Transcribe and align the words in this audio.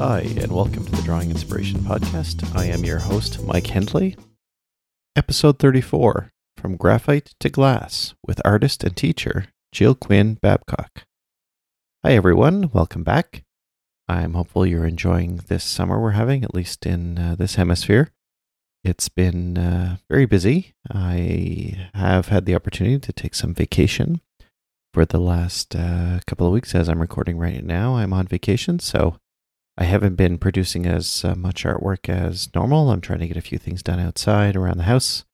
Hi, 0.00 0.20
and 0.38 0.50
welcome 0.50 0.86
to 0.86 0.92
the 0.92 1.02
Drawing 1.02 1.28
Inspiration 1.28 1.80
Podcast. 1.80 2.56
I 2.56 2.64
am 2.64 2.84
your 2.84 3.00
host, 3.00 3.42
Mike 3.44 3.64
Hendley. 3.64 4.16
Episode 5.14 5.58
34 5.58 6.32
From 6.56 6.78
Graphite 6.78 7.34
to 7.38 7.50
Glass 7.50 8.14
with 8.26 8.40
artist 8.42 8.82
and 8.82 8.96
teacher 8.96 9.48
Jill 9.72 9.94
Quinn 9.94 10.38
Babcock. 10.40 11.04
Hi, 12.02 12.12
everyone. 12.12 12.70
Welcome 12.72 13.04
back. 13.04 13.44
I'm 14.08 14.32
hopeful 14.32 14.64
you're 14.64 14.86
enjoying 14.86 15.42
this 15.48 15.64
summer 15.64 16.00
we're 16.00 16.12
having, 16.12 16.44
at 16.44 16.54
least 16.54 16.86
in 16.86 17.18
uh, 17.18 17.36
this 17.38 17.56
hemisphere. 17.56 18.10
It's 18.82 19.10
been 19.10 19.58
uh, 19.58 19.98
very 20.08 20.24
busy. 20.24 20.72
I 20.90 21.90
have 21.92 22.28
had 22.28 22.46
the 22.46 22.54
opportunity 22.54 22.98
to 23.00 23.12
take 23.12 23.34
some 23.34 23.52
vacation 23.52 24.22
for 24.94 25.04
the 25.04 25.20
last 25.20 25.76
uh, 25.76 26.20
couple 26.26 26.46
of 26.46 26.54
weeks 26.54 26.74
as 26.74 26.88
I'm 26.88 27.02
recording 27.02 27.36
right 27.36 27.62
now. 27.62 27.96
I'm 27.96 28.14
on 28.14 28.26
vacation, 28.26 28.78
so 28.78 29.18
I 29.80 29.84
haven't 29.84 30.16
been 30.16 30.36
producing 30.36 30.84
as 30.84 31.24
uh, 31.24 31.34
much 31.34 31.64
artwork 31.64 32.10
as 32.10 32.54
normal. 32.54 32.90
I'm 32.90 33.00
trying 33.00 33.20
to 33.20 33.26
get 33.26 33.38
a 33.38 33.40
few 33.40 33.56
things 33.56 33.82
done 33.82 33.98
outside 33.98 34.54
around 34.54 34.76
the 34.76 34.84
house, 34.84 35.24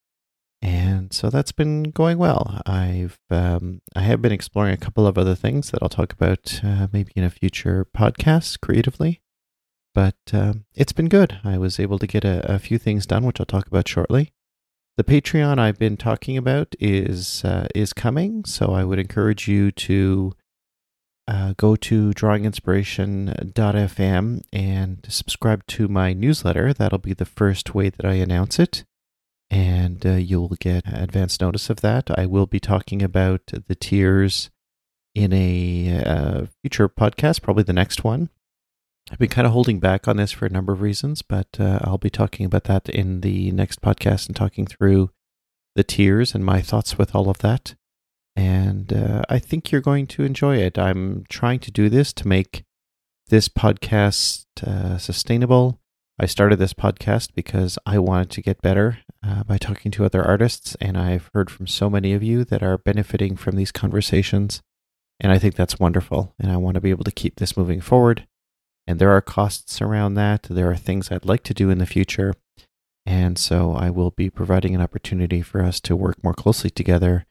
and 0.62 1.12
so 1.12 1.30
that's 1.30 1.50
been 1.50 1.90
going 1.90 2.16
well. 2.16 2.62
I've 2.64 3.18
um, 3.28 3.82
I 3.96 4.02
have 4.02 4.22
been 4.22 4.30
exploring 4.30 4.72
a 4.72 4.76
couple 4.76 5.04
of 5.04 5.18
other 5.18 5.34
things 5.34 5.72
that 5.72 5.82
I'll 5.82 5.88
talk 5.88 6.12
about 6.12 6.60
uh, 6.62 6.86
maybe 6.92 7.10
in 7.16 7.24
a 7.24 7.30
future 7.30 7.88
podcast 7.92 8.60
creatively, 8.60 9.20
but 9.96 10.14
um, 10.32 10.66
it's 10.76 10.92
been 10.92 11.08
good. 11.08 11.40
I 11.42 11.58
was 11.58 11.80
able 11.80 11.98
to 11.98 12.06
get 12.06 12.24
a, 12.24 12.54
a, 12.54 12.60
few 12.60 12.78
things 12.78 13.04
done, 13.04 13.26
which 13.26 13.40
I'll 13.40 13.46
talk 13.46 13.66
about 13.66 13.88
shortly. 13.88 14.32
The 14.96 15.04
Patreon 15.04 15.58
I've 15.58 15.78
been 15.78 15.96
talking 15.96 16.36
about 16.36 16.76
is 16.78 17.44
uh, 17.44 17.66
is 17.74 17.92
coming, 17.92 18.44
so 18.44 18.72
I 18.72 18.84
would 18.84 19.00
encourage 19.00 19.48
you 19.48 19.72
to 19.72 20.34
uh, 21.28 21.54
go 21.56 21.74
to 21.74 22.10
drawinginspiration.fm 22.10 24.42
and 24.52 25.04
subscribe 25.08 25.66
to 25.66 25.88
my 25.88 26.12
newsletter. 26.12 26.72
That'll 26.72 26.98
be 26.98 27.14
the 27.14 27.24
first 27.24 27.74
way 27.74 27.88
that 27.88 28.06
I 28.06 28.12
announce 28.14 28.60
it. 28.60 28.84
And 29.50 30.06
uh, 30.06 30.12
you'll 30.12 30.54
get 30.60 30.86
advance 30.86 31.40
notice 31.40 31.68
of 31.70 31.80
that. 31.80 32.16
I 32.16 32.26
will 32.26 32.46
be 32.46 32.60
talking 32.60 33.02
about 33.02 33.40
the 33.46 33.74
tiers 33.74 34.50
in 35.14 35.32
a 35.32 36.04
uh, 36.04 36.46
future 36.62 36.88
podcast, 36.88 37.42
probably 37.42 37.64
the 37.64 37.72
next 37.72 38.04
one. 38.04 38.30
I've 39.10 39.18
been 39.18 39.28
kind 39.28 39.46
of 39.46 39.52
holding 39.52 39.78
back 39.78 40.08
on 40.08 40.16
this 40.16 40.32
for 40.32 40.46
a 40.46 40.50
number 40.50 40.72
of 40.72 40.80
reasons, 40.80 41.22
but 41.22 41.60
uh, 41.60 41.78
I'll 41.82 41.96
be 41.96 42.10
talking 42.10 42.44
about 42.44 42.64
that 42.64 42.88
in 42.88 43.20
the 43.20 43.52
next 43.52 43.80
podcast 43.80 44.26
and 44.26 44.34
talking 44.34 44.66
through 44.66 45.10
the 45.76 45.84
tiers 45.84 46.34
and 46.34 46.44
my 46.44 46.60
thoughts 46.60 46.98
with 46.98 47.14
all 47.14 47.30
of 47.30 47.38
that 47.38 47.76
and 48.36 48.92
uh, 48.92 49.22
I 49.30 49.38
think 49.38 49.72
you're 49.72 49.80
going 49.80 50.06
to 50.08 50.22
enjoy 50.22 50.56
it. 50.58 50.78
I'm 50.78 51.24
trying 51.30 51.58
to 51.60 51.70
do 51.70 51.88
this 51.88 52.12
to 52.14 52.28
make 52.28 52.64
this 53.28 53.48
podcast 53.48 54.44
uh, 54.64 54.98
sustainable. 54.98 55.80
I 56.18 56.26
started 56.26 56.58
this 56.58 56.74
podcast 56.74 57.30
because 57.34 57.78
I 57.86 57.98
wanted 57.98 58.30
to 58.30 58.42
get 58.42 58.62
better 58.62 58.98
uh, 59.26 59.42
by 59.44 59.58
talking 59.58 59.90
to 59.92 60.04
other 60.04 60.22
artists, 60.22 60.76
and 60.80 60.96
I've 60.96 61.30
heard 61.34 61.50
from 61.50 61.66
so 61.66 61.88
many 61.88 62.12
of 62.12 62.22
you 62.22 62.44
that 62.44 62.62
are 62.62 62.78
benefiting 62.78 63.36
from 63.36 63.56
these 63.56 63.72
conversations, 63.72 64.62
and 65.18 65.32
I 65.32 65.38
think 65.38 65.56
that's 65.56 65.80
wonderful. 65.80 66.34
And 66.38 66.52
I 66.52 66.58
want 66.58 66.74
to 66.74 66.80
be 66.80 66.90
able 66.90 67.04
to 67.04 67.10
keep 67.10 67.36
this 67.36 67.56
moving 67.56 67.80
forward. 67.80 68.26
And 68.86 68.98
there 68.98 69.10
are 69.10 69.20
costs 69.20 69.82
around 69.82 70.14
that. 70.14 70.44
There 70.44 70.70
are 70.70 70.76
things 70.76 71.10
I'd 71.10 71.24
like 71.24 71.42
to 71.44 71.54
do 71.54 71.70
in 71.70 71.78
the 71.78 71.86
future. 71.86 72.34
And 73.04 73.38
so 73.38 73.72
I 73.72 73.90
will 73.90 74.10
be 74.10 74.30
providing 74.30 74.74
an 74.74 74.80
opportunity 74.80 75.42
for 75.42 75.62
us 75.62 75.80
to 75.80 75.96
work 75.96 76.22
more 76.22 76.34
closely 76.34 76.70
together 76.70 77.26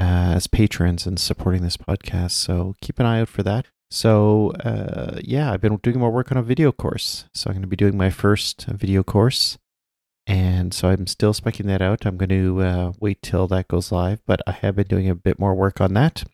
uh, 0.00 0.32
as 0.34 0.46
patrons 0.46 1.06
and 1.06 1.18
supporting 1.18 1.62
this 1.62 1.76
podcast. 1.76 2.32
So 2.32 2.74
keep 2.80 2.98
an 2.98 3.06
eye 3.06 3.20
out 3.20 3.28
for 3.28 3.42
that. 3.42 3.66
So 3.90 4.52
uh, 4.64 5.20
yeah, 5.22 5.52
I've 5.52 5.60
been 5.60 5.76
doing 5.76 5.98
more 5.98 6.10
work 6.10 6.32
on 6.32 6.38
a 6.38 6.42
video 6.42 6.72
course. 6.72 7.26
So 7.34 7.50
I'm 7.50 7.54
going 7.54 7.62
to 7.62 7.68
be 7.68 7.76
doing 7.76 7.96
my 7.96 8.10
first 8.10 8.66
video 8.66 9.02
course. 9.02 9.58
And 10.26 10.72
so 10.72 10.88
I'm 10.88 11.06
still 11.06 11.34
specking 11.34 11.66
that 11.66 11.82
out. 11.82 12.06
I'm 12.06 12.16
going 12.16 12.28
to 12.28 12.60
uh, 12.60 12.92
wait 13.00 13.20
till 13.20 13.46
that 13.48 13.68
goes 13.68 13.90
live, 13.90 14.20
but 14.26 14.40
I 14.46 14.52
have 14.52 14.76
been 14.76 14.86
doing 14.86 15.08
a 15.08 15.14
bit 15.14 15.38
more 15.38 15.54
work 15.54 15.80
on 15.80 15.94
that. 15.94 16.24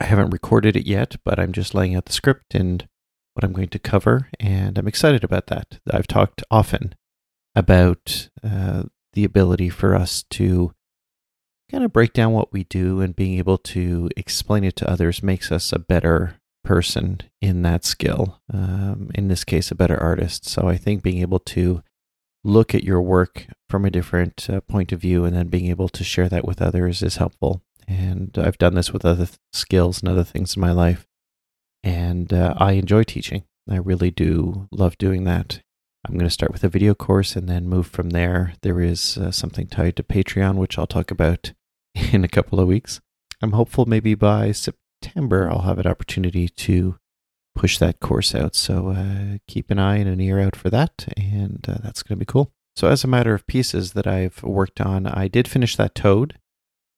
I 0.00 0.04
haven't 0.06 0.30
recorded 0.30 0.74
it 0.74 0.86
yet, 0.86 1.16
but 1.24 1.38
I'm 1.38 1.52
just 1.52 1.74
laying 1.74 1.94
out 1.94 2.06
the 2.06 2.12
script 2.12 2.54
and 2.54 2.88
what 3.34 3.44
I'm 3.44 3.52
going 3.52 3.68
to 3.68 3.78
cover, 3.78 4.28
and 4.40 4.78
I'm 4.78 4.88
excited 4.88 5.24
about 5.24 5.48
that. 5.48 5.78
I've 5.90 6.06
talked 6.06 6.42
often 6.50 6.94
about 7.54 8.28
uh, 8.42 8.84
the 9.12 9.24
ability 9.24 9.68
for 9.68 9.94
us 9.94 10.24
to 10.30 10.72
kind 11.74 11.84
of 11.84 11.92
break 11.92 12.12
down 12.12 12.32
what 12.32 12.52
we 12.52 12.62
do 12.62 13.00
and 13.00 13.16
being 13.16 13.36
able 13.36 13.58
to 13.58 14.08
explain 14.16 14.62
it 14.62 14.76
to 14.76 14.88
others 14.88 15.24
makes 15.24 15.50
us 15.50 15.72
a 15.72 15.78
better 15.78 16.36
person 16.62 17.20
in 17.42 17.62
that 17.62 17.84
skill. 17.84 18.40
Um, 18.52 19.10
in 19.16 19.26
this 19.26 19.42
case, 19.42 19.72
a 19.72 19.74
better 19.74 20.00
artist. 20.00 20.48
So 20.48 20.68
I 20.68 20.76
think 20.76 21.02
being 21.02 21.20
able 21.20 21.40
to 21.40 21.82
look 22.44 22.76
at 22.76 22.84
your 22.84 23.02
work 23.02 23.46
from 23.68 23.84
a 23.84 23.90
different 23.90 24.48
uh, 24.48 24.60
point 24.60 24.92
of 24.92 25.00
view 25.00 25.24
and 25.24 25.34
then 25.34 25.48
being 25.48 25.66
able 25.66 25.88
to 25.88 26.04
share 26.04 26.28
that 26.28 26.44
with 26.44 26.62
others 26.62 27.02
is 27.02 27.16
helpful. 27.16 27.60
And 27.88 28.38
I've 28.38 28.58
done 28.58 28.76
this 28.76 28.92
with 28.92 29.04
other 29.04 29.26
th- 29.26 29.38
skills 29.52 30.00
and 30.00 30.08
other 30.08 30.22
things 30.22 30.54
in 30.54 30.60
my 30.60 30.70
life. 30.70 31.08
And 31.82 32.32
uh, 32.32 32.54
I 32.56 32.74
enjoy 32.74 33.02
teaching. 33.02 33.42
I 33.68 33.78
really 33.78 34.12
do 34.12 34.68
love 34.70 34.96
doing 34.96 35.24
that. 35.24 35.60
I'm 36.06 36.14
going 36.14 36.26
to 36.26 36.30
start 36.30 36.52
with 36.52 36.62
a 36.62 36.68
video 36.68 36.94
course 36.94 37.34
and 37.34 37.48
then 37.48 37.68
move 37.68 37.88
from 37.88 38.10
there. 38.10 38.52
There 38.62 38.80
is 38.80 39.18
uh, 39.18 39.32
something 39.32 39.66
tied 39.66 39.96
to 39.96 40.04
Patreon, 40.04 40.54
which 40.54 40.78
I'll 40.78 40.86
talk 40.86 41.10
about 41.10 41.52
in 42.12 42.24
a 42.24 42.28
couple 42.28 42.60
of 42.60 42.68
weeks. 42.68 43.00
I'm 43.42 43.52
hopeful 43.52 43.86
maybe 43.86 44.14
by 44.14 44.52
September 44.52 45.50
I'll 45.50 45.62
have 45.62 45.78
an 45.78 45.86
opportunity 45.86 46.48
to 46.48 46.96
push 47.54 47.78
that 47.78 48.00
course 48.00 48.34
out. 48.34 48.54
So 48.54 48.88
uh, 48.90 49.38
keep 49.46 49.70
an 49.70 49.78
eye 49.78 49.96
and 49.96 50.08
an 50.08 50.20
ear 50.20 50.40
out 50.40 50.56
for 50.56 50.70
that, 50.70 51.06
and 51.16 51.64
uh, 51.68 51.76
that's 51.82 52.02
going 52.02 52.16
to 52.16 52.20
be 52.20 52.30
cool. 52.30 52.52
So, 52.76 52.88
as 52.88 53.04
a 53.04 53.08
matter 53.08 53.34
of 53.34 53.46
pieces 53.46 53.92
that 53.92 54.06
I've 54.06 54.42
worked 54.42 54.80
on, 54.80 55.06
I 55.06 55.28
did 55.28 55.46
finish 55.46 55.76
that 55.76 55.94
toad, 55.94 56.38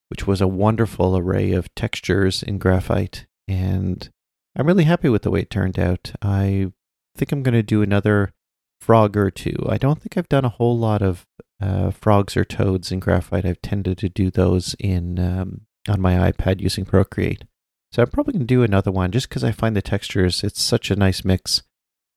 which 0.09 0.27
was 0.27 0.41
a 0.41 0.49
wonderful 0.49 1.19
array 1.19 1.53
of 1.53 1.75
textures 1.75 2.43
in 2.43 2.59
graphite, 2.59 3.27
and 3.47 4.09
I'm 4.57 4.67
really 4.67 4.85
happy 4.85 5.11
with 5.11 5.23
the 5.23 5.31
way 5.31 5.41
it 5.41 5.51
turned 5.51 5.79
out. 5.79 6.13
I 6.23 6.73
think 7.15 7.31
I'm 7.31 7.43
going 7.43 7.55
to 7.55 7.63
do 7.63 7.83
another 7.83 8.33
frog 8.81 9.19
or 9.19 9.31
two. 9.31 9.67
I 9.69 9.77
don't 9.77 10.01
think 10.01 10.17
I've 10.17 10.29
done 10.31 10.47
a 10.47 10.51
whole 10.51 10.79
lot 10.79 11.03
of 11.03 11.27
uh, 11.61 11.91
frogs 11.91 12.37
or 12.37 12.45
toads 12.45 12.93
in 12.93 13.01
graphite. 13.01 13.47
I've 13.47 13.63
tended 13.63 13.99
to 13.99 14.09
do 14.09 14.31
those 14.31 14.75
in 14.79 15.19
um, 15.19 15.63
on 15.89 16.01
my 16.01 16.31
iPad 16.31 16.61
using 16.61 16.85
Procreate. 16.85 17.45
So 17.93 18.03
I'm 18.03 18.11
probably 18.11 18.33
going 18.33 18.47
to 18.47 18.47
do 18.47 18.63
another 18.63 18.91
one 18.91 19.13
just 19.13 19.29
because 19.29 19.45
I 19.45 19.53
find 19.53 19.77
the 19.77 19.83
textures, 19.83 20.43
it's 20.43 20.61
such 20.61 20.91
a 20.91 20.97
nice 20.97 21.25
mix. 21.25 21.63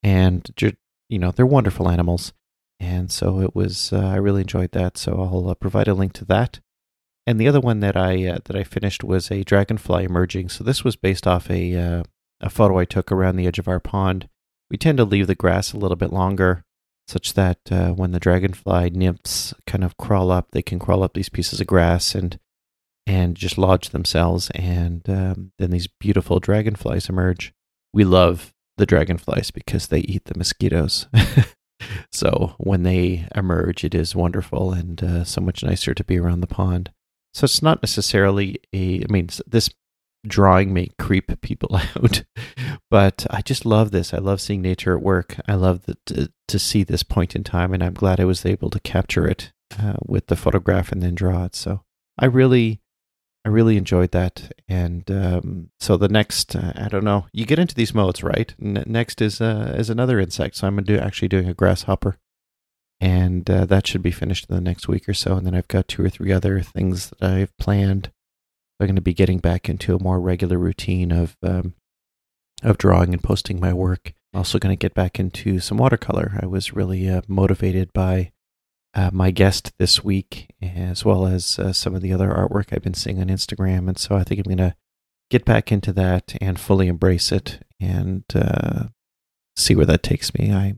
And, 0.03 0.49
you 1.07 1.19
know, 1.19 1.31
they're 1.31 1.45
wonderful 1.45 1.89
animals. 1.89 2.33
And 2.79 3.11
so 3.11 3.41
it 3.41 3.55
was, 3.55 3.93
uh, 3.93 3.99
I 3.99 4.15
really 4.15 4.41
enjoyed 4.41 4.71
that. 4.71 4.97
So 4.97 5.21
I'll 5.21 5.49
uh, 5.49 5.53
provide 5.53 5.87
a 5.87 5.93
link 5.93 6.13
to 6.13 6.25
that. 6.25 6.59
And 7.27 7.39
the 7.39 7.47
other 7.47 7.59
one 7.59 7.79
that 7.81 7.95
I 7.95 8.25
uh, 8.25 8.39
that 8.45 8.55
I 8.55 8.63
finished 8.63 9.03
was 9.03 9.29
a 9.29 9.43
dragonfly 9.43 10.03
emerging. 10.03 10.49
So 10.49 10.63
this 10.63 10.83
was 10.83 10.95
based 10.95 11.27
off 11.27 11.47
a 11.49 11.75
uh, 11.75 12.03
a 12.41 12.49
photo 12.49 12.79
I 12.79 12.85
took 12.85 13.11
around 13.11 13.35
the 13.35 13.45
edge 13.45 13.59
of 13.59 13.67
our 13.67 13.79
pond. 13.79 14.27
We 14.71 14.77
tend 14.77 14.97
to 14.97 15.03
leave 15.03 15.27
the 15.27 15.35
grass 15.35 15.71
a 15.71 15.77
little 15.77 15.97
bit 15.97 16.11
longer 16.11 16.63
such 17.09 17.33
that 17.33 17.59
uh, 17.71 17.89
when 17.89 18.11
the 18.11 18.19
dragonfly 18.19 18.91
nymphs 18.91 19.53
kind 19.65 19.83
of 19.83 19.97
crawl 19.97 20.31
up, 20.31 20.51
they 20.51 20.61
can 20.61 20.79
crawl 20.79 21.03
up 21.03 21.13
these 21.13 21.29
pieces 21.29 21.59
of 21.59 21.67
grass 21.67 22.13
and 22.15 22.39
and 23.07 23.35
just 23.35 23.57
lodge 23.57 23.89
themselves, 23.89 24.51
and 24.51 25.09
um, 25.09 25.51
then 25.57 25.71
these 25.71 25.87
beautiful 25.87 26.39
dragonflies 26.39 27.09
emerge. 27.09 27.53
We 27.91 28.03
love 28.03 28.53
the 28.77 28.85
dragonflies 28.85 29.49
because 29.49 29.87
they 29.87 30.01
eat 30.01 30.25
the 30.25 30.37
mosquitoes. 30.37 31.07
so 32.11 32.53
when 32.57 32.83
they 32.83 33.27
emerge, 33.33 33.83
it 33.83 33.95
is 33.95 34.15
wonderful 34.15 34.73
and 34.73 35.03
uh, 35.03 35.23
so 35.23 35.41
much 35.41 35.63
nicer 35.63 35.95
to 35.95 36.03
be 36.03 36.19
around 36.19 36.41
the 36.41 36.47
pond. 36.47 36.91
So 37.33 37.45
it's 37.45 37.63
not 37.63 37.81
necessarily 37.81 38.59
a. 38.73 39.01
I 39.01 39.11
mean, 39.11 39.29
this 39.47 39.71
drawing 40.27 40.73
may 40.73 40.89
creep 40.97 41.41
people 41.41 41.75
out, 41.95 42.23
but 42.89 43.25
I 43.29 43.41
just 43.41 43.65
love 43.65 43.91
this. 43.91 44.13
I 44.13 44.17
love 44.17 44.41
seeing 44.41 44.61
nature 44.61 44.95
at 44.95 45.03
work. 45.03 45.35
I 45.47 45.55
love 45.55 45.85
the, 45.85 45.97
to, 46.07 46.31
to 46.47 46.59
see 46.59 46.83
this 46.83 47.03
point 47.03 47.35
in 47.35 47.43
time, 47.43 47.73
and 47.73 47.83
I'm 47.83 47.93
glad 47.93 48.19
I 48.19 48.25
was 48.25 48.45
able 48.45 48.69
to 48.71 48.79
capture 48.79 49.27
it 49.27 49.51
uh, 49.79 49.95
with 50.05 50.27
the 50.27 50.35
photograph 50.35 50.91
and 50.91 51.01
then 51.01 51.15
draw 51.15 51.45
it. 51.45 51.55
So 51.55 51.83
I 52.17 52.25
really, 52.25 52.81
I 53.45 53.49
really 53.49 53.77
enjoyed 53.77 54.11
that. 54.11 54.51
And 54.67 55.09
um, 55.09 55.69
so 55.79 55.97
the 55.97 56.09
next, 56.09 56.55
uh, 56.55 56.73
I 56.75 56.89
don't 56.89 57.03
know, 57.03 57.27
you 57.31 57.45
get 57.45 57.59
into 57.59 57.75
these 57.75 57.93
modes, 57.93 58.23
right? 58.23 58.53
N- 58.61 58.83
next 58.85 59.21
is 59.21 59.41
uh, 59.41 59.73
is 59.77 59.89
another 59.89 60.19
insect. 60.19 60.55
So 60.55 60.67
I'm 60.67 60.83
do, 60.83 60.97
actually 60.97 61.29
doing 61.29 61.47
a 61.47 61.53
grasshopper. 61.53 62.17
And 63.01 63.49
uh, 63.49 63.63
that 63.65 63.87
should 63.87 64.01
be 64.01 64.11
finished 64.11 64.47
in 64.49 64.55
the 64.55 64.61
next 64.61 64.89
week 64.89 65.07
or 65.07 65.13
so. 65.13 65.37
And 65.37 65.47
then 65.47 65.55
I've 65.55 65.69
got 65.69 65.87
two 65.87 66.03
or 66.03 66.09
three 66.09 66.33
other 66.33 66.59
things 66.59 67.11
that 67.19 67.31
I've 67.31 67.57
planned 67.57 68.11
I'm 68.79 68.87
going 68.87 68.95
to 68.95 69.01
be 69.01 69.13
getting 69.13 69.39
back 69.39 69.67
into 69.69 69.95
a 69.95 70.01
more 70.01 70.19
regular 70.19 70.57
routine 70.57 71.11
of 71.11 71.35
um, 71.43 71.73
of 72.63 72.77
drawing 72.77 73.13
and 73.13 73.23
posting 73.23 73.59
my 73.59 73.73
work. 73.73 74.13
I'm 74.33 74.39
Also, 74.39 74.59
going 74.59 74.71
to 74.75 74.79
get 74.79 74.93
back 74.93 75.19
into 75.19 75.59
some 75.59 75.77
watercolor. 75.77 76.37
I 76.41 76.45
was 76.45 76.73
really 76.73 77.09
uh, 77.09 77.21
motivated 77.27 77.91
by 77.93 78.31
uh, 78.93 79.09
my 79.13 79.31
guest 79.31 79.71
this 79.79 80.03
week, 80.03 80.53
as 80.61 81.05
well 81.05 81.25
as 81.25 81.59
uh, 81.59 81.73
some 81.73 81.95
of 81.95 82.01
the 82.01 82.13
other 82.13 82.29
artwork 82.29 82.73
I've 82.73 82.83
been 82.83 82.93
seeing 82.93 83.19
on 83.19 83.27
Instagram, 83.27 83.87
and 83.87 83.97
so 83.97 84.15
I 84.15 84.23
think 84.23 84.39
I'm 84.39 84.55
going 84.55 84.69
to 84.69 84.75
get 85.29 85.45
back 85.45 85.71
into 85.71 85.93
that 85.93 86.35
and 86.41 86.59
fully 86.59 86.87
embrace 86.87 87.31
it 87.31 87.63
and 87.79 88.23
uh, 88.33 88.85
see 89.55 89.75
where 89.75 89.85
that 89.85 90.03
takes 90.03 90.33
me. 90.33 90.51
I 90.51 90.75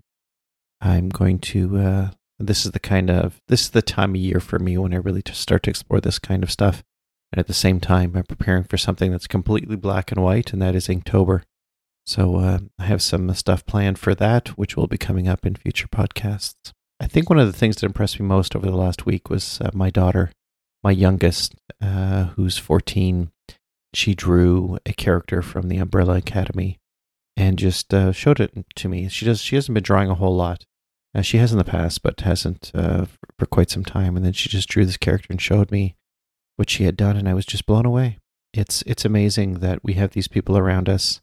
I'm 0.81 1.09
going 1.09 1.39
to. 1.39 1.77
Uh, 1.77 2.09
this 2.39 2.65
is 2.65 2.71
the 2.71 2.79
kind 2.79 3.09
of 3.09 3.39
this 3.47 3.61
is 3.61 3.69
the 3.69 3.83
time 3.83 4.11
of 4.11 4.17
year 4.17 4.39
for 4.39 4.57
me 4.59 4.77
when 4.77 4.93
I 4.93 4.97
really 4.97 5.21
start 5.31 5.63
to 5.63 5.69
explore 5.69 6.01
this 6.01 6.19
kind 6.19 6.43
of 6.43 6.51
stuff. 6.51 6.83
And 7.31 7.39
at 7.39 7.47
the 7.47 7.53
same 7.53 7.79
time, 7.79 8.13
I'm 8.15 8.23
preparing 8.23 8.63
for 8.63 8.77
something 8.77 9.11
that's 9.11 9.27
completely 9.27 9.75
black 9.75 10.11
and 10.11 10.21
white, 10.21 10.51
and 10.51 10.61
that 10.61 10.75
is 10.75 10.87
Inktober. 10.87 11.43
So 12.05 12.37
uh, 12.37 12.59
I 12.79 12.85
have 12.85 13.01
some 13.01 13.33
stuff 13.35 13.65
planned 13.65 13.99
for 13.99 14.13
that, 14.15 14.49
which 14.49 14.75
will 14.75 14.87
be 14.87 14.97
coming 14.97 15.27
up 15.27 15.45
in 15.45 15.55
future 15.55 15.87
podcasts. 15.87 16.73
I 16.99 17.07
think 17.07 17.29
one 17.29 17.39
of 17.39 17.47
the 17.47 17.57
things 17.57 17.77
that 17.77 17.85
impressed 17.85 18.19
me 18.19 18.25
most 18.25 18.55
over 18.55 18.65
the 18.65 18.75
last 18.75 19.05
week 19.05 19.29
was 19.29 19.59
uh, 19.61 19.71
my 19.73 19.89
daughter, 19.89 20.31
my 20.83 20.91
youngest, 20.91 21.55
uh, 21.81 22.25
who's 22.35 22.57
14. 22.57 23.31
She 23.93 24.13
drew 24.13 24.77
a 24.85 24.93
character 24.93 25.41
from 25.41 25.67
the 25.67 25.77
Umbrella 25.77 26.17
Academy 26.17 26.79
and 27.37 27.57
just 27.57 27.93
uh, 27.93 28.11
showed 28.11 28.39
it 28.39 28.53
to 28.75 28.89
me. 28.89 29.07
She 29.09 29.25
does. 29.25 29.41
She 29.41 29.55
hasn't 29.55 29.73
been 29.73 29.83
drawing 29.83 30.09
a 30.09 30.15
whole 30.15 30.35
lot. 30.35 30.65
Uh, 31.13 31.21
she 31.21 31.37
has 31.37 31.51
in 31.51 31.57
the 31.57 31.63
past, 31.63 32.03
but 32.03 32.21
hasn't 32.21 32.71
uh, 32.73 33.05
for 33.37 33.45
quite 33.45 33.69
some 33.69 33.83
time. 33.83 34.15
And 34.15 34.25
then 34.25 34.33
she 34.33 34.49
just 34.49 34.69
drew 34.69 34.85
this 34.85 34.97
character 34.97 35.27
and 35.29 35.41
showed 35.41 35.71
me 35.71 35.95
what 36.55 36.69
she 36.69 36.83
had 36.83 36.97
done, 36.97 37.17
and 37.17 37.27
I 37.27 37.33
was 37.33 37.45
just 37.45 37.65
blown 37.65 37.85
away. 37.85 38.19
It's 38.53 38.81
it's 38.83 39.05
amazing 39.05 39.55
that 39.59 39.83
we 39.83 39.93
have 39.93 40.11
these 40.11 40.27
people 40.27 40.57
around 40.57 40.89
us. 40.89 41.21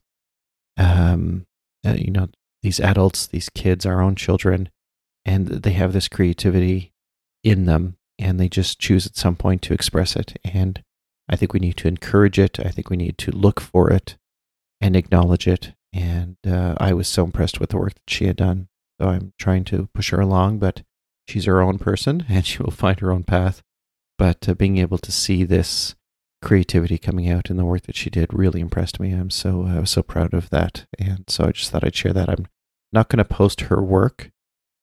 Um, 0.77 1.47
uh, 1.87 1.95
you 1.95 2.11
know, 2.11 2.29
these 2.63 2.81
adults, 2.81 3.27
these 3.27 3.49
kids, 3.49 3.87
our 3.87 4.01
own 4.01 4.17
children, 4.17 4.69
and 5.25 5.47
they 5.47 5.73
have 5.73 5.93
this 5.93 6.09
creativity 6.09 6.93
in 7.45 7.67
them, 7.67 7.97
and 8.19 8.39
they 8.39 8.49
just 8.49 8.79
choose 8.79 9.07
at 9.07 9.17
some 9.17 9.37
point 9.37 9.63
to 9.63 9.75
express 9.75 10.17
it. 10.17 10.39
And 10.45 10.83
I 11.29 11.37
think 11.37 11.53
we 11.53 11.61
need 11.61 11.77
to 11.79 11.89
encourage 11.89 12.39
it. 12.39 12.59
I 12.59 12.71
think 12.71 12.91
we 12.91 12.97
need 12.97 13.19
to 13.19 13.31
look 13.31 13.61
for 13.61 13.91
it 13.91 14.17
and 14.81 14.97
acknowledge 14.97 15.47
it. 15.47 15.73
And 15.93 16.37
uh, 16.47 16.75
I 16.79 16.93
was 16.93 17.09
so 17.09 17.25
impressed 17.25 17.61
with 17.61 17.71
the 17.71 17.77
work 17.77 17.95
that 17.95 18.09
she 18.09 18.27
had 18.27 18.37
done. 18.37 18.69
So 19.01 19.09
I'm 19.09 19.33
trying 19.39 19.65
to 19.65 19.89
push 19.95 20.11
her 20.11 20.21
along, 20.21 20.59
but 20.59 20.83
she's 21.27 21.45
her 21.45 21.61
own 21.61 21.79
person 21.79 22.25
and 22.29 22.45
she 22.47 22.63
will 22.63 22.71
find 22.71 22.99
her 23.01 23.13
own 23.13 23.25
path. 23.25 23.63
But 24.19 24.49
uh, 24.49 24.55
being 24.55 24.79
able 24.79 24.99
to 24.99 25.13
see 25.13 25.45
this 25.45 25.95
creativity 26.43 26.99
coming 26.99 27.29
out 27.31 27.51
in 27.51 27.57
the 27.57 27.65
work 27.65 27.83
that 27.83 27.97
she 27.97 28.11
did 28.11 28.33
really 28.33 28.61
impressed 28.61 29.01
me. 29.01 29.13
I'm 29.13 29.31
so 29.31 29.63
uh, 29.63 29.85
so 29.85 30.03
proud 30.03 30.35
of 30.35 30.51
that, 30.51 30.87
and 30.99 31.25
so 31.29 31.47
I 31.47 31.53
just 31.53 31.71
thought 31.71 31.85
I'd 31.85 31.95
share 31.95 32.13
that. 32.13 32.29
I'm 32.29 32.47
not 32.93 33.09
going 33.09 33.19
to 33.19 33.25
post 33.25 33.63
her 33.63 33.83
work 33.83 34.31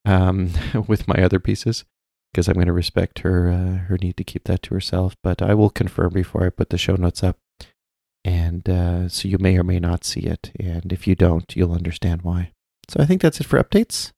um, 0.06 0.52
with 0.88 1.08
my 1.08 1.16
other 1.16 1.40
pieces 1.40 1.86
because 2.32 2.48
I'm 2.48 2.56
going 2.56 2.68
to 2.68 2.74
respect 2.74 3.20
her 3.20 3.50
uh, 3.50 3.86
her 3.88 3.98
need 4.02 4.18
to 4.18 4.24
keep 4.24 4.46
that 4.46 4.62
to 4.64 4.74
herself. 4.74 5.16
But 5.24 5.42
I 5.42 5.54
will 5.54 5.70
confirm 5.70 6.14
before 6.14 6.46
I 6.46 6.50
put 6.50 6.70
the 6.70 6.78
show 6.78 6.96
notes 6.96 7.24
up, 7.24 7.38
and 8.24 8.68
uh, 8.70 9.10
so 9.10 9.28
you 9.28 9.38
may 9.38 9.58
or 9.58 9.64
may 9.64 9.80
not 9.80 10.04
see 10.04 10.22
it. 10.22 10.52
And 10.60 10.92
if 10.92 11.08
you 11.08 11.16
don't, 11.16 11.56
you'll 11.56 11.74
understand 11.74 12.22
why. 12.24 12.52
So 12.90 13.02
I 13.02 13.06
think 13.06 13.22
that's 13.22 13.40
it 13.40 13.48
for 13.48 13.62
updates. 13.62 14.12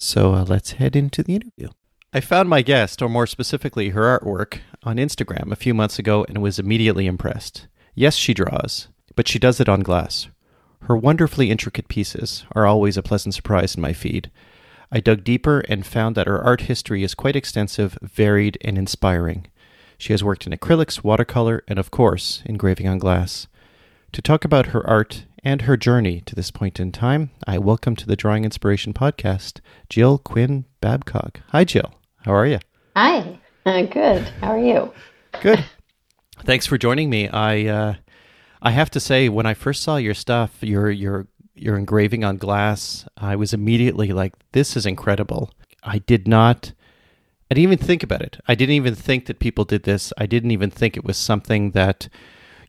So 0.00 0.34
uh, 0.34 0.44
let's 0.44 0.72
head 0.72 0.96
into 0.96 1.22
the 1.22 1.34
interview. 1.34 1.68
I 2.16 2.20
found 2.20 2.48
my 2.48 2.62
guest, 2.62 3.02
or 3.02 3.08
more 3.08 3.26
specifically 3.26 3.88
her 3.88 4.02
artwork, 4.02 4.60
on 4.84 4.98
Instagram 4.98 5.50
a 5.50 5.56
few 5.56 5.74
months 5.74 5.98
ago 5.98 6.24
and 6.28 6.40
was 6.40 6.60
immediately 6.60 7.08
impressed. 7.08 7.66
Yes, 7.92 8.14
she 8.14 8.32
draws, 8.32 8.86
but 9.16 9.26
she 9.26 9.40
does 9.40 9.58
it 9.58 9.68
on 9.68 9.80
glass. 9.80 10.28
Her 10.82 10.96
wonderfully 10.96 11.50
intricate 11.50 11.88
pieces 11.88 12.44
are 12.52 12.66
always 12.66 12.96
a 12.96 13.02
pleasant 13.02 13.34
surprise 13.34 13.74
in 13.74 13.82
my 13.82 13.92
feed. 13.92 14.30
I 14.92 15.00
dug 15.00 15.24
deeper 15.24 15.64
and 15.68 15.84
found 15.84 16.14
that 16.14 16.28
her 16.28 16.40
art 16.40 16.60
history 16.60 17.02
is 17.02 17.16
quite 17.16 17.34
extensive, 17.34 17.98
varied, 18.00 18.58
and 18.60 18.78
inspiring. 18.78 19.48
She 19.98 20.12
has 20.12 20.22
worked 20.22 20.46
in 20.46 20.52
acrylics, 20.52 21.02
watercolor, 21.02 21.64
and 21.66 21.80
of 21.80 21.90
course, 21.90 22.44
engraving 22.46 22.86
on 22.86 22.98
glass. 22.98 23.48
To 24.12 24.22
talk 24.22 24.44
about 24.44 24.66
her 24.66 24.86
art 24.88 25.24
and 25.42 25.62
her 25.62 25.76
journey 25.76 26.20
to 26.26 26.36
this 26.36 26.52
point 26.52 26.78
in 26.78 26.92
time, 26.92 27.30
I 27.44 27.58
welcome 27.58 27.96
to 27.96 28.06
the 28.06 28.14
Drawing 28.14 28.44
Inspiration 28.44 28.94
podcast 28.94 29.58
Jill 29.88 30.18
Quinn 30.18 30.66
Babcock. 30.80 31.40
Hi, 31.48 31.64
Jill. 31.64 31.92
How 32.24 32.34
are 32.34 32.46
you? 32.46 32.58
Hi. 32.96 33.38
Uh, 33.66 33.82
good. 33.82 34.22
How 34.40 34.52
are 34.52 34.58
you? 34.58 34.94
Good. 35.42 35.62
Thanks 36.38 36.64
for 36.64 36.78
joining 36.78 37.10
me. 37.10 37.28
I 37.28 37.66
uh, 37.66 37.94
I 38.62 38.70
have 38.70 38.88
to 38.92 39.00
say, 39.00 39.28
when 39.28 39.44
I 39.44 39.52
first 39.52 39.82
saw 39.82 39.96
your 39.96 40.14
stuff, 40.14 40.56
your 40.62 40.90
your 40.90 41.26
your 41.54 41.76
engraving 41.76 42.24
on 42.24 42.38
glass, 42.38 43.06
I 43.18 43.36
was 43.36 43.52
immediately 43.52 44.12
like, 44.12 44.32
"This 44.52 44.74
is 44.74 44.86
incredible." 44.86 45.52
I 45.82 45.98
did 45.98 46.26
not. 46.26 46.72
I 47.50 47.56
didn't 47.56 47.72
even 47.72 47.86
think 47.86 48.02
about 48.02 48.22
it. 48.22 48.38
I 48.48 48.54
didn't 48.54 48.76
even 48.76 48.94
think 48.94 49.26
that 49.26 49.38
people 49.38 49.66
did 49.66 49.82
this. 49.82 50.10
I 50.16 50.24
didn't 50.24 50.50
even 50.50 50.70
think 50.70 50.96
it 50.96 51.04
was 51.04 51.18
something 51.18 51.72
that 51.72 52.08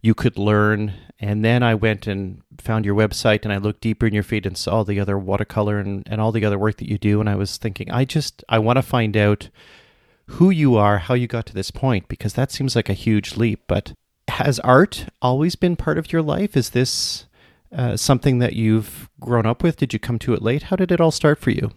you 0.02 0.14
could 0.14 0.38
learn. 0.38 0.94
And 1.18 1.46
then 1.46 1.64
I 1.64 1.76
went 1.76 2.08
and 2.08 2.42
found 2.60 2.86
your 2.86 2.96
website 2.96 3.44
and 3.44 3.54
I 3.54 3.58
looked 3.58 3.82
deeper 3.82 4.06
in 4.06 4.14
your 4.14 4.24
feed 4.24 4.46
and 4.46 4.58
saw 4.58 4.84
the 4.84 5.00
other 5.00 5.18
watercolor 5.18 5.80
and, 5.80 6.04
and 6.10 6.20
all 6.20 6.32
the 6.32 6.46
other 6.46 6.60
work 6.60 6.78
that 6.78 6.90
you 6.90 6.98
do. 6.98 7.20
And 7.20 7.30
I 7.30 7.36
was 7.36 7.58
thinking, 7.58 7.92
I 7.92 8.06
just, 8.06 8.44
I 8.50 8.60
want 8.60 8.78
to 8.78 8.82
find 8.82 9.16
out 9.16 9.50
who 10.28 10.50
you 10.50 10.76
are, 10.76 10.98
how 10.98 11.14
you 11.14 11.28
got 11.28 11.46
to 11.48 11.54
this 11.54 11.72
point, 11.72 12.08
because 12.08 12.34
that 12.34 12.52
seems 12.52 12.76
like 12.76 12.90
a 12.90 12.94
huge 12.94 13.38
leap. 13.38 13.64
But 13.68 13.94
has 14.28 14.60
art 14.60 15.08
always 15.22 15.56
been 15.56 15.76
part 15.76 15.98
of 15.98 16.12
your 16.12 16.22
life? 16.22 16.58
Is 16.58 16.72
this 16.72 17.26
uh, 17.76 17.98
something 17.98 18.40
that 18.40 18.54
you've 18.54 19.10
grown 19.20 19.46
up 19.46 19.64
with? 19.64 19.78
Did 19.78 19.94
you 19.94 20.00
come 20.00 20.20
to 20.20 20.34
it 20.34 20.42
late? 20.42 20.64
How 20.64 20.76
did 20.76 20.92
it 20.92 21.02
all 21.02 21.12
start 21.12 21.40
for 21.40 21.52
you, 21.52 21.72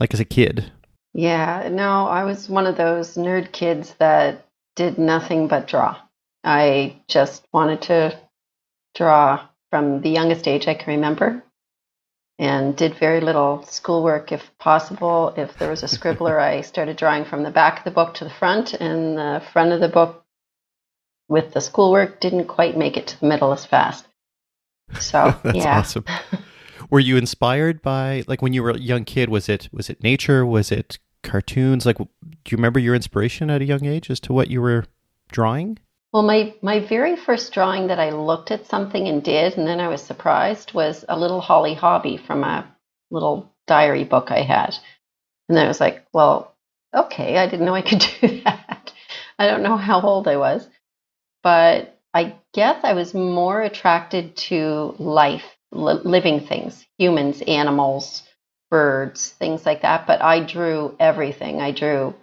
like 0.00 0.14
as 0.14 0.20
a 0.20 0.24
kid? 0.24 0.72
Yeah, 1.14 1.68
no, 1.72 2.06
I 2.06 2.24
was 2.24 2.48
one 2.48 2.66
of 2.66 2.76
those 2.76 3.16
nerd 3.16 3.50
kids 3.52 3.94
that 3.98 4.46
did 4.76 4.98
nothing 4.98 5.48
but 5.48 5.66
draw. 5.66 5.96
I 6.44 7.00
just 7.08 7.46
wanted 7.52 7.82
to 7.82 8.18
draw 8.94 9.46
from 9.70 10.00
the 10.00 10.10
youngest 10.10 10.48
age 10.48 10.66
I 10.66 10.74
can 10.74 10.94
remember 10.94 11.42
and 12.38 12.76
did 12.76 12.94
very 12.94 13.20
little 13.20 13.64
schoolwork 13.64 14.30
if 14.30 14.42
possible. 14.58 15.34
If 15.36 15.58
there 15.58 15.70
was 15.70 15.82
a 15.82 15.88
scribbler, 15.88 16.38
I 16.40 16.60
started 16.60 16.96
drawing 16.96 17.24
from 17.24 17.42
the 17.42 17.50
back 17.50 17.78
of 17.78 17.84
the 17.84 17.90
book 17.90 18.14
to 18.14 18.24
the 18.24 18.30
front, 18.30 18.74
and 18.74 19.18
the 19.18 19.42
front 19.52 19.72
of 19.72 19.80
the 19.80 19.88
book 19.88 20.24
with 21.28 21.52
the 21.52 21.60
schoolwork 21.60 22.20
didn't 22.20 22.46
quite 22.46 22.76
make 22.76 22.96
it 22.96 23.08
to 23.08 23.20
the 23.20 23.26
middle 23.26 23.52
as 23.52 23.66
fast. 23.66 24.06
So 25.00 25.34
That's 25.42 25.56
yeah. 25.56 25.78
awesome. 25.78 26.04
Were 26.90 27.00
you 27.00 27.16
inspired 27.16 27.82
by 27.82 28.24
like 28.26 28.40
when 28.40 28.52
you 28.52 28.62
were 28.62 28.70
a 28.70 28.78
young 28.78 29.04
kid? 29.04 29.28
Was 29.28 29.48
it 29.48 29.68
was 29.72 29.90
it 29.90 30.02
nature? 30.02 30.46
Was 30.46 30.72
it 30.72 30.98
cartoons? 31.22 31.84
Like, 31.84 31.98
do 31.98 32.06
you 32.48 32.56
remember 32.56 32.78
your 32.78 32.94
inspiration 32.94 33.50
at 33.50 33.60
a 33.60 33.66
young 33.66 33.84
age 33.84 34.10
as 34.10 34.20
to 34.20 34.32
what 34.32 34.48
you 34.48 34.62
were 34.62 34.84
drawing? 35.30 35.78
Well, 36.12 36.22
my, 36.22 36.54
my 36.62 36.80
very 36.80 37.16
first 37.16 37.52
drawing 37.52 37.88
that 37.88 38.00
I 38.00 38.10
looked 38.10 38.50
at 38.50 38.66
something 38.66 39.08
and 39.08 39.22
did, 39.22 39.58
and 39.58 39.66
then 39.66 39.80
I 39.80 39.88
was 39.88 40.02
surprised, 40.02 40.72
was 40.72 41.04
a 41.08 41.18
little 41.18 41.40
Holly 41.40 41.74
Hobbie 41.74 42.16
from 42.16 42.44
a 42.44 42.66
little 43.10 43.52
diary 43.66 44.04
book 44.04 44.30
I 44.30 44.40
had. 44.42 44.74
And 45.48 45.56
then 45.56 45.64
I 45.64 45.68
was 45.68 45.80
like, 45.80 46.06
well, 46.12 46.54
okay, 46.94 47.38
I 47.38 47.46
didn't 47.46 47.66
know 47.66 47.74
I 47.74 47.82
could 47.82 48.00
do 48.20 48.42
that. 48.42 48.92
I 49.38 49.46
don't 49.46 49.62
know 49.62 49.76
how 49.76 50.00
old 50.00 50.28
I 50.28 50.36
was. 50.36 50.68
But 51.42 51.98
I 52.14 52.36
guess 52.54 52.84
I 52.84 52.94
was 52.94 53.14
more 53.14 53.62
attracted 53.62 54.36
to 54.48 54.94
life, 54.98 55.56
li- 55.72 56.00
living 56.04 56.40
things, 56.46 56.86
humans, 56.98 57.42
animals, 57.42 58.22
birds, 58.70 59.30
things 59.30 59.66
like 59.66 59.82
that. 59.82 60.06
But 60.06 60.22
I 60.22 60.40
drew 60.44 60.96
everything. 61.00 61.60
I 61.60 61.72
drew 61.72 62.14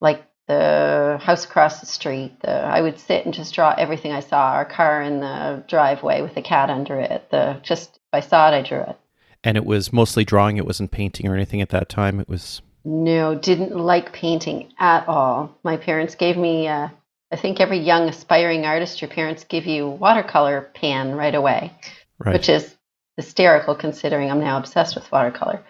like 0.00 0.24
the 0.50 1.18
house 1.22 1.44
across 1.44 1.78
the 1.78 1.86
street. 1.86 2.40
The, 2.40 2.50
I 2.50 2.80
would 2.80 2.98
sit 2.98 3.24
and 3.24 3.32
just 3.32 3.54
draw 3.54 3.72
everything 3.78 4.10
I 4.12 4.20
saw. 4.20 4.52
Our 4.52 4.64
car 4.64 5.00
in 5.00 5.20
the 5.20 5.62
driveway 5.68 6.22
with 6.22 6.36
a 6.36 6.42
cat 6.42 6.70
under 6.70 6.98
it. 6.98 7.30
The 7.30 7.60
just 7.62 7.96
if 7.96 8.00
I 8.12 8.20
saw 8.20 8.48
it, 8.50 8.54
I 8.56 8.62
drew 8.62 8.80
it. 8.80 8.96
And 9.44 9.56
it 9.56 9.64
was 9.64 9.92
mostly 9.92 10.24
drawing. 10.24 10.56
It 10.56 10.66
wasn't 10.66 10.90
painting 10.90 11.28
or 11.28 11.34
anything 11.34 11.60
at 11.60 11.68
that 11.68 11.88
time. 11.88 12.18
It 12.18 12.28
was 12.28 12.62
No, 12.84 13.36
didn't 13.36 13.76
like 13.76 14.12
painting 14.12 14.72
at 14.78 15.06
all. 15.06 15.56
My 15.62 15.76
parents 15.76 16.16
gave 16.16 16.36
me. 16.36 16.66
Uh, 16.66 16.88
I 17.32 17.36
think 17.36 17.60
every 17.60 17.78
young 17.78 18.08
aspiring 18.08 18.66
artist, 18.66 19.00
your 19.00 19.10
parents 19.10 19.44
give 19.44 19.66
you 19.66 19.88
watercolor 19.88 20.68
pan 20.74 21.14
right 21.14 21.34
away, 21.34 21.72
right. 22.18 22.32
which 22.32 22.48
is 22.48 22.74
hysterical 23.16 23.76
considering 23.76 24.32
I'm 24.32 24.40
now 24.40 24.58
obsessed 24.58 24.96
with 24.96 25.12
watercolor. 25.12 25.64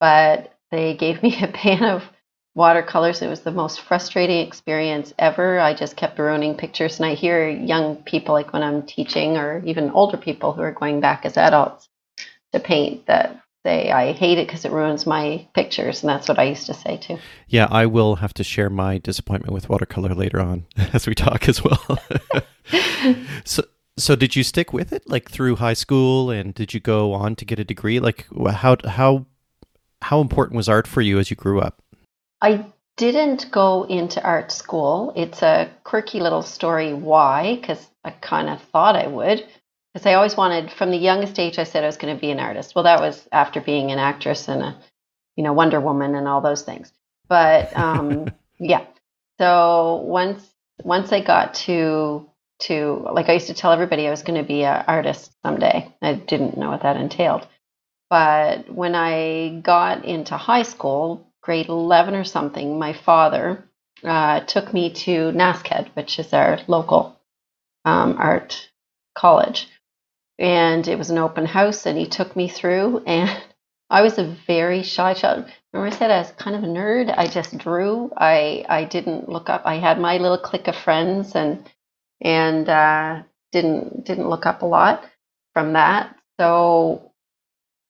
But 0.00 0.52
they 0.72 0.96
gave 0.96 1.22
me 1.22 1.38
a 1.42 1.46
pan 1.46 1.84
of 1.84 2.02
watercolors. 2.54 3.22
It 3.22 3.28
was 3.28 3.40
the 3.40 3.50
most 3.50 3.80
frustrating 3.80 4.46
experience 4.46 5.12
ever. 5.18 5.58
I 5.58 5.74
just 5.74 5.96
kept 5.96 6.18
ruining 6.18 6.56
pictures. 6.56 6.98
And 6.98 7.06
I 7.06 7.14
hear 7.14 7.48
young 7.48 7.96
people, 7.96 8.34
like 8.34 8.52
when 8.52 8.62
I'm 8.62 8.82
teaching, 8.82 9.36
or 9.36 9.62
even 9.64 9.90
older 9.90 10.16
people 10.16 10.52
who 10.52 10.62
are 10.62 10.72
going 10.72 11.00
back 11.00 11.24
as 11.24 11.36
adults 11.36 11.88
to 12.52 12.60
paint, 12.60 13.06
that 13.06 13.40
say, 13.64 13.90
I 13.90 14.12
hate 14.12 14.38
it 14.38 14.46
because 14.46 14.64
it 14.64 14.72
ruins 14.72 15.06
my 15.06 15.46
pictures. 15.54 16.02
And 16.02 16.10
that's 16.10 16.28
what 16.28 16.38
I 16.38 16.44
used 16.44 16.66
to 16.66 16.74
say 16.74 16.98
too. 16.98 17.18
Yeah, 17.48 17.66
I 17.70 17.86
will 17.86 18.16
have 18.16 18.34
to 18.34 18.44
share 18.44 18.70
my 18.70 18.98
disappointment 18.98 19.52
with 19.52 19.68
watercolor 19.68 20.14
later 20.14 20.40
on 20.40 20.66
as 20.92 21.06
we 21.06 21.14
talk 21.14 21.48
as 21.48 21.62
well. 21.64 21.98
so, 23.44 23.64
so 23.96 24.16
did 24.16 24.36
you 24.36 24.42
stick 24.42 24.72
with 24.72 24.92
it 24.92 25.08
like 25.08 25.30
through 25.30 25.56
high 25.56 25.74
school 25.74 26.30
and 26.30 26.54
did 26.54 26.74
you 26.74 26.80
go 26.80 27.12
on 27.12 27.36
to 27.36 27.44
get 27.44 27.58
a 27.58 27.64
degree? 27.64 28.00
Like 28.00 28.26
how 28.50 28.76
how 28.84 29.26
how 30.02 30.20
important 30.20 30.56
was 30.56 30.68
art 30.68 30.86
for 30.86 31.00
you 31.00 31.18
as 31.18 31.30
you 31.30 31.36
grew 31.36 31.60
up? 31.60 31.82
I 32.40 32.66
didn't 32.96 33.50
go 33.50 33.84
into 33.84 34.22
art 34.22 34.52
school. 34.52 35.12
It's 35.16 35.42
a 35.42 35.70
quirky 35.84 36.20
little 36.20 36.42
story 36.42 36.92
why, 36.94 37.56
because 37.56 37.84
I 38.04 38.10
kind 38.10 38.48
of 38.48 38.60
thought 38.62 38.96
I 38.96 39.06
would. 39.06 39.44
because 39.92 40.06
I 40.06 40.14
always 40.14 40.36
wanted, 40.36 40.70
from 40.72 40.90
the 40.90 40.96
youngest 40.96 41.38
age, 41.38 41.58
I 41.58 41.64
said 41.64 41.84
I 41.84 41.86
was 41.86 41.96
going 41.96 42.14
to 42.14 42.20
be 42.20 42.30
an 42.30 42.40
artist. 42.40 42.74
Well, 42.74 42.84
that 42.84 43.00
was 43.00 43.28
after 43.32 43.60
being 43.60 43.90
an 43.92 43.98
actress 43.98 44.48
and 44.48 44.62
a, 44.62 44.76
you 45.36 45.44
know, 45.44 45.52
Wonder 45.52 45.80
Woman 45.80 46.14
and 46.14 46.28
all 46.28 46.40
those 46.40 46.62
things. 46.62 46.92
But 47.28 47.76
um, 47.76 48.32
yeah, 48.58 48.84
so 49.38 50.02
once 50.04 50.42
once 50.82 51.12
I 51.12 51.20
got 51.20 51.54
to 51.66 52.28
to 52.60 53.06
like 53.12 53.28
I 53.28 53.34
used 53.34 53.48
to 53.48 53.54
tell 53.54 53.72
everybody 53.72 54.06
I 54.06 54.10
was 54.10 54.22
going 54.22 54.40
to 54.40 54.46
be 54.46 54.64
an 54.64 54.84
artist 54.86 55.32
someday. 55.44 55.92
I 56.02 56.14
didn't 56.14 56.56
know 56.56 56.70
what 56.70 56.82
that 56.82 56.96
entailed. 56.96 57.46
But 58.10 58.72
when 58.72 58.94
I 58.94 59.60
got 59.62 60.04
into 60.04 60.36
high 60.36 60.62
school, 60.62 61.32
grade 61.44 61.68
11 61.68 62.14
or 62.14 62.24
something, 62.24 62.78
my 62.78 62.94
father 62.94 63.68
uh, 64.02 64.40
took 64.40 64.72
me 64.72 64.90
to 64.90 65.30
NASCAD, 65.32 65.94
which 65.94 66.18
is 66.18 66.32
our 66.32 66.58
local 66.66 67.20
um, 67.84 68.16
art 68.18 68.70
college. 69.16 69.68
And 70.38 70.88
it 70.88 70.98
was 70.98 71.10
an 71.10 71.18
open 71.18 71.46
house, 71.46 71.86
and 71.86 71.98
he 71.98 72.06
took 72.06 72.34
me 72.34 72.48
through. 72.48 73.04
And 73.06 73.30
I 73.90 74.02
was 74.02 74.18
a 74.18 74.36
very 74.46 74.82
shy 74.82 75.12
child. 75.14 75.44
Remember, 75.72 75.94
I 75.94 75.98
said 75.98 76.10
I 76.10 76.18
was 76.18 76.32
kind 76.32 76.56
of 76.56 76.64
a 76.64 76.66
nerd. 76.66 77.14
I 77.16 77.26
just 77.26 77.56
drew. 77.58 78.10
I 78.16 78.64
I 78.68 78.84
didn't 78.84 79.28
look 79.28 79.50
up. 79.50 79.62
I 79.66 79.76
had 79.76 80.00
my 80.00 80.16
little 80.16 80.38
clique 80.38 80.68
of 80.68 80.74
friends, 80.74 81.36
and 81.36 81.68
and 82.20 82.68
uh, 82.68 83.22
didn't 83.52 84.04
didn't 84.04 84.30
look 84.30 84.46
up 84.46 84.62
a 84.62 84.66
lot 84.66 85.04
from 85.52 85.74
that. 85.74 86.16
So 86.40 87.12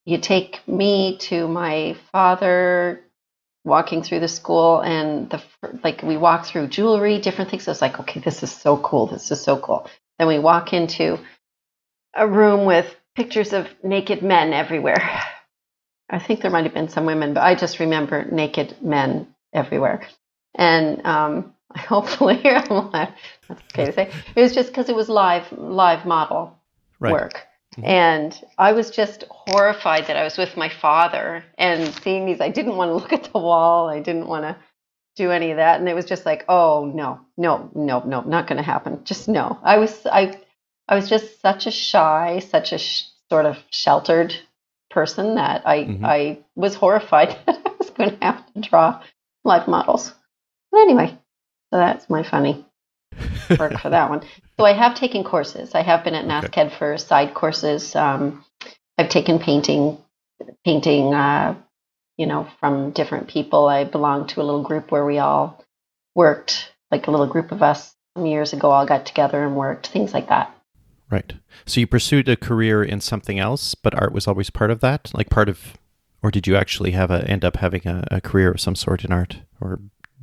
you 0.04 0.18
take 0.18 0.66
me 0.66 1.16
to 1.28 1.46
my 1.48 1.96
father 2.12 3.03
walking 3.64 4.02
through 4.02 4.20
the 4.20 4.28
school 4.28 4.80
and 4.80 5.30
the 5.30 5.42
like 5.82 6.02
we 6.02 6.16
walk 6.16 6.46
through 6.46 6.68
jewelry 6.68 7.18
different 7.18 7.50
things. 7.50 7.66
I 7.66 7.70
was 7.70 7.80
like 7.80 7.98
okay 8.00 8.20
this 8.20 8.42
is 8.42 8.52
so 8.52 8.76
cool. 8.76 9.06
This 9.06 9.30
is 9.30 9.42
so 9.42 9.58
cool. 9.58 9.88
Then 10.18 10.28
we 10.28 10.38
walk 10.38 10.72
into 10.72 11.18
a 12.14 12.28
room 12.28 12.64
with 12.66 12.94
pictures 13.16 13.52
of 13.52 13.68
naked 13.82 14.22
men 14.22 14.52
everywhere. 14.52 15.22
I 16.10 16.18
think 16.18 16.42
there 16.42 16.50
might 16.50 16.64
have 16.64 16.74
been 16.74 16.88
some 16.90 17.06
women 17.06 17.34
but 17.34 17.42
i 17.42 17.54
just 17.54 17.80
remember 17.80 18.24
naked 18.24 18.76
men 18.82 19.34
everywhere. 19.52 20.06
And 20.54 21.04
um, 21.06 21.54
hopefully 21.76 22.40
that's 22.42 23.12
okay 23.50 23.86
to 23.86 23.92
say. 23.92 24.12
It 24.36 24.40
was 24.40 24.54
just 24.54 24.68
because 24.68 24.88
it 24.88 24.94
was 24.94 25.08
live 25.08 25.50
live 25.52 26.04
model 26.04 26.58
right. 27.00 27.12
work. 27.12 27.46
And 27.82 28.38
I 28.58 28.72
was 28.72 28.90
just 28.90 29.24
horrified 29.30 30.06
that 30.06 30.16
I 30.16 30.24
was 30.24 30.36
with 30.36 30.56
my 30.56 30.68
father 30.68 31.44
and 31.58 31.92
seeing 32.02 32.26
these. 32.26 32.40
I 32.40 32.50
didn't 32.50 32.76
want 32.76 32.90
to 32.90 32.94
look 32.94 33.12
at 33.12 33.24
the 33.24 33.38
wall. 33.38 33.88
I 33.88 34.00
didn't 34.00 34.26
want 34.26 34.44
to 34.44 34.56
do 35.16 35.30
any 35.30 35.50
of 35.50 35.56
that. 35.56 35.80
And 35.80 35.88
it 35.88 35.94
was 35.94 36.04
just 36.04 36.26
like, 36.26 36.44
oh 36.48 36.90
no, 36.94 37.20
no, 37.36 37.70
no, 37.74 38.00
no, 38.00 38.20
not 38.22 38.46
going 38.46 38.58
to 38.58 38.62
happen. 38.62 39.04
Just 39.04 39.28
no. 39.28 39.58
I 39.62 39.78
was, 39.78 40.06
I, 40.06 40.38
I 40.88 40.94
was 40.94 41.08
just 41.08 41.40
such 41.40 41.66
a 41.66 41.70
shy, 41.70 42.40
such 42.40 42.72
a 42.72 42.78
sh- 42.78 43.04
sort 43.30 43.46
of 43.46 43.58
sheltered 43.70 44.34
person 44.90 45.36
that 45.36 45.66
I, 45.66 45.78
mm-hmm. 45.78 46.04
I 46.04 46.38
was 46.54 46.74
horrified 46.74 47.36
that 47.46 47.60
I 47.64 47.70
was 47.78 47.90
going 47.90 48.10
to 48.10 48.24
have 48.24 48.52
to 48.54 48.60
draw 48.60 49.02
live 49.44 49.68
models. 49.68 50.12
But 50.70 50.80
anyway, 50.80 51.18
so 51.70 51.78
that's 51.78 52.10
my 52.10 52.22
funny 52.22 52.64
work 53.58 53.78
for 53.78 53.90
that 53.90 54.10
one. 54.10 54.22
So 54.58 54.64
I 54.64 54.72
have 54.72 54.94
taken 54.94 55.24
courses. 55.24 55.74
I 55.74 55.82
have 55.82 56.04
been 56.04 56.14
at 56.14 56.26
NASCAD 56.26 56.66
okay. 56.66 56.76
for 56.76 56.98
side 56.98 57.34
courses. 57.34 57.94
Um, 57.96 58.44
I've 58.96 59.08
taken 59.08 59.38
painting, 59.38 59.98
painting, 60.64 61.12
uh, 61.12 61.56
you 62.16 62.26
know, 62.26 62.46
from 62.60 62.92
different 62.92 63.28
people. 63.28 63.66
I 63.66 63.84
belong 63.84 64.28
to 64.28 64.40
a 64.40 64.44
little 64.44 64.62
group 64.62 64.92
where 64.92 65.04
we 65.04 65.18
all 65.18 65.64
worked, 66.14 66.72
like 66.90 67.06
a 67.06 67.10
little 67.10 67.26
group 67.26 67.50
of 67.50 67.62
us 67.62 67.94
some 68.16 68.26
years 68.26 68.52
ago, 68.52 68.70
all 68.70 68.86
got 68.86 69.06
together 69.06 69.44
and 69.44 69.56
worked, 69.56 69.88
things 69.88 70.14
like 70.14 70.28
that. 70.28 70.54
Right. 71.10 71.32
So 71.66 71.80
you 71.80 71.86
pursued 71.86 72.28
a 72.28 72.36
career 72.36 72.82
in 72.82 73.00
something 73.00 73.38
else, 73.38 73.74
but 73.74 73.94
art 73.94 74.12
was 74.12 74.28
always 74.28 74.50
part 74.50 74.70
of 74.70 74.80
that, 74.80 75.10
like 75.12 75.30
part 75.30 75.48
of, 75.48 75.74
or 76.22 76.30
did 76.30 76.46
you 76.46 76.56
actually 76.56 76.92
have 76.92 77.10
a 77.10 77.28
end 77.28 77.44
up 77.44 77.56
having 77.56 77.86
a, 77.86 78.04
a 78.10 78.20
career 78.20 78.52
of 78.52 78.60
some 78.60 78.74
sort 78.74 79.04
in 79.04 79.12
art 79.12 79.38
or 79.60 79.80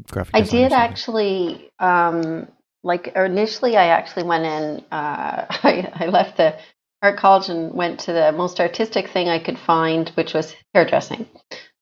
graphic? 0.09 0.33
I 0.33 0.41
did 0.41 0.71
actually. 0.71 1.69
Um, 1.79 2.47
like 2.83 3.13
initially 3.15 3.77
I 3.77 3.87
actually 3.87 4.23
went 4.23 4.45
in, 4.45 4.85
uh, 4.91 5.45
I, 5.63 5.91
I 5.93 6.05
left 6.07 6.37
the 6.37 6.55
art 7.01 7.17
college 7.17 7.49
and 7.49 7.73
went 7.73 8.01
to 8.01 8.13
the 8.13 8.31
most 8.31 8.59
artistic 8.59 9.09
thing 9.09 9.29
I 9.29 9.39
could 9.39 9.57
find, 9.57 10.09
which 10.09 10.33
was 10.33 10.53
hairdressing. 10.73 11.27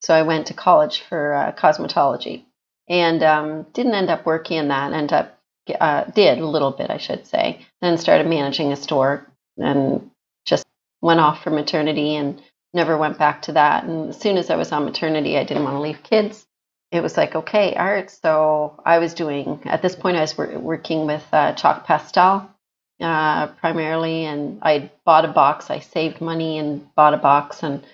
So 0.01 0.13
I 0.13 0.22
went 0.22 0.48
to 0.48 0.53
college 0.53 1.01
for 1.01 1.34
uh, 1.34 1.51
cosmetology 1.51 2.46
and 2.88 3.22
um, 3.24 3.63
didn't 3.74 3.96
end 3.96 4.10
up 4.10 4.25
working 4.25 4.58
in 4.58 4.70
that. 4.70 4.94
End 4.94 5.12
up 5.12 5.38
uh, 5.79 6.06
did 6.06 6.39
a 6.39 6.48
little 6.48 6.72
bit, 6.72 6.89
I 6.89 6.98
should 6.98 7.27
say. 7.27 7.65
Then 7.82 7.98
started 7.98 8.27
managing 8.27 8.72
a 8.72 8.75
store 8.75 9.27
and 9.58 10.10
just 10.46 10.65
went 11.01 11.20
off 11.20 11.44
for 11.44 11.51
maternity 11.51 12.15
and 12.15 12.41
never 12.74 12.98
went 12.98 13.20
back 13.20 13.44
to 13.44 13.53
that. 13.53 13.84
And 13.84 14.10
as 14.10 14.20
soon 14.20 14.38
as 14.38 14.50
I 14.50 14.56
was 14.56 14.72
on 14.72 14.86
maternity, 14.86 15.38
I 15.38 15.44
didn't 15.44 15.63
want 15.63 15.75
to 15.75 15.82
leave 15.82 16.01
kids 16.01 16.48
it 16.91 17.01
was 17.01 17.17
like 17.17 17.36
okay 17.36 17.75
art 17.75 18.10
so 18.10 18.79
i 18.86 19.00
was 19.00 19.13
doing 19.13 19.62
at 19.65 19.81
this 19.81 19.96
point 19.96 20.17
i 20.17 20.22
was 20.22 20.38
working 20.38 21.05
with 21.05 21.25
uh, 21.31 21.53
chalk 21.53 21.86
pastel 21.86 22.50
uh, 23.01 23.48
primarily 23.48 24.25
and 24.25 24.60
i 24.62 24.91
bought 25.05 25.24
a 25.24 25.29
box. 25.29 25.69
I 25.69 25.79
saved 25.79 26.19
money 26.19 26.58
and 26.58 26.93
bought 26.96 27.13
a 27.13 27.17
box 27.17 27.63
and 27.63 27.86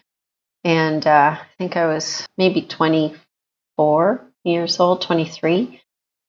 and 0.63 1.05
uh, 1.05 1.37
i 1.39 1.47
think 1.57 1.77
i 1.77 1.85
was 1.85 2.25
maybe 2.37 2.61
24 2.61 4.25
years 4.43 4.79
old 4.79 5.01
23 5.01 5.81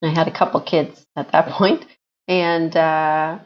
i 0.03 0.09
had 0.09 0.29
a 0.29 0.33
couple 0.33 0.61
kids 0.61 1.07
at 1.17 1.33
that 1.33 1.49
point 1.51 1.87
and 2.29 2.77
uh, 2.77 3.39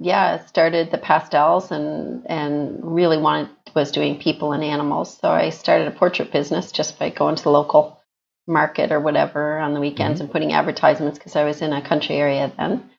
yeah 0.00 0.44
started 0.46 0.90
the 0.90 0.98
pastels 0.98 1.70
and 1.70 2.26
and 2.26 2.80
really 2.82 3.18
wanted 3.18 3.50
was 3.74 3.90
doing 3.90 4.18
people 4.18 4.52
and 4.52 4.62
animals. 4.62 5.18
So 5.18 5.30
i 5.30 5.50
started 5.50 5.88
a 5.88 5.92
portrait 5.92 6.32
business 6.32 6.72
just 6.72 6.98
by 6.98 7.10
going 7.10 7.36
to 7.36 7.42
the 7.42 7.50
local 7.50 8.01
market 8.46 8.90
or 8.92 9.00
whatever 9.00 9.58
on 9.58 9.74
the 9.74 9.80
weekends 9.80 10.16
mm-hmm. 10.16 10.24
and 10.24 10.32
putting 10.32 10.52
advertisements 10.52 11.18
because 11.18 11.36
I 11.36 11.44
was 11.44 11.62
in 11.62 11.72
a 11.72 11.86
country 11.86 12.16
area 12.16 12.52
then. 12.56 12.90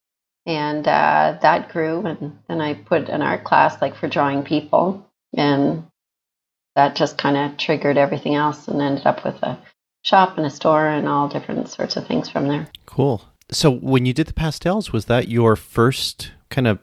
And 0.45 0.85
uh, 0.87 1.37
that 1.41 1.71
grew. 1.71 2.05
And 2.05 2.39
then 2.47 2.61
I 2.61 2.73
put 2.73 3.09
an 3.09 3.21
art 3.21 3.43
class 3.43 3.81
like 3.81 3.95
for 3.95 4.07
drawing 4.07 4.43
people. 4.43 5.09
And 5.35 5.85
that 6.75 6.95
just 6.95 7.17
kind 7.17 7.37
of 7.37 7.57
triggered 7.57 7.97
everything 7.97 8.35
else 8.35 8.67
and 8.67 8.81
ended 8.81 9.05
up 9.05 9.23
with 9.23 9.41
a 9.43 9.59
shop 10.03 10.37
and 10.37 10.45
a 10.45 10.49
store 10.49 10.87
and 10.87 11.07
all 11.07 11.29
different 11.29 11.69
sorts 11.69 11.95
of 11.95 12.07
things 12.07 12.29
from 12.29 12.47
there. 12.47 12.67
Cool. 12.85 13.21
So 13.51 13.71
when 13.71 14.05
you 14.05 14.13
did 14.13 14.27
the 14.27 14.33
pastels, 14.33 14.91
was 14.91 15.05
that 15.05 15.27
your 15.27 15.55
first 15.55 16.31
kind 16.49 16.67
of 16.67 16.79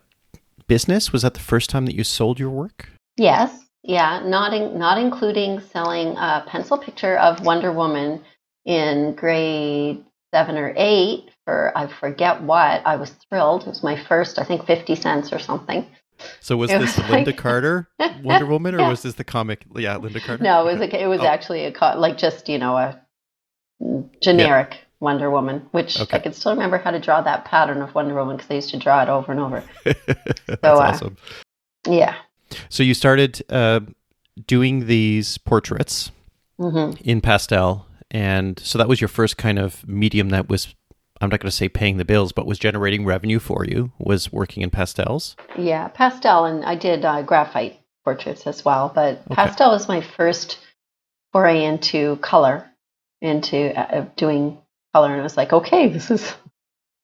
business? 0.67 1.12
Was 1.12 1.23
that 1.23 1.35
the 1.35 1.40
first 1.40 1.69
time 1.69 1.87
that 1.87 1.95
you 1.95 2.05
sold 2.05 2.38
your 2.38 2.50
work? 2.50 2.88
Yes. 3.17 3.64
Yeah, 3.83 4.23
not 4.25 4.52
in, 4.52 4.79
not 4.79 4.99
including 4.99 5.61
selling 5.61 6.17
a 6.17 6.45
pencil 6.47 6.79
picture 6.79 7.17
of 7.19 7.45
Wonder 7.45 7.73
Woman 7.73 8.23
in 8.64 9.14
grade 9.14 10.05
seven 10.33 10.57
or 10.57 10.73
eight 10.76 11.31
for 11.45 11.76
I 11.76 11.87
forget 11.87 12.43
what. 12.43 12.83
I 12.87 12.97
was 12.97 13.11
thrilled. 13.11 13.62
It 13.62 13.69
was 13.69 13.83
my 13.83 14.02
first, 14.05 14.38
I 14.38 14.45
think, 14.45 14.67
fifty 14.67 14.95
cents 14.95 15.33
or 15.33 15.38
something. 15.38 15.87
So 16.40 16.57
was 16.57 16.71
it 16.71 16.79
this 16.81 16.97
was 16.97 17.07
Lynda 17.07 17.26
like... 17.26 17.37
Carter 17.37 17.88
Wonder 18.23 18.47
Woman, 18.47 18.75
or 18.75 18.79
yeah. 18.81 18.88
was 18.88 19.02
this 19.02 19.14
the 19.14 19.25
comic? 19.25 19.64
Yeah, 19.75 19.97
Lynda 19.99 20.23
Carter. 20.23 20.43
No, 20.43 20.67
it 20.67 20.79
was 20.79 20.81
a, 20.81 21.02
it 21.02 21.07
was 21.07 21.21
oh. 21.21 21.26
actually 21.26 21.64
a 21.64 21.95
like 21.97 22.19
just 22.19 22.49
you 22.49 22.59
know 22.59 22.76
a 22.76 23.00
generic 24.21 24.69
yeah. 24.73 24.79
Wonder 25.00 25.31
Woman, 25.31 25.67
which 25.71 25.99
okay. 25.99 26.19
I 26.19 26.21
can 26.21 26.33
still 26.33 26.52
remember 26.52 26.79
how 26.79 26.90
to 26.90 27.00
draw 27.00 27.23
that 27.23 27.45
pattern 27.45 27.83
of 27.83 27.95
Wonder 27.95 28.14
Woman 28.14 28.37
because 28.37 28.50
I 28.50 28.55
used 28.55 28.71
to 28.71 28.79
draw 28.79 29.02
it 29.02 29.09
over 29.09 29.33
and 29.33 29.40
over. 29.40 29.64
That's 29.85 30.61
so, 30.62 30.75
uh, 30.75 30.79
awesome. 30.79 31.17
Yeah. 31.88 32.17
So 32.69 32.83
you 32.83 32.95
started 32.95 33.43
uh, 33.49 33.81
doing 34.47 34.87
these 34.87 35.38
portraits 35.38 36.11
mm-hmm. 36.59 37.00
in 37.02 37.21
pastel 37.21 37.87
and 38.11 38.59
so 38.59 38.79
that 38.79 38.88
was 38.88 39.00
your 39.00 39.09
first 39.09 39.37
kind 39.37 39.59
of 39.59 39.87
medium 39.87 40.31
that 40.31 40.49
was 40.49 40.75
I'm 41.21 41.29
not 41.29 41.40
going 41.40 41.50
to 41.50 41.57
say 41.57 41.69
paying 41.69 41.99
the 41.99 42.05
bills, 42.05 42.33
but 42.33 42.47
was 42.47 42.59
generating 42.59 43.05
revenue 43.05 43.38
for 43.38 43.64
you, 43.67 43.93
was 43.99 44.33
working 44.33 44.62
in 44.62 44.71
pastels? 44.71 45.37
Yeah, 45.59 45.88
pastel. 45.88 46.47
And 46.47 46.64
I 46.64 46.76
did 46.76 47.05
uh, 47.05 47.23
graphite 47.23 47.79
portraits 48.05 48.47
as 48.47 48.64
well. 48.64 48.90
But 48.95 49.21
okay. 49.26 49.35
pastel 49.35 49.71
was 49.71 49.87
my 49.87 50.00
first 50.00 50.59
foray 51.33 51.62
into 51.62 52.17
color, 52.17 52.67
into 53.21 53.79
uh, 53.79 54.07
doing 54.17 54.57
color. 54.95 55.12
And 55.12 55.21
I 55.21 55.23
was 55.23 55.37
like, 55.37 55.52
okay, 55.52 55.88
this 55.88 56.11
is. 56.11 56.35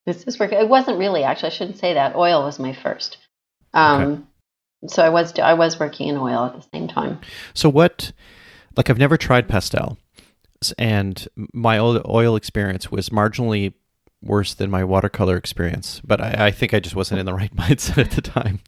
This 0.07 0.23
is 0.23 0.39
working. 0.39 0.61
It 0.61 0.69
wasn't 0.69 0.99
really 0.99 1.25
actually. 1.25 1.49
I 1.49 1.53
shouldn't 1.53 1.79
say 1.79 1.95
that. 1.95 2.15
Oil 2.15 2.45
was 2.45 2.61
my 2.61 2.73
first. 2.73 3.19
Um, 3.75 4.03
okay. 4.03 4.23
So 4.87 5.03
I 5.03 5.09
was 5.09 5.37
I 5.41 5.55
was 5.55 5.81
working 5.81 6.07
in 6.07 6.17
oil 6.17 6.45
at 6.47 6.55
the 6.55 6.65
same 6.73 6.87
time. 6.87 7.19
So 7.55 7.69
what? 7.69 8.13
Like 8.77 8.89
I've 8.89 8.99
never 8.99 9.17
tried 9.17 9.49
pastel, 9.49 9.99
and 10.79 11.27
my 11.53 11.79
oil 11.79 12.37
experience 12.37 12.91
was 12.91 13.09
marginally 13.11 13.75
worse 14.23 14.55
than 14.55 14.71
my 14.71 14.85
watercolor 14.85 15.37
experience. 15.37 16.01
But 16.05 16.21
I, 16.21 16.47
I 16.47 16.51
think 16.51 16.75
I 16.75 16.81
just 16.81 16.97
wasn't 16.97 17.21
in 17.21 17.27
the 17.27 17.35
right 17.35 17.55
mindset 17.57 17.99
at 17.99 18.11
the 18.13 18.23
time. 18.23 18.61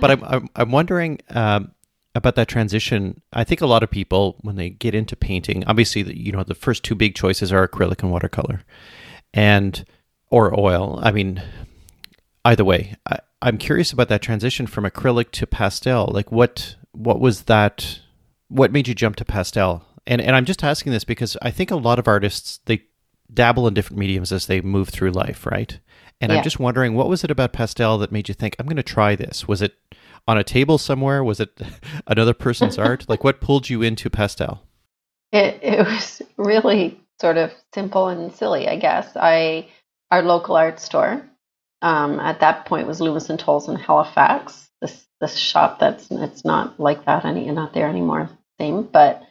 but 0.00 0.10
I'm, 0.10 0.24
I'm, 0.24 0.48
I'm 0.56 0.70
wondering 0.70 1.20
um, 1.30 1.72
about 2.14 2.36
that 2.36 2.48
transition. 2.48 3.20
I 3.32 3.44
think 3.44 3.60
a 3.60 3.66
lot 3.66 3.82
of 3.82 3.90
people, 3.90 4.36
when 4.42 4.56
they 4.56 4.70
get 4.70 4.94
into 4.94 5.16
painting, 5.16 5.64
obviously, 5.66 6.02
the, 6.02 6.16
you 6.16 6.32
know, 6.32 6.42
the 6.42 6.54
first 6.54 6.82
two 6.82 6.94
big 6.94 7.14
choices 7.14 7.52
are 7.52 7.66
acrylic 7.66 8.02
and 8.02 8.12
watercolor, 8.12 8.62
and 9.32 9.84
or 10.30 10.58
oil. 10.58 10.98
I 11.02 11.10
mean, 11.10 11.42
either 12.44 12.64
way. 12.64 12.96
I, 13.06 13.18
I'm 13.40 13.58
curious 13.58 13.92
about 13.92 14.08
that 14.08 14.22
transition 14.22 14.66
from 14.66 14.84
acrylic 14.84 15.32
to 15.32 15.46
pastel. 15.46 16.08
Like 16.12 16.30
what 16.30 16.76
what 16.92 17.20
was 17.20 17.42
that 17.42 18.00
what 18.48 18.72
made 18.72 18.86
you 18.86 18.94
jump 18.94 19.16
to 19.16 19.24
pastel? 19.24 19.84
And 20.06 20.20
and 20.20 20.34
I'm 20.36 20.44
just 20.44 20.64
asking 20.64 20.92
this 20.92 21.04
because 21.04 21.36
I 21.42 21.50
think 21.50 21.70
a 21.70 21.76
lot 21.76 21.98
of 21.98 22.08
artists 22.08 22.60
they 22.66 22.84
dabble 23.32 23.66
in 23.66 23.74
different 23.74 23.98
mediums 23.98 24.32
as 24.32 24.46
they 24.46 24.60
move 24.60 24.88
through 24.88 25.10
life, 25.12 25.46
right? 25.46 25.78
And 26.20 26.32
Yeah. 26.32 26.38
I'm 26.38 26.44
just 26.44 26.60
wondering 26.60 26.94
what 26.94 27.08
was 27.08 27.24
it 27.24 27.30
about 27.30 27.52
pastel 27.52 27.98
that 27.98 28.12
made 28.12 28.28
you 28.28 28.34
think 28.34 28.56
I'm 28.58 28.66
going 28.66 28.76
to 28.76 28.82
try 28.82 29.16
this? 29.16 29.48
Was 29.48 29.62
it 29.62 29.74
on 30.28 30.38
a 30.38 30.44
table 30.44 30.78
somewhere? 30.78 31.24
Was 31.24 31.40
it 31.40 31.60
another 32.06 32.34
person's 32.34 32.78
art? 32.78 33.06
Like 33.08 33.24
what 33.24 33.40
pulled 33.40 33.70
you 33.70 33.82
into 33.82 34.10
pastel? 34.10 34.62
It 35.32 35.60
it 35.62 35.78
was 35.86 36.22
really 36.36 37.00
sort 37.20 37.38
of 37.38 37.52
simple 37.74 38.08
and 38.08 38.32
silly, 38.32 38.68
I 38.68 38.76
guess. 38.76 39.16
I 39.16 39.68
our 40.10 40.22
local 40.22 40.56
art 40.56 40.80
store 40.80 41.22
um, 41.82 42.20
at 42.20 42.40
that 42.40 42.66
point 42.66 42.86
was 42.86 43.00
Loomis 43.00 43.30
and 43.30 43.38
Toles 43.38 43.68
in 43.68 43.76
Halifax. 43.76 44.70
This 44.80 45.06
this 45.20 45.36
shop 45.36 45.78
that's 45.80 46.10
it's 46.10 46.44
not 46.44 46.78
like 46.80 47.04
that 47.06 47.24
any 47.24 47.50
not 47.50 47.74
there 47.74 47.88
anymore. 47.88 48.30
Same, 48.60 48.82
but 48.84 49.22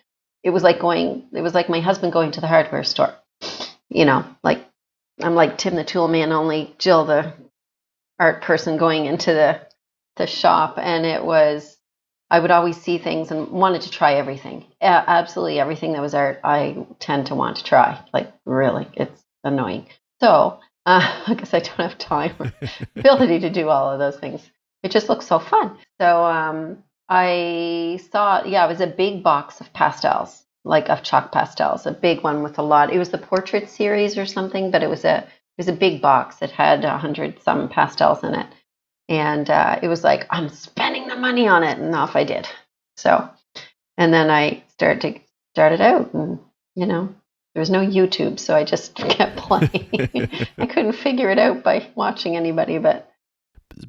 it 0.44 0.50
was 0.50 0.64
like 0.64 0.80
going. 0.80 1.28
It 1.34 1.42
was 1.42 1.54
like 1.54 1.70
my 1.70 1.80
husband 1.80 2.14
going 2.14 2.32
to 2.32 2.42
the 2.42 2.48
hardware 2.48 2.84
store. 2.84 3.14
You 3.90 4.06
know, 4.06 4.26
like 4.44 4.66
I'm 5.22 5.36
like 5.36 5.58
Tim 5.58 5.76
the 5.76 5.84
Tool 5.84 6.08
Man, 6.08 6.32
only 6.32 6.74
Jill 6.78 7.06
the 7.06 7.34
art 8.20 8.42
person 8.42 8.78
going 8.78 9.06
into 9.06 9.34
the 9.34 9.62
the 10.18 10.28
shop, 10.28 10.78
and 10.78 11.06
it 11.06 11.24
was 11.24 11.78
I 12.32 12.40
would 12.40 12.50
always 12.50 12.82
see 12.82 12.98
things 12.98 13.30
and 13.30 13.50
wanted 13.50 13.82
to 13.82 13.92
try 13.92 14.14
everything. 14.14 14.66
Absolutely 14.82 15.60
everything 15.60 15.92
that 15.92 16.02
was 16.02 16.14
art, 16.14 16.40
I 16.46 16.88
tend 17.00 17.28
to 17.28 17.36
want 17.36 17.58
to 17.58 17.64
try. 17.66 18.02
Like, 18.14 18.32
really, 18.46 18.88
it's 18.94 19.22
annoying. 19.44 19.88
So, 20.22 20.60
uh, 20.86 21.24
I 21.28 21.34
guess 21.34 21.54
I 21.54 21.60
don't 21.60 21.76
have 21.76 21.98
time 21.98 22.34
or 22.40 22.54
ability 22.96 23.40
to 23.40 23.50
do 23.50 23.68
all 23.68 23.92
of 23.92 24.00
those 24.00 24.18
things. 24.18 24.50
It 24.82 24.92
just 24.92 25.10
looks 25.10 25.28
so 25.28 25.40
fun. 25.40 25.78
So, 26.00 26.24
um, 26.24 26.84
I 27.12 28.00
saw, 28.12 28.44
yeah, 28.46 28.66
it 28.66 28.70
was 28.70 28.82
a 28.82 28.88
big 28.88 29.24
box 29.24 29.62
of 29.62 29.74
pastels, 29.74 30.44
like 30.64 30.90
of 30.90 31.04
chalk 31.04 31.32
pastels, 31.32 31.86
a 31.86 31.92
big 31.92 32.24
one 32.24 32.44
with 32.44 32.58
a 32.58 32.64
lot. 32.64 32.94
It 32.94 33.00
was 33.00 33.10
the 33.10 33.18
portrait 33.20 33.70
series 33.70 34.18
or 34.18 34.26
something, 34.26 34.72
but 34.72 34.84
it 34.84 34.90
was 34.90 35.06
a 35.06 35.18
it 35.18 35.58
was 35.58 35.68
a 35.68 35.74
big 35.74 36.02
box 36.02 36.38
that 36.38 36.52
had 36.52 36.86
a 36.86 36.98
hundred 36.98 37.44
some 37.44 37.70
pastels 37.70 38.24
in 38.24 38.34
it 38.34 38.48
and 39.10 39.50
uh, 39.50 39.80
it 39.84 39.90
was 39.90 40.04
like 40.04 40.26
i'm 40.30 40.50
spending 40.50 41.08
the 41.08 41.16
money 41.16 41.48
on 41.48 41.64
it 41.64 41.78
and 41.78 41.94
off 41.94 42.16
i 42.16 42.24
did 42.24 42.48
so 42.96 43.30
and 43.98 44.14
then 44.14 44.32
i 44.32 44.64
started 44.70 45.02
to 45.02 45.20
start 45.54 45.74
it 45.74 45.82
out 45.82 46.14
and 46.14 46.40
you 46.76 46.86
know 46.86 47.14
there 47.54 47.60
was 47.60 47.70
no 47.70 47.86
youtube 47.86 48.40
so 48.40 48.56
i 48.56 48.64
just 48.64 48.96
kept 48.96 49.38
playing 49.38 49.90
i 50.58 50.66
couldn't 50.70 50.94
figure 50.94 51.30
it 51.30 51.38
out 51.40 51.64
by 51.64 51.88
watching 51.96 52.36
anybody 52.38 52.78
but 52.78 53.12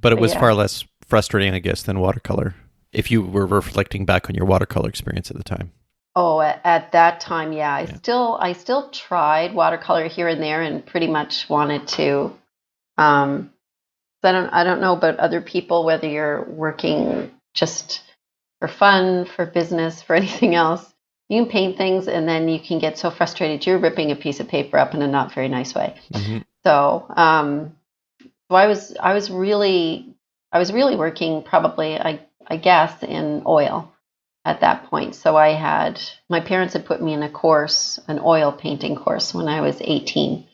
But 0.00 0.12
it 0.12 0.18
was 0.18 0.32
Yeah. 0.32 0.40
far 0.40 0.54
less 0.54 0.84
frustrating, 1.06 1.54
I 1.54 1.58
guess, 1.58 1.82
than 1.82 2.00
watercolor. 2.00 2.54
If 2.92 3.10
you 3.10 3.22
were 3.22 3.46
reflecting 3.46 4.04
back 4.04 4.28
on 4.28 4.34
your 4.34 4.44
watercolor 4.46 4.88
experience 4.88 5.30
at 5.30 5.36
the 5.36 5.44
time. 5.44 5.72
oh 6.14 6.40
at, 6.42 6.60
at 6.64 6.92
that 6.92 7.20
time 7.20 7.52
yeah 7.52 7.74
i 7.74 7.80
Yeah. 7.82 7.96
still 7.96 8.36
i 8.40 8.52
still 8.52 8.90
tried 8.90 9.54
watercolor 9.54 10.08
here 10.08 10.28
and 10.28 10.42
there 10.42 10.60
and 10.60 10.84
pretty 10.84 11.06
much 11.08 11.48
wanted 11.48 11.88
to 11.98 12.32
um 12.98 13.50
I 14.24 14.30
don't 14.32 14.50
I 14.50 14.62
don't 14.62 14.80
know 14.80 14.92
about 14.92 15.18
other 15.18 15.40
people 15.40 15.84
whether 15.84 16.06
you're 16.08 16.44
working 16.44 17.30
just 17.54 18.02
for 18.60 18.68
fun, 18.68 19.24
for 19.24 19.44
business, 19.46 20.00
for 20.02 20.14
anything 20.22 20.54
else. 20.54 20.84
You 21.28 21.42
can 21.42 21.50
paint 21.50 21.76
things 21.76 22.06
and 22.06 22.28
then 22.28 22.48
you 22.48 22.60
can 22.60 22.78
get 22.78 22.98
so 22.98 23.10
frustrated 23.10 23.66
you're 23.66 23.78
ripping 23.80 24.12
a 24.12 24.16
piece 24.16 24.38
of 24.38 24.46
paper 24.46 24.78
up 24.78 24.94
in 24.94 25.02
a 25.02 25.08
not 25.08 25.34
very 25.34 25.48
nice 25.48 25.74
way. 25.74 25.96
Mhm. 26.12 26.44
So, 26.64 27.06
um, 27.16 27.74
so 28.48 28.54
I 28.54 28.66
was 28.68 28.94
I 29.00 29.14
was 29.14 29.28
really 29.30 30.14
I 30.52 30.58
was 30.60 30.72
really 30.72 30.94
working 30.96 31.42
probably 31.42 31.98
I 31.98 32.20
I 32.46 32.56
guess 32.56 33.02
in 33.02 33.42
oil 33.46 33.92
at 34.44 34.60
that 34.60 34.86
point. 34.90 35.14
So 35.14 35.36
I 35.36 35.50
had 35.50 36.00
my 36.28 36.40
parents 36.40 36.74
had 36.74 36.86
put 36.86 37.02
me 37.02 37.12
in 37.12 37.22
a 37.22 37.30
course, 37.30 38.00
an 38.08 38.20
oil 38.24 38.52
painting 38.52 38.96
course 38.96 39.34
when 39.34 39.48
I 39.48 39.60
was 39.60 39.76
18 39.80 40.46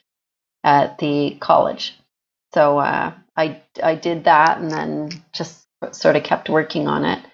at 0.64 0.98
the 0.98 1.36
college. 1.40 1.94
So 2.54 2.78
uh, 2.78 3.12
I 3.36 3.62
I 3.82 3.94
did 3.94 4.24
that 4.24 4.58
and 4.58 4.70
then 4.70 5.10
just 5.32 5.66
sort 5.92 6.16
of 6.16 6.24
kept 6.24 6.48
working 6.48 6.88
on 6.88 7.04
it. 7.04 7.24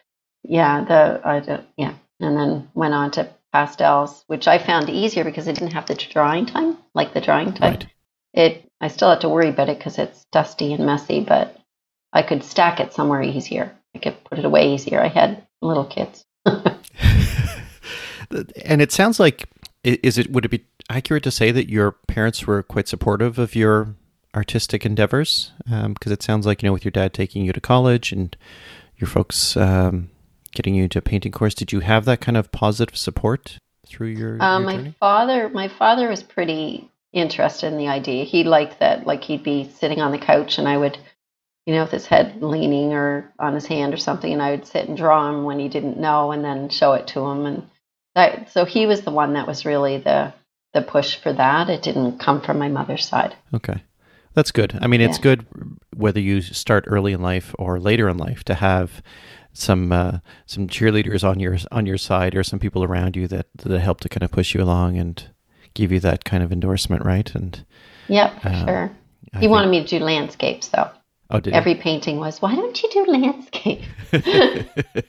Yeah, 0.42 0.84
the 0.84 1.20
I 1.24 1.40
don't- 1.40 1.66
yeah, 1.76 1.94
and 2.20 2.36
then 2.36 2.70
went 2.74 2.94
on 2.94 3.10
to 3.12 3.30
pastels, 3.52 4.24
which 4.26 4.46
I 4.48 4.58
found 4.58 4.90
easier 4.90 5.24
because 5.24 5.48
I 5.48 5.52
didn't 5.52 5.72
have 5.72 5.86
the 5.86 5.94
drawing 5.94 6.46
time, 6.46 6.76
like 6.94 7.14
the 7.14 7.20
drawing 7.20 7.52
time 7.54 7.72
Right. 7.74 7.86
it 8.34 8.68
I 8.80 8.88
still 8.88 9.10
had 9.10 9.22
to 9.22 9.28
worry 9.28 9.48
about 9.48 9.68
it 9.70 9.78
because 9.78 9.98
it's 9.98 10.26
dusty 10.32 10.72
and 10.74 10.84
messy, 10.84 11.20
but 11.20 11.56
I 12.12 12.22
could 12.22 12.44
stack 12.44 12.80
it 12.80 12.92
somewhere 12.92 13.22
easier. 13.22 13.74
I 13.94 13.98
could 13.98 14.22
put 14.24 14.38
it 14.38 14.44
away 14.44 14.74
easier. 14.74 15.00
I 15.00 15.08
had 15.08 15.46
little 15.62 15.84
kids. 15.84 16.24
and 16.46 16.76
it 18.82 18.92
sounds 18.92 19.20
like 19.20 19.48
is 19.82 20.18
it 20.18 20.30
would 20.30 20.44
it 20.44 20.50
be 20.50 20.64
accurate 20.90 21.22
to 21.22 21.30
say 21.30 21.50
that 21.50 21.70
your 21.70 21.92
parents 22.08 22.46
were 22.46 22.62
quite 22.62 22.88
supportive 22.88 23.38
of 23.38 23.54
your 23.54 23.94
artistic 24.34 24.84
endeavors 24.84 25.52
because 25.66 26.12
it 26.12 26.22
sounds 26.22 26.46
like 26.46 26.62
you 26.62 26.68
know 26.68 26.72
with 26.72 26.84
your 26.84 26.90
dad 26.90 27.14
taking 27.14 27.44
you 27.44 27.52
to 27.52 27.60
college 27.60 28.12
and 28.12 28.36
your 28.98 29.08
folks 29.08 29.56
um, 29.56 30.10
getting 30.52 30.74
you 30.74 30.84
into 30.84 30.98
a 30.98 31.02
painting 31.02 31.32
course 31.32 31.54
did 31.54 31.72
you 31.72 31.80
have 31.80 32.04
that 32.04 32.20
kind 32.20 32.36
of 32.36 32.52
positive 32.52 32.96
support 32.96 33.58
through 33.86 34.08
your, 34.08 34.42
Um, 34.42 34.62
your 34.62 34.70
my 34.70 34.76
journey 34.76 34.94
father, 34.98 35.48
my 35.50 35.68
father 35.68 36.08
was 36.08 36.22
pretty 36.22 36.88
interested 37.12 37.68
in 37.68 37.78
the 37.78 37.88
idea. 37.88 38.24
He 38.24 38.44
liked 38.44 38.80
that, 38.80 39.06
like 39.06 39.22
he'd 39.22 39.42
be 39.42 39.70
sitting 39.78 40.00
on 40.00 40.12
the 40.12 40.18
couch 40.18 40.58
and 40.58 40.68
I 40.68 40.76
would, 40.76 40.98
you 41.66 41.74
know, 41.74 41.82
with 41.82 41.92
his 41.92 42.06
head 42.06 42.42
leaning 42.42 42.92
or 42.92 43.32
on 43.38 43.54
his 43.54 43.66
hand 43.66 43.94
or 43.94 43.96
something, 43.96 44.32
and 44.32 44.42
I 44.42 44.50
would 44.50 44.66
sit 44.66 44.86
and 44.88 44.96
draw 44.96 45.28
him 45.30 45.44
when 45.44 45.58
he 45.58 45.68
didn't 45.68 45.98
know, 45.98 46.30
and 46.32 46.44
then 46.44 46.68
show 46.68 46.92
it 46.92 47.06
to 47.08 47.20
him. 47.20 47.46
And 47.46 47.62
that, 48.14 48.50
so 48.52 48.64
he 48.64 48.86
was 48.86 49.00
the 49.02 49.10
one 49.10 49.32
that 49.34 49.46
was 49.46 49.64
really 49.64 49.98
the 49.98 50.32
the 50.74 50.82
push 50.82 51.16
for 51.16 51.32
that. 51.32 51.70
It 51.70 51.82
didn't 51.82 52.18
come 52.18 52.40
from 52.40 52.58
my 52.58 52.68
mother's 52.68 53.06
side. 53.08 53.34
okay 53.54 53.82
that's 54.34 54.50
good 54.50 54.76
i 54.82 54.88
mean 54.88 55.00
it's 55.00 55.18
Yeah. 55.18 55.22
good 55.22 55.46
whether 55.94 56.18
you 56.18 56.42
start 56.42 56.82
early 56.88 57.12
in 57.12 57.22
life 57.22 57.54
or 57.56 57.78
later 57.78 58.08
in 58.08 58.16
life 58.18 58.42
to 58.44 58.54
have 58.54 59.00
some 59.52 59.92
uh, 59.92 60.18
some 60.44 60.66
cheerleaders 60.66 61.22
on 61.22 61.38
your 61.38 61.56
on 61.70 61.86
your 61.86 61.96
side 61.98 62.34
or 62.34 62.42
some 62.42 62.58
people 62.58 62.82
around 62.82 63.14
you 63.14 63.28
that 63.28 63.46
that 63.54 63.78
help 63.78 64.00
to 64.00 64.08
kind 64.08 64.24
of 64.24 64.32
push 64.32 64.52
you 64.52 64.60
along 64.60 64.98
and 64.98 65.28
give 65.72 65.92
you 65.92 66.00
that 66.00 66.24
kind 66.24 66.42
of 66.42 66.50
endorsement 66.50 67.04
right 67.04 67.32
and 67.36 67.64
Yep, 68.08 68.42
for 68.42 68.48
Um, 68.48 68.66
sure. 68.66 68.90
I 69.32 69.36
He 69.36 69.40
think- 69.42 69.52
wanted 69.52 69.70
me 69.70 69.84
to 69.84 69.98
do 69.98 70.04
landscapes, 70.04 70.66
though. 70.68 70.90
Oh 71.34 71.40
did 71.40 71.52
Every 71.52 71.74
painting 71.74 72.18
was, 72.18 72.40
why 72.40 72.54
don't 72.54 72.82
you 72.82 72.90
do 72.90 73.04
landscape? 73.06 73.82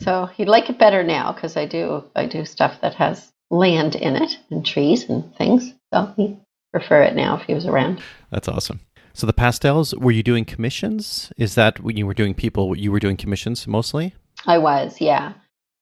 so 0.00 0.26
he'd 0.26 0.48
like 0.48 0.68
it 0.68 0.78
better 0.78 1.02
now 1.02 1.32
because 1.32 1.56
I 1.56 1.66
do 1.66 2.04
I 2.14 2.26
do 2.26 2.44
stuff 2.44 2.80
that 2.82 2.94
has 2.94 3.32
land 3.50 3.94
in 3.94 4.16
it 4.16 4.38
and 4.50 4.64
trees 4.64 5.08
and 5.08 5.34
things. 5.36 5.72
So 5.92 6.12
he 6.16 6.36
prefer 6.72 7.02
it 7.02 7.14
now 7.14 7.36
if 7.36 7.42
he 7.42 7.54
was 7.54 7.66
around. 7.66 8.02
That's 8.30 8.48
awesome. 8.48 8.80
So 9.14 9.26
the 9.26 9.32
pastels, 9.32 9.94
were 9.94 10.10
you 10.10 10.22
doing 10.22 10.44
commissions? 10.44 11.30
Is 11.36 11.54
that 11.54 11.80
when 11.80 11.96
you 11.96 12.06
were 12.06 12.14
doing 12.14 12.34
people? 12.34 12.76
You 12.76 12.90
were 12.90 12.98
doing 12.98 13.16
commissions 13.16 13.66
mostly. 13.66 14.14
I 14.46 14.58
was, 14.58 15.00
yeah. 15.00 15.34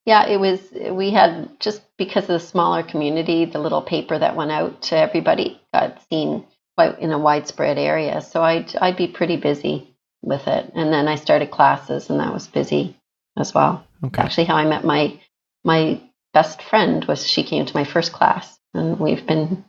Yeah, 0.05 0.27
it 0.27 0.41
was, 0.41 0.61
we 0.91 1.11
had 1.11 1.49
just 1.61 1.83
because 1.97 2.25
of 2.25 2.29
the 2.29 2.41
smaller 2.41 2.83
community, 2.83 3.45
the 3.45 3.61
little 3.61 3.83
paper 3.83 4.19
that 4.19 4.35
went 4.35 4.51
out 4.51 4.83
to 4.83 4.97
everybody 4.97 5.61
got 5.73 6.03
seen 6.09 6.45
quite 6.81 6.99
in 6.99 7.13
a 7.13 7.19
widespread 7.19 7.79
area. 7.79 8.21
So 8.23 8.43
I'd, 8.43 8.75
I'd 8.77 8.97
be 8.97 9.07
pretty 9.07 9.37
busy 9.37 9.95
with 10.23 10.47
it. 10.47 10.73
And 10.75 10.93
then 10.93 11.09
I 11.09 11.17
started 11.17 11.51
classes 11.51 12.09
and 12.09 12.21
that 12.21 12.33
was 12.33 12.49
busy 12.49 12.97
as 13.39 13.53
well. 13.55 13.85
Okay. 14.05 14.23
Actually, 14.23 14.45
how 14.45 14.57
I 14.57 14.65
met 14.65 14.85
my, 14.85 15.21
my 15.63 16.01
best 16.33 16.63
friend 16.63 17.05
was 17.05 17.27
she 17.27 17.43
came 17.43 17.67
to 17.67 17.77
my 17.77 17.85
first 17.85 18.13
class 18.13 18.59
and 18.73 18.99
we've 18.99 19.27
been 19.27 19.63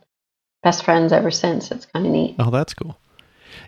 best 0.62 0.84
friends 0.84 1.12
ever 1.12 1.30
since. 1.30 1.70
It's 1.70 1.86
kind 1.86 2.06
of 2.06 2.12
neat. 2.12 2.36
Oh, 2.38 2.50
that's 2.50 2.72
cool. 2.72 2.98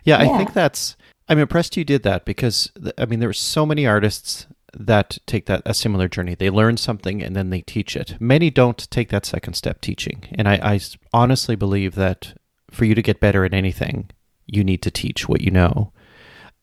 Yeah, 0.03 0.17
I 0.17 0.37
think 0.37 0.53
that's. 0.53 0.95
I'm 1.27 1.39
impressed 1.39 1.77
you 1.77 1.83
did 1.83 2.03
that 2.03 2.25
because 2.25 2.71
I 2.97 3.05
mean 3.05 3.19
there 3.19 3.29
are 3.29 3.33
so 3.33 3.65
many 3.65 3.85
artists 3.87 4.47
that 4.73 5.17
take 5.25 5.45
that 5.47 5.63
a 5.65 5.73
similar 5.73 6.07
journey. 6.07 6.35
They 6.35 6.49
learn 6.49 6.77
something 6.77 7.23
and 7.23 7.35
then 7.35 7.49
they 7.49 7.61
teach 7.61 7.95
it. 7.95 8.15
Many 8.19 8.49
don't 8.51 8.89
take 8.91 9.09
that 9.09 9.25
second 9.25 9.55
step 9.55 9.81
teaching, 9.81 10.23
and 10.33 10.47
I, 10.47 10.55
I 10.61 10.79
honestly 11.13 11.55
believe 11.55 11.95
that 11.95 12.33
for 12.71 12.85
you 12.85 12.95
to 12.95 13.01
get 13.01 13.19
better 13.19 13.45
at 13.45 13.53
anything, 13.53 14.09
you 14.45 14.63
need 14.63 14.81
to 14.83 14.91
teach 14.91 15.27
what 15.27 15.41
you 15.41 15.51
know, 15.51 15.91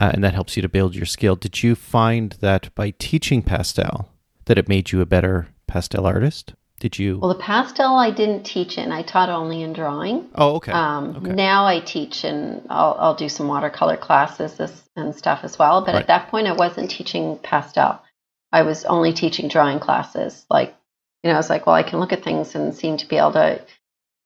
uh, 0.00 0.10
and 0.14 0.22
that 0.24 0.34
helps 0.34 0.56
you 0.56 0.62
to 0.62 0.68
build 0.68 0.94
your 0.94 1.06
skill. 1.06 1.36
Did 1.36 1.62
you 1.62 1.74
find 1.74 2.32
that 2.40 2.74
by 2.74 2.90
teaching 2.98 3.42
pastel 3.42 4.08
that 4.46 4.58
it 4.58 4.68
made 4.68 4.92
you 4.92 5.00
a 5.00 5.06
better 5.06 5.48
pastel 5.66 6.06
artist? 6.06 6.54
Did 6.80 6.98
you? 6.98 7.18
Well, 7.18 7.32
the 7.32 7.38
pastel 7.40 7.94
I 7.94 8.10
didn't 8.10 8.42
teach 8.44 8.76
in. 8.76 8.90
I 8.90 9.02
taught 9.02 9.28
only 9.28 9.62
in 9.62 9.72
drawing. 9.72 10.28
oh, 10.34 10.56
okay. 10.56 10.72
Um, 10.72 11.14
okay. 11.16 11.32
Now 11.32 11.64
I 11.64 11.78
teach 11.78 12.24
and 12.24 12.66
I'll, 12.68 12.96
I'll 12.98 13.14
do 13.14 13.28
some 13.28 13.46
watercolor 13.46 13.96
classes 13.96 14.58
as, 14.58 14.82
and 14.96 15.14
stuff 15.14 15.40
as 15.44 15.56
well. 15.60 15.82
But 15.84 15.94
Right. 15.94 16.00
at 16.00 16.06
that 16.08 16.28
point, 16.28 16.48
I 16.48 16.54
wasn't 16.54 16.90
teaching 16.90 17.38
pastel. 17.40 18.02
I 18.50 18.62
was 18.62 18.84
only 18.84 19.12
teaching 19.12 19.46
drawing 19.46 19.78
classes. 19.78 20.44
Like, 20.50 20.74
you 21.22 21.28
know, 21.30 21.34
I 21.34 21.38
was 21.38 21.48
like, 21.48 21.66
well, 21.68 21.76
I 21.76 21.84
can 21.84 22.00
look 22.00 22.12
at 22.12 22.24
things 22.24 22.56
and 22.56 22.74
seem 22.74 22.96
to 22.96 23.06
be 23.06 23.16
able 23.16 23.32
to 23.34 23.62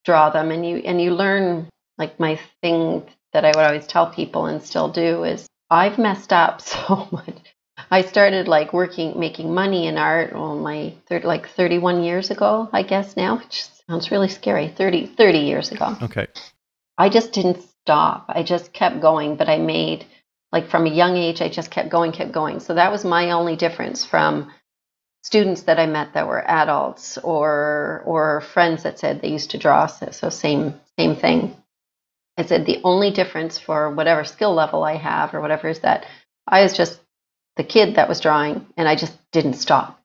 draw 0.06 0.30
them. 0.30 0.50
And 0.50 0.66
you 0.66 0.76
and 0.78 1.00
you 1.00 1.14
learn. 1.14 1.68
Like 1.98 2.20
my 2.20 2.38
thing 2.62 3.06
that 3.32 3.44
I 3.46 3.48
would 3.48 3.64
always 3.64 3.86
tell 3.86 4.10
people 4.10 4.46
and 4.46 4.62
still 4.62 4.88
do 4.90 5.24
is 5.24 5.46
I've 5.70 5.98
messed 5.98 6.32
up 6.32 6.60
so 6.72 7.08
much. 7.10 7.54
I 7.90 8.02
started 8.02 8.48
like 8.48 8.72
working, 8.72 9.18
making 9.20 9.52
money 9.52 9.86
in 9.86 9.98
art, 9.98 10.32
well, 10.32 10.56
my 10.56 10.94
third, 11.08 11.24
like 11.24 11.48
31 11.50 12.02
years 12.02 12.30
ago, 12.30 12.68
I 12.72 12.82
guess 12.82 13.16
now, 13.16 13.36
which 13.36 13.64
sounds 13.88 14.10
really 14.10 14.28
scary. 14.28 14.68
30, 14.68 15.06
30 15.06 15.38
years 15.38 15.72
ago. 15.72 15.94
Okay. 16.02 16.26
I 16.96 17.10
just 17.10 17.32
didn't 17.32 17.62
stop. 17.82 18.26
I 18.28 18.42
just 18.42 18.72
kept 18.72 19.00
going, 19.00 19.36
but 19.36 19.48
I 19.48 19.58
made 19.58 20.06
like 20.52 20.70
from 20.70 20.86
a 20.86 20.90
young 20.90 21.16
age, 21.16 21.42
I 21.42 21.48
just 21.48 21.70
kept 21.70 21.90
going, 21.90 22.12
kept 22.12 22.32
going. 22.32 22.60
So 22.60 22.74
that 22.74 22.90
was 22.90 23.04
my 23.04 23.32
only 23.32 23.56
difference 23.56 24.04
from 24.04 24.50
students 25.26 25.62
that 25.62 25.80
I 25.80 25.86
met 25.86 26.14
that 26.14 26.28
were 26.28 26.48
adults 26.48 27.18
or 27.18 28.00
or 28.06 28.42
friends 28.42 28.84
that 28.84 29.00
said 29.00 29.20
they 29.20 29.32
used 29.38 29.50
to 29.50 29.58
draw. 29.58 29.86
So, 29.86 30.10
so 30.12 30.30
same 30.30 30.74
same 30.96 31.16
thing. 31.16 31.56
I 32.38 32.44
said 32.44 32.64
the 32.64 32.80
only 32.84 33.10
difference 33.10 33.58
for 33.58 33.90
whatever 33.90 34.22
skill 34.22 34.54
level 34.54 34.84
I 34.84 34.94
have 34.94 35.34
or 35.34 35.40
whatever 35.40 35.68
is 35.68 35.80
that 35.80 36.06
I 36.46 36.62
was 36.62 36.76
just 36.76 37.00
the 37.56 37.64
kid 37.64 37.96
that 37.96 38.08
was 38.08 38.20
drawing 38.20 38.66
and 38.76 38.86
I 38.86 38.94
just 38.94 39.14
didn't 39.32 39.54
stop. 39.54 40.00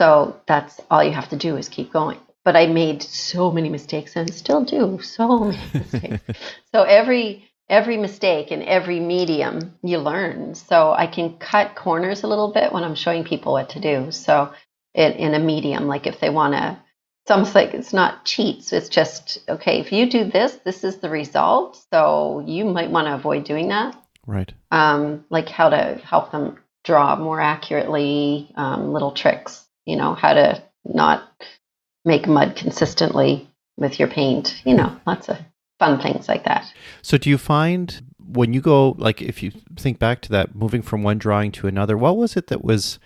So 0.00 0.40
that's 0.48 0.80
all 0.90 1.04
you 1.04 1.12
have 1.12 1.28
to 1.28 1.36
do 1.36 1.56
is 1.56 1.68
keep 1.68 1.92
going. 1.92 2.18
But 2.44 2.56
I 2.56 2.66
made 2.66 3.02
so 3.04 3.52
many 3.52 3.68
mistakes 3.68 4.16
and 4.16 4.34
still 4.34 4.64
do 4.64 5.00
so 5.00 5.38
many 5.38 5.62
mistakes. 5.74 6.40
so 6.74 6.82
every 6.82 7.48
every 7.68 7.96
mistake 7.96 8.52
in 8.52 8.62
every 8.62 9.00
medium 9.00 9.76
you 9.82 9.98
learn. 9.98 10.54
So 10.54 10.92
I 10.92 11.06
can 11.06 11.38
cut 11.38 11.74
corners 11.74 12.22
a 12.22 12.28
little 12.28 12.52
bit 12.52 12.72
when 12.72 12.84
I'm 12.84 12.94
showing 12.94 13.24
people 13.24 13.52
what 13.52 13.70
to 13.70 13.80
do. 13.80 14.12
So 14.12 14.52
in, 14.94 15.12
in 15.12 15.34
a 15.34 15.38
medium, 15.38 15.86
like 15.86 16.06
if 16.06 16.20
they 16.20 16.30
want 16.30 16.54
to, 16.54 16.78
it's 17.24 17.30
almost 17.30 17.56
like 17.56 17.74
it's 17.74 17.92
not 17.92 18.24
cheats. 18.24 18.72
It's 18.72 18.88
just, 18.88 19.38
okay, 19.48 19.80
if 19.80 19.90
you 19.92 20.08
do 20.08 20.24
this, 20.24 20.54
this 20.64 20.84
is 20.84 20.98
the 20.98 21.10
result. 21.10 21.84
So 21.92 22.44
you 22.46 22.64
might 22.64 22.90
want 22.90 23.08
to 23.08 23.14
avoid 23.14 23.44
doing 23.44 23.68
that. 23.68 24.00
Right. 24.26 24.52
Um, 24.70 25.24
like 25.28 25.48
how 25.48 25.70
to 25.70 26.00
help 26.04 26.30
them 26.30 26.58
draw 26.84 27.16
more 27.16 27.40
accurately, 27.40 28.52
um, 28.54 28.92
little 28.92 29.10
tricks, 29.10 29.64
you 29.84 29.96
know, 29.96 30.14
how 30.14 30.34
to 30.34 30.62
not 30.84 31.28
make 32.04 32.28
mud 32.28 32.54
consistently 32.54 33.50
with 33.76 33.98
your 33.98 34.08
paint, 34.08 34.62
you 34.64 34.74
know, 34.74 34.96
lots 35.04 35.28
of 35.28 35.36
fun 35.78 36.00
things 36.00 36.28
like 36.28 36.44
that. 36.44 36.72
So, 37.02 37.18
do 37.18 37.30
you 37.30 37.38
find 37.38 38.02
when 38.26 38.52
you 38.52 38.60
go, 38.60 38.90
like, 38.98 39.22
if 39.22 39.42
you 39.42 39.52
think 39.76 39.98
back 39.98 40.20
to 40.22 40.30
that, 40.30 40.54
moving 40.54 40.82
from 40.82 41.02
one 41.02 41.18
drawing 41.18 41.52
to 41.52 41.66
another, 41.66 41.96
what 41.96 42.16
was 42.16 42.36
it 42.36 42.48
that 42.48 42.64
was 42.64 42.98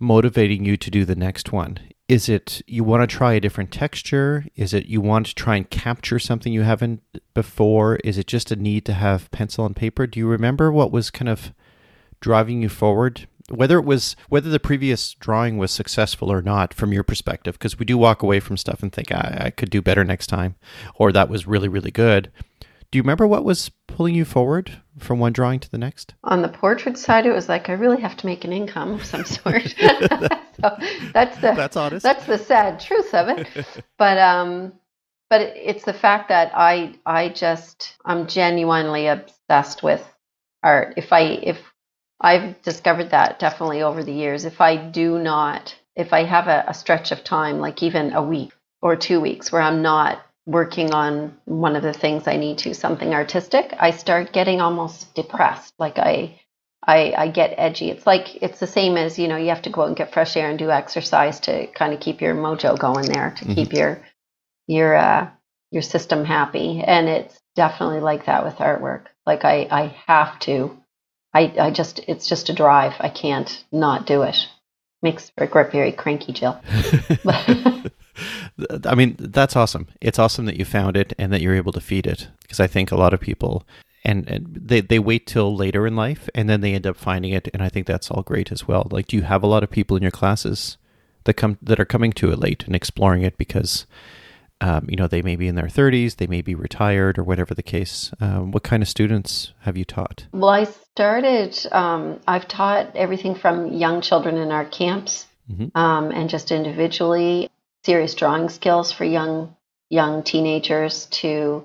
motivating 0.00 0.64
you 0.64 0.76
to 0.76 0.90
do 0.90 1.04
the 1.04 1.16
next 1.16 1.52
one? 1.52 1.78
Is 2.08 2.28
it 2.28 2.62
you 2.66 2.84
want 2.84 3.08
to 3.08 3.16
try 3.16 3.34
a 3.34 3.40
different 3.40 3.70
texture? 3.70 4.46
Is 4.56 4.72
it 4.72 4.86
you 4.86 5.00
want 5.00 5.26
to 5.26 5.34
try 5.34 5.56
and 5.56 5.68
capture 5.68 6.18
something 6.18 6.52
you 6.52 6.62
haven't 6.62 7.02
before? 7.34 7.96
Is 7.96 8.16
it 8.16 8.26
just 8.26 8.50
a 8.50 8.56
need 8.56 8.86
to 8.86 8.94
have 8.94 9.30
pencil 9.30 9.66
and 9.66 9.76
paper? 9.76 10.06
Do 10.06 10.18
you 10.18 10.26
remember 10.26 10.72
what 10.72 10.90
was 10.90 11.10
kind 11.10 11.28
of 11.28 11.52
driving 12.20 12.62
you 12.62 12.70
forward? 12.70 13.28
Whether 13.50 13.78
it 13.78 13.84
was 13.84 14.14
whether 14.28 14.50
the 14.50 14.60
previous 14.60 15.14
drawing 15.14 15.56
was 15.58 15.70
successful 15.70 16.30
or 16.30 16.42
not 16.42 16.74
from 16.74 16.92
your 16.92 17.02
perspective, 17.02 17.54
because 17.54 17.78
we 17.78 17.86
do 17.86 17.96
walk 17.96 18.22
away 18.22 18.40
from 18.40 18.56
stuff 18.56 18.82
and 18.82 18.92
think 18.92 19.10
I, 19.10 19.38
I 19.46 19.50
could 19.50 19.70
do 19.70 19.80
better 19.80 20.04
next 20.04 20.26
time, 20.26 20.56
or 20.96 21.12
that 21.12 21.28
was 21.30 21.46
really 21.46 21.68
really 21.68 21.90
good. 21.90 22.30
Do 22.90 22.96
you 22.96 23.02
remember 23.02 23.26
what 23.26 23.44
was 23.44 23.70
pulling 23.86 24.14
you 24.14 24.24
forward 24.24 24.80
from 24.98 25.18
one 25.18 25.32
drawing 25.32 25.60
to 25.60 25.70
the 25.70 25.76
next? 25.76 26.14
On 26.24 26.40
the 26.40 26.48
portrait 26.48 26.96
side, 26.96 27.26
it 27.26 27.32
was 27.32 27.48
like 27.48 27.68
I 27.68 27.72
really 27.72 28.00
have 28.00 28.16
to 28.18 28.26
make 28.26 28.44
an 28.44 28.52
income 28.52 28.92
of 28.92 29.04
some 29.04 29.24
sort. 29.24 29.62
so 29.78 30.76
that's 31.12 31.36
the 31.38 31.52
That's 31.54 31.76
honest. 31.76 32.02
that's 32.02 32.26
the 32.26 32.38
sad 32.38 32.80
truth 32.80 33.12
of 33.14 33.28
it. 33.28 33.48
But 33.98 34.16
um, 34.18 34.72
but 35.30 35.40
it's 35.42 35.84
the 35.84 35.92
fact 35.92 36.28
that 36.30 36.52
I 36.54 36.94
I 37.04 37.28
just 37.28 37.94
I'm 38.06 38.26
genuinely 38.26 39.06
obsessed 39.06 39.82
with 39.82 40.02
art. 40.62 40.94
If 40.96 41.12
I 41.12 41.20
if 41.20 41.58
I've 42.20 42.60
discovered 42.62 43.10
that 43.10 43.38
definitely 43.38 43.82
over 43.82 44.02
the 44.02 44.12
years. 44.12 44.44
If 44.44 44.60
I 44.60 44.76
do 44.76 45.18
not, 45.18 45.74
if 45.96 46.12
I 46.12 46.24
have 46.24 46.48
a, 46.48 46.64
a 46.68 46.74
stretch 46.74 47.12
of 47.12 47.24
time, 47.24 47.60
like 47.60 47.82
even 47.82 48.12
a 48.12 48.22
week 48.22 48.52
or 48.82 48.96
two 48.96 49.20
weeks, 49.20 49.52
where 49.52 49.62
I'm 49.62 49.82
not 49.82 50.20
working 50.46 50.92
on 50.94 51.36
one 51.44 51.76
of 51.76 51.82
the 51.82 51.92
things 51.92 52.26
I 52.26 52.36
need 52.36 52.58
to, 52.58 52.74
something 52.74 53.14
artistic, 53.14 53.74
I 53.78 53.90
start 53.92 54.32
getting 54.32 54.60
almost 54.60 55.14
depressed. 55.14 55.74
Like 55.78 55.98
I, 55.98 56.40
I, 56.86 57.12
I 57.16 57.28
get 57.28 57.54
edgy. 57.58 57.90
It's 57.90 58.06
like 58.06 58.42
it's 58.42 58.60
the 58.60 58.66
same 58.66 58.96
as 58.96 59.18
you 59.18 59.28
know 59.28 59.36
you 59.36 59.50
have 59.50 59.62
to 59.62 59.70
go 59.70 59.82
out 59.82 59.88
and 59.88 59.96
get 59.96 60.12
fresh 60.12 60.36
air 60.36 60.48
and 60.50 60.58
do 60.58 60.70
exercise 60.70 61.40
to 61.40 61.66
kind 61.68 61.92
of 61.92 62.00
keep 62.00 62.20
your 62.20 62.34
mojo 62.34 62.78
going 62.78 63.06
there, 63.06 63.34
to 63.38 63.44
Mhm. 63.44 63.54
keep 63.54 63.72
your 63.72 64.00
your 64.66 64.96
uh, 64.96 65.28
your 65.70 65.82
system 65.82 66.24
happy. 66.24 66.82
And 66.84 67.08
it's 67.08 67.38
definitely 67.56 68.00
like 68.00 68.26
that 68.26 68.44
with 68.44 68.56
artwork. 68.56 69.06
Like 69.26 69.44
I, 69.44 69.68
I 69.70 69.96
have 70.06 70.38
to. 70.40 70.76
I, 71.38 71.52
I 71.66 71.70
just 71.70 72.00
it's 72.08 72.28
just 72.28 72.48
a 72.48 72.52
drive. 72.52 72.94
I 72.98 73.08
can't 73.08 73.64
not 73.70 74.06
do 74.06 74.22
it. 74.22 74.48
Makes 75.02 75.30
for 75.30 75.44
a 75.44 75.70
very 75.70 75.92
cranky 75.92 76.32
Jill. 76.32 76.60
I 78.84 78.94
mean, 78.96 79.14
that's 79.20 79.54
awesome. 79.54 79.86
It's 80.00 80.18
awesome 80.18 80.46
that 80.46 80.56
you 80.56 80.64
found 80.64 80.96
it 80.96 81.12
and 81.16 81.32
that 81.32 81.40
you're 81.40 81.54
able 81.54 81.70
to 81.72 81.80
feed 81.80 82.08
it 82.08 82.26
because 82.42 82.58
I 82.58 82.66
think 82.66 82.90
a 82.90 82.96
lot 82.96 83.14
of 83.14 83.20
people 83.20 83.64
and, 84.04 84.28
and 84.28 84.48
they 84.60 84.80
they 84.80 84.98
wait 84.98 85.28
till 85.28 85.54
later 85.54 85.86
in 85.86 85.94
life 85.94 86.28
and 86.34 86.50
then 86.50 86.60
they 86.60 86.74
end 86.74 86.88
up 86.88 86.96
finding 86.96 87.32
it 87.32 87.46
and 87.54 87.62
I 87.62 87.68
think 87.68 87.86
that's 87.86 88.10
all 88.10 88.22
great 88.22 88.50
as 88.50 88.66
well. 88.66 88.88
Like 88.90 89.06
do 89.06 89.16
you 89.16 89.22
have 89.22 89.44
a 89.44 89.48
lot 89.48 89.62
of 89.62 89.70
people 89.70 89.96
in 89.96 90.02
your 90.02 90.10
classes 90.10 90.76
that 91.22 91.34
come 91.34 91.56
that 91.62 91.78
are 91.78 91.84
coming 91.84 92.12
to 92.14 92.32
it 92.32 92.40
late 92.40 92.64
and 92.64 92.74
exploring 92.74 93.22
it 93.22 93.38
because 93.38 93.86
um, 94.60 94.86
you 94.88 94.96
know 94.96 95.06
they 95.06 95.22
may 95.22 95.36
be 95.36 95.48
in 95.48 95.54
their 95.54 95.66
30s, 95.66 96.16
they 96.16 96.26
may 96.26 96.42
be 96.42 96.54
retired 96.54 97.18
or 97.18 97.24
whatever 97.24 97.54
the 97.54 97.62
case. 97.62 98.10
Um, 98.20 98.50
what 98.50 98.62
kind 98.62 98.82
of 98.82 98.88
students 98.88 99.52
have 99.60 99.76
you 99.76 99.84
taught? 99.84 100.26
Well, 100.32 100.50
I 100.50 100.64
started. 100.64 101.56
Um, 101.72 102.20
I've 102.26 102.48
taught 102.48 102.96
everything 102.96 103.34
from 103.34 103.72
young 103.72 104.00
children 104.00 104.36
in 104.36 104.50
our 104.50 104.64
camps, 104.64 105.26
Mhm. 105.50 105.70
um, 105.76 106.10
and 106.10 106.28
just 106.28 106.50
individually 106.50 107.50
serious 107.84 108.14
drawing 108.14 108.48
skills 108.48 108.92
for 108.92 109.04
young 109.04 109.54
young 109.90 110.22
teenagers 110.22 111.06
to 111.06 111.64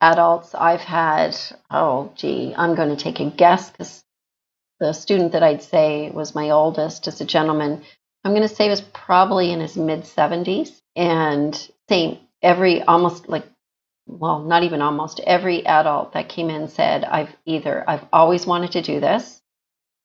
adults. 0.00 0.54
I've 0.54 0.80
had. 0.82 1.36
Oh, 1.70 2.12
gee, 2.14 2.54
I'm 2.56 2.74
going 2.74 2.94
to 2.94 3.02
take 3.02 3.20
a 3.20 3.30
guess 3.30 3.70
because 3.70 4.04
the 4.80 4.92
student 4.92 5.32
that 5.32 5.42
I'd 5.42 5.62
say 5.62 6.10
was 6.10 6.34
my 6.34 6.50
oldest 6.50 7.08
is 7.08 7.20
a 7.20 7.24
gentleman. 7.24 7.82
I'm 8.24 8.32
going 8.32 8.46
to 8.48 8.54
say 8.54 8.68
was 8.68 8.80
probably 8.80 9.50
in 9.50 9.60
his 9.60 9.76
mid 9.76 10.02
70s, 10.04 10.80
and 10.96 11.54
same 11.88 12.18
every 12.44 12.82
almost 12.82 13.28
like 13.28 13.44
well, 14.06 14.40
not 14.40 14.62
even 14.62 14.82
almost 14.82 15.20
every 15.20 15.64
adult 15.66 16.12
that 16.12 16.28
came 16.28 16.50
in 16.50 16.68
said, 16.68 17.04
I've 17.04 17.34
either, 17.46 17.84
I've 17.88 18.04
always 18.12 18.46
wanted 18.46 18.72
to 18.72 18.82
do 18.82 19.00
this, 19.00 19.40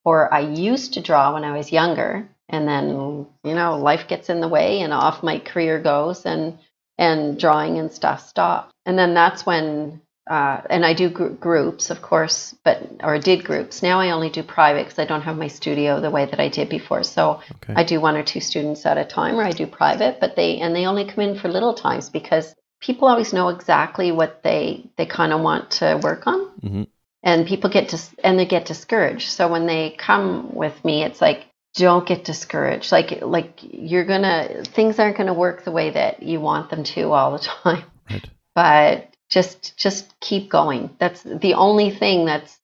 or 0.05 0.33
I 0.33 0.39
used 0.41 0.93
to 0.93 1.01
draw 1.01 1.33
when 1.33 1.43
I 1.43 1.57
was 1.57 1.71
younger, 1.71 2.29
and 2.47 2.67
then, 2.67 3.27
you 3.43 3.53
know, 3.53 3.77
life 3.77 4.07
gets 4.07 4.29
in 4.29 4.39
the 4.41 4.47
way 4.47 4.81
and 4.81 4.93
off 4.93 5.23
my 5.23 5.39
career 5.39 5.79
goes, 5.79 6.25
and, 6.25 6.57
and 6.97 7.39
drawing 7.39 7.77
and 7.77 7.91
stuff 7.91 8.27
stopped. 8.27 8.73
And 8.85 8.97
then 8.97 9.13
that's 9.13 9.45
when, 9.45 10.01
uh, 10.29 10.61
and 10.69 10.85
I 10.85 10.93
do 10.93 11.09
gr- 11.09 11.27
groups, 11.29 11.89
of 11.89 12.01
course, 12.03 12.55
but, 12.63 12.77
or 13.03 13.17
did 13.17 13.43
groups. 13.43 13.81
Now 13.81 13.99
I 13.99 14.11
only 14.11 14.29
do 14.29 14.43
private 14.43 14.85
because 14.85 14.99
I 14.99 15.05
don't 15.05 15.23
have 15.23 15.37
my 15.37 15.47
studio 15.47 15.99
the 15.99 16.11
way 16.11 16.25
that 16.25 16.39
I 16.39 16.49
did 16.49 16.69
before. 16.69 17.03
So 17.03 17.41
Okay. 17.55 17.73
I 17.75 17.83
do 17.83 17.99
one 17.99 18.15
or 18.15 18.23
two 18.23 18.39
students 18.39 18.85
at 18.85 18.97
a 18.97 19.05
time, 19.05 19.35
or 19.39 19.43
I 19.43 19.51
do 19.51 19.65
private, 19.67 20.19
but 20.21 20.35
they 20.35 20.59
and 20.59 20.75
they 20.75 20.85
only 20.85 21.05
come 21.05 21.23
in 21.23 21.35
for 21.39 21.49
little 21.49 21.73
times 21.73 22.09
because 22.09 22.53
people 22.79 23.07
always 23.07 23.33
know 23.33 23.49
exactly 23.49 24.11
what 24.11 24.43
they 24.43 24.89
they 24.97 25.05
kind 25.07 25.33
of 25.33 25.41
want 25.41 25.71
to 25.71 25.99
work 26.03 26.27
on, 26.27 26.39
Mhm. 26.61 26.87
and 27.23 27.47
people 27.47 27.69
get 27.71 27.89
dis- 27.89 28.15
and 28.23 28.37
they 28.37 28.45
get 28.45 28.65
discouraged. 28.65 29.29
So 29.29 29.47
when 29.47 29.65
they 29.65 29.95
come 29.97 30.53
with 30.53 30.85
me, 30.85 31.03
it's 31.03 31.21
like 31.21 31.47
don't 31.75 32.05
get 32.07 32.23
discouraged. 32.23 32.91
Like 32.91 33.21
like 33.21 33.59
you're 33.61 34.05
gonna 34.05 34.63
things 34.63 34.99
aren't 34.99 35.17
gonna 35.17 35.33
work 35.33 35.63
the 35.63 35.71
way 35.71 35.89
that 35.89 36.21
you 36.21 36.39
want 36.39 36.69
them 36.69 36.83
to 36.83 37.11
all 37.11 37.31
the 37.31 37.39
time, 37.63 37.83
Right. 38.09 38.25
but 38.55 39.08
just 39.29 39.77
just 39.77 40.19
keep 40.19 40.49
going. 40.49 40.89
That's 40.99 41.23
the 41.23 41.53
only 41.53 41.91
thing 41.91 42.25
that's 42.25 42.57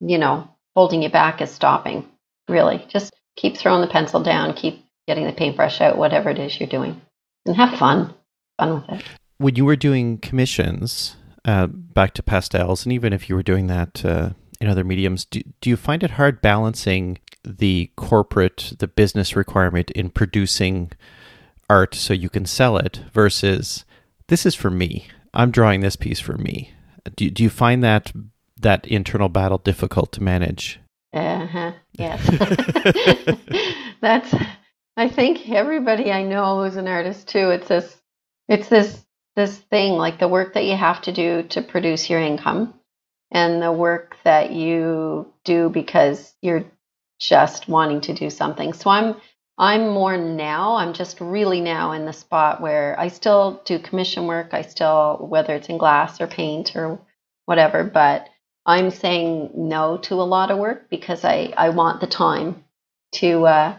you 0.00 0.18
know 0.18 0.48
holding 0.74 1.02
you 1.02 1.08
back 1.08 1.40
is 1.40 1.50
stopping. 1.50 2.08
Really, 2.48 2.84
just 2.88 3.14
keep 3.36 3.56
throwing 3.56 3.80
the 3.80 3.92
pencil 3.92 4.22
down, 4.22 4.54
keep 4.54 4.84
getting 5.06 5.26
the 5.26 5.32
paintbrush 5.32 5.80
out, 5.80 5.98
whatever 5.98 6.30
it 6.30 6.38
is 6.38 6.58
you're 6.58 6.68
doing, 6.68 7.00
and 7.44 7.56
have 7.56 7.78
fun. 7.78 8.14
Fun 8.58 8.74
with 8.74 9.00
it. 9.00 9.04
when 9.38 9.54
you 9.56 9.64
were 9.64 9.76
doing 9.76 10.18
commissions 10.18 11.16
uh, 11.44 11.66
back 11.66 12.14
to 12.14 12.22
pastels, 12.22 12.84
and 12.84 12.92
even 12.92 13.12
if 13.12 13.28
you 13.28 13.36
were 13.36 13.42
doing 13.42 13.66
that 13.68 14.04
uh, 14.04 14.30
in 14.60 14.68
other 14.68 14.84
mediums, 14.84 15.24
do, 15.24 15.42
do 15.60 15.70
you 15.70 15.76
find 15.76 16.02
it 16.02 16.12
hard 16.12 16.40
balancing 16.40 17.18
the 17.44 17.90
corporate, 17.96 18.72
the 18.78 18.88
business 18.88 19.36
requirement 19.36 19.90
in 19.92 20.10
producing 20.10 20.90
art 21.68 21.94
so 21.94 22.12
you 22.12 22.28
can 22.28 22.46
sell 22.46 22.76
it 22.76 23.02
versus 23.12 23.84
this 24.28 24.46
is 24.46 24.54
for 24.54 24.70
me? 24.70 25.08
I'm 25.34 25.50
drawing 25.50 25.80
this 25.80 25.96
piece 25.96 26.20
for 26.20 26.36
me. 26.36 26.72
Do, 27.16 27.30
do 27.30 27.42
you 27.42 27.50
find 27.50 27.82
that 27.84 28.12
that 28.60 28.86
internal 28.86 29.28
battle 29.28 29.58
difficult 29.58 30.12
to 30.12 30.22
manage? 30.22 30.80
Uh-huh. 31.12 31.72
Yes. 31.92 32.20
That's 34.00 34.34
I 34.96 35.08
think 35.08 35.48
everybody 35.50 36.10
I 36.12 36.22
know 36.22 36.62
who's 36.62 36.76
an 36.76 36.88
artist 36.88 37.28
too, 37.28 37.50
it's 37.50 37.68
this 37.68 37.96
it's 38.48 38.68
this 38.68 39.04
this 39.36 39.58
thing, 39.58 39.92
like 39.94 40.18
the 40.18 40.28
work 40.28 40.54
that 40.54 40.64
you 40.64 40.76
have 40.76 41.02
to 41.02 41.12
do 41.12 41.42
to 41.50 41.62
produce 41.62 42.08
your 42.10 42.20
income. 42.20 42.74
and 43.30 43.60
the 43.60 43.72
work 43.72 44.16
that 44.24 44.52
you 44.52 45.32
do 45.44 45.68
because 45.68 46.34
you're 46.42 46.64
just 47.20 47.68
wanting 47.68 48.00
to 48.02 48.14
do 48.14 48.30
something. 48.30 48.72
So 48.72 48.90
I'm 48.90 49.16
I'm 49.58 49.88
more 49.88 50.18
now, 50.18 50.76
I'm 50.76 50.92
just 50.92 51.20
really 51.20 51.60
now 51.62 51.92
in 51.92 52.04
the 52.04 52.12
spot 52.12 52.60
where 52.60 52.98
I 52.98 53.08
still 53.08 53.62
do 53.64 53.78
commission 53.78 54.26
work. 54.26 54.52
I 54.52 54.62
still 54.62 55.26
whether 55.28 55.54
it's 55.54 55.68
in 55.68 55.78
glass 55.78 56.20
or 56.20 56.26
paint 56.26 56.76
or 56.76 56.98
whatever, 57.46 57.82
but 57.82 58.28
I'm 58.66 58.90
saying 58.90 59.52
no 59.54 59.96
to 59.98 60.14
a 60.14 60.24
lot 60.24 60.50
of 60.50 60.58
work 60.58 60.90
because 60.90 61.24
I 61.24 61.54
I 61.56 61.70
want 61.70 62.00
the 62.00 62.06
time 62.06 62.64
to 63.12 63.46
uh 63.46 63.76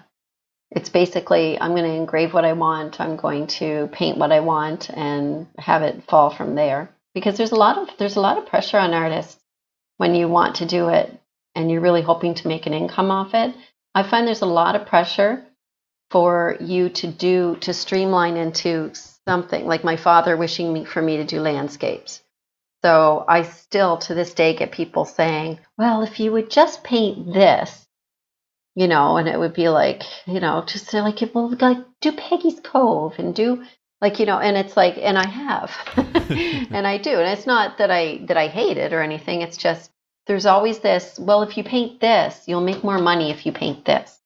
it's 0.72 0.90
basically 0.90 1.60
I'm 1.60 1.72
going 1.72 1.90
to 1.90 1.96
engrave 1.96 2.34
what 2.34 2.44
I 2.44 2.54
want, 2.54 3.00
I'm 3.00 3.16
going 3.16 3.48
to 3.48 3.88
paint 3.94 4.18
what 4.18 4.32
I 4.32 4.42
want 4.42 4.90
and 4.90 5.48
have 5.58 5.82
it 5.84 6.04
fall 6.10 6.30
from 6.30 6.56
there 6.56 6.90
because 7.14 7.38
there's 7.38 7.52
a 7.52 7.56
lot 7.56 7.78
of 7.78 7.90
there's 8.00 8.16
a 8.16 8.22
lot 8.22 8.38
of 8.38 8.48
pressure 8.48 8.78
on 8.78 8.94
artists 8.94 9.40
when 9.98 10.16
you 10.16 10.28
want 10.28 10.56
to 10.58 10.66
do 10.66 10.90
it 10.90 11.20
and 11.56 11.70
you're 11.72 11.82
really 11.82 12.02
hoping 12.02 12.34
to 12.36 12.48
make 12.48 12.66
an 12.66 12.74
income 12.74 13.12
off 13.12 13.34
it. 13.34 13.56
I 13.94 14.04
find 14.04 14.28
there's 14.28 14.42
a 14.42 14.48
lot 14.48 14.76
of 14.76 14.88
pressure 14.88 15.47
for 16.10 16.58
you 16.60 16.90
to 16.90 17.08
do 17.08 17.58
to 17.62 17.74
streamline 17.74 18.38
into 18.38 18.92
something 19.28 19.66
like 19.66 19.84
my 19.84 19.98
father 19.98 20.38
wishing 20.38 20.72
me 20.72 20.86
for 20.86 21.02
me 21.02 21.18
to 21.18 21.26
do 21.26 21.42
landscapes. 21.42 22.22
So 22.84 23.26
I 23.28 23.42
still 23.44 23.98
to 23.98 24.14
this 24.14 24.34
day 24.34 24.56
get 24.56 24.72
people 24.72 25.06
saying, 25.06 25.60
"Well, 25.78 26.04
if 26.04 26.20
you 26.20 26.32
would 26.32 26.50
just 26.50 26.84
paint 26.84 27.34
this, 27.34 27.88
you 28.76 28.88
know, 28.88 29.18
and 29.18 29.28
it 29.28 29.40
would 29.40 29.54
be 29.54 29.70
like, 29.70 30.04
you 30.28 30.40
know, 30.40 30.64
just 30.66 30.94
like, 30.94 31.20
well, 31.34 31.52
like 31.60 31.80
do 32.00 32.12
Peggy's 32.12 32.60
Cove 32.60 33.16
and 33.18 33.34
do 33.34 33.64
like, 34.02 34.20
you 34.20 34.28
know, 34.28 34.38
and 34.38 34.56
it's 34.56 34.78
like, 34.78 35.00
and 35.00 35.18
I 35.18 35.26
have, 35.28 35.72
and 36.72 36.86
I 36.86 37.00
do, 37.00 37.20
and 37.20 37.28
it's 37.36 37.48
not 37.48 37.80
that 37.80 37.90
I 37.90 38.20
that 38.28 38.38
I 38.38 38.48
hate 38.48 38.78
it 38.78 38.94
or 38.94 39.02
anything. 39.02 39.42
It's 39.42 39.58
just 39.58 39.90
there's 40.28 40.46
always 40.46 40.80
this. 40.80 41.18
Well, 41.18 41.42
if 41.42 41.58
you 41.58 41.64
paint 41.64 42.00
this, 42.00 42.44
you'll 42.46 42.62
make 42.62 42.84
more 42.84 43.00
money 43.00 43.32
if 43.32 43.48
you 43.48 43.52
paint 43.52 43.86
this, 43.86 44.20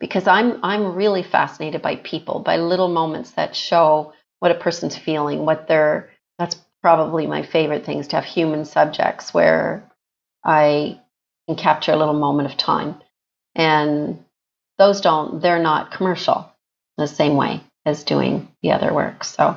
because 0.00 0.26
I'm 0.26 0.64
I'm 0.64 0.94
really 0.94 1.22
fascinated 1.22 1.82
by 1.82 1.96
people, 1.96 2.40
by 2.40 2.56
little 2.56 2.88
moments 2.88 3.32
that 3.32 3.54
show 3.54 4.12
what 4.40 4.50
a 4.50 4.54
person's 4.54 4.96
feeling, 4.96 5.44
what 5.44 5.68
they're. 5.68 6.10
That's 6.38 6.56
probably 6.82 7.26
my 7.26 7.42
favorite 7.42 7.84
things 7.84 8.08
to 8.08 8.16
have 8.16 8.24
human 8.24 8.64
subjects 8.64 9.34
where 9.34 9.88
I 10.42 10.98
can 11.46 11.56
capture 11.56 11.92
a 11.92 11.96
little 11.96 12.14
moment 12.14 12.50
of 12.50 12.56
time 12.56 12.94
and 13.54 14.24
those 14.78 15.00
don't 15.00 15.42
they're 15.42 15.62
not 15.62 15.90
commercial 15.90 16.50
the 16.96 17.06
same 17.06 17.36
way 17.36 17.60
as 17.86 18.04
doing 18.04 18.48
the 18.62 18.72
other 18.72 18.92
work 18.92 19.24
so 19.24 19.56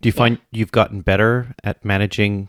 do 0.00 0.08
you 0.08 0.12
find 0.12 0.36
yeah. 0.36 0.58
you've 0.58 0.72
gotten 0.72 1.00
better 1.00 1.54
at 1.64 1.84
managing 1.84 2.48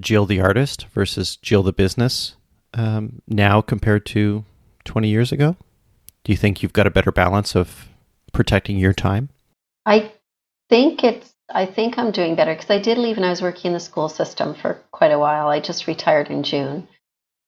jill 0.00 0.24
the 0.24 0.40
artist 0.40 0.86
versus 0.94 1.36
jill 1.36 1.62
the 1.62 1.72
business 1.72 2.36
um, 2.74 3.20
now 3.28 3.60
compared 3.60 4.06
to 4.06 4.44
20 4.84 5.08
years 5.08 5.30
ago 5.32 5.56
do 6.24 6.32
you 6.32 6.36
think 6.36 6.62
you've 6.62 6.72
got 6.72 6.86
a 6.86 6.90
better 6.90 7.12
balance 7.12 7.54
of 7.54 7.88
protecting 8.32 8.78
your 8.78 8.92
time 8.92 9.28
i 9.86 10.10
think 10.68 11.04
it's 11.04 11.34
i 11.50 11.66
think 11.66 11.98
i'm 11.98 12.10
doing 12.10 12.34
better 12.34 12.54
because 12.54 12.70
i 12.70 12.78
did 12.78 12.98
leave 12.98 13.16
and 13.16 13.26
i 13.26 13.30
was 13.30 13.42
working 13.42 13.70
in 13.70 13.72
the 13.72 13.80
school 13.80 14.08
system 14.08 14.54
for 14.54 14.80
quite 14.90 15.12
a 15.12 15.18
while 15.18 15.48
i 15.48 15.60
just 15.60 15.86
retired 15.86 16.28
in 16.28 16.42
june 16.42 16.86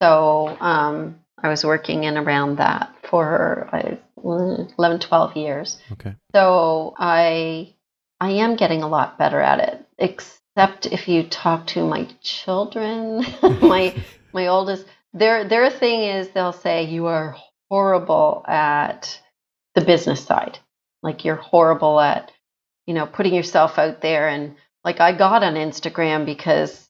so 0.02 0.56
um, 0.60 1.18
I 1.44 1.48
was 1.48 1.64
working 1.64 2.04
in 2.04 2.16
around 2.16 2.56
that 2.56 2.94
for 3.02 3.68
uh, 3.72 3.96
11, 4.22 5.00
12 5.00 5.36
years. 5.36 5.78
Okay. 5.92 6.14
So 6.34 6.94
I 6.98 7.74
I 8.20 8.30
am 8.30 8.56
getting 8.56 8.82
a 8.82 8.88
lot 8.88 9.18
better 9.18 9.40
at 9.40 9.60
it, 9.60 9.86
except 9.98 10.86
if 10.86 11.08
you 11.08 11.24
talk 11.24 11.66
to 11.68 11.86
my 11.86 12.08
children, 12.22 13.24
my 13.60 13.94
my 14.32 14.46
oldest, 14.46 14.86
their 15.12 15.46
their 15.46 15.70
thing 15.70 16.04
is 16.04 16.30
they'll 16.30 16.52
say 16.52 16.84
you 16.84 17.06
are 17.06 17.36
horrible 17.70 18.44
at 18.46 19.20
the 19.74 19.80
business 19.80 20.24
side. 20.24 20.58
Like 21.02 21.24
you're 21.24 21.36
horrible 21.36 22.00
at, 22.00 22.32
you 22.86 22.94
know, 22.94 23.06
putting 23.06 23.34
yourself 23.34 23.78
out 23.78 24.00
there 24.00 24.28
and 24.28 24.56
like 24.84 25.00
I 25.00 25.12
got 25.16 25.42
on 25.42 25.54
Instagram 25.54 26.26
because 26.26 26.84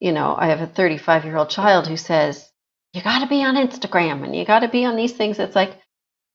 you 0.00 0.12
know, 0.12 0.36
I 0.38 0.46
have 0.48 0.60
a 0.60 0.66
35 0.66 1.24
year 1.24 1.36
old 1.36 1.50
child 1.50 1.86
who 1.86 1.96
says, 1.96 2.50
you 2.92 3.02
got 3.02 3.20
to 3.20 3.26
be 3.26 3.42
on 3.42 3.56
Instagram 3.56 4.24
and 4.24 4.34
you 4.34 4.44
got 4.44 4.60
to 4.60 4.68
be 4.68 4.84
on 4.84 4.96
these 4.96 5.12
things. 5.12 5.38
It's 5.38 5.56
like, 5.56 5.76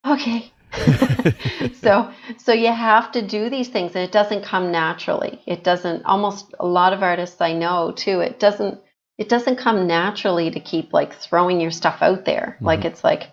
okay. 0.06 0.50
so 1.74 2.10
so 2.38 2.52
you 2.52 2.72
have 2.72 3.12
to 3.12 3.22
do 3.22 3.48
these 3.48 3.68
things 3.68 3.94
and 3.94 4.04
it 4.04 4.10
doesn't 4.10 4.42
come 4.44 4.72
naturally. 4.72 5.40
It 5.46 5.62
doesn't 5.62 6.04
almost 6.04 6.52
a 6.58 6.66
lot 6.66 6.92
of 6.92 7.02
artists 7.02 7.40
I 7.40 7.52
know 7.52 7.92
too, 7.92 8.20
it 8.20 8.40
doesn't 8.40 8.80
it 9.16 9.28
doesn't 9.28 9.56
come 9.56 9.86
naturally 9.86 10.50
to 10.50 10.58
keep 10.58 10.92
like 10.92 11.14
throwing 11.14 11.60
your 11.60 11.70
stuff 11.70 12.02
out 12.02 12.24
there. 12.24 12.54
Mm-hmm. 12.56 12.64
Like 12.64 12.84
it's 12.84 13.04
like, 13.04 13.30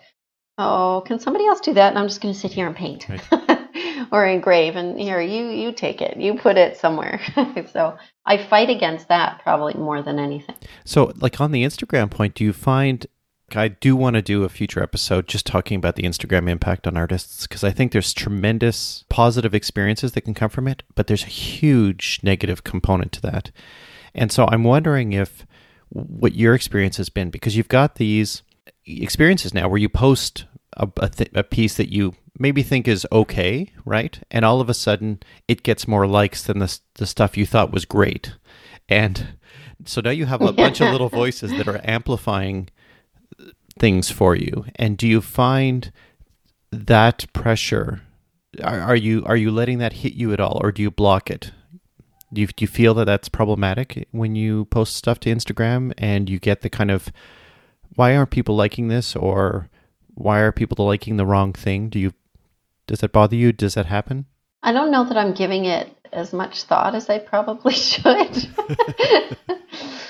oh, 0.62 1.02
can 1.06 1.18
somebody 1.18 1.46
else 1.46 1.60
do 1.60 1.74
that? 1.74 1.90
And 1.90 1.98
I'm 1.98 2.08
just 2.08 2.20
going 2.20 2.34
to 2.34 2.38
sit 2.40 2.52
here 2.52 2.66
and 2.66 2.76
paint 2.76 3.08
right. 3.08 3.58
or 4.12 4.26
engrave. 4.26 4.76
And 4.76 4.98
here, 4.98 5.20
you 5.20 5.48
you 5.48 5.72
take 5.72 6.00
it, 6.00 6.16
you 6.16 6.34
put 6.34 6.56
it 6.56 6.76
somewhere. 6.76 7.20
so 7.72 7.96
I 8.26 8.38
fight 8.38 8.70
against 8.70 9.08
that 9.08 9.40
probably 9.42 9.74
more 9.74 10.02
than 10.02 10.18
anything. 10.18 10.56
So, 10.84 11.12
like 11.16 11.40
on 11.40 11.52
the 11.52 11.64
Instagram 11.64 12.10
point, 12.10 12.34
do 12.34 12.44
you 12.44 12.52
find 12.52 13.06
I 13.56 13.68
do 13.68 13.96
want 13.96 14.14
to 14.14 14.22
do 14.22 14.44
a 14.44 14.48
future 14.48 14.82
episode 14.82 15.28
just 15.28 15.46
talking 15.46 15.76
about 15.76 15.96
the 15.96 16.04
Instagram 16.04 16.48
impact 16.48 16.86
on 16.86 16.96
artists 16.96 17.46
because 17.46 17.64
I 17.64 17.70
think 17.70 17.92
there's 17.92 18.14
tremendous 18.14 19.04
positive 19.08 19.54
experiences 19.54 20.12
that 20.12 20.22
can 20.22 20.34
come 20.34 20.50
from 20.50 20.68
it, 20.68 20.82
but 20.94 21.06
there's 21.06 21.24
a 21.24 21.26
huge 21.26 22.20
negative 22.22 22.64
component 22.64 23.12
to 23.12 23.22
that. 23.22 23.50
And 24.14 24.32
so 24.32 24.46
I'm 24.50 24.64
wondering 24.64 25.12
if 25.12 25.46
what 25.88 26.34
your 26.34 26.54
experience 26.54 26.96
has 26.96 27.08
been 27.08 27.30
because 27.30 27.56
you've 27.56 27.68
got 27.68 27.96
these 27.96 28.42
experiences 28.86 29.52
now 29.52 29.68
where 29.68 29.78
you 29.78 29.88
post 29.88 30.46
a, 30.76 30.88
a, 30.98 31.08
th- 31.08 31.30
a 31.34 31.42
piece 31.42 31.76
that 31.76 31.92
you 31.92 32.14
maybe 32.38 32.62
think 32.62 32.88
is 32.88 33.06
okay, 33.12 33.72
right? 33.84 34.18
And 34.30 34.44
all 34.44 34.60
of 34.60 34.68
a 34.68 34.74
sudden 34.74 35.20
it 35.48 35.62
gets 35.62 35.88
more 35.88 36.06
likes 36.06 36.42
than 36.42 36.58
the, 36.58 36.78
the 36.94 37.06
stuff 37.06 37.36
you 37.36 37.46
thought 37.46 37.72
was 37.72 37.84
great. 37.84 38.34
And 38.88 39.38
so 39.84 40.00
now 40.00 40.10
you 40.10 40.26
have 40.26 40.42
a 40.42 40.52
bunch 40.52 40.80
of 40.80 40.90
little 40.90 41.08
voices 41.22 41.50
that 41.52 41.68
are 41.68 41.80
amplifying 41.84 42.68
things 43.78 44.10
for 44.10 44.36
you 44.36 44.66
and 44.76 44.96
do 44.96 45.08
you 45.08 45.20
find 45.20 45.92
that 46.70 47.26
pressure 47.32 48.02
are, 48.62 48.80
are 48.80 48.96
you 48.96 49.24
are 49.24 49.36
you 49.36 49.50
letting 49.50 49.78
that 49.78 49.94
hit 49.94 50.12
you 50.12 50.32
at 50.32 50.40
all 50.40 50.60
or 50.62 50.70
do 50.70 50.82
you 50.82 50.90
block 50.90 51.30
it 51.30 51.52
do 52.32 52.42
you, 52.42 52.46
do 52.46 52.62
you 52.62 52.66
feel 52.66 52.94
that 52.94 53.06
that's 53.06 53.28
problematic 53.28 54.06
when 54.10 54.34
you 54.34 54.66
post 54.66 54.94
stuff 54.94 55.18
to 55.20 55.34
instagram 55.34 55.92
and 55.96 56.28
you 56.28 56.38
get 56.38 56.60
the 56.60 56.70
kind 56.70 56.90
of 56.90 57.10
why 57.94 58.14
aren't 58.14 58.30
people 58.30 58.54
liking 58.54 58.88
this 58.88 59.16
or 59.16 59.68
why 60.14 60.40
are 60.40 60.52
people 60.52 60.84
liking 60.86 61.16
the 61.16 61.26
wrong 61.26 61.52
thing 61.52 61.88
do 61.88 61.98
you 61.98 62.12
does 62.86 63.00
that 63.00 63.12
bother 63.12 63.36
you 63.36 63.52
does 63.52 63.74
that 63.74 63.86
happen 63.86 64.26
i 64.62 64.72
don't 64.72 64.90
know 64.90 65.04
that 65.04 65.16
i'm 65.16 65.32
giving 65.34 65.64
it 65.64 65.88
as 66.12 66.32
much 66.32 66.64
thought 66.64 66.94
as 66.94 67.08
i 67.08 67.18
probably 67.18 67.72
should 67.90 68.48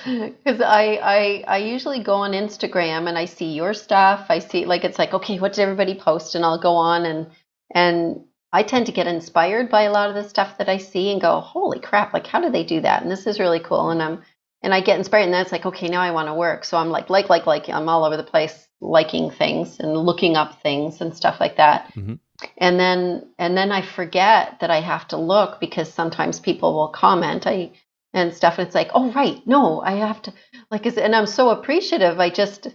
because 0.05 0.61
I, 0.61 0.99
I 1.03 1.45
I 1.47 1.57
usually 1.59 2.03
go 2.03 2.15
on 2.15 2.33
Instagram 2.33 3.09
and 3.09 3.17
I 3.17 3.25
see 3.27 3.53
your 3.53 3.73
stuff. 3.73 4.27
I 4.29 4.41
see 4.41 4.65
like 4.65 4.85
it's 4.85 4.99
like 4.99 5.15
okay, 5.15 5.39
what 5.39 5.53
did 5.53 5.63
everybody 5.63 5.95
post? 5.95 6.35
And 6.35 6.45
I'll 6.45 6.61
go 6.61 6.75
on 6.75 7.05
and 7.05 7.27
and 7.73 8.25
I 8.53 8.63
tend 8.65 8.87
to 8.87 8.93
get 8.93 9.07
inspired 9.07 9.71
by 9.71 9.83
a 9.83 9.93
lot 9.93 10.09
of 10.09 10.15
the 10.15 10.29
stuff 10.29 10.59
that 10.59 10.69
I 10.69 10.77
see 10.79 11.11
and 11.13 11.21
go, 11.21 11.41
holy 11.41 11.79
crap! 11.79 12.13
Like 12.13 12.27
how 12.27 12.41
do 12.41 12.51
they 12.51 12.65
do 12.65 12.81
that? 12.81 13.03
And 13.03 13.11
this 13.11 13.27
is 13.27 13.39
really 13.39 13.61
cool. 13.61 13.91
And 13.91 14.03
I'm 14.03 14.23
and 14.63 14.73
I 14.73 14.81
get 14.81 14.99
inspired, 14.99 15.25
and 15.25 15.35
then 15.35 15.43
it's 15.43 15.53
like 15.53 15.67
okay, 15.67 15.89
now 15.89 16.01
I 16.01 16.11
want 16.11 16.29
to 16.29 16.35
work. 16.35 16.65
So 16.65 16.77
I'm 16.77 16.91
like 16.91 17.11
like 17.11 17.29
like 17.29 17.47
like 17.47 17.69
I'm 17.69 17.89
all 17.89 18.05
over 18.05 18.17
the 18.17 18.23
place 18.23 18.69
liking 18.81 19.31
things 19.31 19.79
and 19.79 19.97
looking 19.97 20.37
up 20.37 20.63
things 20.63 21.01
and 21.01 21.15
stuff 21.15 21.41
like 21.41 21.57
that. 21.57 21.93
Mm-hmm. 21.95 22.15
And 22.59 22.81
then 22.81 23.29
and 23.39 23.57
then 23.57 23.71
I 23.73 23.83
forget 23.83 24.59
that 24.61 24.71
I 24.71 24.81
have 24.81 25.07
to 25.09 25.17
look 25.17 25.61
because 25.61 25.93
sometimes 25.93 26.41
people 26.41 26.75
will 26.75 26.89
comment. 26.89 27.47
I 27.47 27.73
and 28.15 28.35
stuff. 28.35 28.59
And 28.59 28.67
it's 28.67 28.75
like, 28.75 28.91
oh 28.95 29.13
right, 29.13 29.45
no, 29.47 29.81
I 29.81 29.93
have 29.93 30.23
to 30.23 30.33
like, 30.71 30.87
and 30.87 31.15
I'm 31.15 31.27
so 31.27 31.51
appreciative. 31.51 32.21
I 32.21 32.31
just, 32.31 32.69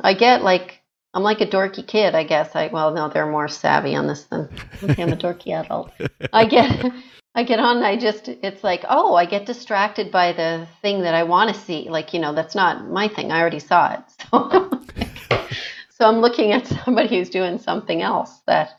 I 0.00 0.14
get 0.14 0.42
like, 0.42 0.80
I'm 1.14 1.22
like 1.22 1.40
a 1.40 1.46
dorky 1.46 1.86
kid, 1.86 2.14
I 2.14 2.24
guess. 2.24 2.54
I 2.54 2.68
well, 2.68 2.92
no, 2.92 3.08
they're 3.08 3.30
more 3.30 3.48
savvy 3.48 3.94
on 3.94 4.06
this 4.06 4.24
than 4.24 4.48
okay, 4.82 5.02
I'm 5.02 5.12
a 5.12 5.16
dorky 5.16 5.52
adult. 5.52 5.92
I 6.32 6.46
get, 6.46 6.92
I 7.34 7.44
get 7.44 7.60
on. 7.60 7.82
I 7.82 7.96
just, 7.96 8.28
it's 8.28 8.62
like, 8.62 8.84
oh, 8.88 9.14
I 9.14 9.24
get 9.24 9.46
distracted 9.46 10.10
by 10.12 10.32
the 10.32 10.68
thing 10.82 11.02
that 11.02 11.14
I 11.14 11.22
want 11.22 11.54
to 11.54 11.60
see. 11.60 11.88
Like, 11.88 12.12
you 12.12 12.20
know, 12.20 12.34
that's 12.34 12.54
not 12.54 12.88
my 12.88 13.08
thing. 13.08 13.32
I 13.32 13.40
already 13.40 13.60
saw 13.60 13.94
it. 13.94 14.00
So, 15.92 16.06
so 16.06 16.08
I'm 16.08 16.20
looking 16.20 16.52
at 16.52 16.66
somebody 16.66 17.08
who's 17.08 17.30
doing 17.30 17.58
something 17.58 18.02
else 18.02 18.40
that 18.46 18.70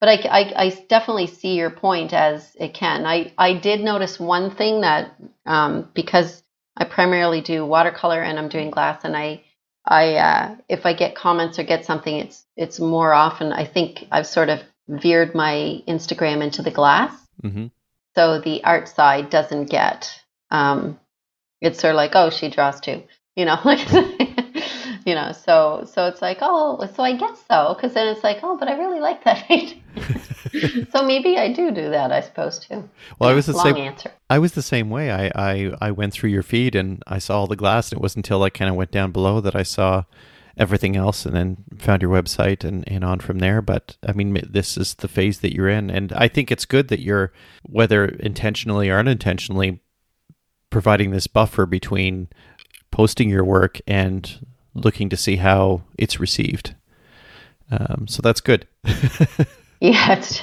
but 0.00 0.08
I, 0.08 0.28
I, 0.28 0.64
I, 0.64 0.84
definitely 0.88 1.26
see 1.26 1.54
your 1.54 1.70
point 1.70 2.12
as 2.12 2.54
it 2.60 2.74
can. 2.74 3.06
I, 3.06 3.32
I 3.38 3.54
did 3.54 3.80
notice 3.80 4.20
one 4.20 4.54
thing 4.54 4.82
that 4.82 5.14
um, 5.46 5.88
because 5.94 6.42
I 6.76 6.84
primarily 6.84 7.40
do 7.40 7.64
watercolor 7.64 8.22
and 8.22 8.38
I'm 8.38 8.48
doing 8.48 8.70
glass, 8.70 9.04
and 9.04 9.16
I 9.16 9.42
I 9.86 10.14
uh, 10.16 10.56
if 10.68 10.84
I 10.84 10.92
get 10.92 11.14
comments 11.14 11.58
or 11.58 11.64
get 11.64 11.86
something, 11.86 12.14
it's 12.14 12.44
it's 12.56 12.78
more 12.78 13.14
often. 13.14 13.52
I 13.52 13.64
think 13.64 14.06
I've 14.10 14.26
sort 14.26 14.50
of 14.50 14.60
veered 14.88 15.34
my 15.34 15.82
Instagram 15.88 16.42
into 16.42 16.62
the 16.62 16.70
glass, 16.70 17.12
mm-hmm. 17.42 17.66
So 18.16 18.40
the 18.40 18.64
art 18.64 18.88
side 18.88 19.30
doesn't 19.30 19.66
get. 19.66 20.20
Um, 20.50 20.98
it's 21.60 21.78
sort 21.80 21.92
of 21.92 21.96
like 21.96 22.12
oh 22.14 22.30
she 22.30 22.50
draws 22.50 22.80
too. 22.80 23.04
You 23.36 23.44
know, 23.44 23.58
like 23.64 23.88
you 25.06 25.14
know, 25.14 25.32
so 25.32 25.88
so 25.92 26.06
it's 26.08 26.20
like, 26.20 26.38
oh, 26.40 26.84
so 26.96 27.02
I 27.02 27.16
guess 27.16 27.44
so, 27.48 27.74
because 27.74 27.94
then 27.94 28.08
it's 28.08 28.24
like, 28.24 28.38
oh, 28.42 28.56
but 28.56 28.68
I 28.68 28.76
really 28.76 29.00
like 29.00 29.22
that 29.24 29.46
so 30.92 31.04
maybe 31.04 31.38
I 31.38 31.52
do 31.52 31.70
do 31.70 31.90
that. 31.90 32.10
I 32.12 32.20
suppose 32.20 32.58
too. 32.58 32.88
Well, 33.18 33.30
I 33.30 33.34
was 33.34 33.46
the 33.46 33.52
Long 33.52 33.74
same. 33.74 33.76
answer. 33.76 34.10
I 34.30 34.38
was 34.38 34.52
the 34.52 34.62
same 34.62 34.90
way. 34.90 35.10
I, 35.10 35.30
I 35.34 35.72
I 35.80 35.90
went 35.90 36.12
through 36.12 36.30
your 36.30 36.42
feed 36.42 36.74
and 36.74 37.02
I 37.06 37.18
saw 37.18 37.40
all 37.40 37.46
the 37.46 37.56
glass, 37.56 37.90
and 37.90 37.98
it 37.98 38.02
wasn't 38.02 38.26
until 38.26 38.42
I 38.42 38.50
kind 38.50 38.70
of 38.70 38.76
went 38.76 38.90
down 38.90 39.12
below 39.12 39.40
that 39.40 39.54
I 39.54 39.62
saw 39.62 40.04
everything 40.56 40.96
else, 40.96 41.26
and 41.26 41.34
then 41.34 41.56
found 41.78 42.02
your 42.02 42.10
website 42.10 42.64
and 42.64 42.86
and 42.88 43.04
on 43.04 43.20
from 43.20 43.38
there. 43.38 43.62
But 43.62 43.96
I 44.06 44.12
mean, 44.12 44.38
this 44.48 44.76
is 44.76 44.94
the 44.94 45.08
phase 45.08 45.40
that 45.40 45.54
you're 45.54 45.68
in, 45.68 45.90
and 45.90 46.12
I 46.12 46.28
think 46.28 46.50
it's 46.50 46.64
good 46.64 46.88
that 46.88 47.00
you're, 47.00 47.32
whether 47.62 48.04
intentionally 48.06 48.90
or 48.90 48.98
unintentionally, 48.98 49.80
providing 50.70 51.10
this 51.10 51.26
buffer 51.26 51.66
between 51.66 52.28
posting 52.90 53.28
your 53.28 53.44
work 53.44 53.80
and 53.86 54.46
looking 54.74 55.08
to 55.08 55.16
see 55.16 55.36
how 55.36 55.82
it's 55.98 56.20
received. 56.20 56.74
Um, 57.70 58.06
so 58.06 58.22
that's 58.22 58.40
good. 58.40 58.66
Yeah, 59.80 60.14
it's 60.14 60.42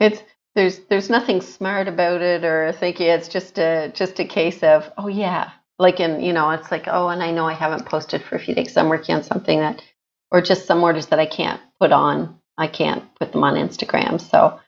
it's 0.00 0.22
there's 0.54 0.80
there's 0.90 1.10
nothing 1.10 1.40
smart 1.40 1.88
about 1.88 2.22
it 2.22 2.44
or 2.44 2.72
thinking 2.72 3.06
it's 3.06 3.28
just 3.28 3.58
a 3.58 3.92
just 3.94 4.18
a 4.18 4.24
case 4.24 4.62
of 4.62 4.90
oh 4.98 5.08
yeah, 5.08 5.50
like 5.78 6.00
in 6.00 6.20
you 6.20 6.32
know 6.32 6.50
it's 6.50 6.70
like 6.70 6.84
oh 6.86 7.08
and 7.08 7.22
I 7.22 7.30
know 7.30 7.46
I 7.46 7.54
haven't 7.54 7.86
posted 7.86 8.22
for 8.22 8.36
a 8.36 8.38
few 8.38 8.54
days 8.54 8.76
I'm 8.76 8.88
working 8.88 9.14
on 9.14 9.22
something 9.22 9.58
that 9.58 9.82
or 10.30 10.42
just 10.42 10.66
some 10.66 10.82
orders 10.82 11.06
that 11.06 11.20
I 11.20 11.26
can't 11.26 11.60
put 11.78 11.92
on. 11.92 12.40
I 12.58 12.66
can't 12.66 13.04
put 13.16 13.32
them 13.32 13.44
on 13.44 13.54
Instagram, 13.54 14.20
so 14.20 14.60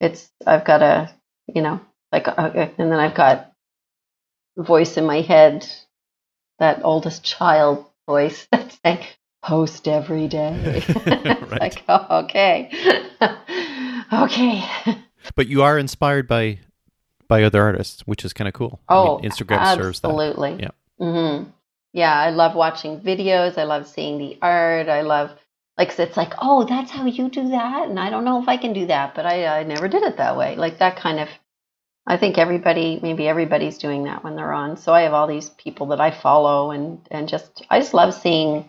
it's 0.00 0.30
I've 0.46 0.64
got 0.64 0.82
a 0.82 1.10
you 1.46 1.62
know 1.62 1.80
like 2.12 2.28
uh, 2.28 2.50
and 2.54 2.92
then 2.92 3.00
I've 3.00 3.14
got 3.14 3.50
a 4.58 4.62
voice 4.62 4.96
in 4.96 5.06
my 5.06 5.22
head 5.22 5.66
that 6.58 6.80
oldest 6.84 7.24
child 7.24 7.86
voice 8.06 8.46
that's 8.52 8.78
saying 8.84 9.04
post 9.42 9.88
every 9.88 10.28
day. 10.28 10.82
Right. 11.44 11.60
like, 11.60 11.84
oh, 11.88 12.24
okay. 12.24 12.70
okay. 14.12 14.64
but 15.36 15.46
you 15.46 15.62
are 15.62 15.78
inspired 15.78 16.26
by 16.26 16.58
by 17.28 17.42
other 17.42 17.62
artists, 17.62 18.02
which 18.06 18.24
is 18.24 18.32
kind 18.32 18.48
of 18.48 18.54
cool. 18.54 18.80
I 18.88 18.94
mean, 18.94 19.02
Oh, 19.06 19.20
Instagram 19.22 19.76
serves 19.76 20.00
that. 20.00 20.08
absolutely. 20.08 20.58
Yeah. 20.60 20.70
hmm 20.98 21.44
Yeah, 21.92 22.14
I 22.14 22.30
love 22.30 22.54
watching 22.54 23.00
videos. 23.00 23.56
I 23.58 23.64
love 23.64 23.86
seeing 23.86 24.18
the 24.18 24.38
art. 24.42 24.88
I 24.88 25.00
love, 25.02 25.30
like, 25.78 25.98
it's 25.98 26.16
like, 26.16 26.32
oh, 26.40 26.64
that's 26.64 26.90
how 26.90 27.06
you 27.06 27.28
do 27.28 27.48
that. 27.50 27.88
And 27.88 27.98
I 27.98 28.10
don't 28.10 28.24
know 28.24 28.40
if 28.42 28.48
I 28.48 28.56
can 28.56 28.72
do 28.72 28.86
that, 28.86 29.14
but 29.14 29.26
I, 29.26 29.60
I 29.60 29.62
never 29.64 29.88
did 29.88 30.02
it 30.02 30.16
that 30.18 30.36
way. 30.36 30.56
Like, 30.56 30.78
that 30.78 30.96
kind 30.96 31.20
of, 31.20 31.28
I 32.06 32.16
think 32.18 32.36
everybody, 32.36 33.00
maybe 33.02 33.26
everybody's 33.26 33.78
doing 33.78 34.04
that 34.04 34.22
when 34.22 34.36
they're 34.36 34.52
on. 34.52 34.76
So 34.76 34.92
I 34.92 35.02
have 35.02 35.14
all 35.14 35.26
these 35.26 35.48
people 35.50 35.86
that 35.88 36.00
I 36.00 36.10
follow 36.10 36.70
and, 36.70 37.00
and 37.10 37.28
just, 37.28 37.64
I 37.70 37.80
just 37.80 37.94
love 37.94 38.12
seeing, 38.12 38.68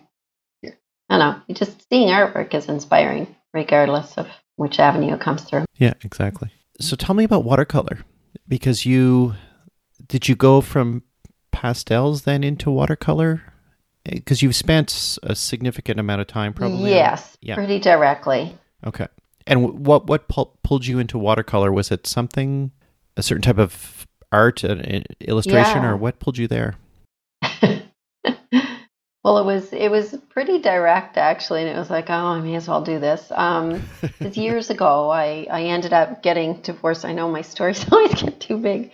I 0.64 1.18
don't 1.18 1.18
know, 1.48 1.54
just 1.54 1.86
seeing 1.88 2.08
artwork 2.08 2.54
is 2.54 2.68
inspiring, 2.68 3.36
regardless 3.52 4.16
of 4.16 4.26
which 4.56 4.78
avenue 4.80 5.14
it 5.14 5.20
comes 5.20 5.42
through. 5.42 5.64
Yeah, 5.76 5.92
exactly. 6.02 6.50
So 6.80 6.96
tell 6.96 7.14
me 7.14 7.24
about 7.24 7.44
watercolor 7.44 7.98
because 8.48 8.86
you 8.86 9.34
did 10.08 10.28
you 10.28 10.36
go 10.36 10.60
from 10.60 11.02
pastels 11.52 12.22
then 12.22 12.44
into 12.44 12.70
watercolor 12.70 13.42
eh, 14.04 14.10
because 14.14 14.42
you've 14.42 14.54
spent 14.56 15.18
a 15.22 15.34
significant 15.34 15.98
amount 15.98 16.20
of 16.20 16.26
time 16.26 16.52
probably. 16.52 16.90
yes, 16.90 17.36
Yeah. 17.40 17.54
pretty 17.54 17.78
directly. 17.78 18.56
Okay. 18.86 19.06
And 19.46 19.84
what 19.86 20.06
what 20.06 20.28
pu- 20.28 20.50
pulled 20.62 20.86
you 20.86 20.98
into 20.98 21.18
watercolor? 21.18 21.72
Was 21.72 21.90
it 21.90 22.06
something 22.06 22.72
a 23.16 23.22
certain 23.22 23.42
type 23.42 23.58
of 23.58 24.06
art, 24.32 24.64
an 24.64 24.80
an 24.80 25.04
illustration, 25.20 25.82
Yeah. 25.82 25.90
or 25.90 25.96
what 25.96 26.18
pulled 26.18 26.36
you 26.38 26.48
there? 26.48 26.74
Well, 29.26 29.38
it 29.38 29.44
was 29.44 29.72
it 29.72 29.90
was 29.90 30.14
pretty 30.28 30.60
direct 30.60 31.16
actually, 31.16 31.62
and 31.62 31.68
it 31.68 31.76
was 31.76 31.90
like, 31.90 32.10
oh, 32.10 32.14
I 32.14 32.40
may 32.40 32.54
as 32.54 32.68
well 32.68 32.82
do 32.82 33.00
this. 33.00 33.32
Um, 33.32 33.82
years 34.20 34.70
ago, 34.70 35.10
I 35.10 35.48
I 35.50 35.62
ended 35.64 35.92
up 35.92 36.22
getting 36.22 36.60
divorced. 36.60 37.04
I 37.04 37.12
know 37.12 37.28
my 37.28 37.42
stories 37.42 37.84
always 37.92 38.14
get 38.22 38.38
too 38.38 38.56
big. 38.56 38.92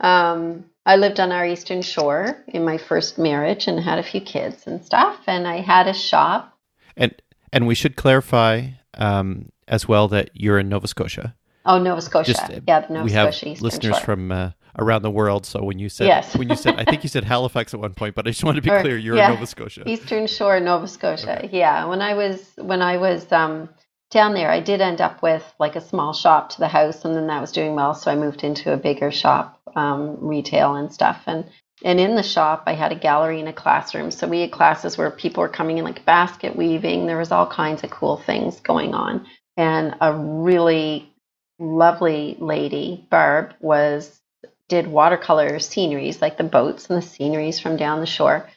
Um, 0.00 0.64
I 0.84 0.96
lived 0.96 1.20
on 1.20 1.30
our 1.30 1.46
eastern 1.46 1.82
shore 1.82 2.42
in 2.48 2.64
my 2.64 2.76
first 2.76 3.18
marriage 3.18 3.68
and 3.68 3.78
had 3.78 4.00
a 4.00 4.02
few 4.02 4.20
kids 4.20 4.66
and 4.66 4.84
stuff, 4.84 5.16
and 5.28 5.46
I 5.46 5.60
had 5.60 5.86
a 5.86 5.94
shop. 5.94 6.58
And 6.96 7.14
and 7.52 7.68
we 7.68 7.76
should 7.76 7.94
clarify 7.94 8.70
um, 8.94 9.52
as 9.68 9.86
well 9.86 10.08
that 10.08 10.30
you're 10.34 10.58
in 10.58 10.68
Nova 10.68 10.88
Scotia. 10.88 11.36
Oh, 11.64 11.78
Nova 11.78 12.02
Scotia, 12.02 12.32
Just, 12.32 12.50
yeah, 12.66 12.84
Nova 12.90 13.04
we 13.04 13.12
have 13.12 13.32
Scotia 13.32 13.50
eastern 13.50 13.64
listeners 13.64 13.96
shore. 13.98 14.04
from 14.04 14.32
uh, 14.32 14.50
around 14.78 15.02
the 15.02 15.10
world. 15.10 15.44
So 15.46 15.62
when 15.62 15.78
you 15.78 15.88
said 15.88 16.06
Yes. 16.06 16.36
when 16.36 16.48
you 16.48 16.56
said 16.56 16.76
I 16.78 16.84
think 16.84 17.02
you 17.02 17.08
said 17.08 17.24
Halifax 17.34 17.74
at 17.74 17.80
one 17.80 17.94
point, 17.94 18.14
but 18.14 18.26
I 18.26 18.30
just 18.30 18.44
want 18.44 18.56
to 18.56 18.62
be 18.62 18.70
Or- 18.70 18.80
clear, 18.80 18.96
you're 18.96 19.16
yeah. 19.16 19.28
in 19.28 19.34
Nova 19.34 19.46
Scotia. 19.46 19.82
Eastern 19.88 20.26
Shore, 20.26 20.60
Nova 20.60 20.86
Scotia. 20.88 21.38
Okay. 21.44 21.50
Yeah, 21.56 21.84
when 21.86 22.00
I 22.02 22.14
was 22.14 22.52
when 22.56 22.82
I 22.82 22.96
was 22.98 23.30
um, 23.32 23.68
down 24.10 24.34
there, 24.34 24.50
I 24.50 24.60
did 24.60 24.80
end 24.80 25.00
up 25.00 25.22
with 25.22 25.44
like 25.58 25.76
a 25.76 25.80
small 25.80 26.12
shop 26.12 26.50
to 26.50 26.58
the 26.60 26.68
house, 26.68 27.04
and 27.04 27.14
then 27.14 27.26
that 27.26 27.40
was 27.40 27.52
doing 27.52 27.74
well, 27.74 27.94
so 27.94 28.10
I 28.10 28.14
moved 28.16 28.42
into 28.44 28.72
a 28.72 28.76
bigger 28.76 29.10
shop, 29.10 29.60
um, 29.76 30.16
retail 30.20 30.74
and 30.76 30.92
stuff. 30.92 31.22
And 31.26 31.44
and 31.84 32.00
in 32.00 32.16
the 32.16 32.22
shop, 32.24 32.64
I 32.66 32.72
had 32.72 32.90
a 32.90 32.96
gallery 32.96 33.38
and 33.38 33.48
a 33.48 33.52
classroom. 33.52 34.10
So 34.10 34.26
we 34.26 34.40
had 34.40 34.50
classes 34.50 34.98
where 34.98 35.10
people 35.12 35.42
were 35.42 35.48
coming 35.48 35.78
in 35.78 35.84
like 35.84 36.04
basket 36.04 36.56
weaving. 36.56 37.06
There 37.06 37.18
was 37.18 37.30
all 37.30 37.46
kinds 37.46 37.84
of 37.84 37.90
cool 37.90 38.16
things 38.16 38.58
going 38.60 38.94
on, 38.94 39.26
and 39.56 39.94
a 40.00 40.12
really 40.14 41.12
lovely 41.60 42.36
lady, 42.40 43.06
Barb, 43.10 43.54
was 43.60 44.20
did 44.68 44.86
watercolor 44.86 45.58
sceneries 45.58 46.20
like 46.20 46.36
the 46.36 46.44
boats 46.44 46.88
and 46.88 47.00
the 47.00 47.06
sceneries 47.06 47.58
from 47.60 47.76
down 47.76 48.00
the 48.00 48.06
shore 48.06 48.48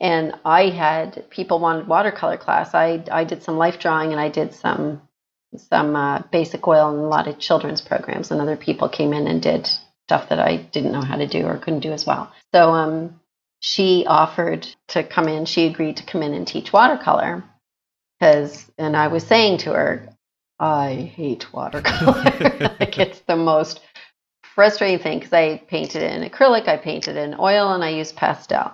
and 0.00 0.34
I 0.44 0.68
had 0.68 1.28
people 1.30 1.58
wanted 1.58 1.88
watercolor 1.88 2.36
class. 2.36 2.74
I 2.74 3.02
I 3.10 3.24
did 3.24 3.42
some 3.42 3.56
life 3.56 3.78
drawing 3.78 4.12
and 4.12 4.20
I 4.20 4.28
did 4.28 4.54
some 4.54 5.00
some 5.56 5.96
uh, 5.96 6.22
basic 6.30 6.66
oil 6.66 6.90
and 6.90 6.98
a 6.98 7.08
lot 7.08 7.28
of 7.28 7.38
children's 7.38 7.80
programs. 7.80 8.30
And 8.30 8.40
other 8.40 8.56
people 8.56 8.88
came 8.88 9.12
in 9.12 9.26
and 9.26 9.40
did 9.40 9.68
stuff 10.06 10.28
that 10.28 10.38
I 10.38 10.56
didn't 10.56 10.92
know 10.92 11.00
how 11.00 11.16
to 11.16 11.26
do 11.26 11.46
or 11.46 11.56
couldn't 11.56 11.80
do 11.80 11.92
as 11.92 12.06
well. 12.06 12.30
So 12.52 12.70
um, 12.70 13.20
she 13.60 14.04
offered 14.06 14.68
to 14.88 15.02
come 15.02 15.28
in. 15.28 15.46
She 15.46 15.66
agreed 15.66 15.96
to 15.98 16.04
come 16.04 16.22
in 16.22 16.34
and 16.34 16.46
teach 16.46 16.72
watercolor 16.72 17.42
because, 18.18 18.70
and 18.76 18.96
I 18.96 19.08
was 19.08 19.26
saying 19.26 19.58
to 19.58 19.72
her, 19.72 20.08
I 20.58 21.10
hate 21.14 21.52
watercolor. 21.52 22.22
like 22.80 22.98
it's 22.98 23.20
the 23.20 23.36
most 23.36 23.80
frustrating 24.56 24.98
thing 24.98 25.18
because 25.18 25.34
I 25.34 25.58
painted 25.68 26.02
in 26.02 26.28
acrylic, 26.28 26.66
I 26.66 26.78
painted 26.78 27.16
in 27.16 27.36
oil, 27.38 27.72
and 27.72 27.84
I 27.84 27.90
used 27.90 28.16
pastel. 28.16 28.72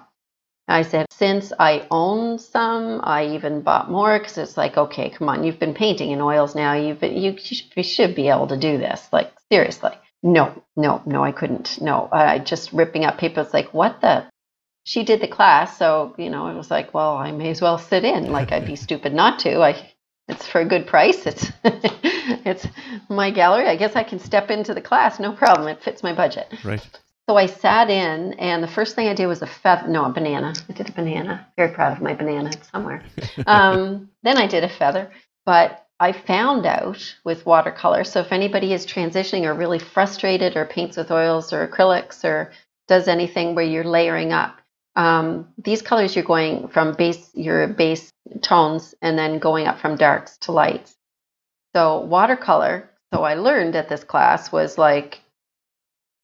I 0.68 0.82
said, 0.82 1.06
since 1.10 1.52
I 1.58 1.86
own 1.90 2.38
some, 2.38 3.00
I 3.02 3.26
even 3.34 3.62
bought 3.62 3.90
more 3.90 4.16
because 4.18 4.38
it's 4.38 4.56
like, 4.56 4.76
okay, 4.78 5.10
come 5.10 5.28
on, 5.28 5.42
you've 5.42 5.58
been 5.58 5.74
painting 5.74 6.12
in 6.12 6.20
oils 6.20 6.54
now. 6.54 6.74
You've 6.74 7.00
been, 7.00 7.16
you, 7.16 7.36
you 7.76 7.82
should 7.82 8.14
be 8.14 8.28
able 8.28 8.46
to 8.46 8.56
do 8.56 8.78
this. 8.78 9.06
Like 9.12 9.32
seriously, 9.50 9.90
no, 10.22 10.62
no, 10.76 11.02
no, 11.04 11.24
I 11.24 11.32
couldn't. 11.32 11.82
No, 11.82 12.08
I 12.12 12.38
just 12.38 12.72
ripping 12.72 13.04
up 13.04 13.18
paper. 13.18 13.40
It's 13.40 13.52
like, 13.52 13.74
what 13.74 14.00
the? 14.00 14.24
She 14.84 15.04
did 15.04 15.20
the 15.20 15.28
class, 15.28 15.78
so 15.78 16.14
you 16.16 16.30
know, 16.30 16.46
it 16.46 16.54
was 16.54 16.70
like, 16.70 16.94
well, 16.94 17.16
I 17.16 17.32
may 17.32 17.50
as 17.50 17.60
well 17.60 17.78
sit 17.78 18.04
in. 18.04 18.30
Like 18.30 18.52
I'd 18.52 18.66
be 18.66 18.76
stupid 18.86 19.12
not 19.12 19.40
to. 19.40 19.60
I, 19.60 19.92
it's 20.28 20.46
for 20.46 20.60
a 20.60 20.64
good 20.64 20.86
price. 20.86 21.26
It's, 21.26 21.50
it's 22.44 22.66
my 23.08 23.30
gallery. 23.30 23.66
I 23.66 23.76
guess 23.76 23.96
I 23.96 24.02
can 24.02 24.18
step 24.18 24.50
into 24.50 24.74
the 24.74 24.80
class, 24.80 25.18
no 25.18 25.32
problem. 25.32 25.68
It 25.68 25.82
fits 25.82 26.02
my 26.02 26.14
budget. 26.14 26.52
right. 26.64 26.86
So 27.28 27.36
I 27.36 27.46
sat 27.46 27.88
in, 27.88 28.32
and 28.34 28.62
the 28.62 28.68
first 28.68 28.96
thing 28.96 29.08
I 29.08 29.14
did 29.14 29.26
was 29.26 29.42
a 29.42 29.46
feather. 29.46 29.86
No, 29.86 30.04
a 30.04 30.10
banana. 30.10 30.54
I 30.68 30.72
did 30.72 30.88
a 30.88 30.92
banana. 30.92 31.46
Very 31.56 31.72
proud 31.72 31.92
of 31.92 32.02
my 32.02 32.14
banana. 32.14 32.50
It's 32.52 32.68
somewhere. 32.70 33.04
um, 33.46 34.10
then 34.24 34.36
I 34.36 34.48
did 34.48 34.64
a 34.64 34.68
feather, 34.68 35.10
but 35.46 35.86
I 36.00 36.10
found 36.12 36.66
out 36.66 37.14
with 37.24 37.46
watercolor. 37.46 38.02
So 38.02 38.20
if 38.20 38.32
anybody 38.32 38.72
is 38.72 38.84
transitioning 38.84 39.44
or 39.44 39.54
really 39.54 39.78
frustrated, 39.78 40.56
or 40.56 40.64
paints 40.64 40.96
with 40.96 41.12
oils 41.12 41.52
or 41.52 41.66
acrylics, 41.66 42.24
or 42.24 42.50
does 42.88 43.06
anything 43.06 43.54
where 43.54 43.64
you're 43.64 43.84
layering 43.84 44.32
up, 44.32 44.60
um, 44.96 45.48
these 45.56 45.80
colors 45.80 46.14
you're 46.16 46.24
going 46.24 46.68
from 46.68 46.94
base 46.94 47.30
your 47.34 47.68
base 47.68 48.10
tones 48.42 48.94
and 49.00 49.18
then 49.18 49.38
going 49.38 49.66
up 49.66 49.78
from 49.78 49.96
darks 49.96 50.36
to 50.38 50.52
lights. 50.52 50.96
So 51.74 52.00
watercolor. 52.00 52.90
So 53.12 53.24
I 53.24 53.34
learned 53.34 53.76
at 53.76 53.88
this 53.88 54.04
class 54.04 54.52
was 54.52 54.78
like 54.78 55.20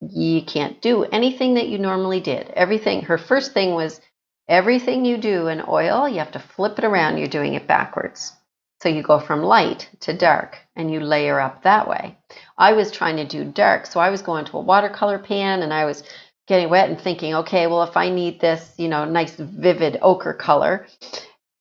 you 0.01 0.43
can't 0.43 0.81
do 0.81 1.05
anything 1.05 1.55
that 1.55 1.69
you 1.69 1.79
normally 1.79 2.21
did. 2.21 2.49
Everything, 2.51 3.03
her 3.03 3.19
first 3.19 3.53
thing 3.53 3.75
was 3.75 4.01
everything 4.49 5.05
you 5.05 5.19
do 5.19 5.49
in 5.49 5.63
oil, 5.69 6.09
you 6.09 6.19
have 6.19 6.33
to 6.33 6.39
flip 6.39 6.79
it 6.79 6.85
around. 6.85 7.19
You're 7.19 7.29
doing 7.29 7.55
it 7.55 7.67
backwards. 7.67 8.33
So 8.81 8.89
you 8.89 9.03
go 9.03 9.19
from 9.19 9.43
light 9.43 9.89
to 10.01 10.17
dark 10.17 10.59
and 10.77 10.91
you 10.91 11.01
layer 11.01 11.41
up 11.41 11.65
that 11.65 11.89
way. 11.89 12.17
I 12.57 12.75
was 12.75 12.93
trying 12.93 13.17
to 13.17 13.27
do 13.27 13.45
dark. 13.45 13.87
So 13.87 13.99
I 13.99 14.11
was 14.11 14.23
going 14.23 14.45
to 14.47 14.59
a 14.59 14.63
watercolor 14.63 15.19
pan 15.19 15.63
and 15.63 15.73
I 15.73 15.85
was 15.85 16.05
getting 16.47 16.71
wet 16.71 16.89
and 16.89 17.01
thinking, 17.01 17.35
okay, 17.35 17.67
well, 17.67 17.83
if 17.83 17.97
I 17.97 18.09
need 18.09 18.41
this, 18.41 18.75
you 18.79 18.89
know, 18.89 19.05
nice 19.05 19.35
vivid 19.35 19.99
ochre 20.01 20.33
color, 20.33 20.87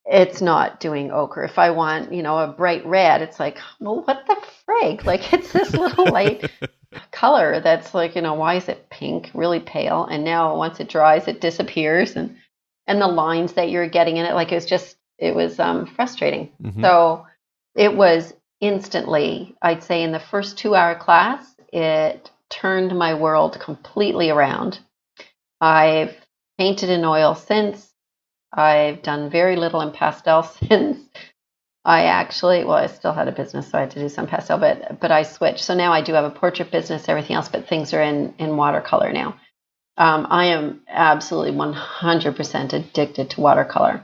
it's 0.10 0.42
not 0.42 0.80
doing 0.80 1.12
ochre. 1.12 1.44
If 1.44 1.60
I 1.60 1.72
want, 1.72 2.14
you 2.14 2.24
know, 2.24 2.40
a 2.40 2.48
bright 2.48 2.86
red, 2.86 3.22
it's 3.22 3.40
like, 3.40 3.58
well, 3.80 4.04
what 4.04 4.26
the 4.28 4.38
frig? 4.66 5.06
Like, 5.06 5.34
it's 5.34 5.52
this 5.52 5.74
little 5.74 6.06
light 6.06 6.50
color 7.12 7.60
that's 7.60 7.94
like, 7.94 8.16
you 8.16 8.22
know, 8.22 8.36
why 8.36 8.56
is 8.56 8.70
it 8.70 8.90
pink, 8.90 9.32
really 9.34 9.60
pale? 9.60 10.06
And 10.06 10.24
now 10.24 10.56
once 10.56 10.80
it 10.80 10.90
dries, 10.90 11.28
it 11.28 11.42
disappears. 11.42 12.16
And 12.16 12.38
and 12.88 13.02
the 13.02 13.08
lines 13.08 13.54
that 13.54 13.70
you're 13.70 13.90
getting 13.90 14.18
in 14.18 14.26
it. 14.26 14.34
Like 14.34 14.52
it 14.52 14.56
was 14.56 14.66
just, 14.66 14.96
it 15.20 15.36
was 15.36 15.60
um, 15.60 15.86
frustrating. 15.86 16.50
Mhm. 16.64 16.82
So 16.82 17.28
it 17.76 17.96
was 17.96 18.34
instantly, 18.62 19.56
I'd 19.62 19.84
say 19.84 20.04
in 20.04 20.12
the 20.12 20.20
first 20.20 20.58
two 20.58 20.74
hour 20.74 20.96
class, 20.96 21.54
it 21.72 22.32
turned 22.50 22.98
my 22.98 23.14
world 23.14 23.60
completely 23.60 24.30
around. 24.30 24.80
I've 25.60 26.16
painted 26.58 26.90
in 26.90 27.04
oil 27.04 27.36
since. 27.36 27.94
I've 28.54 29.02
done 29.02 29.30
very 29.30 29.56
little 29.56 29.82
in 29.82 29.92
pastel 29.92 30.44
since. 30.68 31.00
I 31.86 32.04
actually, 32.06 32.66
well, 32.66 32.76
I 32.78 32.88
still 32.88 33.14
had 33.14 33.30
a 33.30 33.32
business, 33.32 33.70
so 33.70 33.78
I 33.78 33.82
had 33.82 33.92
to 33.92 34.00
do 34.00 34.10
some 34.10 34.28
pastel, 34.28 34.58
but 34.58 35.00
but 35.00 35.12
I 35.12 35.24
switched. 35.24 35.64
So 35.64 35.74
now 35.74 35.94
I 35.94 36.02
do 36.02 36.14
have 36.14 36.26
a 36.26 36.30
portrait 36.30 36.70
business, 36.70 37.08
everything 37.08 37.36
else, 37.38 37.48
but 37.48 37.68
things 37.70 37.94
are 37.94 38.02
in 38.02 38.34
in 38.40 38.58
watercolor 38.58 39.14
now. 39.14 39.36
Um, 39.98 40.28
I 40.30 40.46
am 40.48 40.82
absolutely 40.88 41.54
100% 41.54 42.74
addicted 42.74 43.32
to 43.32 43.42
watercolor. 43.42 44.04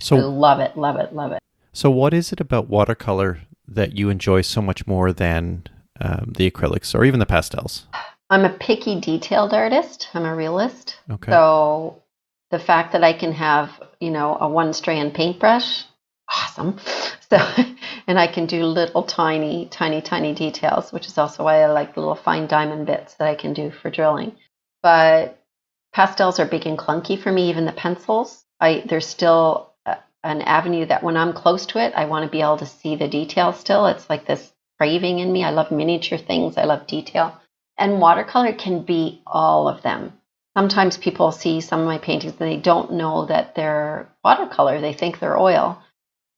So, 0.00 0.16
love 0.16 0.60
it, 0.60 0.76
love 0.76 0.96
it, 0.96 1.14
love 1.14 1.32
it. 1.32 1.38
so 1.72 1.90
what 1.90 2.12
is 2.12 2.32
it 2.32 2.40
about 2.40 2.68
watercolor 2.68 3.40
that 3.66 3.96
you 3.96 4.10
enjoy 4.10 4.42
so 4.42 4.60
much 4.60 4.86
more 4.86 5.12
than 5.12 5.64
um, 6.00 6.32
the 6.36 6.50
acrylics 6.50 6.94
or 6.94 7.04
even 7.04 7.20
the 7.20 7.26
pastels? 7.26 7.86
I'm 8.28 8.44
a 8.44 8.50
picky, 8.50 9.00
detailed 9.00 9.54
artist. 9.54 10.08
I'm 10.12 10.26
a 10.26 10.34
realist. 10.34 10.96
Okay. 11.10 11.32
So 11.32 12.02
the 12.50 12.58
fact 12.58 12.92
that 12.92 13.04
I 13.04 13.12
can 13.12 13.32
have, 13.32 13.70
you 14.00 14.10
know, 14.10 14.36
a 14.40 14.48
one 14.48 14.72
strand 14.72 15.14
paintbrush, 15.14 15.84
awesome. 16.28 16.78
So, 17.30 17.36
and 18.06 18.18
I 18.18 18.26
can 18.26 18.46
do 18.46 18.64
little 18.64 19.02
tiny, 19.02 19.66
tiny, 19.66 20.00
tiny 20.00 20.34
details, 20.34 20.92
which 20.92 21.06
is 21.06 21.18
also 21.18 21.44
why 21.44 21.62
I 21.62 21.66
like 21.66 21.94
the 21.94 22.00
little 22.00 22.14
fine 22.14 22.46
diamond 22.46 22.86
bits 22.86 23.14
that 23.14 23.28
I 23.28 23.34
can 23.34 23.52
do 23.52 23.70
for 23.70 23.90
drilling. 23.90 24.32
But 24.82 25.38
pastels 25.92 26.40
are 26.40 26.46
big 26.46 26.66
and 26.66 26.78
clunky 26.78 27.20
for 27.20 27.30
me, 27.30 27.50
even 27.50 27.66
the 27.66 27.72
pencils. 27.72 28.44
I 28.60 28.82
there's 28.88 29.06
still 29.06 29.72
a, 29.84 29.98
an 30.24 30.42
avenue 30.42 30.86
that 30.86 31.02
when 31.02 31.16
I'm 31.16 31.32
close 31.34 31.66
to 31.66 31.78
it, 31.78 31.92
I 31.94 32.06
want 32.06 32.24
to 32.24 32.30
be 32.30 32.40
able 32.40 32.58
to 32.58 32.66
see 32.66 32.96
the 32.96 33.08
detail 33.08 33.52
still. 33.52 33.86
It's 33.86 34.08
like 34.08 34.26
this 34.26 34.52
craving 34.78 35.18
in 35.18 35.32
me. 35.32 35.44
I 35.44 35.50
love 35.50 35.70
miniature 35.70 36.18
things. 36.18 36.56
I 36.56 36.64
love 36.64 36.86
detail. 36.86 37.38
And 37.76 38.00
watercolor 38.00 38.54
can 38.54 38.82
be 38.82 39.22
all 39.26 39.68
of 39.68 39.82
them 39.82 40.17
sometimes 40.58 40.96
people 40.96 41.30
see 41.30 41.60
some 41.60 41.78
of 41.78 41.86
my 41.86 41.98
paintings 41.98 42.34
and 42.40 42.50
they 42.50 42.56
don't 42.56 42.92
know 42.92 43.26
that 43.26 43.54
they're 43.54 44.08
watercolor. 44.24 44.80
They 44.80 44.92
think 44.92 45.20
they're 45.20 45.38
oil 45.38 45.80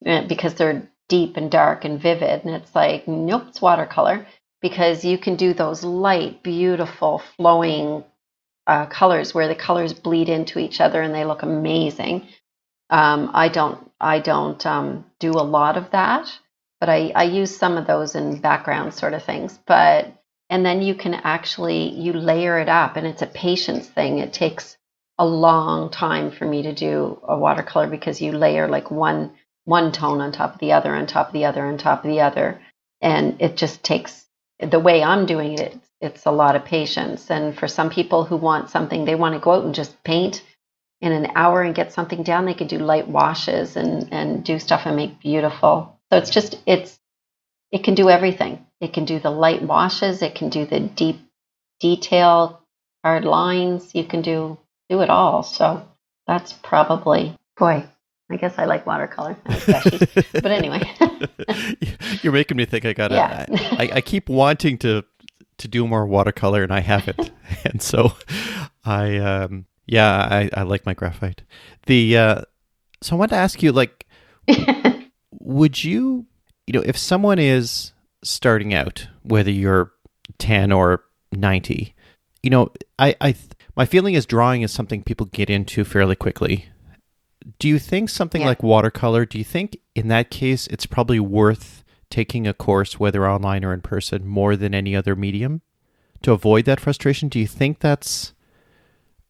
eh, 0.05 0.27
because 0.27 0.53
they're 0.53 0.87
deep 1.09 1.39
and 1.39 1.51
dark 1.51 1.87
and 1.87 1.99
vivid. 1.99 2.45
And 2.45 2.55
it's 2.55 2.75
like, 2.75 3.09
nope, 3.09 3.45
it's 3.49 3.63
watercolor 3.63 4.27
because 4.61 5.07
you 5.07 5.17
can 5.17 5.37
do 5.37 5.55
those 5.55 5.83
light, 5.83 6.43
beautiful, 6.43 7.23
flowing 7.39 8.05
uh, 8.67 8.85
colors 8.87 9.33
where 9.33 9.49
the 9.49 9.55
colors 9.55 9.95
bleed 9.95 10.29
into 10.29 10.59
each 10.59 10.83
other 10.83 11.01
and 11.01 11.15
they 11.15 11.25
look 11.25 11.43
amazing. 11.43 12.29
Um, 12.91 13.31
I 13.33 13.49
don't, 13.49 13.91
I 13.99 14.19
don't 14.19 14.67
um, 14.67 15.07
do 15.19 15.31
a 15.31 15.49
lot 15.57 15.79
of 15.79 15.93
that, 15.93 16.31
but 16.79 16.91
I, 16.91 17.11
I 17.15 17.23
use 17.23 17.57
some 17.57 17.79
of 17.79 17.87
those 17.87 18.15
in 18.15 18.39
background 18.43 18.93
sort 18.93 19.15
of 19.15 19.25
things. 19.25 19.59
But 19.67 20.13
and 20.51 20.67
then 20.67 20.83
you 20.83 20.95
can 20.95 21.15
actually 21.15 21.91
you 21.91 22.13
layer 22.13 22.59
it 22.59 22.69
up 22.69 22.97
and 22.97 23.07
it's 23.07 23.23
a 23.23 23.27
patience 23.27 23.89
thing. 23.89 24.19
It 24.19 24.35
takes 24.35 24.77
a 25.19 25.27
long 25.27 25.91
time 25.91 26.31
for 26.31 26.45
me 26.45 26.63
to 26.63 26.75
do 26.75 27.21
a 27.25 27.39
watercolor 27.39 27.89
because 27.89 28.21
you 28.21 28.33
layer 28.33 28.69
like 28.69 28.91
one 28.91 29.33
one 29.65 29.93
tone 29.93 30.21
on 30.21 30.33
top 30.33 30.55
of 30.55 30.61
the 30.61 30.73
other 30.73 30.95
on 30.95 31.07
top 31.07 31.29
of 31.29 31.33
the 31.33 31.47
other 31.47 31.65
on 31.65 31.79
top 31.79 32.05
of 32.05 32.11
the 32.11 32.21
other. 32.21 32.61
And 33.01 33.41
it 33.41 33.57
just 33.57 33.83
takes 33.83 34.27
the 34.61 34.81
way 34.81 35.03
i'm 35.03 35.25
doing 35.25 35.59
it 35.59 35.79
it's 36.01 36.27
a 36.27 36.31
lot 36.31 36.57
of 36.57 36.65
patience. 36.65 37.31
And 37.31 37.57
for 37.57 37.69
some 37.69 37.91
people 37.91 38.25
who 38.25 38.37
want 38.37 38.71
something 38.71 39.05
they 39.05 39.15
want 39.15 39.35
to 39.35 39.41
go 39.41 39.53
out 39.53 39.65
and 39.65 39.75
just 39.75 40.03
paint 40.05 40.43
in 41.01 41.13
an 41.13 41.33
hour 41.35 41.63
and 41.63 41.75
get 41.75 41.93
something 41.93 42.23
down. 42.23 42.47
They 42.47 42.55
can 42.55 42.69
do 42.69 42.79
light 42.79 43.09
washes 43.09 43.77
and 43.77 44.13
and 44.13 44.45
do 44.45 44.59
stuff 44.61 44.83
and 44.87 44.97
make 44.97 45.21
beautiful. 45.21 45.99
So 46.11 46.19
it's 46.19 46.31
just 46.31 46.61
it's 46.67 47.00
it 47.73 47.85
can 47.85 47.95
do 47.95 48.09
everything. 48.09 48.65
It 48.81 48.93
can 48.93 49.05
do 49.05 49.19
the 49.19 49.31
light 49.31 49.63
washes. 49.63 50.23
It 50.23 50.35
can 50.35 50.49
do 50.49 50.67
the 50.67 50.81
deep 50.81 51.21
detail, 51.81 52.61
hard 53.05 53.25
lines. 53.25 53.95
You 53.95 54.05
can 54.05 54.23
do 54.23 54.59
do 54.89 55.01
it 55.01 55.11
all. 55.11 55.43
So 55.43 55.87
that's 56.27 56.53
probably 56.53 57.37
boy. 57.57 57.85
I 58.33 58.37
guess 58.37 58.55
I 58.59 58.65
like 58.65 58.87
watercolor, 58.87 59.37
but 59.45 60.47
anyway, 60.47 60.89
You're 62.23 62.33
making 62.33 62.57
me 62.57 62.65
think 62.65 62.85
I 62.85 62.93
gotta. 62.93 63.17
Yeah. 63.17 63.47
I, 63.51 63.91
I 63.95 64.01
keep 64.01 64.29
wanting 64.29 64.79
to 64.79 65.05
to 65.59 65.69
do 65.69 65.87
more 65.87 66.07
watercolor, 66.07 66.63
and 66.63 66.73
I 66.73 66.79
haven't. 66.79 67.33
and 67.65 67.83
so, 67.83 68.13
I 68.85 69.19
um 69.19 69.67
yeah, 69.87 70.29
I, 70.31 70.51
I 70.55 70.63
like 70.63 70.87
my 70.87 70.95
graphite. 70.95 71.43
The 71.87 72.17
uh, 72.17 72.43
so 73.03 73.17
I 73.17 73.19
wanted 73.19 73.31
to 73.31 73.41
ask 73.41 73.61
you, 73.61 73.73
like, 73.73 74.07
would 75.33 75.83
you, 75.83 76.27
you 76.71 76.79
know, 76.79 76.85
if 76.87 76.97
someone 76.97 77.41
is 77.41 77.93
starting 78.23 78.73
out, 78.73 79.09
whether 79.25 79.51
you're 79.51 79.91
ten 80.39 80.71
or 80.71 81.03
ninety, 81.33 81.97
you 82.45 82.51
know, 82.51 82.71
I 82.97 83.17
I 83.21 83.35
my 83.75 83.85
feeling 83.85 84.15
is 84.15 84.25
drawing 84.25 84.63
is 84.63 84.71
something 84.71 85.03
people 85.03 85.27
get 85.27 85.51
into 85.51 85.83
fairly 85.83 86.15
quickly. 86.15 86.67
Do 87.59 87.67
you 87.67 87.81
think 87.81 88.09
something 88.09 88.43
Yeah. 88.43 88.47
like 88.47 88.63
watercolor, 88.63 89.27
do 89.27 89.37
you 89.37 89.43
think 89.43 89.79
in 89.97 90.07
that 90.09 90.31
case 90.31 90.69
it's 90.69 90.87
probably 90.87 91.19
worth 91.19 91.83
taking 92.09 92.47
a 92.47 92.55
course, 92.55 93.01
whether 93.01 93.29
online 93.29 93.65
or 93.65 93.73
in 93.75 93.81
person, 93.81 94.29
more 94.29 94.55
than 94.55 94.73
any 94.73 94.95
other 94.95 95.17
medium 95.17 95.63
to 96.23 96.31
avoid 96.31 96.67
that 96.67 96.79
frustration? 96.79 97.29
Do 97.29 97.41
you 97.41 97.49
think 97.49 97.81
that's 97.81 98.33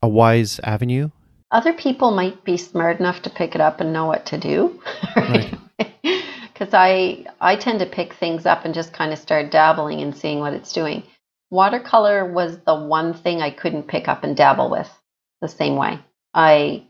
a 0.03 0.09
wise 0.09 0.61
avenue? 0.63 1.09
other 1.53 1.73
people 1.73 2.11
might 2.13 2.45
be 2.45 2.57
smart 2.57 3.01
enough 3.01 3.23
to 3.23 3.31
pick 3.31 3.57
it 3.57 3.61
up 3.63 3.81
and 3.81 3.93
know 3.95 4.05
what 4.05 4.27
to 4.27 4.37
do. 4.39 4.79
Right. 5.17 5.55
Because 6.61 6.75
I 6.75 7.25
I 7.41 7.57
tend 7.57 7.81
to 7.81 7.87
pick 7.87 8.13
things 8.13 8.45
up 8.45 8.67
and 8.67 8.75
just 8.75 8.93
kind 8.93 9.15
of 9.15 9.19
start 9.19 9.51
dabbling 9.51 10.03
and 10.03 10.15
seeing 10.15 10.41
what 10.41 10.53
it's 10.53 10.75
doing. 10.75 11.05
Watercolor 11.51 12.31
was 12.31 12.59
the 12.59 12.75
one 12.75 13.15
thing 13.15 13.41
I 13.41 13.51
couldn't 13.51 13.89
pick 13.89 14.09
up 14.09 14.25
and 14.25 14.37
dabble 14.37 14.71
with 14.71 14.91
the 15.41 15.49
same 15.49 15.77
way. 15.77 16.01
I 16.35 16.85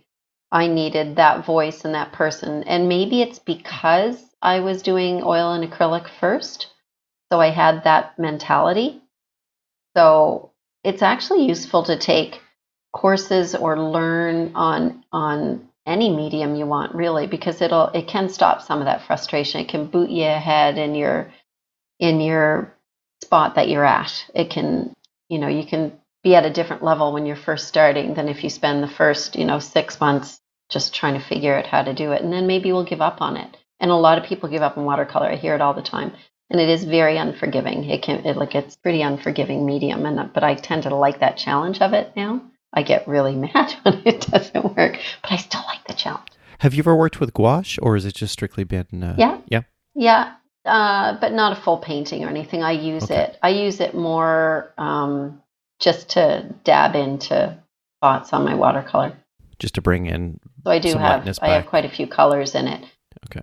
I 0.50 0.66
needed 0.66 1.16
that 1.16 1.46
voice 1.46 1.84
and 1.84 1.94
that 1.94 2.10
person. 2.10 2.64
And 2.64 2.88
maybe 2.88 3.22
it's 3.22 3.38
because 3.38 4.20
I 4.42 4.58
was 4.58 4.82
doing 4.82 5.22
oil 5.22 5.52
and 5.52 5.72
acrylic 5.72 6.08
first. 6.18 6.66
So 7.30 7.40
I 7.40 7.50
had 7.50 7.84
that 7.84 8.18
mentality. 8.18 9.00
So 9.96 10.50
it's 10.82 11.02
actually 11.02 11.46
useful 11.46 11.84
to 11.84 11.96
take 11.96 12.40
courses 12.92 13.54
or 13.54 13.78
learn 13.78 14.50
on 14.56 15.04
on 15.12 15.69
any 15.86 16.14
medium 16.14 16.54
you 16.54 16.66
want 16.66 16.94
really 16.94 17.26
because 17.26 17.60
it'll 17.60 17.88
it 17.88 18.06
can 18.06 18.28
stop 18.28 18.62
some 18.62 18.80
of 18.80 18.84
that 18.86 19.06
frustration. 19.06 19.60
It 19.60 19.68
can 19.68 19.86
boot 19.86 20.10
you 20.10 20.24
ahead 20.24 20.78
in 20.78 20.94
your 20.94 21.32
in 21.98 22.20
your 22.20 22.74
spot 23.22 23.54
that 23.54 23.68
you're 23.68 23.84
at. 23.84 24.26
It 24.34 24.50
can 24.50 24.94
you 25.28 25.38
know 25.38 25.48
you 25.48 25.66
can 25.66 25.92
be 26.22 26.34
at 26.34 26.44
a 26.44 26.52
different 26.52 26.84
level 26.84 27.12
when 27.12 27.26
you're 27.26 27.36
first 27.36 27.68
starting 27.68 28.14
than 28.14 28.28
if 28.28 28.44
you 28.44 28.50
spend 28.50 28.82
the 28.82 28.88
first 28.88 29.36
you 29.36 29.44
know 29.44 29.58
6 29.58 30.00
months 30.00 30.40
just 30.68 30.94
trying 30.94 31.14
to 31.14 31.26
figure 31.26 31.56
out 31.56 31.66
how 31.66 31.82
to 31.82 31.94
do 31.94 32.12
it. 32.12 32.22
And 32.22 32.32
then 32.32 32.46
maybe 32.46 32.72
we'll 32.72 32.84
give 32.84 33.00
up 33.00 33.20
on 33.20 33.36
it. 33.36 33.56
And 33.80 33.90
a 33.90 33.94
lot 33.94 34.18
of 34.18 34.24
people 34.24 34.48
give 34.48 34.62
up 34.62 34.78
on 34.78 34.84
watercolor. 34.84 35.28
I 35.28 35.36
hear 35.36 35.54
it 35.54 35.60
all 35.60 35.74
the 35.74 35.82
time. 35.82 36.12
And 36.50 36.60
it 36.60 36.68
is 36.68 36.84
very 36.84 37.16
unforgiving. 37.16 37.84
It 37.84 38.02
can 38.02 38.24
it 38.26 38.36
like 38.36 38.54
it's 38.54 38.76
pretty 38.76 39.02
unforgiving 39.02 39.64
medium. 39.66 40.04
And 40.06 40.32
but 40.32 40.44
i 40.44 40.54
tend 40.54 40.82
to 40.84 40.94
like 40.94 41.20
that 41.20 41.38
challenge 41.38 41.80
of 41.80 41.94
it 41.94 42.12
now 42.16 42.49
I 42.72 42.82
get 42.82 43.06
really 43.08 43.34
mad 43.54 43.74
when 43.82 44.02
it 44.04 44.20
doesn't 44.30 44.64
work, 44.76 44.98
but 45.22 45.32
I 45.32 45.36
still 45.36 45.62
like 45.66 45.86
the 45.86 45.94
challenge. 45.94 46.28
Have 46.60 46.74
you 46.74 46.80
ever 46.82 46.94
worked 46.94 47.20
with 47.20 47.32
gouache, 47.32 47.78
or 47.80 47.94
has 47.94 48.04
it 48.04 48.14
just 48.14 48.32
strictly 48.32 48.64
been? 48.64 48.86
Uh, 49.02 49.14
Yeah. 49.18 49.38
Yeah. 49.48 49.62
Yeah, 49.94 50.34
uh, 50.66 51.18
but 51.20 51.32
not 51.32 51.56
a 51.58 51.60
full 51.60 51.78
painting 51.78 52.24
or 52.24 52.28
anything. 52.28 52.62
I 52.62 52.72
use 52.72 53.04
Okay. 53.04 53.16
it. 53.22 53.38
I 53.42 53.48
use 53.48 53.80
it 53.80 53.94
more 53.94 54.72
um, 54.78 55.42
just 55.80 56.10
to 56.10 56.54
dab 56.64 56.94
into 56.94 57.58
spots 57.98 58.32
on 58.32 58.44
my 58.44 58.54
watercolor. 58.54 59.16
Just 59.58 59.74
to 59.74 59.80
bring 59.82 60.06
in. 60.06 60.38
So 60.64 60.70
I 60.70 60.78
do 60.78 60.90
Some 60.90 61.00
have. 61.00 61.38
I 61.42 61.48
have 61.54 61.66
quite 61.66 61.84
a 61.86 61.88
few 61.90 62.06
colors 62.06 62.54
in 62.54 62.66
it. 62.68 62.84
Okay. 63.26 63.42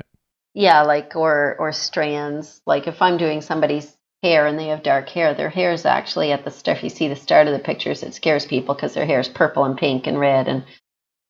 Yeah, 0.54 0.84
like 0.84 1.16
or 1.16 1.56
or 1.60 1.72
strands. 1.74 2.62
Like 2.66 2.88
if 2.88 3.02
I'm 3.02 3.18
doing 3.18 3.42
somebody's 3.42 3.97
hair 4.24 4.48
and 4.48 4.58
they 4.58 4.68
have 4.68 4.84
dark 4.84 5.10
hair, 5.10 5.34
their 5.34 5.50
hair 5.50 5.72
is 5.72 5.86
actually 5.86 6.32
at 6.32 6.44
the 6.44 6.52
start. 6.52 6.78
If 6.78 6.84
you 6.84 6.90
see 6.90 7.08
the 7.08 7.16
start 7.16 7.48
of 7.48 7.54
the 7.54 7.60
pictures, 7.60 8.04
it 8.04 8.14
scares 8.14 8.46
people 8.46 8.76
because 8.76 8.94
their 8.94 9.06
hair 9.06 9.20
is 9.20 9.30
purple 9.30 9.64
and 9.66 9.78
pink 9.78 10.08
and 10.08 10.20
red 10.20 10.48
and 10.48 10.64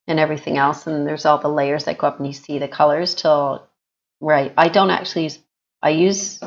and 0.06 0.18
everything 0.18 0.56
else. 0.56 0.86
And 0.86 1.06
there's 1.06 1.26
all 1.26 1.38
the 1.38 1.48
layers 1.48 1.84
that 1.84 1.98
go 1.98 2.06
up, 2.06 2.18
and 2.18 2.26
you 2.26 2.32
see 2.32 2.58
the 2.58 2.68
colors 2.68 3.14
till 3.14 3.66
right. 4.20 4.52
I 4.56 4.68
don't 4.68 4.90
actually 4.90 5.24
use. 5.24 5.38
I 5.82 5.90
use 5.90 6.40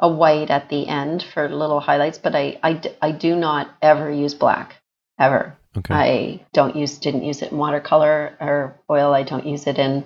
a 0.00 0.08
white 0.08 0.50
at 0.50 0.68
the 0.68 0.86
end 0.86 1.22
for 1.22 1.48
little 1.48 1.80
highlights, 1.80 2.18
but 2.18 2.34
I 2.34 2.58
I, 2.62 2.80
I 3.00 3.12
do 3.12 3.36
not 3.36 3.70
ever 3.80 4.10
use 4.10 4.34
black 4.34 4.76
ever. 5.18 5.56
Okay. 5.76 5.94
I 5.94 6.46
don't 6.52 6.76
use 6.76 6.98
didn't 6.98 7.24
use 7.24 7.42
it 7.42 7.52
in 7.52 7.58
watercolor 7.58 8.36
or 8.40 8.80
oil. 8.90 9.14
I 9.14 9.22
don't 9.22 9.46
use 9.46 9.66
it 9.66 9.78
in. 9.78 10.04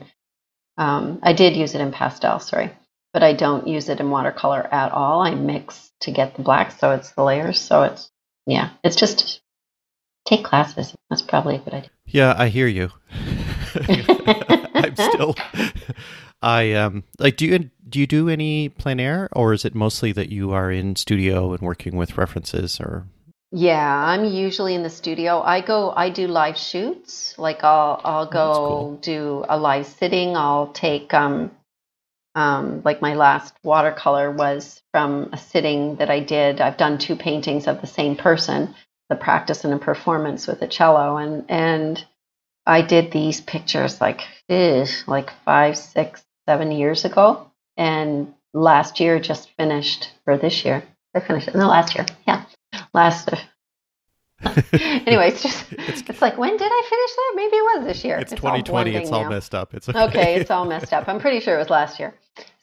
Um, 0.77 1.21
I 1.23 1.33
did 1.33 1.57
use 1.57 1.75
it 1.75 1.81
in 1.81 1.93
pastel, 1.93 2.39
sorry, 2.41 2.73
but 3.13 3.23
I 3.23 3.33
don't 3.35 3.67
use 3.69 3.89
it 3.89 4.01
in 4.01 4.11
watercolor 4.11 4.67
at 4.73 4.93
all. 4.93 5.21
I 5.23 5.35
mix 5.35 5.91
to 6.01 6.11
get 6.11 6.35
the 6.35 6.43
black, 6.43 6.73
so 6.73 6.93
it's 6.93 7.11
the 7.13 7.23
layers. 7.25 7.59
So 7.61 7.83
it's 7.83 8.11
yeah, 8.47 8.71
it's 8.83 8.97
just 8.97 9.41
take 10.27 10.45
classes. 10.45 10.95
That's 11.11 11.23
probably 11.23 11.57
a 11.57 11.59
good 11.59 11.75
idea. 11.75 11.91
yeah, 12.07 12.35
I 12.37 12.49
hear 12.49 12.67
you. 12.67 12.91
I'm 14.75 14.97
still. 14.97 15.35
I 16.43 16.73
um 16.73 17.05
like. 17.19 17.37
Do 17.37 17.47
you 17.47 17.71
do 17.89 18.01
you 18.01 18.07
do 18.07 18.29
any 18.29 18.69
plein 18.71 18.99
air, 19.01 19.29
or 19.33 19.53
is 19.53 19.65
it 19.65 19.75
mostly 19.75 20.13
that 20.13 20.29
you 20.31 20.53
are 20.53 20.71
in 20.71 20.97
studio 20.97 21.53
and 21.53 21.61
working 21.63 21.97
with 21.97 22.17
references, 22.19 22.81
or 22.81 23.07
Yeah, 23.53 23.87
I'm 23.95 24.25
usually 24.25 24.75
in 24.75 24.83
the 24.83 24.91
studio. 24.91 25.41
I 25.43 25.61
go, 25.61 25.93
I 25.95 26.09
do 26.11 26.27
live 26.27 26.57
shoots. 26.57 27.35
Like 27.39 27.63
I'll, 27.63 28.01
I'll 28.03 28.27
go 28.27 28.47
that's 28.49 28.59
cool. 28.59 28.97
do 29.03 29.45
a 29.49 29.59
live 29.59 29.87
sitting. 29.87 30.37
I'll 30.37 30.69
take, 30.73 31.13
um, 31.15 31.51
um, 32.35 32.83
like 32.85 33.03
my 33.03 33.15
last 33.15 33.55
watercolor 33.63 34.31
was 34.31 34.83
from 34.93 35.31
a 35.33 35.37
sitting 35.37 35.97
that 35.97 36.11
I 36.11 36.21
did. 36.21 36.61
I've 36.61 36.77
done 36.77 36.99
two 36.99 37.17
paintings 37.17 37.67
of 37.67 37.81
the 37.81 37.87
same 37.87 38.17
person, 38.17 38.75
the 39.09 39.17
practice 39.17 39.65
and 39.65 39.75
a 39.75 39.79
performance 39.79 40.47
with 40.47 40.63
a 40.63 40.67
cello, 40.67 41.17
and 41.17 41.45
and 41.49 42.05
I 42.67 42.83
did 42.83 43.11
these 43.11 43.41
pictures 43.41 44.01
like, 44.01 44.23
like 45.07 45.31
five, 45.45 45.77
six, 45.77 46.25
seven 46.49 46.71
years 46.73 47.05
ago, 47.05 47.51
and 47.77 48.33
last 48.55 49.01
year 49.01 49.19
just 49.19 49.51
finished, 49.57 50.11
or 50.27 50.39
this 50.39 50.65
year 50.65 50.83
I 51.15 51.21
finished 51.21 51.49
it. 51.49 51.55
No, 51.55 51.69
last 51.69 51.95
year, 51.95 52.07
yeah, 52.27 52.45
last 52.95 53.31
anyway, 54.73 55.29
it's 55.29 55.43
just 55.43 55.73
It's- 55.73 56.03
it's, 56.09 56.23
like 56.23 56.37
when 56.39 56.57
did 56.57 56.71
I 56.71 56.83
finish 56.89 57.11
that? 57.17 57.33
Maybe 57.37 57.57
it 57.57 57.63
was 57.63 57.85
this 57.87 58.05
year. 58.05 58.19
it's 58.19 58.33
all 58.33 58.37
2020? 58.37 58.95
It's 58.97 59.13
all 59.13 59.25
now. 59.25 59.31
messed 59.31 59.55
up. 59.55 59.75
It's 59.75 59.89
Okay, 59.89 60.35
it's 60.37 60.51
all 60.51 60.65
messed 60.65 60.93
up. 60.93 61.09
I'm 61.09 61.21
pretty 61.21 61.41
sure 61.41 61.55
it 61.55 61.59
was 61.59 61.71
last 61.71 62.01
year. 62.01 62.15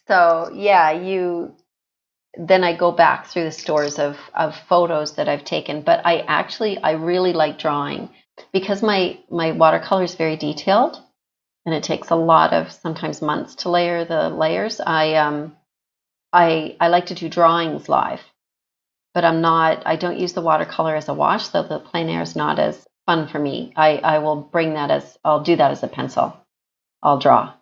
So 0.07 0.51
yeah, 0.53 0.91
you 0.91 1.53
then 2.37 2.63
I 2.63 2.75
go 2.75 2.91
back 2.91 3.27
through 3.27 3.45
the 3.45 3.51
stores 3.51 3.99
of 3.99 4.17
of 4.35 4.55
photos 4.67 5.15
that 5.15 5.27
I've 5.29 5.43
taken, 5.43 5.81
but 5.81 6.01
I 6.05 6.19
actually 6.21 6.77
I 6.77 6.91
really 6.91 7.33
like 7.33 7.59
drawing 7.59 8.09
because 8.53 8.81
my 8.81 9.19
my 9.29 9.51
watercolor 9.51 10.03
is 10.03 10.15
very 10.15 10.37
detailed 10.37 11.01
and 11.65 11.75
it 11.75 11.83
takes 11.83 12.09
a 12.09 12.15
lot 12.15 12.53
of 12.53 12.71
sometimes 12.71 13.21
months 13.21 13.55
to 13.55 13.69
layer 13.69 14.05
the 14.05 14.29
layers. 14.29 14.79
I 14.79 15.15
um 15.15 15.55
I 16.33 16.75
I 16.79 16.87
like 16.89 17.07
to 17.07 17.15
do 17.15 17.29
drawings 17.29 17.89
live 17.89 18.21
but 19.13 19.25
I'm 19.25 19.41
not. 19.41 19.83
I 19.85 19.95
don't 19.95 20.19
use 20.19 20.33
the 20.33 20.41
watercolor 20.41 20.95
as 20.95 21.09
a 21.09 21.13
wash, 21.13 21.49
so 21.49 21.63
the 21.63 21.79
plein 21.79 22.09
air 22.09 22.21
is 22.21 22.35
not 22.35 22.59
as 22.59 22.85
fun 23.05 23.27
for 23.27 23.39
me. 23.39 23.73
I 23.75 23.97
I 23.97 24.19
will 24.19 24.35
bring 24.35 24.73
that 24.73 24.91
as 24.91 25.17
I'll 25.23 25.43
do 25.43 25.55
that 25.55 25.71
as 25.71 25.83
a 25.83 25.87
pencil. 25.87 26.37
I'll 27.01 27.19
draw. 27.19 27.53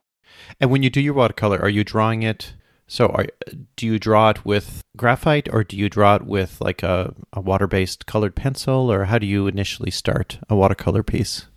And 0.59 0.71
when 0.71 0.83
you 0.83 0.89
do 0.89 1.01
your 1.01 1.13
watercolor, 1.13 1.59
are 1.59 1.69
you 1.69 1.83
drawing 1.83 2.23
it? 2.23 2.53
So, 2.87 3.07
are 3.07 3.27
do 3.75 3.85
you 3.85 3.99
draw 3.99 4.29
it 4.29 4.45
with 4.45 4.81
graphite, 4.95 5.49
or 5.51 5.63
do 5.63 5.75
you 5.75 5.89
draw 5.89 6.15
it 6.15 6.23
with 6.23 6.61
like 6.61 6.83
a, 6.83 7.13
a 7.33 7.41
water-based 7.41 8.05
colored 8.05 8.35
pencil, 8.35 8.91
or 8.91 9.05
how 9.05 9.17
do 9.17 9.27
you 9.27 9.47
initially 9.47 9.91
start 9.91 10.39
a 10.49 10.55
watercolor 10.55 11.03
piece? 11.03 11.47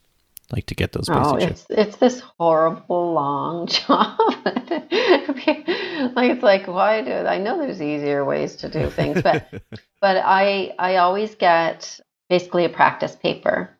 Like 0.52 0.66
to 0.66 0.74
get 0.74 0.92
those 0.92 1.08
Oh, 1.08 1.36
it's 1.36 1.66
it's 1.70 1.96
this 1.96 2.20
horrible 2.38 3.12
long 3.12 3.66
job. 3.68 4.18
like 6.16 6.30
it's 6.30 6.42
like 6.42 6.66
why 6.66 7.02
do 7.02 7.12
I 7.12 7.38
know 7.38 7.58
there's 7.58 7.80
easier 7.80 8.24
ways 8.24 8.56
to 8.56 8.68
do 8.68 8.90
things, 8.90 9.22
but 9.22 9.46
but 10.00 10.16
I 10.16 10.74
I 10.78 10.96
always 10.96 11.34
get 11.36 12.00
basically 12.28 12.64
a 12.64 12.68
practice 12.68 13.14
paper. 13.14 13.70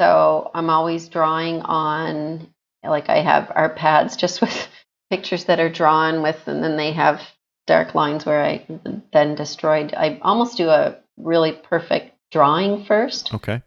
So 0.00 0.50
I'm 0.54 0.70
always 0.70 1.08
drawing 1.08 1.62
on 1.62 2.48
like 2.84 3.08
I 3.08 3.20
have 3.22 3.50
art 3.54 3.76
pads 3.76 4.16
just 4.16 4.40
with 4.42 4.68
pictures 5.10 5.44
that 5.44 5.60
are 5.60 5.70
drawn 5.70 6.22
with 6.22 6.46
and 6.46 6.62
then 6.62 6.76
they 6.76 6.92
have 6.92 7.22
dark 7.66 7.94
lines 7.94 8.26
where 8.26 8.44
I 8.44 8.66
then 9.12 9.34
destroyed. 9.34 9.94
I 9.96 10.18
almost 10.22 10.56
do 10.56 10.68
a 10.68 10.96
really 11.16 11.52
perfect 11.52 12.16
drawing 12.30 12.84
first. 12.84 13.32
okay. 13.34 13.62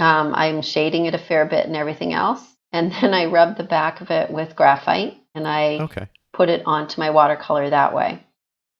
Um, 0.00 0.34
I'm 0.34 0.62
shading 0.62 1.06
it 1.06 1.14
a 1.14 1.18
fair 1.18 1.44
bit 1.44 1.66
and 1.66 1.76
everything 1.76 2.12
else. 2.12 2.42
And 2.72 2.92
then 3.00 3.14
I 3.14 3.26
rub 3.26 3.56
the 3.56 3.64
back 3.64 4.00
of 4.00 4.10
it 4.10 4.30
with 4.30 4.56
graphite 4.56 5.18
and 5.34 5.46
I 5.46 5.80
Okay. 5.80 6.08
put 6.32 6.48
it 6.48 6.62
onto 6.66 7.00
my 7.00 7.10
watercolor 7.10 7.70
that 7.70 7.94
way 7.94 8.24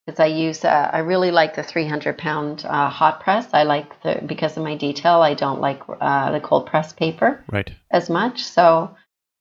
because 0.05 0.19
I 0.19 0.25
use 0.25 0.65
uh, 0.65 0.89
I 0.91 0.99
really 0.99 1.31
like 1.31 1.55
the 1.55 1.63
300 1.63 2.17
pound 2.17 2.65
uh, 2.65 2.89
hot 2.89 3.21
press. 3.21 3.47
I 3.53 3.63
like 3.63 4.01
the 4.03 4.21
because 4.25 4.57
of 4.57 4.63
my 4.63 4.75
detail. 4.75 5.21
I 5.21 5.33
don't 5.33 5.61
like 5.61 5.81
uh, 5.87 6.31
the 6.31 6.39
cold 6.41 6.65
press 6.67 6.93
paper 6.93 7.43
Right. 7.51 7.71
as 7.91 8.09
much. 8.09 8.43
So 8.43 8.95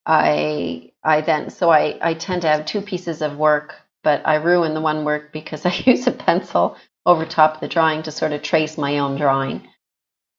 I 0.06 0.92
I 1.02 1.20
then 1.22 1.50
so 1.50 1.70
I 1.70 1.98
I 2.00 2.14
tend 2.14 2.42
to 2.42 2.48
have 2.48 2.66
two 2.66 2.80
pieces 2.80 3.22
of 3.22 3.36
work, 3.36 3.74
but 4.04 4.22
I 4.26 4.36
ruin 4.36 4.74
the 4.74 4.80
one 4.80 5.04
work 5.04 5.32
because 5.32 5.66
I 5.66 5.74
use 5.84 6.06
a 6.06 6.12
pencil 6.12 6.76
over 7.04 7.26
top 7.26 7.54
of 7.54 7.60
the 7.60 7.68
drawing 7.68 8.02
to 8.04 8.12
sort 8.12 8.32
of 8.32 8.42
trace 8.42 8.78
my 8.78 8.98
own 8.98 9.16
drawing. 9.16 9.66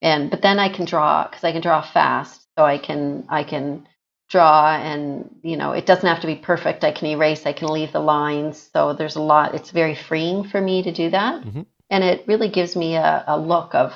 And 0.04 0.30
but 0.30 0.41
then 0.41 0.60
I 0.60 0.68
can 0.70 0.86
draw 0.86 1.24
because 1.24 1.45
I 1.45 1.54
can 1.54 1.62
draw 1.62 1.82
fast, 1.82 2.45
so 2.58 2.66
I 2.66 2.78
can 2.78 3.26
I 3.30 3.43
can 3.45 3.88
draw 4.30 4.76
and 4.76 5.30
you 5.43 5.56
know 5.58 5.72
it 5.72 5.86
doesn't 5.86 6.08
have 6.08 6.20
to 6.22 6.28
be 6.28 6.36
perfect. 6.36 6.84
I 6.84 6.91
can 6.91 7.08
erase, 7.08 7.45
I 7.45 7.54
can 7.54 7.70
leave 7.70 7.93
the 7.93 8.01
lines. 8.01 8.70
So 8.74 8.93
there's 8.93 9.16
a 9.16 9.22
lot. 9.22 9.56
It's 9.56 9.72
very 9.72 9.95
freeing 9.95 10.43
for 10.43 10.60
me 10.60 10.84
to 10.84 10.91
do 10.91 11.10
that, 11.12 11.43
Mhm. 11.43 11.66
and 11.89 12.04
it 12.04 12.26
really 12.28 12.49
gives 12.49 12.76
me 12.76 12.95
a, 12.95 13.24
a 13.28 13.39
look 13.39 13.74
of 13.74 13.93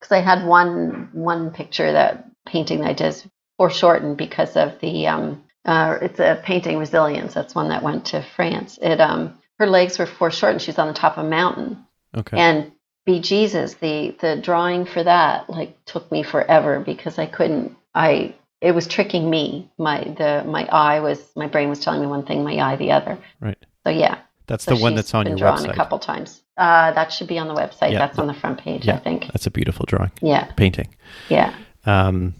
because 0.00 0.12
I 0.12 0.20
had 0.20 0.46
one 0.46 1.10
one 1.12 1.50
picture 1.50 1.90
that 1.90 2.24
painting 2.46 2.80
that 2.80 2.90
I 2.90 2.92
did 2.92 3.08
is 3.08 3.26
foreshortened 3.58 4.16
because 4.16 4.56
of 4.56 4.78
the 4.80 5.08
um 5.08 5.42
uh, 5.64 5.98
it's 6.02 6.20
a 6.20 6.40
painting 6.44 6.78
resilience. 6.78 7.34
That's 7.34 7.54
one 7.54 7.68
that 7.70 7.82
went 7.82 8.06
to 8.06 8.22
France. 8.36 8.78
It 8.80 9.00
um 9.00 9.38
her 9.58 9.66
legs 9.66 9.98
were 9.98 10.06
foreshortened. 10.06 10.62
She 10.62 10.70
was 10.70 10.78
on 10.78 10.86
the 10.88 10.94
top 10.94 11.18
of 11.18 11.26
a 11.26 11.28
mountain, 11.28 11.84
Okay. 12.16 12.36
and 12.38 12.72
be 13.04 13.20
Jesus, 13.20 13.74
the 13.74 14.14
the 14.20 14.36
drawing 14.36 14.84
for 14.86 15.02
that 15.02 15.48
like 15.50 15.82
took 15.84 16.10
me 16.12 16.22
forever 16.22 16.80
because 16.80 17.18
I 17.18 17.26
couldn't. 17.26 17.76
I 17.94 18.34
it 18.60 18.72
was 18.74 18.86
tricking 18.86 19.28
me. 19.28 19.70
My 19.78 20.04
the 20.04 20.44
my 20.46 20.66
eye 20.66 21.00
was 21.00 21.18
my 21.36 21.46
brain 21.48 21.68
was 21.68 21.80
telling 21.80 22.00
me 22.00 22.06
one 22.06 22.24
thing, 22.24 22.44
my 22.44 22.56
eye 22.58 22.76
the 22.76 22.92
other. 22.92 23.18
right. 23.40 23.58
So 23.84 23.90
yeah, 23.90 24.18
That's 24.46 24.64
so 24.64 24.76
the 24.76 24.80
one 24.82 24.94
that's 24.94 25.12
on 25.14 25.24
been 25.24 25.32
your 25.36 25.48
drawn 25.48 25.58
website. 25.58 25.72
a 25.72 25.74
couple 25.74 25.98
times. 25.98 26.40
Uh, 26.56 26.92
that 26.92 27.12
should 27.12 27.26
be 27.26 27.38
on 27.38 27.48
the 27.48 27.54
website. 27.54 27.90
Yeah. 27.92 27.98
That's 27.98 28.18
on 28.18 28.26
the 28.28 28.34
front 28.34 28.60
page, 28.60 28.86
Yeah. 28.86 28.94
I 28.94 28.98
think. 28.98 29.26
That's 29.32 29.46
a 29.46 29.50
beautiful 29.50 29.86
drawing 29.86 30.12
Yeah, 30.20 30.44
painting. 30.52 30.94
yeah, 31.28 31.52
Um, 31.86 32.34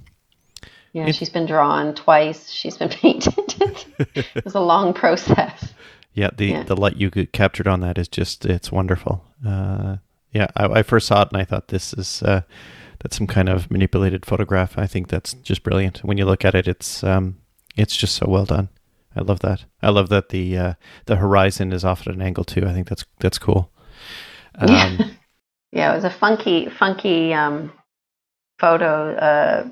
yeah. 0.92 1.06
It- 1.08 1.16
she's 1.16 1.30
been 1.30 1.46
drawn 1.46 1.94
twice. 1.94 2.50
She's 2.50 2.76
been 2.76 2.88
painted. 3.02 3.54
it 4.14 4.44
was 4.44 4.54
a 4.54 4.60
long 4.60 4.92
process. 4.94 5.72
yeah, 6.14 6.30
the 6.36 6.46
Yeah. 6.46 6.62
the 6.62 6.76
light 6.76 6.96
you 6.96 7.10
captured 7.10 7.66
on 7.66 7.80
that 7.80 7.98
is 7.98 8.06
just 8.06 8.44
it's 8.46 8.70
wonderful. 8.70 9.24
Uh, 9.44 9.96
yeah, 10.33 10.49
I, 10.57 10.64
I 10.66 10.83
first 10.83 11.07
saw 11.07 11.22
it 11.22 11.28
and 11.33 11.41
I 11.41 11.45
thought 11.45 11.68
this 11.68 11.93
is 11.95 12.22
uh, 12.22 12.43
that's 13.01 13.16
some 13.16 13.26
kind 13.26 13.49
of 13.49 13.70
manipulated 13.70 14.26
photograph. 14.26 14.78
I 14.78 14.87
think 14.87 15.09
that's 15.09 15.35
just 15.35 15.62
brilliant. 15.62 15.99
When 15.99 16.18
you 16.18 16.24
look 16.24 16.45
at 16.45 16.55
it, 16.55 16.68
it's 16.68 17.03
um, 17.05 17.39
it's 17.76 17.97
just 17.97 18.14
so 18.14 18.26
well 18.28 18.45
done. 18.45 18.68
I 19.14 19.20
love 19.20 19.41
that. 19.41 19.64
I 19.83 19.91
love 19.91 20.09
that 20.09 20.30
the 20.30 20.57
uh, 20.57 20.74
the 21.07 21.16
horizon 21.16 21.72
is 21.72 21.85
off 21.85 22.07
at 22.07 22.14
an 22.14 22.22
angle 22.22 22.45
too. 22.45 22.66
I 22.66 22.72
think 22.72 22.89
that's 22.89 23.05
that's 23.20 23.39
cool. 23.39 23.70
Um, 24.55 24.68
Yeah. 24.68 25.07
Yeah, 25.72 25.93
it 25.93 25.97
was 25.97 26.05
a 26.05 26.11
funky, 26.11 26.68
funky 26.68 27.33
um, 27.33 27.72
photo. 28.59 29.14
Uh, 29.14 29.68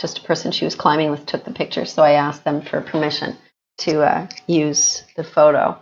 just 0.00 0.18
a 0.18 0.22
person 0.22 0.50
she 0.50 0.64
was 0.64 0.74
climbing 0.74 1.10
with 1.10 1.26
took 1.26 1.44
the 1.44 1.52
picture, 1.52 1.84
so 1.84 2.02
I 2.02 2.12
asked 2.12 2.44
them 2.44 2.62
for 2.62 2.80
permission 2.80 3.36
to 3.78 4.02
uh, 4.02 4.28
use 4.46 5.04
the 5.14 5.22
photo. 5.22 5.80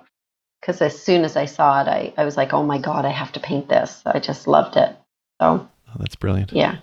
Because 0.61 0.83
as 0.83 1.01
soon 1.01 1.25
as 1.25 1.37
I 1.37 1.47
saw 1.47 1.83
it, 1.83 1.89
I, 1.89 2.13
I 2.17 2.25
was 2.25 2.37
like, 2.37 2.53
oh 2.53 2.63
my 2.63 2.79
God, 2.79 3.05
I 3.05 3.11
have 3.11 3.33
to 3.33 3.41
paint 3.41 3.69
this. 3.69 4.03
I 4.05 4.19
just 4.19 4.47
loved 4.47 4.77
it. 4.77 4.95
So, 5.41 5.67
oh, 5.89 5.97
that's 5.99 6.17
brilliant. 6.17 6.53
yeah. 6.53 6.79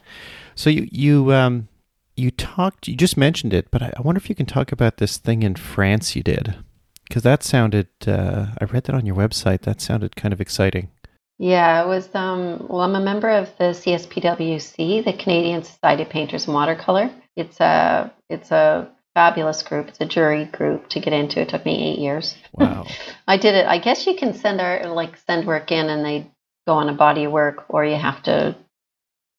So 0.56 0.72
you 0.72 0.88
you 0.92 1.34
um 1.34 1.68
you 2.16 2.32
talked 2.32 2.88
you 2.88 2.96
just 2.96 3.18
mentioned 3.18 3.54
it, 3.54 3.70
but 3.70 3.84
I, 3.84 3.94
I 3.96 4.02
wonder 4.02 4.18
if 4.18 4.30
you 4.30 4.36
can 4.36 4.48
talk 4.48 4.72
about 4.72 4.98
this 4.98 5.18
thing 5.18 5.44
in 5.44 5.56
France 5.56 6.16
you 6.16 6.24
did 6.24 6.56
because 7.08 7.24
that 7.24 7.44
sounded. 7.44 7.88
Uh, 8.06 8.48
I 8.60 8.66
read 8.66 8.86
that 8.86 8.96
on 8.96 9.06
your 9.06 9.16
website. 9.16 9.62
That 9.62 9.82
sounded 9.82 10.16
kind 10.16 10.34
of 10.34 10.42
exciting. 10.42 10.90
Yeah, 11.38 11.84
it 11.84 11.88
was. 11.88 12.14
Um, 12.14 12.66
well, 12.68 12.82
I'm 12.82 12.96
a 12.96 13.00
member 13.00 13.30
of 13.30 13.56
the 13.58 13.66
CSPWC, 13.66 15.06
the 15.06 15.14
Canadian 15.14 15.64
Society 15.64 16.04
of 16.04 16.10
Painters 16.10 16.46
and 16.46 16.54
Watercolor. 16.54 17.10
It's 17.36 17.60
a 17.60 18.12
it's 18.30 18.52
a 18.52 18.90
fabulous 19.18 19.64
group. 19.64 19.88
It's 19.88 20.00
a 20.00 20.06
jury 20.06 20.46
group 20.46 20.90
to 20.90 21.00
get 21.00 21.12
into. 21.12 21.42
It 21.42 21.50
took 21.50 21.66
me 21.66 21.92
eight 21.92 21.98
years. 21.98 22.36
Wow. 22.54 22.86
I 23.28 23.38
did 23.38 23.56
it. 23.56 23.66
I 23.66 23.80
guess 23.80 24.06
you 24.06 24.16
can 24.16 24.36
send 24.36 24.62
our 24.62 24.86
like 24.94 25.18
send 25.26 25.48
work 25.48 25.72
in, 25.72 25.90
and 25.90 26.06
they 26.06 26.30
go 26.68 26.74
on 26.74 26.88
a 26.88 26.94
body 26.94 27.24
of 27.24 27.32
work, 27.32 27.66
or 27.70 27.84
you 27.84 27.96
have 27.96 28.22
to 28.24 28.56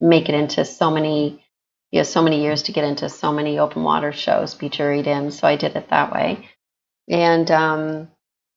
make 0.01 0.27
it 0.27 0.35
into 0.35 0.65
so 0.65 0.91
many. 0.91 1.41
You 1.91 2.01
know, 2.01 2.03
so 2.03 2.21
many 2.21 2.43
years 2.43 2.63
to 2.63 2.73
get 2.73 2.83
into 2.83 3.07
so 3.07 3.31
many 3.31 3.57
open 3.57 3.83
water 3.83 4.11
shows, 4.11 4.53
be 4.53 4.69
juried 4.69 5.07
in. 5.07 5.31
So 5.31 5.47
I 5.47 5.55
did 5.55 5.77
it 5.77 5.89
that 5.89 6.11
way, 6.11 6.49
and 7.07 7.49
um, 7.49 8.09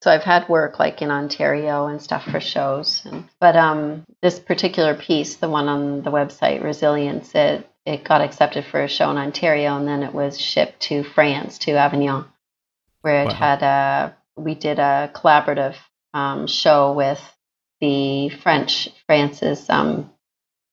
so 0.02 0.10
I've 0.10 0.24
had 0.24 0.48
work 0.48 0.80
like 0.80 1.02
in 1.02 1.12
Ontario 1.12 1.86
and 1.86 2.02
stuff 2.02 2.24
for 2.24 2.40
shows. 2.40 3.00
And, 3.04 3.28
but 3.38 3.54
um, 3.54 4.02
this 4.22 4.40
particular 4.40 4.96
piece, 4.96 5.36
the 5.36 5.48
one 5.48 5.68
on 5.68 6.02
the 6.02 6.10
website, 6.10 6.64
Resilience, 6.64 7.32
it 7.36 7.71
it 7.84 8.04
got 8.04 8.20
accepted 8.20 8.64
for 8.64 8.82
a 8.82 8.88
show 8.88 9.10
in 9.10 9.16
Ontario, 9.16 9.76
and 9.76 9.86
then 9.86 10.02
it 10.02 10.14
was 10.14 10.40
shipped 10.40 10.80
to 10.82 11.02
France, 11.04 11.58
to 11.58 11.72
Avignon, 11.72 12.24
where 13.02 13.22
it 13.22 13.28
Wow. 13.28 13.34
had 13.34 13.62
a 13.62 14.16
we 14.36 14.54
did 14.54 14.78
a 14.78 15.10
collaborative 15.14 15.76
um, 16.14 16.46
show 16.46 16.92
with 16.92 17.20
the 17.80 18.28
French 18.42 18.88
France's 19.06 19.68
um, 19.68 20.10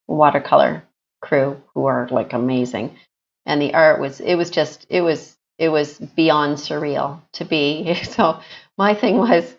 watercolor 0.08 0.84
crew, 1.22 1.62
who 1.74 1.86
are 1.86 2.08
like 2.10 2.34
amazing, 2.34 2.98
and 3.46 3.62
the 3.62 3.74
art 3.74 4.00
was 4.00 4.20
it 4.20 4.36
was 4.36 4.50
just 4.50 4.86
it 4.90 5.02
was 5.02 5.36
it 5.58 5.70
was 5.70 5.98
beyond 5.98 6.58
surreal 6.58 7.22
to 7.34 7.46
be. 7.46 7.96
So 8.04 8.40
my 8.78 8.94
thing 8.94 9.18
was, 9.18 9.54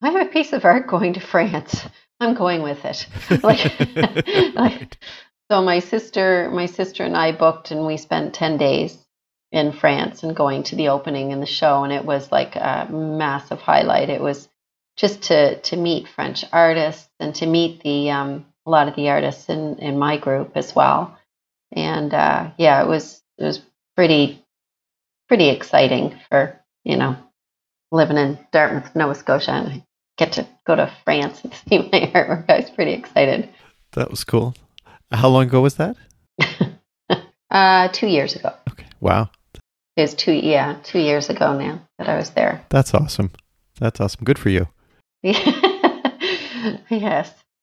I 0.00 0.10
have 0.10 0.26
a 0.28 0.30
piece 0.30 0.52
of 0.52 0.64
art 0.64 0.86
going 0.86 1.14
to 1.14 1.20
France. 1.20 1.82
I'm 2.20 2.34
going 2.34 2.62
with 2.62 2.84
it. 2.84 3.06
like, 3.42 3.64
like, 4.54 4.96
so 5.50 5.60
my 5.60 5.80
sister, 5.80 6.48
my 6.52 6.66
sister 6.66 7.02
and 7.02 7.16
I 7.16 7.32
booked, 7.32 7.72
and 7.72 7.84
we 7.84 7.96
spent 7.96 8.34
ten 8.34 8.56
days 8.56 8.96
in 9.50 9.72
France 9.72 10.22
and 10.22 10.36
going 10.36 10.62
to 10.64 10.76
the 10.76 10.88
opening 10.88 11.32
and 11.32 11.42
the 11.42 11.46
show, 11.46 11.82
and 11.82 11.92
it 11.92 12.04
was 12.04 12.30
like 12.30 12.54
a 12.54 12.86
massive 12.90 13.58
highlight. 13.58 14.10
It 14.10 14.20
was 14.20 14.48
just 14.96 15.22
to 15.22 15.60
to 15.60 15.76
meet 15.76 16.08
French 16.08 16.44
artists 16.52 17.08
and 17.18 17.34
to 17.34 17.46
meet 17.46 17.82
the 17.82 18.10
um, 18.10 18.46
a 18.64 18.70
lot 18.70 18.86
of 18.86 18.94
the 18.94 19.08
artists 19.10 19.48
in 19.48 19.78
in 19.78 19.98
my 19.98 20.18
group 20.18 20.52
as 20.54 20.74
well. 20.74 21.18
And 21.72 22.14
uh, 22.14 22.50
yeah, 22.56 22.82
it 22.82 22.88
was 22.88 23.20
it 23.38 23.44
was 23.44 23.60
pretty 23.96 24.44
pretty 25.26 25.48
exciting 25.48 26.16
for 26.28 26.60
you 26.84 26.96
know 26.96 27.16
living 27.90 28.18
in 28.18 28.38
Dartmouth, 28.52 28.94
Nova 28.94 29.16
Scotia, 29.16 29.50
and 29.50 29.82
get 30.16 30.32
to 30.32 30.46
go 30.64 30.76
to 30.76 30.92
France 31.04 31.42
and 31.42 31.52
see 31.68 31.78
my 31.78 32.12
artwork. 32.14 32.44
I 32.48 32.60
was 32.60 32.70
pretty 32.70 32.92
excited. 32.92 33.48
That 33.92 34.10
was 34.10 34.22
cool. 34.22 34.54
How 35.10 35.28
long 35.28 35.44
ago 35.44 35.60
was 35.60 35.76
that? 35.76 35.96
uh, 37.50 37.88
two 37.88 38.06
years 38.06 38.36
ago. 38.36 38.52
Okay. 38.70 38.86
Wow. 39.00 39.30
It 39.96 40.02
was 40.02 40.14
two 40.14 40.32
yeah 40.32 40.76
two 40.82 41.00
years 41.00 41.28
ago 41.28 41.58
now 41.58 41.80
that 41.98 42.08
I 42.08 42.16
was 42.16 42.30
there. 42.30 42.64
That's 42.70 42.94
awesome. 42.94 43.32
That's 43.78 44.00
awesome. 44.00 44.24
Good 44.24 44.38
for 44.38 44.50
you. 44.50 44.68
yes. 45.22 45.44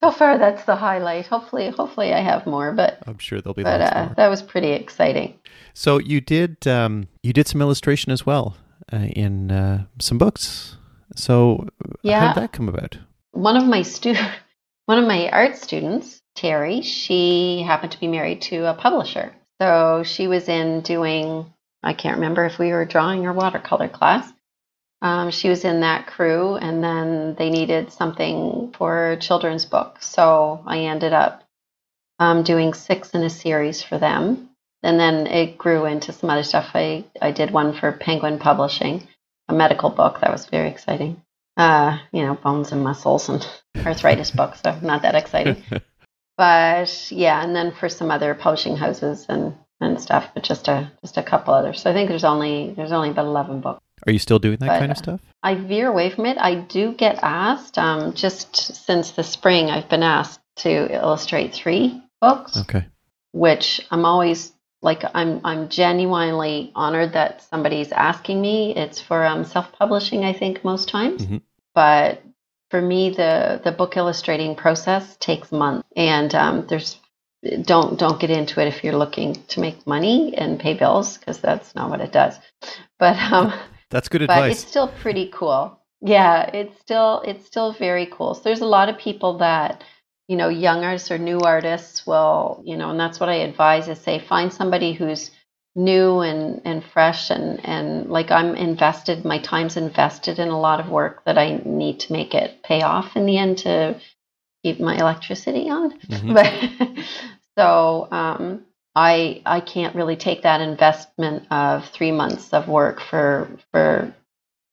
So 0.03 0.11
far, 0.11 0.37
that's 0.37 0.63
the 0.65 0.75
highlight. 0.75 1.25
Hopefully, 1.25 1.69
hopefully, 1.69 2.13
I 2.13 2.19
have 2.19 2.45
more, 2.45 2.71
but 2.71 2.99
I'm 3.07 3.17
sure 3.17 3.41
there'll 3.41 3.55
be. 3.55 3.63
But 3.63 3.81
uh, 3.81 4.13
that 4.15 4.27
was 4.27 4.43
pretty 4.43 4.71
exciting. 4.71 5.39
So 5.73 5.97
you 5.97 6.21
did 6.21 6.67
um, 6.67 7.07
you 7.23 7.33
did 7.33 7.47
some 7.47 7.61
illustration 7.61 8.11
as 8.11 8.25
well 8.25 8.55
uh, 8.93 9.07
in 9.15 9.51
uh, 9.51 9.85
some 9.99 10.17
books. 10.17 10.77
So 11.15 11.67
yeah, 12.03 12.19
how 12.19 12.33
did 12.33 12.43
that 12.43 12.51
come 12.51 12.69
about? 12.69 12.97
One 13.31 13.57
of 13.57 13.65
my 13.65 13.81
stu- 13.81 14.13
one 14.85 14.99
of 14.99 15.07
my 15.07 15.29
art 15.29 15.57
students, 15.57 16.21
Terry, 16.38 16.81
she 16.81 17.63
happened 17.67 17.91
to 17.91 17.99
be 17.99 18.07
married 18.07 18.41
to 18.43 18.69
a 18.69 18.73
publisher. 18.73 19.33
So 19.59 20.03
she 20.03 20.27
was 20.27 20.47
in 20.47 20.81
doing 20.81 21.51
I 21.83 21.93
can't 21.93 22.17
remember 22.17 22.45
if 22.45 22.59
we 22.59 22.71
were 22.71 22.85
drawing 22.85 23.25
or 23.25 23.33
watercolor 23.33 23.88
class, 23.88 24.31
um, 25.01 25.29
she 25.31 25.49
was 25.49 25.63
in 25.63 25.81
that 25.81 26.07
crew, 26.07 26.55
and 26.55 26.83
then 26.83 27.35
they 27.35 27.49
needed 27.49 27.91
something 27.91 28.73
for 28.77 29.11
a 29.11 29.17
children's 29.17 29.65
book. 29.65 29.97
So 30.01 30.63
I 30.65 30.79
ended 30.79 31.13
up 31.13 31.43
um, 32.19 32.43
doing 32.43 32.73
six 32.73 33.11
in 33.11 33.23
a 33.23 33.29
series 33.29 33.83
for 33.83 33.97
them. 33.97 34.49
And 34.83 34.99
then 34.99 35.27
it 35.27 35.57
grew 35.57 35.85
into 35.85 36.13
some 36.13 36.29
other 36.29 36.43
stuff. 36.43 36.71
I, 36.73 37.03
I 37.21 37.31
did 37.31 37.51
one 37.51 37.73
for 37.73 37.91
Penguin 37.91 38.39
Publishing, 38.39 39.07
a 39.47 39.53
medical 39.53 39.89
book. 39.89 40.21
That 40.21 40.31
was 40.31 40.45
very 40.45 40.69
exciting. 40.69 41.21
Uh, 41.57 41.97
you 42.11 42.23
know, 42.23 42.35
bones 42.35 42.71
and 42.71 42.83
muscles 42.83 43.29
and 43.29 43.47
arthritis 43.85 44.31
book, 44.31 44.55
so 44.55 44.77
not 44.81 45.01
that 45.01 45.15
exciting. 45.15 45.63
but 46.38 47.11
yeah, 47.11 47.43
and 47.43 47.55
then 47.55 47.71
for 47.71 47.89
some 47.89 48.11
other 48.11 48.35
publishing 48.35 48.77
houses 48.77 49.25
and, 49.27 49.55
and 49.81 49.99
stuff, 49.99 50.29
but 50.33 50.43
just 50.43 50.67
a 50.67 50.91
just 51.01 51.17
a 51.17 51.23
couple 51.23 51.53
others. 51.53 51.81
So 51.81 51.89
I 51.89 51.93
think 51.93 52.09
there's 52.09 52.23
only 52.23 52.73
there's 52.75 52.91
only 52.91 53.09
about 53.09 53.25
eleven 53.25 53.61
books. 53.61 53.81
Are 54.05 54.11
you 54.11 54.19
still 54.19 54.39
doing 54.39 54.57
that 54.59 54.67
but 54.67 54.79
kind 54.79 54.91
of 54.91 54.97
stuff? 54.97 55.21
I 55.41 55.55
veer 55.55 55.88
away 55.88 56.11
from 56.11 56.27
it. 56.27 56.38
I 56.38 56.55
do 56.55 56.93
get 56.93 57.19
asked. 57.23 57.77
Um, 57.77 58.13
just 58.13 58.55
since 58.55 59.11
the 59.11 59.23
spring, 59.23 59.69
I've 59.69 59.89
been 59.89 60.03
asked 60.03 60.39
to 60.57 60.93
illustrate 60.93 61.53
three 61.53 62.01
books. 62.21 62.57
Okay. 62.57 62.85
Which 63.31 63.85
I'm 63.91 64.05
always 64.05 64.53
like, 64.81 65.03
I'm 65.13 65.41
I'm 65.43 65.69
genuinely 65.69 66.71
honored 66.75 67.13
that 67.13 67.41
somebody's 67.41 67.91
asking 67.91 68.39
me. 68.39 68.75
It's 68.75 69.01
for 69.01 69.25
um, 69.25 69.43
self-publishing, 69.43 70.23
I 70.23 70.33
think, 70.33 70.63
most 70.63 70.88
times. 70.88 71.23
Mm-hmm. 71.23 71.38
But 71.73 72.21
for 72.70 72.82
me, 72.82 73.09
the 73.09 73.61
the 73.63 73.72
book 73.72 73.97
illustrating 73.97 74.55
process 74.55 75.15
takes 75.18 75.51
months, 75.51 75.88
and 75.95 76.34
um, 76.36 76.65
there's 76.68 76.99
don't 77.61 77.97
don't 77.97 78.20
get 78.20 78.30
into 78.30 78.61
it 78.61 78.68
if 78.68 78.84
you're 78.84 78.97
looking 78.97 79.34
to 79.49 79.59
make 79.59 79.86
money 79.88 80.36
and 80.38 80.59
pay 80.59 80.74
bills 80.74 81.18
because 81.18 81.39
that's 81.39 81.76
not 81.76 81.89
what 81.89 82.01
it 82.01 82.11
does. 82.11 82.38
But 82.99 83.18
um, 83.32 83.53
that's 83.89 84.09
good 84.09 84.22
advice. 84.24 84.39
But 84.39 84.51
it's 84.51 84.68
still 84.68 84.88
pretty 84.88 85.32
cool. 85.34 85.80
Yeah, 86.01 86.49
it's 86.53 86.80
still 86.80 87.22
it's 87.26 87.45
still 87.45 87.74
very 87.74 88.07
cool. 88.07 88.34
So 88.34 88.41
there's 88.43 88.61
a 88.61 88.65
lot 88.65 88.89
of 88.89 88.97
people 88.97 89.38
that 89.39 89.84
you 90.28 90.36
know, 90.36 90.49
young 90.49 90.84
artists 90.84 91.09
or 91.09 91.18
new 91.18 91.39
artists 91.39 92.05
will, 92.05 92.61
you 92.65 92.76
know, 92.76 92.89
and 92.89 92.99
that's 92.99 93.20
what 93.20 93.30
I 93.30 93.36
advise 93.36 93.88
is 93.88 93.99
say 93.99 94.20
find 94.20 94.51
somebody 94.51 94.93
who's 94.93 95.32
new 95.78 96.21
and, 96.21 96.61
and 96.65 96.84
fresh 96.84 97.30
and, 97.30 97.63
and 97.63 98.09
like 98.09 98.32
I'm 98.32 98.55
invested, 98.55 99.23
my 99.23 99.39
time's 99.39 99.78
invested 99.78 100.39
in 100.39 100.49
a 100.49 100.59
lot 100.59 100.80
of 100.80 100.89
work 100.89 101.23
that 101.25 101.38
I 101.38 101.61
need 101.63 101.99
to 102.01 102.13
make 102.13 102.34
it 102.34 102.63
pay 102.63 102.82
off 102.82 103.15
in 103.15 103.28
the 103.28 103.38
end 103.38 103.59
to 103.59 104.01
keep 104.63 104.80
my 104.80 104.97
electricity 104.97 105.69
on. 105.69 105.97
Mm-hmm. 105.99 106.34
But 106.34 107.05
so 107.57 108.07
um, 108.11 108.65
I 108.95 109.43
I 109.45 109.59
can't 109.59 109.95
really 109.95 110.15
take 110.15 110.41
that 110.41 110.61
investment 110.61 111.43
of 111.51 111.88
three 111.89 112.11
months 112.11 112.51
of 112.53 112.67
work 112.67 112.99
for 112.99 113.47
for 113.71 114.13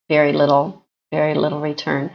very 0.08 0.32
little 0.32 0.86
very 1.12 1.34
little 1.34 1.60
return. 1.60 2.10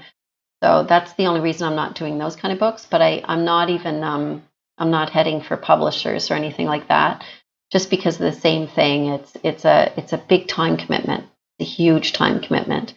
So 0.63 0.83
that's 0.83 1.13
the 1.13 1.27
only 1.27 1.39
reason 1.41 1.67
I'm 1.67 1.75
not 1.75 1.95
doing 1.95 2.17
those 2.17 2.35
kind 2.35 2.51
of 2.51 2.59
books. 2.59 2.87
But 2.89 3.03
I 3.03 3.21
I'm 3.25 3.45
not 3.45 3.69
even 3.69 4.03
um, 4.03 4.43
I'm 4.79 4.89
not 4.89 5.11
heading 5.11 5.41
for 5.41 5.57
publishers 5.57 6.31
or 6.31 6.33
anything 6.33 6.65
like 6.65 6.87
that. 6.87 7.23
Just 7.71 7.89
because 7.89 8.15
of 8.15 8.21
the 8.21 8.39
same 8.39 8.67
thing, 8.67 9.07
it's 9.07 9.37
it's 9.43 9.65
a 9.65 9.91
it's 9.97 10.13
a 10.13 10.17
big 10.17 10.47
time 10.47 10.77
commitment, 10.77 11.25
a 11.59 11.63
huge 11.63 12.13
time 12.13 12.41
commitment. 12.41 12.93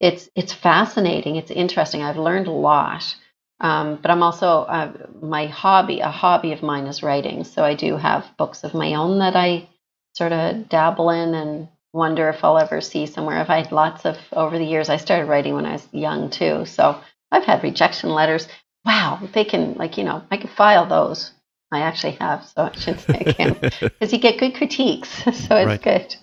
It's 0.00 0.28
it's 0.36 0.52
fascinating. 0.52 1.36
It's 1.36 1.50
interesting. 1.50 2.02
I've 2.02 2.16
learned 2.16 2.46
a 2.46 2.52
lot. 2.52 3.16
Um, 3.60 3.98
but 4.02 4.10
I'm 4.10 4.22
also 4.24 4.62
uh, 4.62 4.92
my 5.20 5.46
hobby. 5.46 6.00
A 6.00 6.10
hobby 6.10 6.52
of 6.52 6.62
mine 6.62 6.86
is 6.86 7.02
writing, 7.02 7.44
so 7.44 7.64
I 7.64 7.74
do 7.74 7.96
have 7.96 8.26
books 8.36 8.64
of 8.64 8.74
my 8.74 8.94
own 8.94 9.20
that 9.20 9.36
I 9.36 9.68
sort 10.16 10.32
of 10.32 10.68
dabble 10.68 11.10
in 11.10 11.34
and 11.34 11.68
wonder 11.92 12.28
if 12.28 12.42
I'll 12.44 12.58
ever 12.58 12.80
see 12.80 13.06
somewhere. 13.06 13.38
I've 13.38 13.46
had 13.46 13.72
lots 13.72 14.04
of 14.04 14.16
over 14.32 14.58
the 14.58 14.64
years. 14.64 14.88
I 14.88 14.96
started 14.96 15.26
writing 15.28 15.54
when 15.54 15.66
I 15.66 15.72
was 15.72 15.86
young 15.92 16.30
too, 16.30 16.64
so 16.66 17.00
I've 17.30 17.44
had 17.44 17.62
rejection 17.62 18.10
letters. 18.10 18.48
Wow, 18.84 19.20
they 19.32 19.44
can 19.44 19.74
like 19.74 19.96
you 19.96 20.04
know 20.04 20.22
I 20.30 20.36
can 20.36 20.50
file 20.50 20.86
those. 20.86 21.32
I 21.72 21.80
actually 21.80 22.12
have, 22.12 22.44
so 22.44 22.64
I 22.64 22.72
should 22.72 23.00
say 23.00 23.24
I 23.26 23.32
can 23.32 23.54
because 23.80 24.12
you 24.12 24.18
get 24.18 24.38
good 24.38 24.54
critiques, 24.54 25.08
so 25.24 25.56
it's 25.56 25.66
right. 25.66 25.82
good. 25.82 26.16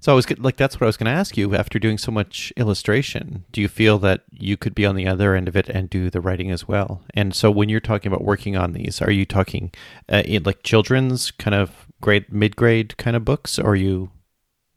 So 0.00 0.12
I 0.12 0.14
was 0.14 0.28
like, 0.38 0.56
that's 0.56 0.76
what 0.76 0.82
I 0.82 0.86
was 0.86 0.98
going 0.98 1.06
to 1.06 1.18
ask 1.18 1.34
you. 1.36 1.54
After 1.54 1.78
doing 1.78 1.96
so 1.96 2.12
much 2.12 2.52
illustration, 2.58 3.44
do 3.52 3.62
you 3.62 3.68
feel 3.68 3.98
that 4.00 4.24
you 4.30 4.58
could 4.58 4.74
be 4.74 4.84
on 4.84 4.96
the 4.96 5.06
other 5.06 5.34
end 5.34 5.48
of 5.48 5.56
it 5.56 5.68
and 5.70 5.88
do 5.88 6.10
the 6.10 6.20
writing 6.20 6.50
as 6.50 6.68
well? 6.68 7.02
And 7.14 7.34
so 7.34 7.50
when 7.50 7.70
you're 7.70 7.80
talking 7.80 8.12
about 8.12 8.22
working 8.22 8.54
on 8.54 8.74
these, 8.74 9.00
are 9.00 9.10
you 9.10 9.24
talking 9.24 9.72
uh, 10.10 10.22
like 10.44 10.62
children's 10.62 11.30
kind 11.30 11.54
of 11.54 11.86
grade, 12.02 12.30
mid 12.30 12.54
grade 12.54 12.98
kind 12.98 13.16
of 13.16 13.24
books, 13.24 13.58
or 13.58 13.70
are 13.70 13.76
you 13.76 14.10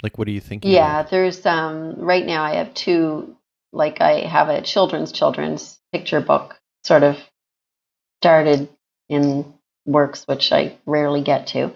like 0.02 0.18
what 0.18 0.30
are 0.30 0.32
you 0.32 0.40
thinking? 0.40 0.72
Yeah, 0.72 1.02
about? 1.02 1.12
there's 1.12 1.46
um 1.46 1.96
right 1.98 2.26
now 2.26 2.44
I 2.44 2.56
have 2.56 2.74
two. 2.74 3.36
Like 3.74 4.00
I 4.00 4.22
have 4.22 4.48
a 4.48 4.62
children's 4.62 5.12
children's 5.12 5.78
picture 5.92 6.22
book, 6.22 6.56
sort 6.84 7.04
of 7.04 7.18
started 8.22 8.70
in 9.10 9.54
works 9.88 10.28
which 10.28 10.52
I 10.52 10.78
rarely 10.86 11.22
get 11.22 11.48
to 11.48 11.74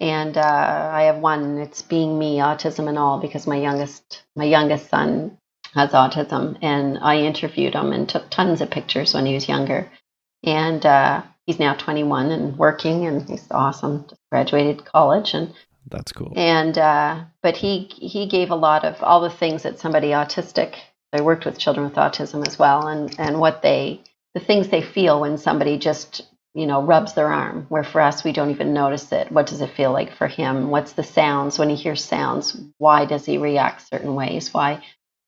and 0.00 0.36
uh, 0.36 0.90
I 0.92 1.04
have 1.04 1.18
one. 1.18 1.58
It's 1.58 1.82
being 1.82 2.18
me, 2.18 2.38
autism 2.38 2.88
and 2.88 2.98
all, 2.98 3.20
because 3.20 3.46
my 3.46 3.56
youngest 3.56 4.22
my 4.34 4.44
youngest 4.44 4.88
son 4.88 5.36
has 5.74 5.90
autism, 5.90 6.58
and 6.62 6.98
I 6.98 7.18
interviewed 7.18 7.74
him 7.74 7.92
and 7.92 8.08
took 8.08 8.30
tons 8.30 8.60
of 8.60 8.70
pictures 8.70 9.14
when 9.14 9.26
he 9.26 9.34
was 9.34 9.48
younger, 9.48 9.90
and 10.42 10.84
uh, 10.84 11.22
he's 11.46 11.60
now 11.60 11.74
21 11.74 12.30
and 12.30 12.56
working, 12.56 13.06
and 13.06 13.28
he's 13.28 13.46
awesome. 13.50 14.06
Just 14.08 14.20
graduated 14.32 14.86
college, 14.86 15.34
and 15.34 15.52
that's 15.90 16.12
cool. 16.12 16.32
And 16.34 16.76
uh, 16.78 17.24
but 17.42 17.58
he 17.58 17.90
he 17.92 18.26
gave 18.26 18.50
a 18.50 18.56
lot 18.56 18.84
of 18.84 19.02
all 19.02 19.20
the 19.20 19.30
things 19.30 19.62
that 19.64 19.78
somebody 19.78 20.08
autistic. 20.08 20.76
I 21.12 21.20
worked 21.22 21.44
with 21.44 21.58
children 21.58 21.86
with 21.86 21.96
autism 21.96 22.46
as 22.46 22.58
well, 22.58 22.86
and 22.86 23.14
and 23.18 23.38
what 23.38 23.60
they 23.60 24.00
the 24.34 24.40
things 24.40 24.68
they 24.68 24.80
feel 24.80 25.20
when 25.20 25.36
somebody 25.36 25.76
just 25.76 26.22
you 26.54 26.66
know, 26.66 26.82
rubs 26.82 27.14
their 27.14 27.32
arm, 27.32 27.66
where 27.68 27.84
for 27.84 28.00
us, 28.00 28.24
we 28.24 28.32
don't 28.32 28.50
even 28.50 28.74
notice 28.74 29.12
it. 29.12 29.30
What 29.30 29.46
does 29.46 29.60
it 29.60 29.74
feel 29.76 29.92
like 29.92 30.14
for 30.16 30.26
him? 30.26 30.70
What's 30.70 30.92
the 30.92 31.04
sounds 31.04 31.58
when 31.58 31.70
he 31.70 31.76
hears 31.76 32.04
sounds? 32.04 32.56
Why 32.78 33.04
does 33.04 33.24
he 33.24 33.38
react 33.38 33.88
certain 33.88 34.14
ways? 34.14 34.52
Why? 34.52 34.82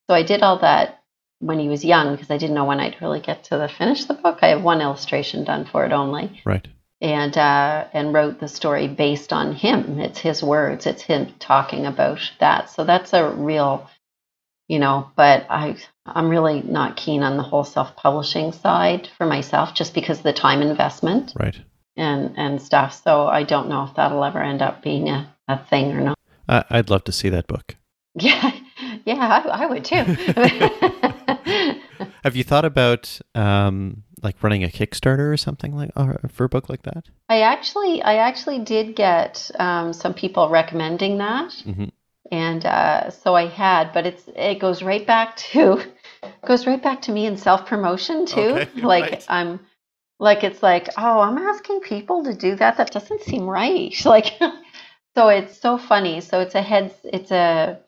So 0.08 0.16
I 0.16 0.24
did 0.24 0.42
all 0.42 0.58
that 0.60 1.02
when 1.38 1.58
he 1.58 1.68
was 1.68 1.84
young 1.84 2.14
because 2.14 2.30
I 2.30 2.38
didn't 2.38 2.54
know 2.54 2.64
when 2.64 2.80
I'd 2.80 3.00
really 3.00 3.20
get 3.20 3.44
to 3.44 3.58
the 3.58 3.68
finish 3.68 4.04
the 4.04 4.14
book. 4.14 4.38
I 4.42 4.48
have 4.48 4.62
one 4.62 4.80
illustration 4.80 5.44
done 5.44 5.64
for 5.64 5.84
it 5.84 5.92
only. 5.92 6.42
Right. 6.44 6.66
And 7.00 7.36
uh, 7.36 7.86
and 7.92 8.14
wrote 8.14 8.38
the 8.38 8.48
story 8.48 8.86
based 8.86 9.32
on 9.32 9.54
him. 9.54 9.98
It's 9.98 10.20
his 10.20 10.42
words. 10.42 10.86
It's 10.86 11.02
him 11.02 11.34
talking 11.38 11.86
about 11.86 12.20
that. 12.38 12.70
So 12.70 12.84
that's 12.84 13.12
a 13.12 13.28
real 13.28 13.88
you 14.68 14.78
know, 14.78 15.10
but 15.16 15.46
I 15.50 15.76
I'm 16.06 16.28
really 16.28 16.62
not 16.62 16.96
keen 16.96 17.22
on 17.22 17.36
the 17.36 17.42
whole 17.42 17.64
self-publishing 17.64 18.52
side 18.52 19.08
for 19.16 19.26
myself 19.26 19.74
just 19.74 19.94
because 19.94 20.18
of 20.18 20.24
the 20.24 20.32
time 20.32 20.62
investment. 20.62 21.32
Right. 21.36 21.60
And 21.96 22.34
and 22.38 22.60
stuff. 22.60 23.02
So 23.04 23.26
I 23.26 23.42
don't 23.42 23.68
know 23.68 23.84
if 23.84 23.94
that'll 23.94 24.24
ever 24.24 24.42
end 24.42 24.62
up 24.62 24.82
being 24.82 25.10
a, 25.10 25.32
a 25.46 25.58
thing 25.58 25.92
or 25.92 26.00
not. 26.00 26.18
Uh, 26.48 26.62
I'd 26.70 26.90
love 26.90 27.04
to 27.04 27.12
see 27.12 27.28
that 27.28 27.46
book. 27.46 27.76
Yeah, 28.14 28.52
yeah, 29.06 29.42
I, 29.46 29.62
I 29.62 29.66
would 29.66 29.86
too. 29.86 29.96
Have 32.24 32.36
you 32.36 32.44
thought 32.44 32.66
about 32.66 33.18
um, 33.34 34.02
like 34.22 34.42
running 34.42 34.64
a 34.64 34.68
Kickstarter 34.68 35.32
or 35.32 35.38
something 35.38 35.74
like 35.74 35.92
or 35.96 36.20
for 36.28 36.44
a 36.44 36.48
book 36.48 36.68
like 36.68 36.82
that? 36.82 37.06
I 37.30 37.40
actually, 37.40 38.02
I 38.02 38.16
actually 38.16 38.58
did 38.58 38.96
get 38.96 39.50
um, 39.58 39.94
some 39.94 40.12
people 40.12 40.50
recommending 40.50 41.16
that, 41.18 41.54
hmm 41.64 41.86
and 42.32 42.64
uh, 42.64 43.10
so 43.10 43.34
I 43.34 43.46
had, 43.46 43.92
but 43.92 44.06
it's 44.06 44.24
it 44.34 44.58
goes 44.58 44.82
right 44.82 45.06
back 45.06 45.36
to 45.52 45.82
goes 46.46 46.66
right 46.66 46.82
back 46.82 47.02
to 47.02 47.12
me 47.12 47.26
in 47.26 47.36
self 47.36 47.66
promotion 47.66 48.24
too. 48.24 48.56
Okay, 48.56 48.80
like 48.82 49.10
right. 49.10 49.26
I'm 49.28 49.60
like 50.18 50.42
it's 50.42 50.62
like 50.62 50.88
oh 50.96 51.20
I'm 51.20 51.36
asking 51.36 51.80
people 51.80 52.24
to 52.24 52.34
do 52.34 52.56
that. 52.56 52.78
That 52.78 52.90
doesn't 52.90 53.22
seem 53.22 53.46
right. 53.46 53.94
Like 54.06 54.32
so 55.14 55.28
it's 55.28 55.60
so 55.60 55.76
funny. 55.76 56.22
So 56.22 56.40
it's 56.40 56.54
a 56.54 56.62
head. 56.62 56.94
It's 57.04 57.30
a 57.30 57.80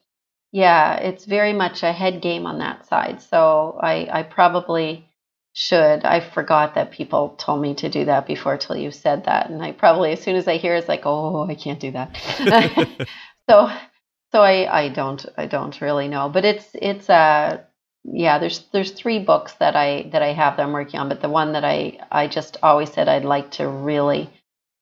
yeah. 0.53 0.97
It's 0.97 1.25
very 1.25 1.55
much 1.55 1.83
a 1.83 1.91
head 1.93 2.21
game 2.21 2.45
on 2.45 2.59
that 2.59 2.87
side. 2.87 3.23
So 3.23 3.79
I 3.83 4.07
I 4.13 4.23
probably 4.25 5.09
should. 5.55 6.05
I 6.05 6.21
forgot 6.21 6.75
that 6.75 6.91
people 6.91 7.31
told 7.39 7.63
me 7.63 7.77
to 7.77 7.89
do 7.89 8.05
that 8.05 8.27
before 8.27 8.59
till 8.59 8.77
you 8.77 8.91
said 8.91 9.25
that, 9.25 9.49
and 9.49 9.63
I 9.63 9.73
probably 9.73 10.13
as 10.13 10.21
soon 10.21 10.37
as 10.37 10.47
I 10.47 10.59
hear 10.59 10.75
it's 10.75 10.89
like 10.89 11.07
oh 11.07 11.49
I 11.49 11.55
can't 11.55 11.81
do 11.81 11.93
that. 11.93 12.15
so 13.49 13.71
so 14.35 14.43
I 14.43 14.85
I 14.85 14.89
don't 14.89 15.25
I 15.37 15.47
don't 15.47 15.81
really 15.81 16.09
know, 16.09 16.29
but 16.29 16.45
it's 16.45 16.69
it's 16.75 17.09
uh 17.09 17.61
yeah 18.03 18.41
there's 18.41 18.65
there's 18.73 18.91
three 18.91 19.21
books 19.21 19.53
that 19.61 19.77
I 19.77 20.09
that 20.11 20.23
I 20.23 20.33
have 20.33 20.57
that 20.57 20.65
I'm 20.65 20.73
working 20.73 20.99
on, 20.99 21.09
but 21.09 21.23
the 21.23 21.29
one 21.29 21.53
that 21.53 21.65
I 21.65 22.01
I 22.11 22.27
just 22.27 22.57
always 22.61 22.93
said 22.93 23.09
I'd 23.09 23.25
like 23.25 23.53
to 23.53 23.69
really 23.69 24.29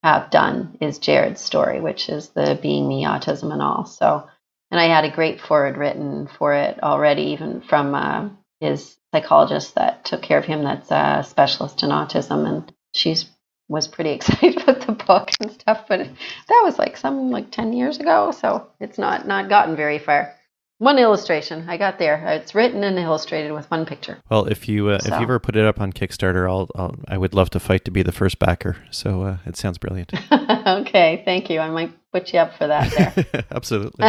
have 0.02 0.30
done 0.30 0.78
is 0.80 0.98
Jared's 0.98 1.42
story, 1.42 1.80
which 1.80 2.08
is 2.08 2.30
the 2.30 2.58
being 2.62 2.88
me 2.88 3.04
autism 3.04 3.52
and 3.52 3.60
all. 3.60 3.84
So 3.84 4.26
and 4.70 4.80
I 4.80 4.86
had 4.86 5.04
a 5.04 5.14
great 5.14 5.38
foreword 5.38 5.76
written 5.76 6.28
for 6.38 6.54
it 6.54 6.82
already, 6.82 7.24
even 7.32 7.60
from 7.60 7.94
uh, 7.94 8.30
his 8.60 8.96
psychologist 9.14 9.74
that 9.74 10.06
took 10.06 10.22
care 10.22 10.38
of 10.38 10.46
him, 10.46 10.64
that's 10.64 10.90
a 10.90 11.26
specialist 11.28 11.82
in 11.82 11.90
autism, 11.90 12.48
and 12.48 12.72
she's 12.94 13.28
was 13.72 13.88
pretty 13.88 14.10
excited 14.18 14.62
about 14.62 14.86
the 14.86 14.92
book 14.92 15.30
and 15.40 15.50
stuff. 15.50 15.86
But 15.88 16.00
that 16.00 16.60
was 16.64 16.78
like 16.78 16.96
some 16.96 17.30
like 17.30 17.50
ten 17.50 17.72
years 17.72 17.98
ago, 17.98 18.30
so 18.30 18.68
it's 18.78 18.98
not 18.98 19.26
not 19.26 19.48
gotten 19.48 19.74
very 19.74 19.98
far. 19.98 20.34
One 20.78 20.98
illustration 20.98 21.68
I 21.68 21.76
got 21.76 22.00
there. 22.00 22.26
It's 22.26 22.56
written 22.56 22.82
and 22.82 22.98
illustrated 22.98 23.52
with 23.52 23.70
one 23.70 23.86
picture. 23.86 24.18
Well, 24.28 24.46
if 24.46 24.68
you 24.68 24.88
uh, 24.88 24.98
if 25.04 25.06
you 25.06 25.12
ever 25.14 25.38
put 25.38 25.54
it 25.54 25.64
up 25.64 25.80
on 25.80 25.92
Kickstarter, 25.92 26.50
I'll, 26.50 26.68
I'll 26.74 26.96
I 27.06 27.18
would 27.18 27.34
love 27.34 27.50
to 27.50 27.60
fight 27.60 27.84
to 27.84 27.92
be 27.92 28.02
the 28.02 28.12
first 28.12 28.38
backer. 28.40 28.76
So 28.90 29.22
uh, 29.22 29.36
it 29.46 29.56
sounds 29.56 29.78
brilliant. 29.78 30.12
okay, 30.32 31.22
thank 31.24 31.50
you. 31.50 31.60
I 31.60 31.70
might 31.70 31.92
put 32.12 32.32
you 32.32 32.40
up 32.40 32.56
for 32.58 32.66
that 32.66 33.14
there. 33.32 33.44
Absolutely. 33.52 34.08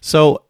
So 0.00 0.44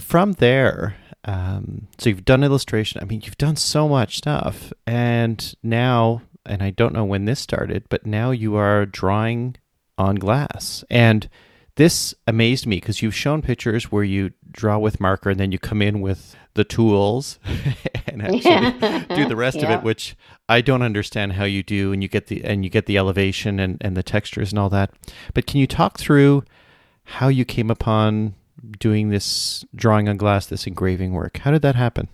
from 0.00 0.32
there, 0.32 0.96
um, 1.24 1.88
so 1.98 2.08
you've 2.08 2.24
done 2.24 2.42
illustration. 2.42 3.00
I 3.02 3.04
mean, 3.04 3.22
you've 3.24 3.38
done 3.38 3.56
so 3.56 3.88
much 3.88 4.18
stuff, 4.18 4.72
and 4.86 5.54
now, 5.62 6.22
and 6.46 6.62
I 6.62 6.70
don't 6.70 6.94
know 6.94 7.04
when 7.04 7.24
this 7.24 7.40
started, 7.40 7.84
but 7.88 8.06
now 8.06 8.30
you 8.30 8.56
are 8.56 8.86
drawing 8.86 9.56
on 9.98 10.16
glass, 10.16 10.84
and 10.90 11.28
this 11.76 12.14
amazed 12.26 12.66
me 12.66 12.76
because 12.76 13.00
you've 13.00 13.14
shown 13.14 13.40
pictures 13.40 13.90
where 13.90 14.04
you 14.04 14.32
draw 14.50 14.78
with 14.78 15.00
marker 15.00 15.30
and 15.30 15.40
then 15.40 15.52
you 15.52 15.58
come 15.58 15.80
in 15.80 16.02
with 16.02 16.36
the 16.54 16.64
tools 16.64 17.38
and 18.06 18.22
actually 18.22 19.16
do 19.16 19.26
the 19.26 19.36
rest 19.36 19.58
of 19.58 19.70
it, 19.70 19.82
which 19.82 20.14
I 20.48 20.60
don't 20.60 20.82
understand 20.82 21.32
how 21.32 21.44
you 21.44 21.62
do, 21.62 21.92
and 21.92 22.02
you 22.02 22.08
get 22.08 22.26
the 22.26 22.44
and 22.44 22.64
you 22.64 22.70
get 22.70 22.86
the 22.86 22.98
elevation 22.98 23.58
and, 23.58 23.78
and 23.80 23.96
the 23.96 24.02
textures 24.02 24.52
and 24.52 24.58
all 24.58 24.68
that. 24.70 24.92
But 25.32 25.46
can 25.46 25.60
you 25.60 25.66
talk 25.66 25.98
through 25.98 26.44
how 27.04 27.28
you 27.28 27.44
came 27.44 27.70
upon 27.70 28.34
doing 28.78 29.08
this 29.08 29.64
drawing 29.74 30.08
on 30.08 30.18
glass, 30.18 30.46
this 30.46 30.66
engraving 30.66 31.12
work? 31.12 31.38
How 31.38 31.50
did 31.50 31.62
that 31.62 31.74
happen? 31.74 32.08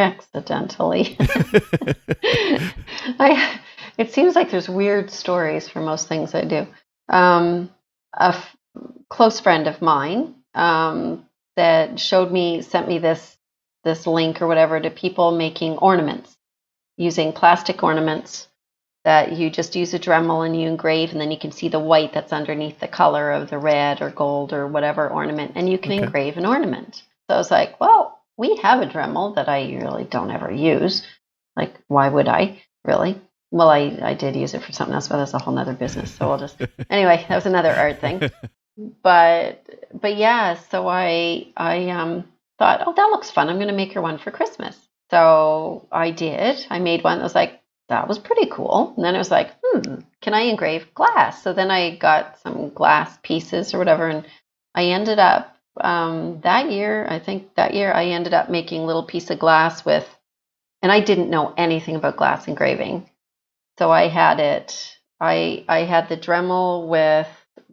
Accidentally. 0.00 1.18
I, 3.20 3.60
it 3.98 4.12
seems 4.12 4.36
like 4.36 4.50
there's 4.50 4.68
weird 4.68 5.10
stories 5.10 5.68
for 5.68 5.80
most 5.80 6.08
things 6.08 6.34
I 6.34 6.44
do. 6.44 6.66
Um, 7.08 7.70
a 8.14 8.28
f- 8.28 8.56
close 9.10 9.40
friend 9.40 9.68
of 9.68 9.82
mine 9.82 10.36
um, 10.54 11.26
that 11.56 12.00
showed 12.00 12.32
me, 12.32 12.62
sent 12.62 12.88
me 12.88 12.98
this 12.98 13.36
this 13.84 14.06
link 14.06 14.42
or 14.42 14.48
whatever 14.48 14.80
to 14.80 14.90
people 14.90 15.32
making 15.32 15.78
ornaments 15.78 16.36
using 16.98 17.32
plastic 17.32 17.82
ornaments 17.84 18.48
that 19.04 19.32
you 19.32 19.50
just 19.50 19.76
use 19.76 19.94
a 19.94 20.00
Dremel 20.00 20.46
and 20.46 20.60
you 20.60 20.68
engrave, 20.68 21.12
and 21.12 21.20
then 21.20 21.32
you 21.32 21.38
can 21.38 21.52
see 21.52 21.68
the 21.70 21.80
white 21.80 22.12
that's 22.14 22.32
underneath 22.34 22.80
the 22.80 22.88
color 22.88 23.32
of 23.32 23.50
the 23.50 23.58
red 23.58 24.02
or 24.02 24.10
gold 24.10 24.52
or 24.54 24.68
whatever 24.68 25.08
ornament, 25.08 25.52
and 25.56 25.70
you 25.70 25.78
can 25.78 25.92
Okay. 25.92 26.04
engrave 26.04 26.38
an 26.38 26.46
ornament. 26.46 27.02
So 27.30 27.36
I 27.36 27.38
was 27.38 27.50
like, 27.50 27.80
well, 27.80 28.19
we 28.40 28.56
have 28.56 28.80
a 28.80 28.86
Dremel 28.86 29.34
that 29.34 29.50
I 29.50 29.70
really 29.74 30.04
don't 30.04 30.30
ever 30.30 30.50
use. 30.50 31.06
Like, 31.56 31.74
why 31.88 32.08
would 32.08 32.26
I 32.26 32.62
really? 32.86 33.20
Well, 33.50 33.68
I, 33.68 33.98
I 34.02 34.14
did 34.14 34.34
use 34.34 34.54
it 34.54 34.62
for 34.62 34.72
something 34.72 34.94
else, 34.94 35.08
but 35.08 35.18
that's 35.18 35.34
a 35.34 35.38
whole 35.38 35.52
nother 35.52 35.74
business. 35.74 36.14
So 36.14 36.26
we'll 36.26 36.38
just 36.38 36.56
anyway. 36.90 37.26
That 37.28 37.34
was 37.34 37.44
another 37.44 37.70
art 37.70 38.00
thing. 38.00 38.30
But 39.02 39.68
but 39.92 40.16
yeah, 40.16 40.54
so 40.70 40.88
I 40.88 41.48
I 41.54 41.90
um 41.90 42.24
thought, 42.58 42.82
oh, 42.86 42.94
that 42.94 43.10
looks 43.10 43.30
fun. 43.30 43.50
I'm 43.50 43.56
going 43.56 43.68
to 43.68 43.74
make 43.74 43.92
her 43.92 44.00
one 44.00 44.16
for 44.16 44.30
Christmas. 44.30 44.74
So 45.10 45.86
I 45.92 46.10
did. 46.10 46.66
I 46.70 46.78
made 46.78 47.04
one. 47.04 47.18
that 47.18 47.24
was 47.24 47.34
like 47.34 47.60
that 47.90 48.08
was 48.08 48.18
pretty 48.18 48.46
cool. 48.50 48.94
And 48.96 49.04
then 49.04 49.14
it 49.14 49.18
was 49.18 49.30
like, 49.30 49.50
hmm, 49.62 49.96
can 50.22 50.32
I 50.32 50.42
engrave 50.42 50.94
glass? 50.94 51.42
So 51.42 51.52
then 51.52 51.70
I 51.70 51.96
got 51.96 52.38
some 52.38 52.70
glass 52.70 53.18
pieces 53.22 53.74
or 53.74 53.78
whatever, 53.78 54.08
and 54.08 54.24
I 54.74 54.84
ended 54.84 55.18
up 55.18 55.54
um, 55.80 56.40
that 56.42 56.70
year. 56.70 57.06
I 57.08 57.18
think 57.18 57.54
that 57.56 57.74
year 57.74 57.92
I 57.92 58.06
ended 58.06 58.34
up 58.34 58.50
making 58.50 58.82
a 58.82 58.86
little 58.86 59.04
piece 59.04 59.30
of 59.30 59.38
glass 59.38 59.84
with, 59.84 60.06
and 60.82 60.90
I 60.90 61.00
didn't 61.00 61.30
know 61.30 61.52
anything 61.56 61.96
about 61.96 62.16
glass 62.16 62.48
engraving, 62.48 63.08
so 63.78 63.90
I 63.90 64.08
had 64.08 64.40
it. 64.40 64.96
I 65.20 65.64
I 65.68 65.80
had 65.80 66.08
the 66.08 66.16
Dremel 66.16 66.88
with 66.88 67.28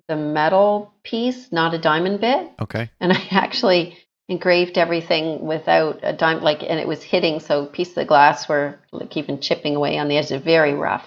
the 0.07 0.15
metal 0.15 0.93
piece, 1.03 1.51
not 1.51 1.73
a 1.73 1.77
diamond 1.77 2.21
bit, 2.21 2.51
Okay. 2.61 2.89
and 2.99 3.11
I 3.17 3.27
actually 3.31 3.97
engraved 4.29 4.77
everything 4.77 5.45
without 5.45 5.99
a 6.03 6.11
dime 6.13 6.41
like 6.41 6.61
and 6.61 6.79
it 6.79 6.87
was 6.87 7.01
hitting 7.01 7.39
so 7.39 7.65
pieces 7.65 7.97
of 7.97 8.07
glass 8.07 8.49
were 8.49 8.77
like 8.91 9.15
even 9.15 9.39
chipping 9.39 9.75
away 9.75 9.97
on 9.97 10.09
the 10.09 10.17
edge 10.17 10.29
very 10.43 10.73
rough 10.73 11.05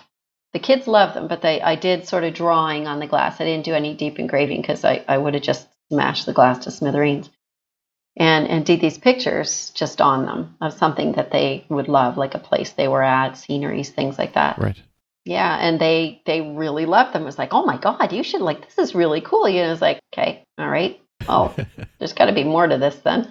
the 0.54 0.58
kids 0.58 0.86
love 0.86 1.12
them 1.12 1.28
but 1.28 1.42
they 1.42 1.60
i 1.60 1.74
did 1.74 2.08
sort 2.08 2.24
of 2.24 2.32
drawing 2.32 2.86
on 2.86 2.98
the 2.98 3.06
glass 3.06 3.38
i 3.38 3.44
didn't 3.44 3.66
do 3.66 3.74
any 3.74 3.94
deep 3.94 4.18
engraving 4.18 4.62
because 4.62 4.86
I, 4.86 5.04
I 5.06 5.18
would 5.18 5.34
have 5.34 5.42
just 5.42 5.68
smashed 5.90 6.26
the 6.26 6.32
glass 6.32 6.64
to 6.64 6.70
smithereens 6.70 7.28
and 8.16 8.46
and 8.48 8.64
did 8.64 8.80
these 8.80 8.98
pictures 8.98 9.70
just 9.70 10.00
on 10.00 10.26
them 10.26 10.56
of 10.60 10.72
something 10.72 11.12
that 11.12 11.30
they 11.30 11.64
would 11.68 11.88
love 11.88 12.16
like 12.16 12.34
a 12.34 12.38
place 12.38 12.72
they 12.72 12.88
were 12.88 13.02
at 13.02 13.36
sceneries 13.36 13.90
things 13.90 14.18
like 14.18 14.34
that 14.34 14.58
Right. 14.58 14.80
yeah, 15.24 15.56
and 15.60 15.80
they 15.80 16.22
they 16.26 16.40
really 16.40 16.86
loved 16.86 17.12
them. 17.12 17.22
It 17.22 17.26
was 17.26 17.38
like, 17.38 17.52
oh 17.52 17.64
my 17.64 17.76
god, 17.76 18.12
you 18.12 18.22
should 18.22 18.40
like 18.40 18.64
this 18.66 18.78
is 18.78 18.94
really 18.94 19.20
cool. 19.20 19.48
You 19.48 19.60
know, 19.62 19.68
it 19.68 19.70
was 19.70 19.82
like, 19.82 20.00
okay, 20.12 20.44
all 20.58 20.68
right. 20.68 21.00
Oh, 21.28 21.54
there's 21.98 22.14
got 22.14 22.26
to 22.26 22.32
be 22.32 22.44
more 22.44 22.66
to 22.66 22.78
this 22.78 22.96
then. 22.96 23.30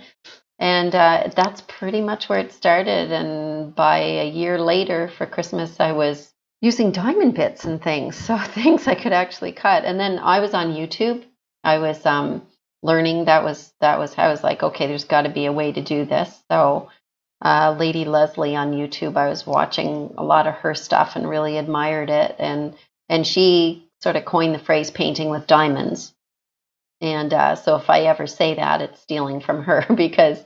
And 0.60 0.94
uh, 0.94 1.30
that's 1.36 1.62
pretty 1.62 2.02
much 2.02 2.30
where 2.30 2.40
it 2.40 2.52
started. 2.52 3.12
And 3.12 3.74
by 3.74 4.00
a 4.00 4.30
year 4.30 4.60
later, 4.60 5.10
for 5.18 5.26
Christmas, 5.26 5.80
I 5.80 5.94
was 5.94 6.32
using 6.62 6.92
diamond 6.92 7.34
bits 7.34 7.66
and 7.66 7.82
things, 7.82 8.16
so 8.28 8.38
things 8.38 8.88
I 8.88 8.96
could 8.96 9.14
actually 9.14 9.54
cut. 9.54 9.84
And 9.86 10.00
then 10.00 10.20
I 10.20 10.40
was 10.40 10.54
on 10.54 10.74
YouTube. 10.74 11.24
I 11.64 11.80
was 11.80 12.06
um, 12.06 12.44
learning. 12.84 13.26
That 13.26 13.44
was 13.44 13.74
that 13.82 14.00
was 14.00 14.14
how 14.14 14.26
I 14.28 14.32
was 14.32 14.44
like, 14.44 14.64
okay, 14.64 14.88
there's 14.88 15.06
got 15.06 15.24
to 15.24 15.30
be 15.30 15.46
a 15.46 15.54
way 15.54 15.72
to 15.72 15.82
do 15.82 16.06
this. 16.06 16.44
So 16.52 16.90
uh, 17.42 17.76
Lady 17.80 18.06
Leslie 18.06 18.56
on 18.56 18.74
YouTube. 18.74 19.16
I 19.16 19.30
was 19.30 19.48
watching 19.48 20.14
a 20.18 20.24
lot 20.24 20.48
of 20.48 20.56
her 20.56 20.76
stuff 20.76 21.16
and 21.16 21.30
really 21.30 21.58
admired 21.58 22.10
it, 22.10 22.36
and 22.38 22.76
and 23.08 23.26
she 23.26 23.90
sort 24.02 24.16
of 24.16 24.26
coined 24.26 24.56
the 24.56 24.60
phrase 24.60 24.92
"painting 24.92 25.30
with 25.30 25.48
diamonds." 25.48 26.14
And 27.02 27.34
uh, 27.34 27.56
so, 27.56 27.78
if 27.78 27.90
I 27.90 28.02
ever 28.02 28.28
say 28.28 28.56
that, 28.56 28.82
it's 28.82 29.02
stealing 29.02 29.40
from 29.40 29.64
her 29.64 29.86
because 29.96 30.44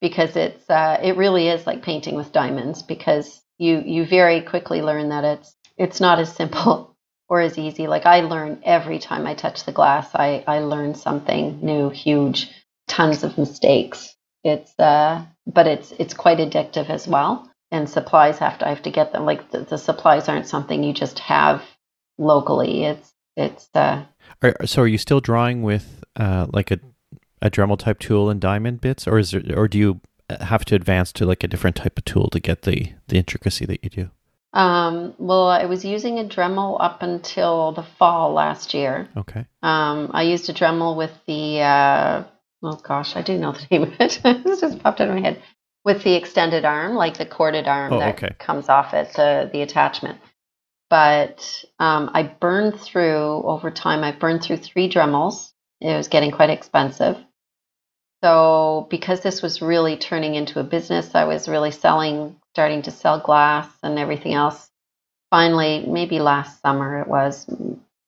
because 0.00 0.36
it's 0.36 0.68
uh, 0.68 0.98
it 1.02 1.16
really 1.16 1.48
is 1.48 1.66
like 1.66 1.82
painting 1.82 2.14
with 2.14 2.32
diamonds 2.32 2.82
because 2.82 3.40
you 3.58 3.82
you 3.86 4.04
very 4.04 4.42
quickly 4.42 4.82
learn 4.82 5.08
that 5.10 5.24
it's 5.24 5.56
it's 5.78 6.00
not 6.00 6.18
as 6.18 6.34
simple 6.34 6.93
or 7.28 7.40
as 7.40 7.58
easy. 7.58 7.86
Like 7.86 8.06
I 8.06 8.20
learn 8.20 8.60
every 8.64 8.98
time 8.98 9.26
I 9.26 9.34
touch 9.34 9.64
the 9.64 9.72
glass, 9.72 10.14
I 10.14 10.44
I 10.46 10.60
learn 10.60 10.94
something 10.94 11.60
new, 11.62 11.90
huge, 11.90 12.50
tons 12.88 13.24
of 13.24 13.38
mistakes. 13.38 14.14
It's 14.42 14.78
uh, 14.78 15.24
but 15.46 15.66
it's 15.66 15.92
it's 15.92 16.14
quite 16.14 16.38
addictive 16.38 16.90
as 16.90 17.08
well. 17.08 17.50
And 17.70 17.88
supplies 17.88 18.38
have 18.38 18.58
to 18.58 18.66
I 18.66 18.70
have 18.70 18.82
to 18.82 18.90
get 18.90 19.12
them. 19.12 19.24
Like 19.24 19.50
the, 19.50 19.60
the 19.60 19.78
supplies 19.78 20.28
aren't 20.28 20.46
something 20.46 20.82
you 20.82 20.92
just 20.92 21.18
have 21.20 21.62
locally. 22.18 22.84
It's 22.84 23.12
it's 23.36 23.68
uh, 23.74 24.04
Are, 24.42 24.54
so 24.64 24.82
are 24.82 24.86
you 24.86 24.98
still 24.98 25.20
drawing 25.20 25.62
with 25.62 26.04
uh, 26.16 26.46
like 26.52 26.70
a 26.70 26.78
a 27.42 27.50
Dremel 27.50 27.78
type 27.78 27.98
tool 27.98 28.30
and 28.30 28.40
diamond 28.40 28.80
bits, 28.80 29.06
or 29.06 29.18
is 29.18 29.32
there, 29.32 29.42
or 29.54 29.68
do 29.68 29.78
you 29.78 30.00
have 30.40 30.64
to 30.66 30.74
advance 30.74 31.12
to 31.12 31.26
like 31.26 31.44
a 31.44 31.48
different 31.48 31.76
type 31.76 31.98
of 31.98 32.04
tool 32.04 32.28
to 32.30 32.40
get 32.40 32.62
the 32.62 32.92
the 33.08 33.18
intricacy 33.18 33.66
that 33.66 33.82
you 33.82 33.90
do? 33.90 34.10
Um, 34.54 35.14
well, 35.18 35.48
I 35.48 35.66
was 35.66 35.84
using 35.84 36.18
a 36.18 36.24
Dremel 36.24 36.78
up 36.80 37.02
until 37.02 37.72
the 37.72 37.82
fall 37.82 38.32
last 38.32 38.72
year. 38.72 39.08
Okay. 39.16 39.44
Um, 39.62 40.10
I 40.14 40.22
used 40.22 40.48
a 40.48 40.54
Dremel 40.54 40.96
with 40.96 41.12
the 41.26 41.60
uh, 41.60 42.24
oh 42.62 42.76
gosh, 42.76 43.16
I 43.16 43.22
do 43.22 43.36
know 43.36 43.52
the 43.52 43.66
name 43.70 43.82
of 43.82 44.00
it. 44.00 44.20
it 44.24 44.60
just 44.60 44.82
popped 44.82 45.00
out 45.00 45.08
of 45.08 45.14
my 45.14 45.20
head. 45.20 45.42
With 45.84 46.02
the 46.02 46.14
extended 46.14 46.64
arm, 46.64 46.94
like 46.94 47.18
the 47.18 47.26
corded 47.26 47.68
arm 47.68 47.92
Oh, 47.92 47.98
that 47.98 48.14
okay. 48.14 48.34
comes 48.38 48.70
off 48.70 48.94
it, 48.94 49.12
the 49.14 49.50
the 49.52 49.60
attachment. 49.60 50.18
But 50.88 51.64
um, 51.78 52.10
I 52.14 52.22
burned 52.22 52.80
through 52.80 53.42
over 53.44 53.70
time. 53.70 54.04
I 54.04 54.12
burned 54.12 54.42
through 54.42 54.58
three 54.58 54.88
Dremels. 54.88 55.52
It 55.80 55.94
was 55.94 56.08
getting 56.08 56.30
quite 56.30 56.50
expensive. 56.50 57.16
So 58.22 58.86
because 58.88 59.20
this 59.20 59.42
was 59.42 59.60
really 59.60 59.96
turning 59.98 60.34
into 60.34 60.60
a 60.60 60.64
business, 60.64 61.14
I 61.14 61.24
was 61.24 61.48
really 61.48 61.72
selling, 61.72 62.36
starting 62.54 62.82
to 62.82 62.90
sell 62.92 63.18
glass 63.18 63.68
and 63.82 63.98
everything 63.98 64.32
else. 64.32 64.70
Finally, 65.30 65.84
maybe 65.88 66.20
last 66.20 66.62
summer 66.62 67.00
it 67.00 67.08
was, 67.08 67.50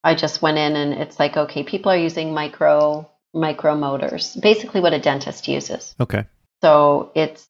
I 0.03 0.15
just 0.15 0.41
went 0.41 0.57
in 0.57 0.77
and 0.77 0.93
it's 0.93 1.19
like, 1.19 1.35
okay, 1.35 1.63
people 1.63 1.91
are 1.91 1.97
using 1.97 2.33
micro 2.33 3.09
micro 3.33 3.75
motors, 3.75 4.35
basically 4.37 4.81
what 4.81 4.93
a 4.93 4.99
dentist 4.99 5.47
uses. 5.47 5.95
Okay. 5.99 6.25
So 6.61 7.11
it's 7.13 7.47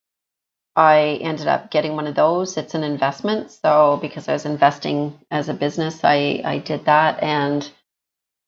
I 0.76 1.20
ended 1.22 1.48
up 1.48 1.72
getting 1.72 1.96
one 1.96 2.08
of 2.08 2.16
those. 2.16 2.58
It's 2.58 2.74
an 2.74 2.84
investment. 2.84 3.52
So 3.52 3.98
because 4.02 4.28
I 4.28 4.34
was 4.34 4.46
investing 4.46 5.18
as 5.32 5.50
a 5.50 5.54
business, 5.54 6.04
I 6.04 6.42
I 6.44 6.58
did 6.58 6.86
that 6.86 7.22
and 7.24 7.70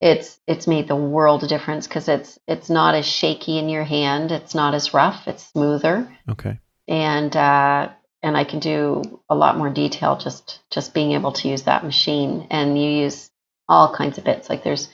it's 0.02 0.40
it's 0.48 0.68
made 0.68 0.88
the 0.88 0.96
world 0.96 1.44
of 1.44 1.50
difference 1.50 1.88
because 1.88 2.08
it's 2.08 2.40
it's 2.48 2.70
not 2.70 2.96
as 2.96 3.06
shaky 3.06 3.60
in 3.60 3.70
your 3.70 3.84
hand. 3.84 4.32
It's 4.32 4.56
not 4.56 4.74
as 4.74 4.94
rough. 4.94 5.28
It's 5.28 5.46
smoother 5.46 6.12
Okay. 6.28 6.60
and 6.88 7.36
uh, 7.36 7.90
and 8.22 8.36
I 8.36 8.44
can 8.44 8.60
do 8.60 9.22
a 9.30 9.36
lot 9.36 9.58
more 9.58 9.70
detail 9.70 10.18
just 10.18 10.60
just 10.72 10.94
being 10.94 11.14
able 11.14 11.32
to 11.34 11.48
use 11.48 11.64
that 11.64 11.84
machine. 11.84 12.48
And 12.50 12.82
you 12.82 12.90
use 12.90 13.30
all 13.68 13.94
kinds 13.94 14.18
of 14.18 14.24
bits. 14.24 14.50
Like 14.50 14.64
there's 14.64 14.90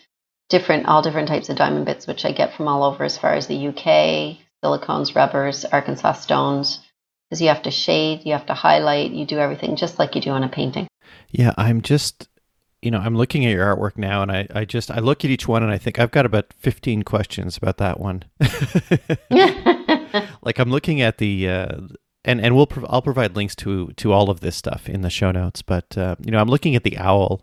different 0.50 0.88
all 0.88 1.02
different 1.02 1.28
types 1.28 1.50
of 1.50 1.58
diamond 1.58 1.86
bits, 1.86 2.08
which 2.08 2.26
I 2.26 2.32
get 2.32 2.56
from 2.56 2.68
all 2.68 2.84
over 2.84 3.04
as 3.04 3.18
far 3.18 3.34
as 3.34 3.48
the 3.48 3.68
UK, 3.68 4.38
silicones, 4.64 5.16
rubbers, 5.16 5.66
Arkansas 5.66 6.14
stones. 6.14 6.82
Because 7.30 7.42
you 7.42 7.48
have 7.48 7.64
to 7.64 7.72
shade, 7.72 8.22
you 8.24 8.34
have 8.34 8.46
to 8.46 8.54
highlight, 8.54 9.12
you 9.12 9.26
do 9.26 9.40
everything 9.40 9.76
just 9.76 9.98
like 9.98 10.14
you 10.14 10.22
do 10.22 10.30
on 10.30 10.44
a 10.44 10.50
painting. 10.50 10.88
Yeah, 11.32 11.54
I'm 11.58 11.82
just, 11.82 12.28
you 12.84 12.92
know, 12.92 13.00
I'm 13.00 13.16
looking 13.16 13.44
at 13.46 13.52
your 13.52 13.66
artwork 13.66 13.98
now, 13.98 14.22
and 14.22 14.32
I, 14.32 14.48
I 14.54 14.64
just, 14.64 14.92
I 14.92 15.00
look 15.00 15.26
at 15.26 15.32
each 15.32 15.48
one, 15.48 15.64
and 15.64 15.72
I 15.72 15.80
think 15.80 15.98
I've 15.98 16.12
got 16.12 16.28
about 16.28 16.54
15 16.60 17.02
questions 17.02 17.58
about 17.58 17.78
that 17.78 18.00
one. 18.00 18.26
like 20.44 20.60
I'm 20.60 20.70
looking 20.70 21.02
at 21.02 21.18
the, 21.18 21.50
uh, 21.50 21.78
and 22.26 22.42
and 22.42 22.56
we'll, 22.56 22.68
prov- 22.68 22.88
I'll 22.90 23.02
provide 23.02 23.36
links 23.36 23.56
to 23.58 23.92
to 23.94 24.12
all 24.12 24.30
of 24.30 24.42
this 24.42 24.56
stuff 24.56 24.90
in 24.90 25.02
the 25.02 25.10
show 25.10 25.32
notes. 25.32 25.62
But 25.62 25.98
uh, 25.98 26.16
you 26.20 26.32
know, 26.32 26.40
I'm 26.40 26.50
looking 26.50 26.76
at 26.76 26.84
the 26.84 26.98
owl, 26.98 27.42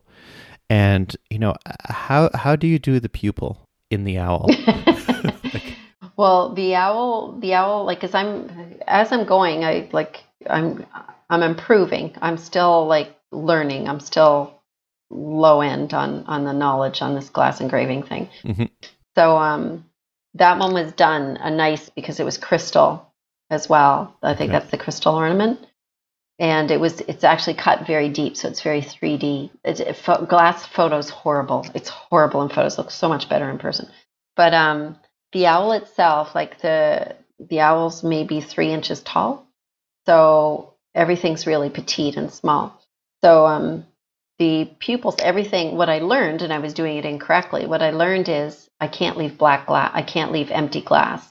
and 0.69 1.17
you 1.31 1.39
know, 1.39 1.55
how 1.85 2.31
how 2.35 2.57
do 2.57 2.67
you 2.67 2.79
do 2.79 3.01
the 3.01 3.09
pupil 3.09 3.67
in 3.91 4.05
the 4.05 4.19
owl? 4.19 4.51
well, 6.17 6.53
the 6.53 6.75
owl, 6.75 7.39
the 7.39 7.55
owl, 7.55 7.85
like 7.85 8.05
as 8.05 8.15
I'm 8.15 8.81
as 8.87 9.13
I'm 9.13 9.25
going, 9.25 9.65
I 9.65 9.89
like 9.93 10.25
I'm 10.51 10.85
I'm 11.31 11.43
improving. 11.43 12.15
I'm 12.21 12.37
still 12.37 12.87
like 12.87 13.17
learning. 13.31 13.89
I'm 13.89 14.01
still 14.01 14.61
low 15.11 15.61
end 15.61 15.95
on 15.95 16.25
on 16.27 16.45
the 16.45 16.53
knowledge 16.53 17.03
on 17.03 17.15
this 17.15 17.31
glass 17.31 17.61
engraving 17.61 18.03
thing. 18.03 18.29
Mm-hmm. 18.45 18.65
So 19.15 19.37
um, 19.37 19.85
that 20.35 20.59
one 20.59 20.75
was 20.75 20.93
done 20.93 21.37
a 21.37 21.51
nice 21.51 21.89
because 21.91 22.19
it 22.19 22.25
was 22.25 22.39
crystal 22.39 23.12
as 23.53 23.69
well. 23.69 24.17
I 24.23 24.35
think 24.35 24.51
that's 24.51 24.71
the 24.71 24.79
crystal 24.79 25.15
ornament. 25.15 25.61
And 26.39 26.71
it 26.71 26.81
was 26.81 27.01
it's 27.03 27.23
actually 27.23 27.55
cut 27.55 27.87
very 27.87 28.09
deep, 28.09 28.37
so 28.37 28.49
it's 28.49 28.63
very 28.63 28.81
3D. 28.81 29.51
It's, 29.63 29.81
it, 29.81 29.97
pho- 29.97 30.25
glass 30.25 30.67
photos 30.67 31.11
horrible. 31.11 31.67
It's 31.75 31.91
horrible 31.91 32.43
in 32.43 32.49
photos. 32.49 32.79
Looks 32.79 32.95
so 32.95 33.09
much 33.09 33.29
better 33.29 33.49
in 33.51 33.59
person. 33.59 33.89
But 34.35 34.55
um, 34.55 34.99
the 35.33 35.47
owl 35.47 35.73
itself, 35.73 36.35
like 36.35 36.61
the 36.63 37.15
the 37.39 37.61
owl's 37.61 38.03
maybe 38.03 38.41
three 38.41 38.73
inches 38.73 39.03
tall, 39.03 39.47
so 40.07 40.75
everything's 40.95 41.47
really 41.47 41.69
petite 41.69 42.17
and 42.17 42.33
small. 42.33 42.81
So 43.23 43.47
um, 43.47 43.87
the 44.39 44.71
pupils, 44.79 45.17
everything. 45.19 45.77
What 45.77 45.91
I 45.91 45.99
learned, 45.99 46.41
and 46.41 46.53
I 46.53 46.59
was 46.59 46.73
doing 46.73 46.97
it 46.97 47.05
incorrectly. 47.05 47.67
What 47.67 47.83
I 47.83 47.91
learned 47.91 48.31
is 48.31 48.71
I 48.81 48.89
can't 48.89 49.19
leave 49.19 49.37
black 49.37 49.67
glass. 49.67 49.91
I 49.93 50.03
can't 50.03 50.33
leave 50.33 50.51
empty 50.51 50.81
glass. 50.81 51.23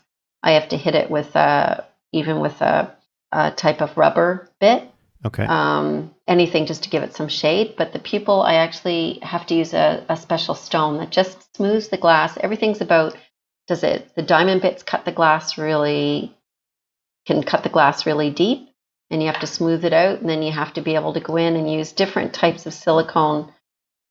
I 0.44 0.52
have 0.52 0.70
to 0.70 0.78
hit 0.78 0.96
it 0.96 1.10
with 1.10 1.36
a 1.36 1.86
even 2.12 2.40
with 2.40 2.62
a, 2.62 2.96
a 3.32 3.52
type 3.52 3.82
of 3.82 3.98
rubber 3.98 4.50
bit 4.60 4.88
Okay. 5.24 5.46
um, 5.46 6.16
anything 6.28 6.66
just 6.66 6.84
to 6.84 6.90
give 6.90 7.04
it 7.04 7.14
some 7.14 7.28
shade. 7.28 7.76
But 7.78 7.94
the 7.94 8.00
pupil, 8.00 8.42
I 8.42 8.56
actually 8.56 9.20
have 9.22 9.46
to 9.48 9.54
use 9.54 9.74
a, 9.74 10.04
a 10.10 10.18
special 10.18 10.56
stone 10.56 10.98
that 10.98 11.12
just 11.12 11.56
smooths 11.56 11.90
the 11.90 11.98
glass. 11.98 12.38
Everything's 12.42 12.82
about 12.82 13.16
does 13.68 13.84
it 13.84 14.14
the 14.16 14.22
diamond 14.22 14.62
bits 14.62 14.84
cut 14.84 15.06
the 15.06 15.12
glass 15.12 15.58
really 15.58 16.36
can 17.26 17.44
cut 17.44 17.64
the 17.64 17.70
glass 17.70 18.06
really 18.06 18.30
deep 18.30 18.68
and 19.10 19.22
you 19.22 19.28
have 19.28 19.40
to 19.40 19.48
smooth 19.48 19.86
it 19.86 19.94
out 19.94 20.20
and 20.20 20.30
then 20.30 20.42
you 20.42 20.52
have 20.52 20.74
to 20.74 20.82
be 20.82 20.96
able 20.96 21.14
to 21.14 21.20
go 21.20 21.38
in 21.38 21.56
and 21.56 21.72
use 21.72 21.92
different 21.92 22.34
types 22.34 22.66
of 22.66 22.74
silicone 22.74 23.54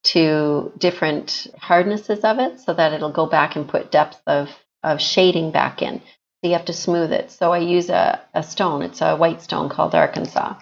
to 0.03 0.73
different 0.79 1.49
hardnesses 1.59 2.21
of 2.21 2.39
it 2.39 2.61
so 2.61 2.73
that 2.73 2.93
it'll 2.93 3.13
go 3.13 3.27
back 3.27 3.57
and 3.57 3.69
put 3.69 3.91
depth 3.91 4.23
of, 4.27 4.49
of 4.83 5.01
shading 5.01 5.51
back 5.51 5.83
in. 5.83 6.01
So 6.43 6.49
you 6.49 6.57
have 6.57 6.67
to 6.67 6.73
smooth 6.73 7.13
it. 7.13 7.31
So 7.31 7.53
I 7.53 7.59
use 7.59 7.91
a, 7.91 8.21
a 8.33 8.43
stone. 8.43 8.83
It's 8.83 9.03
a 9.03 9.17
white 9.17 9.43
stone 9.43 9.69
called 9.69 9.95
Arkansas. 9.95 10.55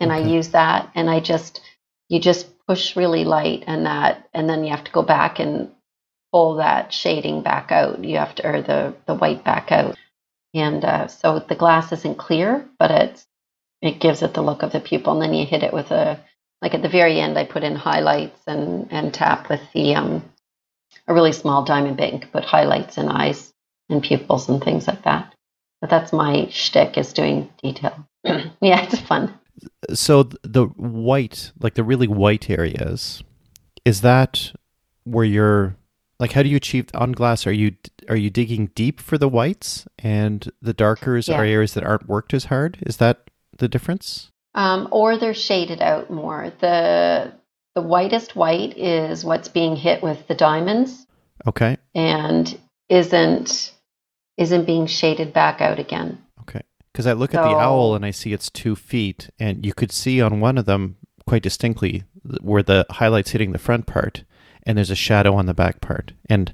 And 0.00 0.10
I 0.10 0.18
use 0.18 0.48
that 0.48 0.90
and 0.94 1.08
I 1.08 1.20
just 1.20 1.60
you 2.08 2.18
just 2.18 2.48
push 2.66 2.96
really 2.96 3.24
light 3.24 3.62
and 3.68 3.86
that 3.86 4.28
and 4.34 4.48
then 4.48 4.64
you 4.64 4.70
have 4.70 4.84
to 4.84 4.92
go 4.92 5.02
back 5.02 5.38
and 5.38 5.70
pull 6.32 6.56
that 6.56 6.92
shading 6.92 7.42
back 7.42 7.70
out. 7.70 8.04
You 8.04 8.18
have 8.18 8.34
to 8.36 8.48
or 8.48 8.62
the, 8.62 8.94
the 9.06 9.14
white 9.14 9.44
back 9.44 9.70
out. 9.70 9.96
And 10.52 10.84
uh, 10.84 11.06
so 11.06 11.38
the 11.38 11.54
glass 11.54 11.92
isn't 11.92 12.18
clear, 12.18 12.66
but 12.78 12.90
it's 12.90 13.26
it 13.82 14.00
gives 14.00 14.22
it 14.22 14.34
the 14.34 14.42
look 14.42 14.62
of 14.64 14.72
the 14.72 14.80
pupil. 14.80 15.12
And 15.12 15.22
then 15.22 15.34
you 15.34 15.46
hit 15.46 15.62
it 15.62 15.72
with 15.72 15.92
a 15.92 16.18
like 16.60 16.74
at 16.74 16.82
the 16.82 16.88
very 16.88 17.20
end 17.20 17.38
I 17.38 17.44
put 17.44 17.62
in 17.62 17.76
highlights 17.76 18.40
and, 18.48 18.88
and 18.90 19.14
tap 19.14 19.48
with 19.48 19.62
the 19.74 19.94
um 19.94 20.24
a 21.06 21.14
really 21.14 21.32
small 21.32 21.64
diamond 21.64 21.98
bit 21.98 22.12
and 22.12 22.32
put 22.32 22.44
highlights 22.44 22.98
and 22.98 23.08
eyes 23.08 23.52
and 23.90 24.02
pupils 24.02 24.48
and 24.48 24.62
things 24.62 24.86
like 24.86 25.02
that. 25.04 25.34
But 25.80 25.90
that's 25.90 26.12
my 26.12 26.48
shtick 26.50 26.96
is 26.98 27.12
doing 27.12 27.48
detail. 27.62 28.06
yeah, 28.24 28.82
it's 28.82 29.00
fun. 29.00 29.32
so 29.94 30.24
the 30.42 30.66
white, 30.76 31.52
like 31.60 31.74
the 31.74 31.84
really 31.84 32.06
white 32.08 32.50
areas, 32.50 33.22
is 33.84 34.02
that 34.02 34.52
where 35.04 35.24
you're 35.24 35.76
like 36.18 36.32
how 36.32 36.42
do 36.42 36.50
you 36.50 36.56
achieve 36.56 36.86
on 36.92 37.12
glass 37.12 37.46
are 37.46 37.52
you 37.52 37.74
are 38.10 38.16
you 38.16 38.28
digging 38.28 38.66
deep 38.74 39.00
for 39.00 39.16
the 39.16 39.28
whites 39.28 39.86
and 39.98 40.50
the 40.60 40.74
darkers 40.74 41.30
are 41.30 41.42
areas 41.42 41.72
that 41.72 41.84
aren't 41.84 42.06
worked 42.08 42.34
as 42.34 42.44
hard? 42.46 42.78
Is 42.82 42.98
that 42.98 43.30
the 43.56 43.68
difference? 43.68 44.30
Um, 44.54 44.88
or 44.90 45.16
they're 45.16 45.32
shaded 45.32 45.80
out 45.80 46.10
more. 46.10 46.52
The 46.60 47.32
the 47.74 47.80
whitest 47.82 48.36
white 48.36 48.76
is 48.76 49.24
what's 49.24 49.48
being 49.48 49.76
hit 49.76 50.02
with 50.02 50.26
the 50.28 50.34
diamonds 50.34 51.06
Okay. 51.46 51.78
and 51.94 52.58
isn't 52.90 53.72
isn't 54.40 54.64
being 54.64 54.86
shaded 54.86 55.32
back 55.32 55.60
out 55.60 55.78
again. 55.78 56.18
Okay. 56.40 56.62
Because 56.92 57.06
I 57.06 57.12
look 57.12 57.34
at 57.34 57.42
the 57.42 57.56
owl 57.56 57.94
and 57.94 58.04
I 58.04 58.10
see 58.10 58.32
it's 58.32 58.50
two 58.50 58.74
feet, 58.74 59.30
and 59.38 59.64
you 59.64 59.72
could 59.72 59.92
see 59.92 60.20
on 60.20 60.40
one 60.40 60.58
of 60.58 60.64
them 60.64 60.96
quite 61.26 61.42
distinctly 61.42 62.02
where 62.40 62.62
the 62.62 62.84
highlights 62.90 63.30
hitting 63.30 63.52
the 63.52 63.58
front 63.58 63.86
part, 63.86 64.24
and 64.66 64.76
there's 64.76 64.90
a 64.90 64.96
shadow 64.96 65.34
on 65.34 65.46
the 65.46 65.54
back 65.54 65.80
part. 65.80 66.12
And 66.28 66.52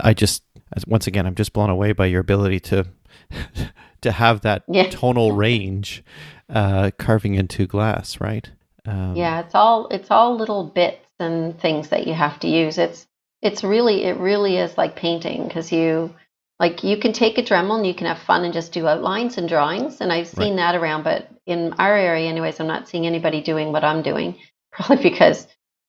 I 0.00 0.14
just, 0.14 0.42
once 0.86 1.06
again, 1.06 1.26
I'm 1.26 1.34
just 1.36 1.52
blown 1.52 1.70
away 1.70 1.92
by 1.92 2.06
your 2.06 2.20
ability 2.20 2.60
to 2.60 2.86
to 4.00 4.10
have 4.12 4.40
that 4.40 4.64
Yeah. 4.66 4.88
tonal 4.90 5.32
range 5.32 6.02
uh, 6.48 6.90
carving 6.98 7.34
into 7.34 7.66
glass, 7.66 8.20
right? 8.20 8.50
Um, 8.86 9.14
Yeah, 9.14 9.40
it's 9.40 9.54
all 9.54 9.86
it's 9.88 10.10
all 10.10 10.36
little 10.36 10.64
bits 10.64 11.06
and 11.20 11.58
things 11.60 11.90
that 11.90 12.06
you 12.06 12.14
have 12.14 12.40
to 12.40 12.48
use. 12.48 12.78
It's 12.78 13.06
it's 13.42 13.62
really 13.62 14.04
it 14.04 14.16
really 14.18 14.56
is 14.56 14.76
like 14.76 14.96
painting 14.96 15.46
because 15.46 15.70
you 15.70 16.14
like 16.62 16.84
you 16.84 16.96
can 16.96 17.12
take 17.12 17.38
a 17.38 17.42
Dremel 17.42 17.78
and 17.78 17.86
you 17.86 17.92
can 17.92 18.06
have 18.06 18.20
fun 18.20 18.44
and 18.44 18.54
just 18.54 18.72
do 18.72 18.86
outlines 18.86 19.36
and 19.36 19.48
drawings. 19.48 20.00
And 20.00 20.12
I've 20.12 20.28
seen 20.28 20.54
that 20.56 20.76
around, 20.76 21.02
but 21.02 21.28
in 21.44 21.72
our 21.72 21.96
area, 21.96 22.28
anyways, 22.28 22.60
I'm 22.60 22.68
not 22.68 22.88
seeing 22.88 23.04
anybody 23.04 23.42
doing 23.42 23.72
what 23.72 23.82
I'm 23.82 24.00
doing, 24.00 24.36
probably 24.72 25.02
because 25.02 25.48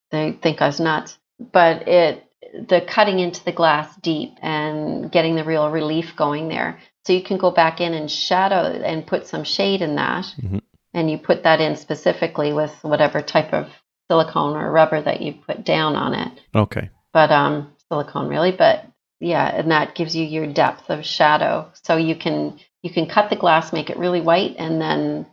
they 0.09 0.31
think 0.31 0.63
I 0.63 0.65
was 0.65 0.79
nuts. 0.79 1.19
But 1.39 1.87
it 1.87 2.27
the 2.67 2.81
cutting 2.81 3.19
into 3.19 3.45
the 3.45 3.51
glass 3.51 3.95
deep 3.97 4.31
and 4.41 5.11
getting 5.11 5.35
the 5.35 5.43
real 5.43 5.69
relief 5.69 6.15
going 6.15 6.47
there. 6.47 6.79
So 7.05 7.13
you 7.13 7.21
can 7.21 7.37
go 7.37 7.51
back 7.51 7.79
in 7.79 7.93
and 7.93 8.09
shadow 8.09 8.63
and 8.63 9.05
put 9.05 9.27
some 9.27 9.43
shade 9.43 9.81
in 9.81 9.95
that 9.95 10.25
Mhm. 10.41 10.61
and 10.93 11.09
you 11.09 11.19
put 11.19 11.43
that 11.43 11.61
in 11.61 11.75
specifically 11.75 12.51
with 12.51 12.75
whatever 12.83 13.21
type 13.21 13.53
of 13.53 13.69
silicone 14.09 14.55
or 14.55 14.71
rubber 14.71 15.01
that 15.01 15.21
you 15.21 15.33
put 15.33 15.63
down 15.63 15.95
on 15.95 16.13
it. 16.15 16.31
Okay. 16.55 16.89
But 17.11 17.31
um, 17.31 17.73
silicone 17.89 18.27
really, 18.27 18.51
but 18.51 18.85
yeah, 19.23 19.45
and 19.45 19.71
that 19.71 19.95
gives 19.95 20.15
you 20.15 20.25
your 20.25 20.47
depth 20.47 20.89
of 20.89 21.05
shadow. 21.05 21.71
So 21.83 21.95
you 21.95 22.15
can 22.15 22.59
you 22.81 22.91
can 22.91 23.07
cut 23.07 23.29
the 23.29 23.35
glass, 23.35 23.71
make 23.71 23.89
it 23.89 23.97
really 23.97 24.21
white, 24.21 24.55
and 24.57 24.81
then 24.81 25.25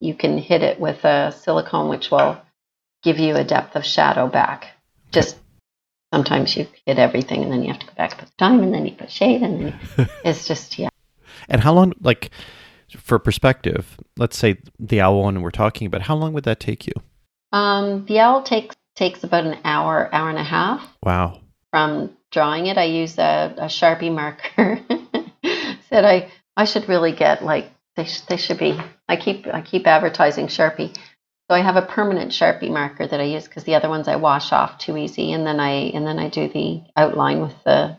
you 0.00 0.14
can 0.14 0.38
hit 0.38 0.62
it 0.62 0.80
with 0.80 1.04
a 1.04 1.32
silicone, 1.32 1.88
which 1.88 2.10
will 2.10 2.40
give 3.02 3.18
you 3.18 3.36
a 3.36 3.44
depth 3.44 3.76
of 3.76 3.84
shadow 3.84 4.28
back. 4.28 4.68
Just 5.12 5.36
sometimes 6.12 6.56
you 6.56 6.66
hit 6.84 6.98
everything 6.98 7.42
and 7.42 7.52
then 7.52 7.62
you 7.62 7.68
have 7.68 7.80
to 7.80 7.86
go 7.86 7.92
back 7.96 8.12
and 8.12 8.20
put 8.20 8.28
the 8.28 8.36
time 8.36 8.60
and 8.62 8.74
then 8.74 8.86
you 8.86 8.92
put 8.92 9.10
shade 9.10 9.42
and 9.42 9.60
then 9.60 9.80
you, 9.98 10.06
it's 10.24 10.46
just 10.46 10.78
yeah. 10.78 10.88
And 11.48 11.62
how 11.62 11.72
long, 11.72 11.94
like, 12.00 12.30
for 12.96 13.18
perspective, 13.18 13.98
let's 14.16 14.36
say 14.36 14.58
the 14.78 15.00
owl 15.00 15.22
one 15.22 15.40
we're 15.40 15.50
talking 15.50 15.86
about, 15.86 16.02
how 16.02 16.16
long 16.16 16.32
would 16.32 16.44
that 16.44 16.60
take 16.60 16.86
you? 16.86 16.94
Um, 17.52 18.04
the 18.06 18.18
owl 18.18 18.42
takes 18.42 18.74
takes 18.96 19.22
about 19.22 19.44
an 19.44 19.58
hour, 19.64 20.12
hour 20.12 20.28
and 20.28 20.38
a 20.38 20.44
half. 20.44 20.82
Wow. 21.04 21.40
From 21.70 22.17
drawing 22.30 22.66
it, 22.66 22.78
I 22.78 22.84
use 22.84 23.18
a, 23.18 23.54
a 23.56 23.64
Sharpie 23.66 24.12
marker. 24.12 24.80
Said 25.88 26.04
I 26.04 26.30
I 26.56 26.64
should 26.64 26.88
really 26.88 27.12
get 27.12 27.44
like 27.44 27.70
they 27.96 28.04
sh- 28.04 28.22
they 28.22 28.36
should 28.36 28.58
be. 28.58 28.78
I 29.08 29.16
keep 29.16 29.46
I 29.46 29.62
keep 29.62 29.86
advertising 29.86 30.46
Sharpie. 30.48 30.94
So 31.50 31.54
I 31.56 31.60
have 31.62 31.76
a 31.76 31.82
permanent 31.82 32.30
Sharpie 32.30 32.70
marker 32.70 33.06
that 33.06 33.20
I 33.20 33.24
use 33.24 33.44
because 33.48 33.64
the 33.64 33.74
other 33.74 33.88
ones 33.88 34.06
I 34.06 34.16
wash 34.16 34.52
off 34.52 34.78
too 34.78 34.96
easy, 34.98 35.32
and 35.32 35.46
then 35.46 35.60
I 35.60 35.70
and 35.94 36.06
then 36.06 36.18
I 36.18 36.28
do 36.28 36.48
the 36.48 36.82
outline 36.96 37.40
with 37.40 37.54
the 37.64 37.96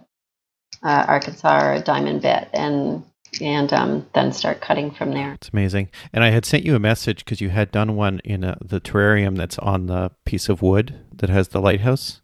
uh, 0.83 1.05
Arkansas 1.07 1.79
diamond 1.81 2.21
bit, 2.21 2.47
and 2.53 3.03
and 3.41 3.73
um, 3.73 4.07
then 4.13 4.31
start 4.33 4.61
cutting 4.61 4.91
from 4.91 5.11
there. 5.13 5.33
It's 5.33 5.49
amazing. 5.49 5.89
And 6.13 6.23
I 6.23 6.29
had 6.29 6.45
sent 6.45 6.63
you 6.63 6.75
a 6.75 6.79
message 6.79 7.25
because 7.25 7.41
you 7.41 7.49
had 7.49 7.71
done 7.71 7.95
one 7.95 8.19
in 8.23 8.43
a, 8.43 8.57
the 8.63 8.81
terrarium 8.81 9.35
that's 9.37 9.57
on 9.59 9.87
the 9.87 10.11
piece 10.25 10.49
of 10.49 10.61
wood 10.61 10.99
that 11.15 11.29
has 11.29 11.49
the 11.49 11.61
lighthouse, 11.61 12.21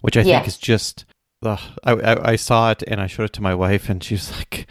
which 0.00 0.16
I 0.16 0.20
Yes. 0.22 0.38
think 0.38 0.48
is 0.48 0.58
just. 0.58 1.04
Ugh, 1.44 1.60
I, 1.84 1.92
I 1.92 2.30
I 2.32 2.36
saw 2.36 2.70
it 2.70 2.82
and 2.86 3.00
I 3.00 3.06
showed 3.06 3.24
it 3.24 3.32
to 3.34 3.42
my 3.42 3.54
wife 3.54 3.88
and 3.88 4.02
she's 4.02 4.30
like, 4.32 4.66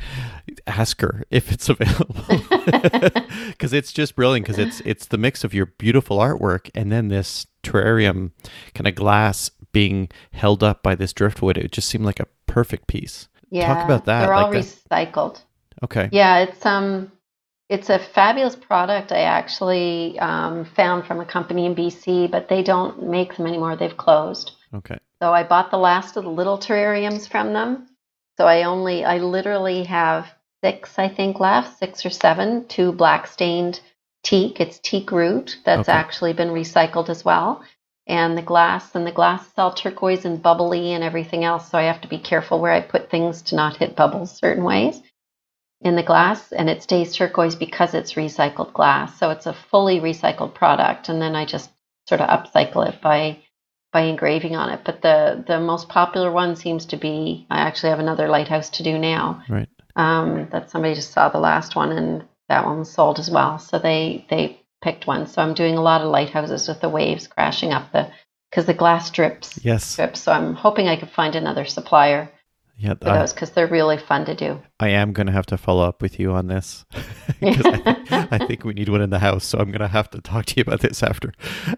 ask 0.68 1.02
her 1.02 1.24
if 1.30 1.52
it's 1.52 1.70
available 1.70 2.26
because 3.48 3.74
it's 3.74 3.92
just 3.92 4.16
brilliant 4.16 4.46
because 4.46 4.60
it's 4.60 4.82
it's 4.82 5.08
the 5.08 5.18
mix 5.18 5.44
of 5.44 5.54
your 5.54 5.68
beautiful 5.68 6.18
artwork 6.18 6.70
and 6.74 6.92
then 6.92 7.08
this 7.08 7.48
terrarium 7.64 8.32
kind 8.74 8.88
of 8.88 8.96
glass 8.96 9.52
being 9.72 10.08
held 10.32 10.64
up 10.64 10.84
by 10.84 10.96
this 10.96 11.12
driftwood. 11.12 11.58
It 11.58 11.72
just 11.72 11.90
seemed 11.90 12.06
like 12.06 12.20
a 12.20 12.28
perfect 12.46 12.88
piece. 12.88 13.28
Yeah, 13.50 13.74
talk 13.74 13.86
about 13.86 14.06
that, 14.06 14.22
They're 14.22 14.34
all 14.34 14.52
like 14.52 14.64
recycled. 14.64 15.42
Okay. 15.84 16.10
Yeah, 16.12 16.40
it's 16.40 16.66
um, 16.66 17.12
it's 17.70 17.90
a 17.90 18.00
fabulous 18.00 18.56
product. 18.56 19.12
I 19.12 19.22
actually 19.22 20.18
um, 20.20 20.66
found 20.76 21.06
from 21.06 21.20
a 21.20 21.26
company 21.26 21.66
in 21.66 21.76
BC, 21.76 22.32
but 22.32 22.48
they 22.48 22.64
don't 22.64 23.10
make 23.10 23.36
them 23.36 23.48
anymore. 23.48 23.76
They've 23.76 23.96
closed. 23.96 24.52
Okay. 24.74 24.98
So 25.24 25.34
I 25.34 25.44
bought 25.44 25.72
the 25.72 25.78
last 25.78 26.18
of 26.18 26.26
the 26.26 26.30
little 26.30 26.58
terrariums 26.58 27.30
from 27.30 27.54
them. 27.54 27.88
So 28.36 28.46
I 28.46 28.64
only, 28.64 29.06
I 29.06 29.20
literally 29.20 29.86
have 29.86 30.28
six, 30.62 31.00
I 31.00 31.08
think, 31.08 31.40
left, 31.40 31.78
six 31.78 32.06
or 32.06 32.10
seven, 32.10 32.68
two 32.68 32.92
black 32.92 33.28
stained 33.28 33.80
teak. 34.26 34.60
It's 34.60 34.80
teak 34.80 35.14
root 35.14 35.60
that's 35.64 35.88
Okay. 35.88 35.98
actually 35.98 36.34
been 36.34 36.50
recycled 36.50 37.08
as 37.08 37.24
well. 37.24 37.64
And 38.06 38.38
the 38.38 38.42
glass, 38.42 38.96
and 38.96 39.08
the 39.08 39.14
glass 39.14 39.48
is 39.48 39.54
all 39.58 39.72
turquoise 39.74 40.26
and 40.26 40.44
bubbly 40.44 40.92
and 40.92 41.06
everything 41.06 41.46
else. 41.46 41.70
So 41.70 41.78
I 41.78 41.84
have 41.84 42.02
to 42.02 42.10
be 42.10 42.20
careful 42.20 42.60
where 42.60 42.74
I 42.74 42.82
put 42.82 43.10
things 43.10 43.44
to 43.44 43.56
not 43.56 43.78
hit 43.78 43.96
bubbles 43.96 44.36
certain 44.36 44.66
ways 44.66 45.02
in 45.80 45.96
the 45.96 46.04
glass. 46.04 46.52
And 46.52 46.70
it 46.70 46.84
stays 46.84 47.16
turquoise 47.16 47.56
because 47.56 47.94
it's 47.94 48.16
recycled 48.16 48.74
glass. 48.74 49.18
So 49.18 49.30
it's 49.30 49.46
a 49.46 49.54
fully 49.54 50.02
recycled 50.02 50.54
product. 50.54 51.08
And 51.08 51.22
then 51.22 51.34
I 51.34 51.46
just 51.46 51.70
sort 52.10 52.20
of 52.20 52.28
upcycle 52.28 52.86
it 52.90 53.00
by 53.00 53.40
by 53.94 54.02
engraving 54.02 54.56
on 54.56 54.70
it. 54.72 54.82
But 54.84 55.02
the 55.02 55.44
the 55.48 55.60
most 55.60 55.88
popular 55.88 56.32
one 56.32 56.56
seems 56.56 56.86
to 56.88 56.98
be 56.98 57.46
I 57.50 57.60
actually 57.62 57.92
have 57.92 58.00
another 58.00 58.28
lighthouse 58.28 58.70
to 58.72 58.84
do 58.84 58.98
now. 58.98 59.44
Right. 59.48 59.70
Um, 59.96 60.50
that 60.52 60.72
somebody 60.72 60.96
just 60.96 61.12
saw 61.12 61.30
the 61.30 61.38
last 61.40 61.76
one 61.76 61.92
and 61.92 62.24
that 62.50 62.66
one 62.66 62.80
was 62.80 62.92
sold 62.92 63.20
as 63.20 63.30
well. 63.30 63.60
So 63.60 63.80
they 63.80 64.26
they 64.30 64.60
picked 64.82 65.08
one. 65.08 65.28
So 65.28 65.42
I'm 65.42 65.54
doing 65.54 65.78
a 65.78 65.82
lot 65.82 66.02
of 66.02 66.08
lighthouses 66.10 66.68
with 66.68 66.82
the 66.82 66.90
waves 66.90 67.28
crashing 67.28 67.72
up 67.72 67.92
the 67.94 68.10
because 68.50 68.66
the 68.66 68.74
glass 68.74 69.10
drips 69.12 69.60
Yes. 69.64 69.96
drips. 69.96 70.22
So 70.22 70.32
I'm 70.32 70.56
hoping 70.56 70.88
I 70.88 70.96
could 70.98 71.12
find 71.12 71.36
another 71.36 71.66
supplier 71.66 72.32
Yeah. 72.78 72.96
for 72.96 73.10
I, 73.10 73.20
those 73.20 73.34
because 73.34 73.52
they're 73.52 73.68
really 73.68 73.98
fun 73.98 74.26
to 74.26 74.36
do. 74.36 74.60
I 74.80 74.90
am 74.90 75.14
going 75.14 75.28
to 75.28 75.34
have 75.34 75.46
to 75.48 75.58
follow 75.58 75.88
up 75.88 76.02
with 76.02 76.20
you 76.20 76.34
on 76.34 76.48
this 76.48 76.86
because 77.40 77.66
I, 77.68 78.28
I 78.32 78.40
think 78.40 78.64
we 78.66 78.74
need 78.74 78.90
one 78.90 79.02
in 79.02 79.12
the 79.12 79.20
house. 79.20 79.46
So 79.46 79.60
I'm 79.60 79.70
going 79.70 79.80
to 79.82 79.88
have 79.88 80.10
to 80.12 80.22
talk 80.22 80.46
to 80.48 80.56
you 80.58 80.62
about 80.68 80.82
this 80.82 81.02
after 81.04 81.32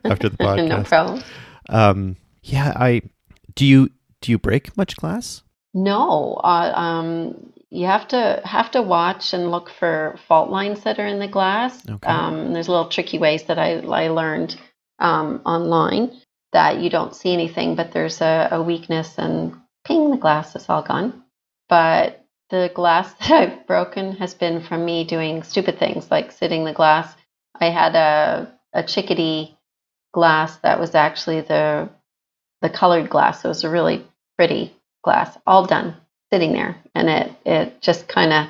after 0.06 0.30
the 0.30 0.38
podcast. 0.48 0.68
no 0.70 0.84
problem. 0.84 1.24
Um, 1.70 2.18
yeah, 2.44 2.74
I 2.76 3.02
do 3.56 3.66
you 3.66 3.90
do 4.22 4.32
you 4.32 4.38
break 4.38 4.76
much 4.78 4.96
glass? 4.96 5.44
No, 5.74 6.40
uh, 6.44 6.72
um, 6.76 7.54
you 7.70 7.86
have 7.86 8.08
to 8.10 8.42
have 8.46 8.72
to 8.72 8.82
watch 8.82 9.34
and 9.34 9.52
look 9.52 9.70
for 9.70 10.18
fault 10.28 10.50
lines 10.50 10.84
that 10.84 11.00
are 11.00 11.08
in 11.08 11.20
the 11.20 11.28
glass. 11.28 11.88
Okay. 11.88 12.08
Um, 12.08 12.54
there's 12.54 12.70
little 12.70 12.88
tricky 12.88 13.20
ways 13.20 13.44
that 13.44 13.60
I, 13.60 13.80
I 13.80 14.08
learned 14.08 14.56
um, 15.00 15.42
online 15.46 16.12
that 16.54 16.80
you 16.80 16.90
don't 16.90 17.16
see 17.16 17.34
anything, 17.34 17.76
but 17.76 17.92
there's 17.92 18.22
a, 18.22 18.48
a 18.52 18.64
weakness, 18.64 19.16
and 19.18 19.54
ping, 19.84 20.12
the 20.12 20.18
glass 20.18 20.56
is 20.56 20.70
all 20.70 20.84
gone. 20.84 21.24
But 21.68 22.26
the 22.50 22.72
glass 22.74 23.14
that 23.20 23.32
I've 23.32 23.68
broken 23.68 24.14
has 24.14 24.34
been 24.34 24.62
from 24.62 24.86
me 24.86 25.04
doing 25.04 25.44
stupid 25.44 25.78
things 25.78 26.10
like 26.10 26.32
sitting 26.32 26.64
the 26.64 26.74
glass. 26.74 27.14
I 27.60 27.70
had 27.70 27.96
a 27.96 28.52
a 28.74 28.84
chickadee 28.84 29.58
glass 30.16 30.56
that 30.64 30.80
was 30.80 30.96
actually 30.96 31.42
the 31.42 31.90
the 32.62 32.70
colored 32.70 33.10
glass. 33.10 33.44
It 33.44 33.50
was 33.50 33.66
a 33.66 33.70
really 33.70 34.08
pretty 34.38 34.74
glass, 35.04 35.38
all 35.46 35.66
done, 35.68 35.96
sitting 36.32 36.54
there, 36.54 36.78
and 36.96 37.10
it 37.10 37.32
it 37.46 37.82
just 37.82 38.08
kind 38.08 38.32
of. 38.34 38.48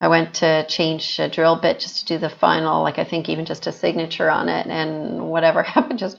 I 0.00 0.08
went 0.08 0.34
to 0.34 0.66
change 0.66 1.18
a 1.18 1.28
drill 1.28 1.56
bit 1.56 1.80
just 1.80 1.98
to 2.00 2.04
do 2.04 2.18
the 2.18 2.28
final, 2.28 2.82
like 2.82 2.98
I 2.98 3.04
think 3.04 3.28
even 3.28 3.44
just 3.46 3.66
a 3.66 3.72
signature 3.72 4.30
on 4.30 4.48
it, 4.48 4.66
and 4.66 5.30
whatever 5.30 5.62
happened 5.74 5.98
just 5.98 6.18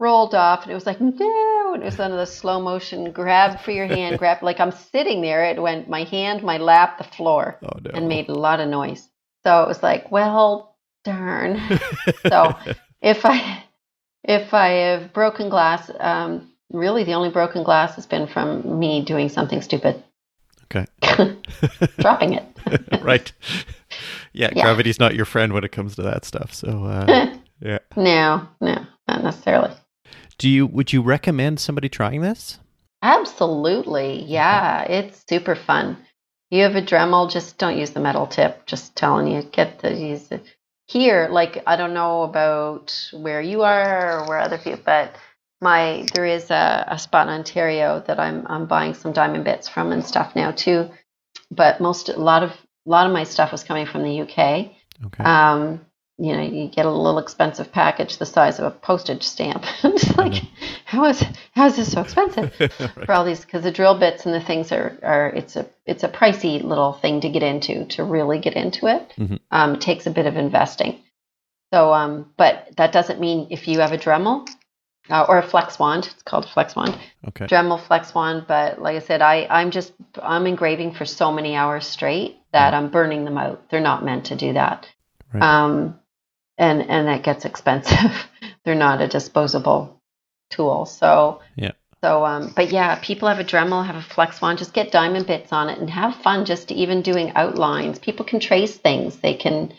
rolled 0.00 0.34
off, 0.34 0.62
and 0.62 0.70
it 0.70 0.74
was 0.74 0.86
like 0.86 1.00
no, 1.00 1.72
and 1.74 1.82
it 1.82 1.86
was 1.86 1.98
one 1.98 2.12
of 2.12 2.18
the 2.18 2.26
slow 2.26 2.60
motion 2.60 3.12
grab 3.12 3.60
for 3.60 3.70
your 3.72 3.86
hand, 3.86 4.18
grab 4.22 4.42
like 4.42 4.60
I'm 4.60 4.72
sitting 4.72 5.20
there. 5.20 5.44
It 5.44 5.60
went 5.60 5.90
my 5.90 6.04
hand, 6.04 6.42
my 6.42 6.56
lap, 6.56 6.96
the 6.98 7.04
floor, 7.04 7.58
Oh 7.62 7.78
no. 7.84 7.90
and 7.92 8.08
made 8.08 8.28
a 8.30 8.34
lot 8.34 8.60
of 8.60 8.68
noise. 8.68 9.08
So 9.44 9.62
it 9.62 9.68
was 9.68 9.82
like, 9.82 10.10
well, 10.10 10.74
darn. 11.04 11.60
So 12.28 12.56
if 13.02 13.24
I 13.24 13.62
if 14.26 14.52
I 14.52 14.68
have 14.68 15.12
broken 15.12 15.48
glass, 15.48 15.90
um, 16.00 16.50
really 16.70 17.04
the 17.04 17.14
only 17.14 17.30
broken 17.30 17.62
glass 17.62 17.94
has 17.96 18.06
been 18.06 18.26
from 18.26 18.78
me 18.78 19.02
doing 19.04 19.28
something 19.28 19.62
stupid, 19.62 20.02
okay. 20.64 20.86
dropping 21.98 22.34
it. 22.34 22.44
right. 23.02 23.32
Yeah, 24.32 24.50
Yeah. 24.54 24.64
gravity's 24.64 24.98
not 24.98 25.14
your 25.14 25.24
friend 25.24 25.52
when 25.52 25.64
it 25.64 25.72
comes 25.72 25.94
to 25.96 26.02
that 26.02 26.24
stuff. 26.24 26.52
So 26.52 26.84
uh, 26.84 27.36
yeah. 27.60 27.78
no, 27.96 28.46
no, 28.60 28.86
not 29.08 29.22
necessarily. 29.22 29.72
Do 30.38 30.48
you 30.48 30.66
would 30.66 30.92
you 30.92 31.00
recommend 31.02 31.60
somebody 31.60 31.88
trying 31.88 32.20
this? 32.20 32.58
Absolutely, 33.02 34.22
yeah, 34.24 34.82
it's 34.82 35.24
super 35.28 35.54
fun. 35.54 35.96
You 36.50 36.62
have 36.62 36.76
a 36.76 36.82
Dremel, 36.82 37.30
just 37.30 37.58
don't 37.58 37.78
use 37.78 37.90
the 37.90 38.00
metal 38.00 38.26
tip. 38.26 38.66
Just 38.66 38.94
telling 38.96 39.26
you, 39.26 39.42
get 39.42 39.80
to 39.80 39.92
use 39.94 40.30
it. 40.30 40.44
Here, 40.88 41.28
like 41.30 41.62
I 41.66 41.76
don't 41.76 41.94
know 41.94 42.22
about 42.22 43.10
where 43.12 43.40
you 43.40 43.62
are 43.62 44.20
or 44.20 44.28
where 44.28 44.38
other 44.38 44.58
people, 44.58 44.80
but 44.84 45.16
my 45.60 46.06
there 46.14 46.26
is 46.26 46.50
a, 46.50 46.84
a 46.88 46.98
spot 46.98 47.28
in 47.28 47.34
Ontario 47.34 48.02
that 48.06 48.20
I'm 48.20 48.46
I'm 48.46 48.66
buying 48.66 48.94
some 48.94 49.12
diamond 49.12 49.44
bits 49.44 49.68
from 49.68 49.92
and 49.92 50.04
stuff 50.04 50.36
now 50.36 50.52
too. 50.52 50.90
But 51.50 51.80
most 51.80 52.08
a 52.08 52.18
lot 52.18 52.42
of 52.42 52.50
a 52.50 52.90
lot 52.90 53.06
of 53.06 53.12
my 53.12 53.24
stuff 53.24 53.52
was 53.52 53.64
coming 53.64 53.86
from 53.86 54.02
the 54.02 54.20
UK. 54.20 54.72
Okay. 55.06 55.24
Um, 55.24 55.85
you 56.18 56.34
know, 56.34 56.42
you 56.42 56.68
get 56.68 56.86
a 56.86 56.90
little 56.90 57.18
expensive 57.18 57.70
package 57.72 58.16
the 58.16 58.24
size 58.24 58.58
of 58.58 58.64
a 58.64 58.70
postage 58.70 59.22
stamp. 59.22 59.64
it's 59.84 60.16
like, 60.16 60.42
how 60.86 61.04
is 61.04 61.22
how 61.52 61.66
is 61.66 61.76
this 61.76 61.92
so 61.92 62.00
expensive? 62.00 62.54
for 63.04 63.12
all 63.12 63.24
these 63.24 63.44
because 63.44 63.62
the 63.62 63.70
drill 63.70 63.98
bits 63.98 64.24
and 64.24 64.34
the 64.34 64.40
things 64.40 64.72
are 64.72 64.98
are 65.02 65.28
it's 65.28 65.56
a 65.56 65.66
it's 65.84 66.04
a 66.04 66.08
pricey 66.08 66.62
little 66.62 66.94
thing 66.94 67.20
to 67.20 67.28
get 67.28 67.42
into 67.42 67.84
to 67.86 68.04
really 68.04 68.38
get 68.38 68.54
into 68.54 68.86
it. 68.86 69.12
Mm-hmm. 69.18 69.36
Um, 69.50 69.74
it 69.74 69.82
takes 69.82 70.06
a 70.06 70.10
bit 70.10 70.26
of 70.26 70.36
investing. 70.36 71.00
So, 71.74 71.92
um, 71.92 72.32
but 72.36 72.68
that 72.76 72.92
doesn't 72.92 73.20
mean 73.20 73.48
if 73.50 73.68
you 73.68 73.80
have 73.80 73.92
a 73.92 73.98
Dremel 73.98 74.48
uh, 75.10 75.26
or 75.28 75.38
a 75.38 75.46
flex 75.46 75.78
wand, 75.78 76.08
it's 76.10 76.22
called 76.22 76.48
flex 76.48 76.74
wand, 76.74 76.98
okay. 77.28 77.46
Dremel 77.46 77.84
flex 77.86 78.14
wand. 78.14 78.46
But 78.48 78.80
like 78.80 78.96
I 78.96 79.00
said, 79.00 79.20
I 79.20 79.46
I'm 79.50 79.70
just 79.70 79.92
I'm 80.22 80.46
engraving 80.46 80.94
for 80.94 81.04
so 81.04 81.30
many 81.30 81.56
hours 81.56 81.86
straight 81.86 82.38
that 82.52 82.72
I'm 82.72 82.90
burning 82.90 83.26
them 83.26 83.36
out. 83.36 83.68
They're 83.68 83.80
not 83.80 84.02
meant 84.02 84.26
to 84.26 84.36
do 84.36 84.54
that. 84.54 84.88
Right. 85.34 85.42
Um, 85.42 85.98
and 86.58 86.82
and 86.82 87.08
that 87.08 87.22
gets 87.22 87.44
expensive. 87.44 88.28
They're 88.64 88.74
not 88.74 89.00
a 89.00 89.08
disposable 89.08 90.00
tool. 90.50 90.86
So 90.86 91.40
Yeah. 91.56 91.72
So 92.02 92.24
um, 92.24 92.52
but 92.54 92.70
yeah, 92.70 92.96
people 93.02 93.28
have 93.28 93.38
a 93.38 93.44
Dremel, 93.44 93.84
have 93.84 93.96
a 93.96 94.02
flex 94.02 94.40
wand. 94.40 94.58
Just 94.58 94.72
get 94.72 94.92
diamond 94.92 95.26
bits 95.26 95.52
on 95.52 95.68
it 95.68 95.78
and 95.78 95.88
have 95.90 96.14
fun. 96.16 96.44
Just 96.44 96.70
even 96.70 97.02
doing 97.02 97.32
outlines. 97.34 97.98
People 97.98 98.24
can 98.24 98.40
trace 98.40 98.76
things. 98.76 99.16
They 99.16 99.34
can 99.34 99.72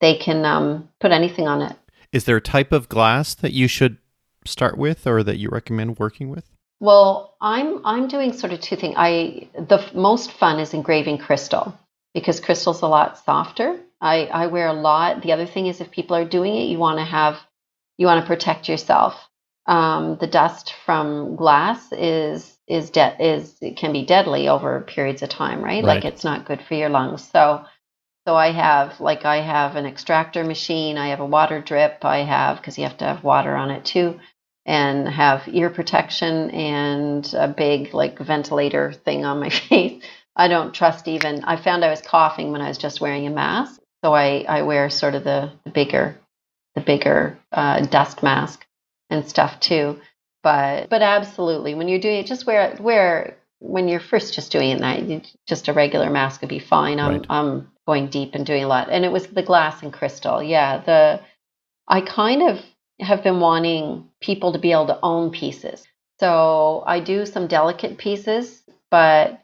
they 0.00 0.16
can 0.16 0.44
um, 0.44 0.88
put 1.00 1.12
anything 1.12 1.46
on 1.46 1.62
it. 1.62 1.76
Is 2.12 2.24
there 2.24 2.36
a 2.36 2.42
type 2.42 2.72
of 2.72 2.88
glass 2.88 3.34
that 3.36 3.52
you 3.52 3.68
should 3.68 3.96
start 4.44 4.76
with 4.76 5.06
or 5.06 5.22
that 5.22 5.38
you 5.38 5.48
recommend 5.48 5.98
working 5.98 6.28
with? 6.28 6.50
Well, 6.80 7.36
I'm 7.40 7.80
I'm 7.86 8.08
doing 8.08 8.32
sort 8.32 8.52
of 8.52 8.60
two 8.60 8.76
things. 8.76 8.94
I 8.98 9.48
the 9.56 9.78
f- 9.78 9.94
most 9.94 10.32
fun 10.32 10.58
is 10.58 10.74
engraving 10.74 11.18
crystal 11.18 11.78
because 12.12 12.40
crystal's 12.40 12.82
a 12.82 12.88
lot 12.88 13.18
softer. 13.18 13.78
I 14.02 14.26
I 14.26 14.48
wear 14.48 14.68
a 14.68 14.74
lot. 14.74 15.22
The 15.22 15.32
other 15.34 15.46
thing 15.46 15.68
is 15.68 15.80
if 15.82 15.92
people 15.92 16.16
are 16.16 16.26
doing 16.26 16.56
it, 16.56 16.66
you 16.66 16.78
want 16.78 17.00
to 17.00 17.06
have 17.06 17.38
you 17.98 18.06
want 18.08 18.22
to 18.22 18.28
protect 18.28 18.68
yourself. 18.70 19.16
um, 19.66 20.18
the 20.20 20.28
dust 20.28 20.74
from 20.86 21.36
glass 21.36 21.92
is 21.92 22.58
is 22.68 22.90
de- 22.90 23.16
is 23.24 23.56
it 23.62 23.78
can 23.78 23.94
be 23.94 24.06
deadly 24.06 24.48
over 24.50 24.82
periods 24.82 25.22
of 25.22 25.30
time, 25.30 25.62
right? 25.64 25.84
Right. 25.84 26.02
Like 26.02 26.06
it's 26.06 26.24
not 26.24 26.46
good 26.46 26.62
for 26.62 26.74
your 26.76 26.90
lungs. 26.90 27.28
So 27.30 27.64
so 28.28 28.36
I 28.36 28.52
have 28.52 29.00
like 29.00 29.26
I 29.26 29.38
have 29.42 29.76
an 29.76 29.86
extractor 29.86 30.44
machine, 30.44 30.98
I 30.98 31.08
have 31.08 31.20
a 31.20 31.26
water 31.26 31.60
drip, 31.62 32.04
I 32.04 32.20
have 32.20 32.58
because 32.58 32.78
you 32.78 32.84
have 32.84 32.98
to 32.98 33.06
have 33.06 33.24
water 33.24 33.56
on 33.56 33.72
it 33.72 33.84
too, 33.86 34.20
and 34.66 35.08
have 35.08 35.48
ear 35.48 35.70
protection 35.70 36.50
and 36.52 37.34
a 37.34 37.48
big 37.48 37.94
like 37.94 38.20
ventilator 38.20 38.92
thing 38.94 39.26
on 39.26 39.40
my 39.40 39.50
face. 39.50 40.04
I 40.36 40.48
don't 40.48 40.74
trust 40.74 41.08
even. 41.08 41.44
I 41.44 41.56
found 41.56 41.84
I 41.84 41.90
was 41.90 42.02
coughing 42.02 42.52
when 42.52 42.62
I 42.62 42.68
was 42.68 42.78
just 42.78 43.02
wearing 43.02 43.26
a 43.26 43.30
mask, 43.30 43.81
so 44.02 44.14
I 44.14 44.44
I 44.48 44.62
wear 44.62 44.90
sort 44.90 45.14
of 45.14 45.24
the, 45.24 45.52
the 45.64 45.70
bigger 45.70 46.16
the 46.74 46.80
bigger 46.80 47.38
uh, 47.52 47.80
dust 47.86 48.22
mask 48.22 48.66
and 49.10 49.28
stuff 49.28 49.60
too. 49.60 50.00
But 50.42 50.90
but 50.90 51.02
absolutely, 51.02 51.74
when 51.74 51.88
you're 51.88 52.00
doing 52.00 52.18
it, 52.18 52.26
just 52.26 52.46
wear 52.46 52.76
wear 52.80 53.36
when 53.60 53.88
you're 53.88 54.00
first 54.00 54.34
just 54.34 54.52
doing 54.52 54.70
it. 54.70 54.80
That 54.80 55.30
just 55.46 55.68
a 55.68 55.72
regular 55.72 56.10
mask 56.10 56.40
would 56.40 56.50
be 56.50 56.58
fine. 56.58 56.98
I'm 57.00 57.12
Right. 57.18 57.26
I'm 57.30 57.68
going 57.86 58.08
deep 58.08 58.34
and 58.34 58.46
doing 58.46 58.64
a 58.64 58.68
lot, 58.68 58.88
and 58.90 59.04
it 59.04 59.12
was 59.12 59.26
the 59.28 59.42
glass 59.42 59.82
and 59.82 59.92
crystal. 59.92 60.42
Yeah, 60.42 60.78
the 60.78 61.20
I 61.88 62.00
kind 62.00 62.42
of 62.42 62.60
have 63.00 63.22
been 63.22 63.40
wanting 63.40 64.08
people 64.20 64.52
to 64.52 64.58
be 64.58 64.72
able 64.72 64.86
to 64.86 64.98
own 65.02 65.30
pieces. 65.30 65.86
So 66.20 66.84
I 66.86 67.00
do 67.00 67.26
some 67.26 67.48
delicate 67.48 67.98
pieces, 67.98 68.62
but 68.90 69.42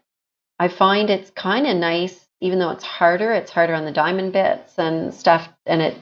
I 0.58 0.68
find 0.68 1.10
it's 1.10 1.30
kind 1.30 1.66
of 1.66 1.76
nice, 1.76 2.27
even 2.40 2.58
though 2.58 2.70
it's 2.70 2.84
harder. 2.84 3.32
It's 3.32 3.50
harder 3.50 3.74
on 3.74 3.84
the 3.84 3.92
diamond 3.92 4.32
bits 4.32 4.78
and 4.78 5.12
stuff, 5.12 5.48
and 5.66 5.82
it 5.82 5.96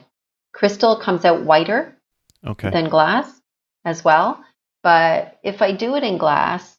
crystal 0.53 0.95
comes 0.97 1.25
out 1.25 1.43
whiter 1.43 1.95
Okay. 2.45 2.69
than 2.69 2.89
glass 2.89 3.41
as 3.85 4.03
well. 4.03 4.43
But 4.83 5.37
if 5.43 5.61
I 5.61 5.71
do 5.71 5.95
it 5.95 6.03
in 6.03 6.17
glass 6.17 6.77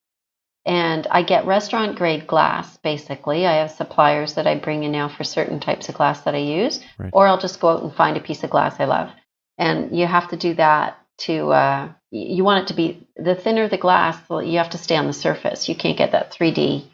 and 0.64 1.06
I 1.10 1.22
get 1.22 1.46
restaurant 1.46 1.96
grade 1.96 2.26
glass, 2.26 2.76
basically, 2.78 3.46
I 3.46 3.54
have 3.56 3.70
suppliers 3.70 4.34
that 4.34 4.46
I 4.46 4.56
bring 4.56 4.84
in 4.84 4.92
now 4.92 5.08
for 5.08 5.24
certain 5.24 5.60
types 5.60 5.88
of 5.88 5.94
glass 5.94 6.22
that 6.22 6.34
I 6.34 6.38
use, 6.38 6.80
Right. 6.98 7.10
or 7.12 7.26
I'll 7.26 7.38
just 7.38 7.60
go 7.60 7.68
out 7.68 7.82
and 7.82 7.94
find 7.94 8.16
a 8.16 8.20
piece 8.20 8.44
of 8.44 8.50
glass 8.50 8.78
I 8.78 8.84
love. 8.84 9.10
And 9.58 9.96
you 9.96 10.06
have 10.06 10.28
to 10.30 10.36
do 10.36 10.54
that 10.54 10.98
to, 11.18 11.50
uh, 11.50 11.88
you 12.10 12.44
want 12.44 12.64
it 12.64 12.68
to 12.68 12.74
be, 12.74 13.06
the 13.16 13.34
thinner 13.34 13.68
the 13.68 13.76
glass, 13.78 14.16
you 14.30 14.58
have 14.58 14.70
to 14.70 14.78
stay 14.78 14.96
on 14.96 15.06
the 15.06 15.12
surface. 15.12 15.68
You 15.68 15.74
can't 15.74 15.98
get 15.98 16.12
that 16.12 16.32
3D 16.32 16.84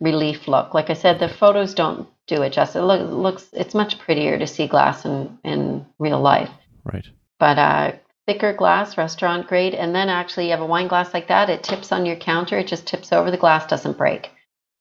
relief 0.00 0.46
look. 0.48 0.74
Like 0.74 0.90
I 0.90 0.94
said, 0.94 1.18
the 1.18 1.28
photos 1.28 1.74
don't 1.74 2.08
do 2.26 2.42
it 2.42 2.52
justice. 2.52 2.76
It 2.76 2.82
look, 2.84 3.10
looks, 3.10 3.48
it's 3.52 3.74
much 3.74 3.98
prettier 3.98 4.38
to 4.38 4.46
see 4.46 4.66
glass 4.66 5.04
in, 5.04 5.38
in 5.44 5.86
real 5.98 6.20
life 6.20 6.50
Right. 6.84 7.06
but 7.38 7.58
uh, 7.58 7.92
thicker 8.26 8.52
glass, 8.52 8.96
restaurant 8.98 9.46
grade. 9.46 9.74
And 9.74 9.94
then 9.94 10.08
actually, 10.08 10.46
you 10.46 10.50
have 10.52 10.60
a 10.60 10.66
wine 10.66 10.88
glass 10.88 11.12
like 11.14 11.28
that. 11.28 11.50
It 11.50 11.62
tips 11.62 11.92
on 11.92 12.06
your 12.06 12.16
counter. 12.16 12.58
It 12.58 12.66
just 12.66 12.86
tips 12.86 13.12
over. 13.12 13.30
The 13.30 13.36
glass 13.36 13.66
doesn't 13.66 13.96
break. 13.98 14.30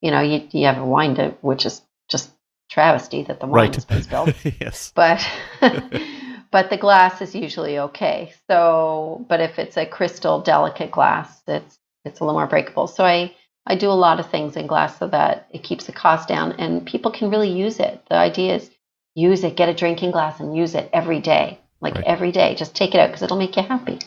You 0.02 0.12
know, 0.12 0.22
you 0.22 0.48
you 0.52 0.66
have 0.68 0.78
a 0.78 0.86
wine 0.86 1.16
to, 1.16 1.30
which 1.42 1.66
is 1.66 1.82
just 2.10 2.32
travesty 2.70 3.24
that 3.24 3.40
the 3.40 3.48
wine 3.48 3.54
Right. 3.68 3.76
has 3.76 3.86
been 3.86 4.04
spilled. 4.04 4.34
yes. 4.62 4.92
But 4.96 5.26
but 6.52 6.70
the 6.70 6.78
glass 6.78 7.22
is 7.22 7.34
usually 7.36 7.80
okay. 7.80 8.34
So, 8.48 9.26
but 9.30 9.40
if 9.40 9.58
it's 9.60 9.78
a 9.78 9.86
crystal 9.86 10.42
delicate 10.42 10.92
glass, 10.92 11.42
it's 11.48 11.80
it's 12.06 12.20
a 12.20 12.24
little 12.24 12.40
more 12.40 12.48
breakable. 12.48 12.88
So 12.88 13.04
I 13.06 13.34
I 13.70 13.76
do 13.76 13.90
a 13.90 14.02
lot 14.08 14.20
of 14.20 14.30
things 14.32 14.56
in 14.56 14.66
glass 14.66 14.98
so 14.98 15.08
that 15.10 15.48
it 15.52 15.62
keeps 15.64 15.86
the 15.86 15.92
cost 15.92 16.28
down 16.28 16.54
and 16.54 16.86
people 16.86 17.12
can 17.12 17.30
really 17.30 17.52
use 17.52 17.80
it. 17.80 18.02
The 18.10 18.16
idea 18.16 18.56
is 18.56 18.72
use 19.14 19.44
it, 19.44 19.56
get 19.58 19.68
a 19.70 19.74
drinking 19.74 20.12
glass 20.12 20.40
and 20.40 20.56
use 20.56 20.74
it 20.74 20.90
every 20.94 21.20
day. 21.20 21.60
Like 21.82 21.96
Right. 21.96 22.06
every 22.06 22.32
day, 22.32 22.56
just 22.56 22.74
take 22.76 22.96
it 22.96 23.00
out 23.00 23.08
because 23.10 23.22
it'll 23.24 23.38
make 23.38 23.56
you 23.58 23.64
happy. 23.64 24.00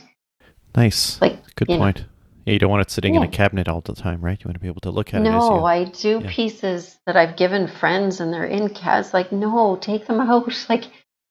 Nice. 0.75 1.21
Like 1.21 1.39
Good 1.57 1.69
you 1.69 1.77
know. 1.77 1.83
point. 1.83 2.05
Yeah, 2.47 2.55
you 2.55 2.59
don't 2.59 2.71
want 2.71 2.81
it 2.81 2.91
sitting 2.91 3.15
in 3.15 3.23
a 3.23 3.29
cabinet 3.29 3.69
all 3.69 3.83
the 3.83 3.95
time, 3.95 4.23
right? 4.23 4.41
You 4.41 4.49
want 4.49 4.55
to 4.55 4.61
be 4.61 4.67
able 4.67 4.81
to 4.81 4.91
look 4.91 5.13
at 5.13 5.21
it. 5.21 5.27
as 5.27 5.31
No, 5.31 5.65
I 5.65 5.85
do 5.85 6.21
yeah. 6.25 6.31
pieces 6.33 6.99
that 7.07 7.17
I've 7.17 7.37
given 7.37 7.69
friends 7.69 8.19
and 8.19 8.33
they're 8.33 8.47
in 8.47 8.71
cats. 8.71 9.13
Like, 9.13 9.31
no, 9.31 9.77
take 9.77 10.07
them 10.07 10.21
out. 10.21 10.51
Like, 10.69 10.85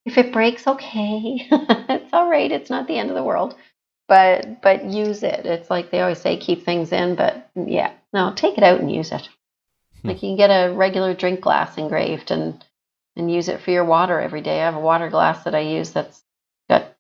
if 0.06 0.18
it 0.18 0.32
breaks, 0.32 0.66
okay, 0.68 1.48
it's 1.52 2.14
all 2.14 2.30
right. 2.30 2.52
It's 2.52 2.70
not 2.70 2.88
the 2.88 2.98
end 2.98 3.10
of 3.10 3.16
the 3.16 3.24
world. 3.24 3.56
But 4.10 4.62
but 4.62 4.84
use 4.84 5.24
it. 5.24 5.46
It's 5.46 5.70
like 5.70 5.92
they 5.92 6.02
always 6.02 6.20
say, 6.20 6.36
keep 6.36 6.66
things 6.66 6.92
in. 6.92 7.16
But 7.16 7.50
yeah, 7.56 7.94
no, 8.12 8.34
take 8.36 8.58
it 8.58 8.64
out 8.64 8.82
and 8.82 8.92
use 8.92 9.12
it. 9.12 9.30
Hmm. 10.02 10.10
Like 10.10 10.24
you 10.24 10.30
can 10.30 10.36
get 10.36 10.50
a 10.50 10.74
regular 10.74 11.14
drink 11.14 11.40
glass 11.40 11.78
engraved 11.78 12.32
and 12.32 12.62
and 13.16 13.32
use 13.32 13.48
it 13.50 13.62
for 13.62 13.72
your 13.72 13.86
water 13.86 14.20
every 14.20 14.42
day. 14.42 14.62
I 14.62 14.66
have 14.66 14.76
a 14.76 14.80
water 14.80 15.10
glass 15.10 15.44
that 15.44 15.56
I 15.56 15.60
use 15.60 15.92
that's 15.92 16.24
got 16.70 16.96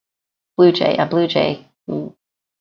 blue 0.57 0.71
jay, 0.71 0.97
a 0.97 1.05
blue 1.05 1.27
jay 1.27 1.65
mm, 1.89 2.13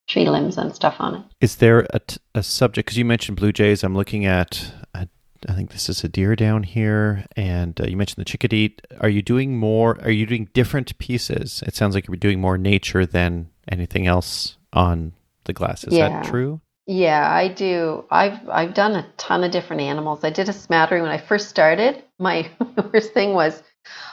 tree 0.09 0.29
limbs 0.29 0.57
and 0.57 0.75
stuff 0.75 0.97
on 0.99 1.17
it. 1.17 1.23
Is 1.41 1.57
there 1.57 1.87
a, 1.91 1.99
t- 1.99 2.19
a 2.35 2.43
subject? 2.43 2.87
Because 2.87 2.99
you 2.99 3.05
mentioned 3.05 3.37
blue 3.37 3.53
jays. 3.53 3.83
I'm 3.83 3.95
looking 3.95 4.25
at, 4.25 4.73
I, 4.95 5.09
I 5.49 5.55
think 5.55 5.73
this 5.73 5.89
is 5.89 6.05
a 6.05 6.09
deer 6.09 6.37
down 6.37 6.63
here, 6.63 7.25
and 7.37 7.81
uh, 7.81 7.85
you 7.85 7.97
mentioned 7.97 8.21
the 8.21 8.31
chickadee. 8.31 8.77
Are 9.01 9.09
you 9.09 9.23
doing 9.23 9.57
more? 9.59 9.99
Are 10.03 10.11
you 10.11 10.25
doing 10.25 10.49
different 10.55 10.97
pieces? 10.99 11.63
It 11.67 11.75
sounds 11.75 11.95
like 11.95 12.07
you're 12.07 12.17
doing 12.17 12.41
more 12.41 12.57
nature 12.57 13.05
than 13.05 13.51
anything 13.71 14.07
else 14.07 14.57
on 14.73 15.13
the 15.45 15.53
glass. 15.53 15.85
Is 15.85 15.95
Yeah. 15.95 16.09
that 16.09 16.25
true? 16.31 16.61
Yeah, 16.87 17.31
I 17.31 17.49
do. 17.49 18.05
I've 18.11 18.49
I've 18.49 18.73
done 18.73 18.95
a 18.97 19.07
ton 19.19 19.45
of 19.45 19.51
different 19.51 19.83
animals. 19.83 20.25
I 20.25 20.31
did 20.31 20.49
a 20.49 20.55
smattering 20.55 21.03
when 21.03 21.13
I 21.13 21.19
first 21.19 21.51
started. 21.51 22.03
My 22.19 22.49
worst 22.93 23.13
thing 23.13 23.35
was 23.35 23.63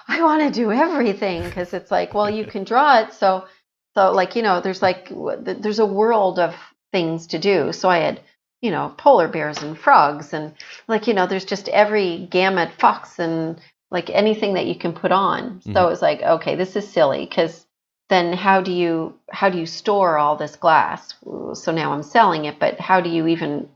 I 0.08 0.22
want 0.22 0.42
to 0.44 0.52
do 0.52 0.72
everything 0.72 1.44
because 1.44 1.74
it's 1.74 1.90
like, 1.92 2.14
well, 2.14 2.30
you 2.30 2.46
can 2.46 2.64
draw 2.66 3.00
it, 3.00 3.14
so 3.14 3.46
so 3.94 4.12
like 4.12 4.36
you 4.36 4.42
know, 4.42 4.60
there's 4.60 4.82
like 4.82 5.10
there's 5.40 5.80
a 5.80 5.86
world 5.86 6.38
of 6.38 6.54
things 6.92 7.28
to 7.28 7.40
do. 7.40 7.72
So 7.72 7.90
I 7.90 8.00
had 8.00 8.20
you 8.62 8.72
know 8.72 8.94
polar 8.98 9.30
bears 9.30 9.62
and 9.62 9.78
frogs 9.78 10.34
and 10.34 10.54
like 10.90 11.08
you 11.08 11.14
know, 11.14 11.28
there's 11.28 11.46
just 11.46 11.70
every 11.70 12.28
gamut 12.30 12.72
fox 12.78 13.20
and 13.20 13.58
like 13.90 14.10
anything 14.10 14.56
that 14.56 14.66
you 14.66 14.76
can 14.76 14.92
put 14.92 15.14
on. 15.14 15.62
So 15.62 15.70
Mhm. 15.72 15.86
it 15.88 15.90
was 15.90 16.02
like, 16.02 16.22
okay, 16.22 16.56
this 16.56 16.76
is 16.76 16.86
silly 16.92 17.26
because 17.26 17.65
then 18.10 18.34
how 18.34 18.62
do 18.62 18.72
you 18.72 19.16
how 19.30 19.50
do 19.50 19.58
you 19.58 19.66
store 19.66 20.18
all 20.18 20.36
this 20.36 20.56
glass? 20.56 21.14
So 21.54 21.72
now 21.72 21.94
i'm 21.94 22.04
selling 22.04 22.46
it 22.46 22.60
but 22.60 22.80
how 22.80 23.02
do 23.02 23.10
you 23.10 23.28
even 23.28 23.70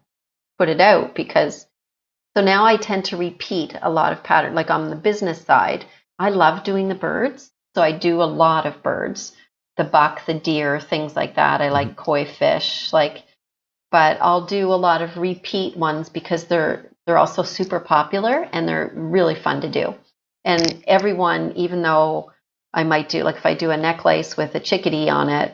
put 0.58 0.70
it 0.70 0.82
out? 0.82 1.16
Because 1.16 1.66
so 2.36 2.44
now 2.44 2.66
i 2.66 2.78
tend 2.78 3.06
to 3.06 3.18
repeat 3.18 3.76
a 3.82 3.90
lot 3.90 4.14
of 4.14 4.24
pattern 4.24 4.54
like 4.56 4.70
on 4.70 4.90
the 4.90 4.96
business 4.96 5.42
side 5.42 5.84
i 6.20 6.30
love 6.30 6.64
doing 6.64 6.88
the 6.88 6.96
birds 6.96 7.52
so 7.76 7.82
i 7.82 7.92
do 7.92 8.22
a 8.22 8.34
lot 8.44 8.66
of 8.68 8.84
birds 8.84 9.36
the 9.78 9.84
buck 9.84 10.26
the 10.26 10.34
deer 10.34 10.80
things 10.80 11.16
like 11.16 11.36
that. 11.36 11.62
I 11.62 11.66
mm-hmm. 11.66 11.74
like 11.74 11.96
koi 11.96 12.26
fish 12.26 12.94
like 12.94 13.24
but 13.92 14.18
i'll 14.22 14.46
do 14.46 14.72
a 14.72 14.84
lot 14.88 15.02
of 15.02 15.18
repeat 15.18 15.76
ones 15.76 16.10
because 16.10 16.46
they're 16.46 16.90
they're 17.10 17.18
also 17.18 17.42
super 17.42 17.80
popular 17.80 18.48
and 18.54 18.68
they're 18.68 18.92
really 18.94 19.34
fun 19.34 19.62
to 19.62 19.68
do. 19.68 19.96
And 20.46 20.84
everyone 20.86 21.54
even 21.56 21.82
though 21.82 22.32
I 22.74 22.84
might 22.84 23.10
do 23.10 23.24
like 23.24 23.38
if 23.38 23.46
I 23.46 23.56
do 23.56 23.72
a 23.72 23.78
necklace 23.78 24.38
with 24.38 24.56
a 24.56 24.60
chickadee 24.60 25.10
on 25.10 25.30
it, 25.30 25.54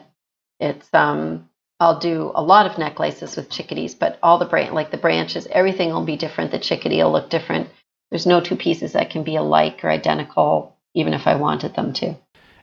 it's 0.59 0.87
um 0.93 1.49
I'll 1.79 1.99
do 1.99 2.31
a 2.33 2.41
lot 2.41 2.65
of 2.65 2.77
necklaces 2.77 3.35
with 3.35 3.49
chickadees, 3.49 3.95
but 3.95 4.17
all 4.23 4.37
the 4.37 4.45
bran 4.45 4.73
like 4.73 4.91
the 4.91 4.97
branches, 4.97 5.47
everything 5.51 5.89
will 5.89 6.05
be 6.05 6.17
different. 6.17 6.51
The 6.51 6.59
chickadee 6.59 7.03
will 7.03 7.11
look 7.11 7.29
different. 7.29 7.69
There's 8.11 8.25
no 8.25 8.39
two 8.39 8.55
pieces 8.55 8.93
that 8.93 9.09
can 9.09 9.23
be 9.23 9.35
alike 9.35 9.83
or 9.83 9.89
identical, 9.89 10.75
even 10.93 11.13
if 11.13 11.27
I 11.27 11.35
wanted 11.35 11.75
them 11.75 11.93
to. 11.93 12.15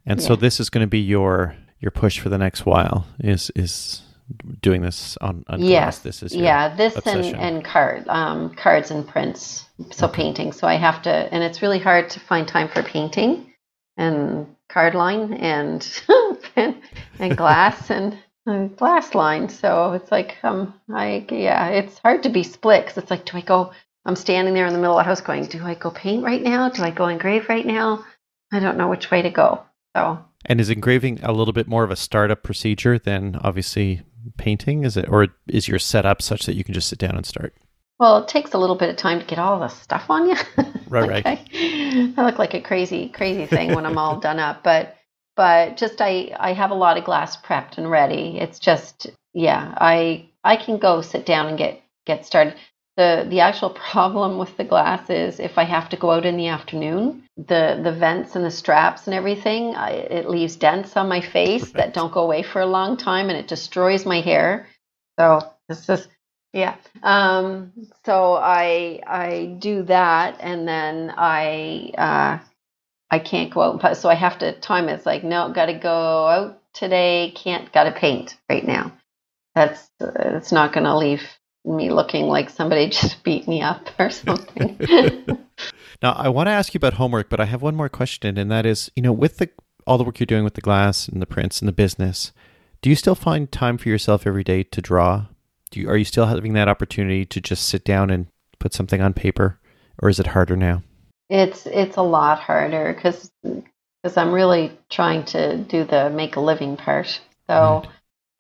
And 0.07 0.23
so 0.23 0.35
this 0.37 0.61
is 0.61 0.71
going 0.71 0.83
to 0.83 0.91
be 0.91 1.01
your 1.01 1.55
your 1.81 1.91
push 1.91 2.19
for 2.21 2.29
the 2.29 2.39
next 2.39 2.67
while. 2.67 3.07
Is 3.21 3.51
is 3.55 4.03
doing 4.63 4.83
this 4.83 5.17
on, 5.19 5.45
on 5.49 5.59
glass. 5.59 5.69
Yes, 5.69 5.99
This 5.99 6.23
is 6.23 6.35
your, 6.35 6.45
yeah, 6.45 6.75
this 6.75 6.97
and, 7.07 7.25
and 7.37 7.65
card, 7.65 8.07
um, 8.09 8.55
cards 8.55 8.91
and 8.91 9.07
prints. 9.07 9.67
So 9.91 10.07
Okay. 10.07 10.23
painting. 10.23 10.53
So 10.53 10.67
I 10.67 10.77
have 10.77 11.03
to, 11.03 11.11
and 11.11 11.43
it's 11.43 11.61
really 11.61 11.79
hard 11.79 12.09
to 12.11 12.21
find 12.21 12.49
time 12.49 12.69
for 12.69 12.83
painting 12.83 13.52
and 13.97 14.47
card 14.69 14.95
line 14.95 15.35
and 15.35 16.03
and 16.57 17.37
glass 17.37 17.91
and, 17.91 18.19
and 18.47 18.77
glass 18.77 19.15
line. 19.15 19.49
So 19.49 19.93
it's 19.93 20.11
like, 20.11 20.37
um, 20.43 20.75
I 20.93 21.27
yeah, 21.31 21.69
it's 21.69 21.99
hard 21.99 22.23
to 22.25 22.29
be 22.29 22.43
split 22.43 22.85
because 22.85 22.99
it's 22.99 23.11
like, 23.11 23.25
do 23.25 23.37
I 23.37 23.43
go? 23.43 23.73
I'm 24.05 24.17
standing 24.17 24.55
there 24.55 24.67
in 24.67 24.73
the 24.73 24.81
middle 24.81 24.99
of 24.99 25.05
the 25.05 25.09
house 25.09 25.21
going, 25.21 25.47
do 25.47 25.65
I 25.65 25.75
go 25.75 25.91
paint 25.91 26.25
right 26.25 26.43
now? 26.43 26.69
Do 26.69 26.83
I 26.83 26.91
go 26.91 27.07
engrave 27.07 27.49
right 27.49 27.65
now? 27.65 28.05
I 28.53 28.59
don't 28.59 28.77
know 28.77 28.89
which 28.89 29.11
way 29.11 29.23
to 29.23 29.31
go. 29.31 29.63
So 29.97 30.19
And 30.45 30.61
is 30.61 30.71
engraving 30.71 31.21
a 31.23 31.33
little 31.33 31.53
bit 31.53 31.69
more 31.69 31.85
of 31.85 31.91
a 31.91 31.97
startup 31.97 32.43
procedure 32.43 32.99
than 32.99 33.37
obviously 33.43 34.03
painting? 34.37 34.85
Is 34.85 34.97
it, 34.97 35.09
or 35.09 35.29
is 35.47 35.69
your 35.69 35.79
setup 35.79 36.21
such 36.21 36.47
that 36.47 36.55
you 36.55 36.65
can 36.65 36.75
just 36.75 36.89
sit 36.89 36.99
down 36.99 37.17
and 37.17 37.25
start? 37.25 37.55
Well, 38.03 38.19
it 38.19 38.27
takes 38.27 38.53
a 38.53 38.59
little 38.59 38.75
bit 38.75 38.91
of 38.91 38.97
time 38.97 39.21
to 39.21 39.25
get 39.27 39.39
all 39.39 39.61
the 39.61 39.69
stuff 39.69 40.07
on 40.11 40.29
you. 40.29 40.37
Right, 40.89 41.09
right. 41.09 41.23
I, 41.25 42.13
I 42.19 42.25
look 42.27 42.39
like 42.39 42.53
a 42.53 42.61
crazy, 42.61 43.09
crazy 43.09 43.47
thing 43.47 43.75
when 43.75 43.87
I'm 43.87 43.97
all 43.97 44.21
done 44.21 44.39
up, 44.39 44.63
but 44.63 44.99
but 45.37 45.79
just 45.79 46.03
I 46.03 46.37
I 46.39 46.53
have 46.53 46.71
a 46.71 46.75
lot 46.75 46.99
of 46.99 47.05
glass 47.05 47.35
prepped 47.35 47.79
and 47.79 47.91
ready. 47.91 48.39
It's 48.39 48.59
just 48.59 49.07
yeah, 49.33 49.73
I 49.79 50.29
I 50.45 50.57
can 50.57 50.77
go 50.77 51.01
sit 51.01 51.25
down 51.25 51.47
and 51.47 51.57
get 51.57 51.81
get 52.05 52.27
started. 52.27 52.57
the 52.99 53.25
the 53.31 53.41
actual 53.41 53.71
problem 53.93 54.37
with 54.37 54.55
the 54.59 54.65
glass 54.65 55.09
is 55.09 55.41
if 55.41 55.57
I 55.57 55.65
have 55.65 55.89
to 55.91 55.97
go 55.97 56.11
out 56.11 56.27
in 56.27 56.37
the 56.37 56.49
afternoon, 56.49 57.23
the 57.39 57.81
the 57.83 57.93
vents 57.93 58.37
and 58.37 58.45
the 58.45 58.51
straps 58.51 59.07
and 59.07 59.15
everything, 59.15 59.75
I, 59.75 59.93
it 59.93 60.29
leaves 60.29 60.57
dents 60.57 60.95
on 60.95 61.09
my 61.09 61.23
face 61.23 61.63
right. 61.63 61.75
that 61.75 61.95
don't 61.95 62.13
go 62.13 62.25
away 62.25 62.43
for 62.43 62.61
a 62.61 62.67
long 62.67 62.99
time, 62.99 63.31
and 63.31 63.39
it 63.39 63.49
destroys 63.49 64.05
my 64.05 64.21
hair. 64.21 64.69
So 65.19 65.41
this 65.71 65.89
is 65.89 66.07
yeah. 66.53 66.77
Um, 67.03 67.73
so 68.05 68.35
I 68.35 69.01
I 69.07 69.57
do 69.59 69.83
that, 69.85 70.37
and 70.41 70.69
then 70.69 71.13
I 71.17 71.93
uh, 71.97 72.45
I 73.11 73.19
can't 73.19 73.53
go 73.53 73.63
out. 73.63 73.97
So 73.97 74.09
I 74.09 74.15
have 74.15 74.39
to 74.39 74.53
time. 74.61 74.89
It's 74.89 75.07
like 75.07 75.25
no, 75.25 75.51
got 75.53 75.67
to 75.67 75.75
go 75.75 76.27
out 76.29 76.63
today. 76.75 77.33
Can't 77.35 77.73
got 77.73 77.85
to 77.85 77.93
paint 77.93 78.37
right 78.51 78.67
now. 78.67 78.93
That's 79.55 79.91
uh, 80.01 80.13
it's 80.17 80.53
not 80.53 80.73
going 80.73 80.85
to 80.85 80.97
leave 80.97 81.23
me 81.65 81.91
looking 81.91 82.27
like 82.27 82.51
somebody 82.51 82.89
just 82.91 83.23
beat 83.23 83.49
me 83.49 83.63
up 83.63 83.89
or 83.99 84.11
something. 84.11 84.77
now, 86.03 86.13
I 86.13 86.29
want 86.29 86.49
to 86.49 86.53
ask 86.53 86.75
you 86.75 86.79
about 86.79 86.95
homework, 86.95 87.31
but 87.31 87.41
I 87.41 87.47
have 87.47 87.63
one 87.63 87.77
more 87.77 87.89
question, 87.89 88.37
and 88.37 88.51
that 88.51 88.67
is, 88.67 88.91
you 88.95 89.03
know, 89.03 89.13
with 89.13 89.39
the 89.39 89.49
all 89.87 89.99
the 89.99 90.05
work 90.05 90.21
you're 90.21 90.27
doing 90.27 90.45
with 90.45 90.55
the 90.55 90.61
glass 90.61 91.09
and 91.09 91.21
the 91.21 91.27
prints 91.27 91.61
and 91.61 91.69
the 91.69 91.73
business, 91.73 92.33
do 92.83 92.91
you 92.91 92.97
still 92.97 93.15
find 93.15 93.51
time 93.51 93.79
for 93.79 93.89
yourself 93.89 94.27
every 94.27 94.45
day 94.45 94.63
to 94.63 94.81
draw? 94.83 95.27
Do 95.73 95.81
you, 95.81 95.89
are 95.89 95.97
you 95.97 96.05
still 96.05 96.27
having 96.27 96.53
that 96.53 96.69
opportunity 96.69 97.25
to 97.27 97.41
just 97.41 97.69
sit 97.69 97.85
down 97.85 98.11
and 98.11 98.29
put 98.61 98.73
something 98.73 99.01
on 99.01 99.13
paper, 99.13 99.59
or 100.01 100.09
is 100.09 100.21
it 100.21 100.29
harder 100.29 100.57
now? 100.57 100.85
It's 101.29 101.67
it's 101.67 101.97
a 101.97 102.03
lot 102.03 102.39
harder 102.39 102.93
because 102.95 103.33
because 103.43 104.17
I'm 104.17 104.33
really 104.33 104.79
trying 104.89 105.25
to 105.27 105.57
do 105.57 105.83
the 105.83 106.11
make 106.11 106.37
a 106.37 106.41
living 106.41 106.77
part. 106.77 107.21
So. 107.49 107.83
Right 107.83 107.89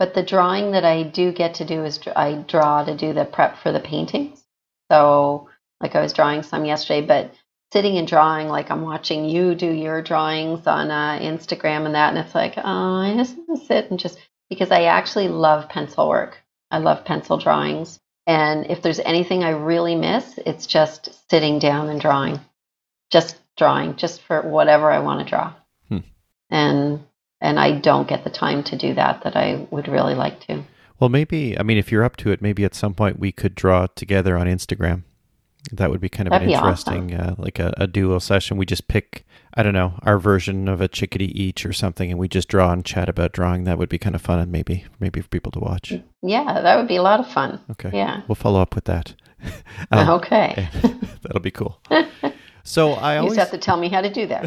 but 0.02 0.14
the 0.14 0.22
drawing 0.24 0.72
that 0.72 0.84
I 0.84 1.04
do 1.04 1.30
get 1.30 1.54
to 1.54 1.64
do 1.64 1.84
is 1.84 2.00
I 2.16 2.44
draw 2.48 2.82
to 2.82 2.96
do 2.96 3.12
the 3.12 3.24
prep 3.24 3.58
for 3.58 3.70
the 3.70 3.78
paintings. 3.78 4.42
So, 4.90 5.48
like 5.80 5.94
I 5.94 6.00
was 6.00 6.12
drawing 6.12 6.42
some 6.42 6.64
yesterday, 6.64 7.06
but 7.06 7.32
sitting 7.72 7.98
and 7.98 8.08
drawing, 8.08 8.48
like 8.48 8.68
I'm 8.68 8.82
watching 8.82 9.26
you 9.26 9.54
do 9.54 9.70
your 9.70 10.02
drawings 10.02 10.66
on 10.66 10.90
uh, 10.90 11.20
Instagram 11.20 11.86
and 11.86 11.94
that, 11.94 12.08
and 12.08 12.18
it's 12.18 12.34
like, 12.34 12.54
oh, 12.56 12.62
I 12.64 13.14
just 13.16 13.36
want 13.36 13.60
to 13.60 13.64
sit 13.64 13.90
and 13.92 14.00
just 14.00 14.18
because 14.50 14.72
I 14.72 14.86
actually 14.86 15.28
love 15.28 15.68
pencil 15.68 16.08
work. 16.08 16.41
I 16.72 16.78
love 16.78 17.04
pencil 17.04 17.36
drawings. 17.36 18.00
And 18.26 18.66
if 18.70 18.82
there's 18.82 19.00
anything 19.00 19.44
I 19.44 19.50
really 19.50 19.94
miss, 19.94 20.38
it's 20.46 20.66
just 20.66 21.30
sitting 21.30 21.58
down 21.58 21.90
and 21.90 22.00
drawing, 22.00 22.40
just 23.10 23.36
drawing, 23.56 23.96
just 23.96 24.22
for 24.22 24.40
whatever 24.42 24.90
I 24.90 25.00
want 25.00 25.20
to 25.20 25.30
draw. 25.30 25.52
Hmm. 25.88 25.98
And 26.50 27.04
and 27.40 27.60
I 27.60 27.78
don't 27.78 28.08
get 28.08 28.24
the 28.24 28.30
time 28.30 28.62
to 28.64 28.76
do 28.76 28.94
that 28.94 29.22
that 29.24 29.36
I 29.36 29.66
would 29.70 29.88
really 29.88 30.14
like 30.14 30.40
to. 30.46 30.64
Well, 30.98 31.10
maybe 31.10 31.58
I 31.58 31.62
mean 31.62 31.78
if 31.78 31.92
you're 31.92 32.04
up 32.04 32.16
to 32.18 32.30
it, 32.30 32.40
maybe 32.40 32.64
at 32.64 32.74
some 32.74 32.94
point 32.94 33.18
we 33.18 33.32
could 33.32 33.54
draw 33.54 33.86
together 33.94 34.38
on 34.38 34.46
Instagram. 34.46 35.02
That 35.70 35.90
would 35.90 36.00
be 36.00 36.08
kind 36.08 36.26
of 36.26 36.32
That'd 36.32 36.48
an 36.48 36.54
interesting, 36.54 37.14
awesome. 37.14 37.30
uh, 37.30 37.34
like 37.38 37.60
a, 37.60 37.72
a, 37.76 37.86
duo 37.86 38.18
session. 38.18 38.56
We 38.56 38.66
just 38.66 38.88
pick, 38.88 39.24
I 39.54 39.62
don't 39.62 39.74
know, 39.74 39.94
our 40.02 40.18
version 40.18 40.66
of 40.66 40.80
a 40.80 40.88
chickadee 40.88 41.26
each 41.26 41.64
or 41.64 41.72
something, 41.72 42.10
and 42.10 42.18
we 42.18 42.26
just 42.26 42.48
draw 42.48 42.72
and 42.72 42.84
chat 42.84 43.08
about 43.08 43.32
drawing. 43.32 43.62
That 43.64 43.78
would 43.78 43.88
be 43.88 43.98
kind 43.98 44.16
of 44.16 44.22
fun, 44.22 44.40
and 44.40 44.50
maybe 44.50 44.86
maybe 44.98 45.20
for 45.20 45.28
people 45.28 45.52
to 45.52 45.60
watch. 45.60 45.94
Yeah, 46.20 46.60
that 46.60 46.76
would 46.76 46.88
be 46.88 46.96
a 46.96 47.02
lot 47.02 47.20
of 47.20 47.28
fun. 47.30 47.60
Okay. 47.70 47.90
Yeah, 47.92 48.22
we'll 48.26 48.34
follow 48.34 48.60
up 48.60 48.74
with 48.74 48.84
that. 48.84 49.14
um, 49.92 50.08
okay, 50.10 50.68
that'll 51.22 51.40
be 51.40 51.52
cool. 51.52 51.80
So 52.64 52.92
I 52.92 53.16
always 53.16 53.34
you 53.34 53.40
have 53.40 53.50
to 53.50 53.58
tell 53.58 53.76
me 53.76 53.88
how 53.88 54.00
to 54.00 54.10
do 54.10 54.26
that. 54.28 54.46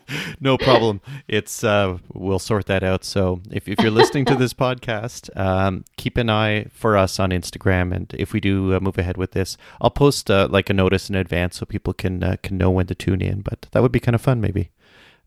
no 0.40 0.58
problem. 0.58 1.00
It's 1.28 1.62
uh, 1.62 1.98
we'll 2.12 2.40
sort 2.40 2.66
that 2.66 2.82
out. 2.82 3.04
So 3.04 3.40
if, 3.50 3.68
if 3.68 3.80
you're 3.80 3.92
listening 3.92 4.24
to 4.26 4.34
this 4.34 4.52
podcast, 4.64 5.34
um, 5.38 5.84
keep 5.96 6.16
an 6.16 6.28
eye 6.28 6.66
for 6.72 6.96
us 6.96 7.20
on 7.20 7.30
Instagram, 7.30 7.94
and 7.94 8.12
if 8.18 8.32
we 8.32 8.40
do 8.40 8.74
uh, 8.74 8.80
move 8.80 8.98
ahead 8.98 9.16
with 9.16 9.32
this, 9.32 9.56
I'll 9.80 9.90
post 9.90 10.30
uh, 10.30 10.48
like 10.50 10.68
a 10.68 10.74
notice 10.74 11.08
in 11.08 11.14
advance 11.14 11.58
so 11.58 11.66
people 11.66 11.92
can 11.92 12.22
uh, 12.22 12.36
can 12.42 12.58
know 12.58 12.70
when 12.70 12.86
to 12.86 12.94
tune 12.94 13.22
in. 13.22 13.42
But 13.42 13.66
that 13.72 13.82
would 13.82 13.92
be 13.92 14.00
kind 14.00 14.14
of 14.14 14.20
fun, 14.20 14.40
maybe. 14.40 14.70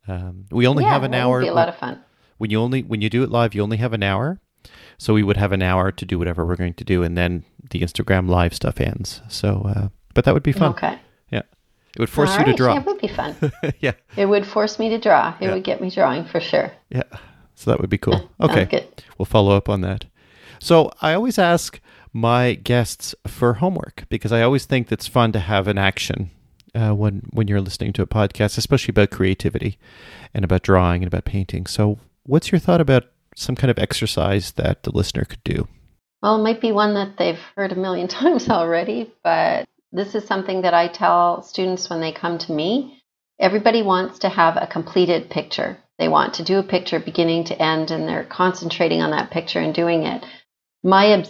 Um, 0.07 0.45
we 0.51 0.68
only 0.68 0.84
yeah, 0.84 0.91
have 0.91 1.03
an 1.03 1.14
hour. 1.14 1.41
Be 1.41 1.47
a 1.47 1.53
lot 1.53 1.69
of 1.69 1.77
fun. 1.77 2.03
When 2.38 2.49
you 2.49 2.60
only 2.60 2.84
when 2.84 3.01
you 3.01 3.10
do 3.10 3.23
it 3.23 3.30
live, 3.30 3.55
you 3.55 3.61
only 3.64 3.77
have 3.77 3.93
an 3.93 4.03
hour. 4.03 4.39
So 4.97 5.14
we 5.14 5.23
would 5.23 5.38
have 5.38 5.51
an 5.51 5.61
hour 5.61 5.91
to 5.91 6.05
do 6.05 6.18
whatever 6.18 6.45
we're 6.45 6.55
going 6.55 6.76
to 6.76 6.84
do, 6.84 7.03
and 7.03 7.18
then 7.18 7.45
the 7.69 7.81
Instagram 7.81 8.30
live 8.30 8.53
stuff 8.53 8.80
ends. 8.80 9.22
So 9.27 9.64
uh, 9.76 9.88
but 10.14 10.26
that 10.26 10.34
would 10.34 10.44
be 10.44 10.52
fun. 10.52 10.72
Okay. 10.72 10.99
Yeah. 11.31 11.41
It 11.95 11.99
would 11.99 12.10
force 12.10 12.31
All 12.31 12.40
you 12.40 12.45
right. 12.45 12.52
to 12.52 12.57
draw. 12.57 12.73
Yeah, 12.73 12.80
it 12.80 12.85
would 12.85 13.02
be 13.02 13.07
fun. 13.07 13.35
yeah. 13.80 13.94
It 14.15 14.26
would 14.26 14.45
force 14.45 14.80
me 14.80 14.90
to 14.90 14.99
draw. 14.99 15.35
It 15.40 15.45
yeah. 15.45 15.53
would 15.53 15.64
get 15.64 15.81
me 15.81 15.90
drawing 15.90 16.26
for 16.26 16.40
sure. 16.40 16.72
Yeah. 16.90 17.03
So 17.56 17.72
that 17.72 17.80
would 17.80 17.90
be 17.90 17.98
cool. 17.98 18.30
Okay. 18.41 18.65
good. 18.65 19.03
We'll 19.18 19.26
follow 19.26 19.56
up 19.56 19.69
on 19.69 19.81
that. 19.81 20.06
So 20.60 20.91
I 21.02 21.14
always 21.14 21.38
ask 21.38 21.80
my 22.14 22.53
guests 22.53 23.15
for 23.26 23.56
homework 23.56 24.06
because 24.10 24.31
I 24.31 24.41
always 24.41 24.65
think 24.65 24.91
it's 24.91 25.07
fun 25.07 25.31
to 25.34 25.40
have 25.40 25.68
an 25.68 25.77
action 25.77 26.31
uh, 26.76 26.91
when 26.91 27.23
when 27.31 27.48
you're 27.48 27.61
listening 27.61 27.94
to 27.94 28.02
a 28.02 28.07
podcast, 28.07 28.57
especially 28.57 28.91
about 28.91 29.11
creativity 29.11 29.77
and 30.34 30.44
about 30.44 30.64
drawing 30.64 31.03
and 31.03 31.07
about 31.07 31.26
painting. 31.26 31.65
So, 31.65 31.99
what's 32.23 32.52
your 32.52 32.60
thought 32.60 32.81
about 32.81 33.06
some 33.35 33.56
kind 33.56 33.72
of 33.72 33.80
exercise 33.80 34.52
that 34.53 34.84
the 34.84 34.91
listener 34.91 35.26
could 35.26 35.44
do? 35.44 35.68
Well, 36.22 36.40
it 36.40 36.44
might 36.44 36.61
be 36.61 36.72
one 36.72 36.94
that 36.94 37.18
they've 37.18 37.40
heard 37.56 37.72
a 37.72 37.76
million 37.76 38.07
times 38.19 38.49
already, 38.49 39.11
but 39.23 39.65
this 39.93 40.15
is 40.15 40.25
something 40.25 40.63
that 40.63 40.73
I 40.73 40.87
tell 40.87 41.43
students 41.43 41.89
when 41.89 42.01
they 42.01 42.11
come 42.11 42.39
to 42.39 42.51
me. 42.51 42.99
Everybody 43.39 43.83
wants 43.83 44.19
to 44.19 44.29
have 44.29 44.57
a 44.57 44.67
completed 44.67 45.29
picture. 45.29 45.77
They 45.99 46.07
want 46.07 46.33
to 46.35 46.43
do 46.43 46.57
a 46.57 46.63
picture 46.63 46.99
beginning 46.99 47.45
to 47.45 47.61
end, 47.61 47.91
and 47.91 48.07
they're 48.07 48.25
concentrating 48.25 49.01
on 49.01 49.11
that 49.11 49.29
picture 49.29 49.59
and 49.59 49.73
doing 49.73 50.03
it. 50.03 50.25
My 50.83 51.23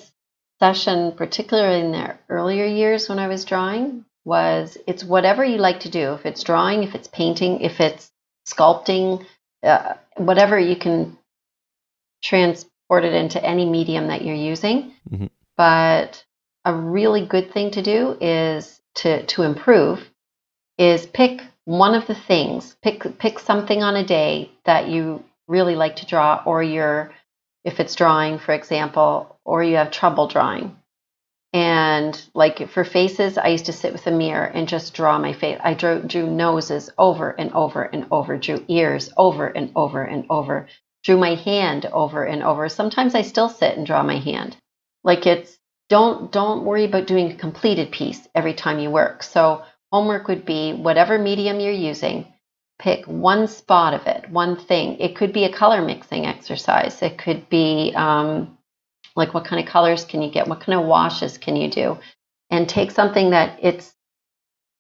obsession, 0.62 1.12
particularly 1.12 1.82
in 1.82 1.92
the 1.92 2.18
earlier 2.30 2.66
years 2.66 3.10
when 3.10 3.20
I 3.20 3.28
was 3.28 3.44
drawing, 3.44 4.06
was 4.24 4.78
it's 4.88 5.04
whatever 5.04 5.44
you 5.44 5.58
like 5.58 5.82
to 5.82 5.90
do. 5.90 6.14
If 6.14 6.26
it's 6.26 6.44
drawing, 6.44 6.84
if 6.84 6.96
it's 6.96 7.10
painting, 7.10 7.60
if 7.60 7.82
it's 7.82 8.10
sculpting, 8.48 9.26
uh, 9.62 9.96
whatever 10.16 10.58
you 10.58 10.78
can 10.78 11.18
transport 12.24 13.04
it 13.04 13.14
into 13.14 13.44
any 13.44 13.66
medium 13.66 14.08
that 14.08 14.24
you're 14.24 14.36
using. 14.36 14.94
Mm-hmm. 15.12 15.26
But 15.58 16.24
a 16.66 16.74
really 16.74 17.26
good 17.26 17.52
thing 17.52 17.72
to 17.72 17.82
do 17.82 18.18
is 18.22 18.80
to 18.96 19.26
to 19.26 19.44
improve 19.44 20.10
is 20.78 21.06
pick 21.06 21.42
one 21.66 21.96
of 21.96 22.08
the 22.08 22.16
things 22.16 22.76
pick 22.82 23.18
pick 23.18 23.40
something 23.40 23.84
on 23.84 23.96
a 23.96 24.06
day 24.06 24.52
that 24.66 24.88
you 24.88 25.24
really 25.48 25.76
like 25.76 25.98
to 25.98 26.06
draw 26.06 26.42
or 26.46 26.64
you're 26.64 27.12
if 27.64 27.80
it's 27.80 27.96
drawing 27.96 28.40
for 28.40 28.54
example 28.54 29.38
or 29.46 29.64
you 29.64 29.76
have 29.76 29.92
trouble 29.92 30.28
drawing. 30.28 30.76
And 31.56 32.20
like 32.34 32.70
for 32.70 32.84
faces 32.84 33.38
i 33.38 33.48
used 33.48 33.66
to 33.66 33.74
sit 33.74 33.94
with 33.94 34.08
a 34.08 34.12
mirror 34.12 34.46
and 34.46 34.68
just 34.68 34.94
draw 34.94 35.20
my 35.20 35.34
face. 35.34 35.60
I 35.64 35.74
drew, 35.74 36.02
drew 36.02 36.28
noses 36.28 36.90
over 36.98 37.30
and 37.30 37.52
over 37.54 37.84
and 37.84 38.08
over 38.10 38.38
drew 38.38 38.64
ears 38.68 39.12
over 39.18 39.48
and 39.48 39.72
over 39.76 40.04
and 40.04 40.26
over 40.30 40.68
drew 41.04 41.18
my 41.18 41.36
hand 41.36 41.86
over 41.88 42.24
and 42.24 42.42
over. 42.42 42.70
Sometimes 42.70 43.16
i 43.16 43.22
still 43.22 43.50
sit 43.50 43.78
and 43.78 43.86
draw 43.86 44.02
my 44.04 44.18
hand. 44.18 44.56
Like 45.04 45.28
it's 45.28 45.58
don't 45.94 46.32
don't 46.32 46.66
worry 46.66 46.86
about 46.86 47.06
doing 47.06 47.32
a 47.32 47.36
completed 47.36 47.92
piece 47.92 48.28
every 48.34 48.56
time 48.56 48.80
you 48.80 48.90
work. 48.90 49.22
So 49.22 49.62
homework 49.92 50.28
would 50.28 50.44
be 50.44 50.74
whatever 50.74 51.20
medium 51.20 51.60
you're 51.60 51.72
using, 51.92 52.26
pick 52.80 53.06
one 53.06 53.48
spot 53.48 53.94
of 53.94 54.08
it, 54.08 54.28
one 54.28 54.56
thing. 54.56 54.98
It 55.00 55.16
could 55.16 55.32
be 55.32 55.44
a 55.46 55.54
color 55.54 55.84
mixing 55.84 56.26
exercise. 56.26 57.00
It 57.04 57.20
could 57.20 57.48
be 57.48 57.94
um, 57.96 58.58
like 59.16 59.36
what 59.36 59.46
kind 59.46 59.64
of 59.64 59.72
colors 59.72 60.04
can 60.04 60.24
you 60.24 60.32
get? 60.32 60.48
What 60.48 60.62
kind 60.62 60.80
of 60.80 60.88
washes 60.88 61.38
can 61.38 61.56
you 61.56 61.70
do? 61.70 62.00
And 62.50 62.68
take 62.68 62.90
something 62.90 63.30
that 63.30 63.60
it's 63.62 63.94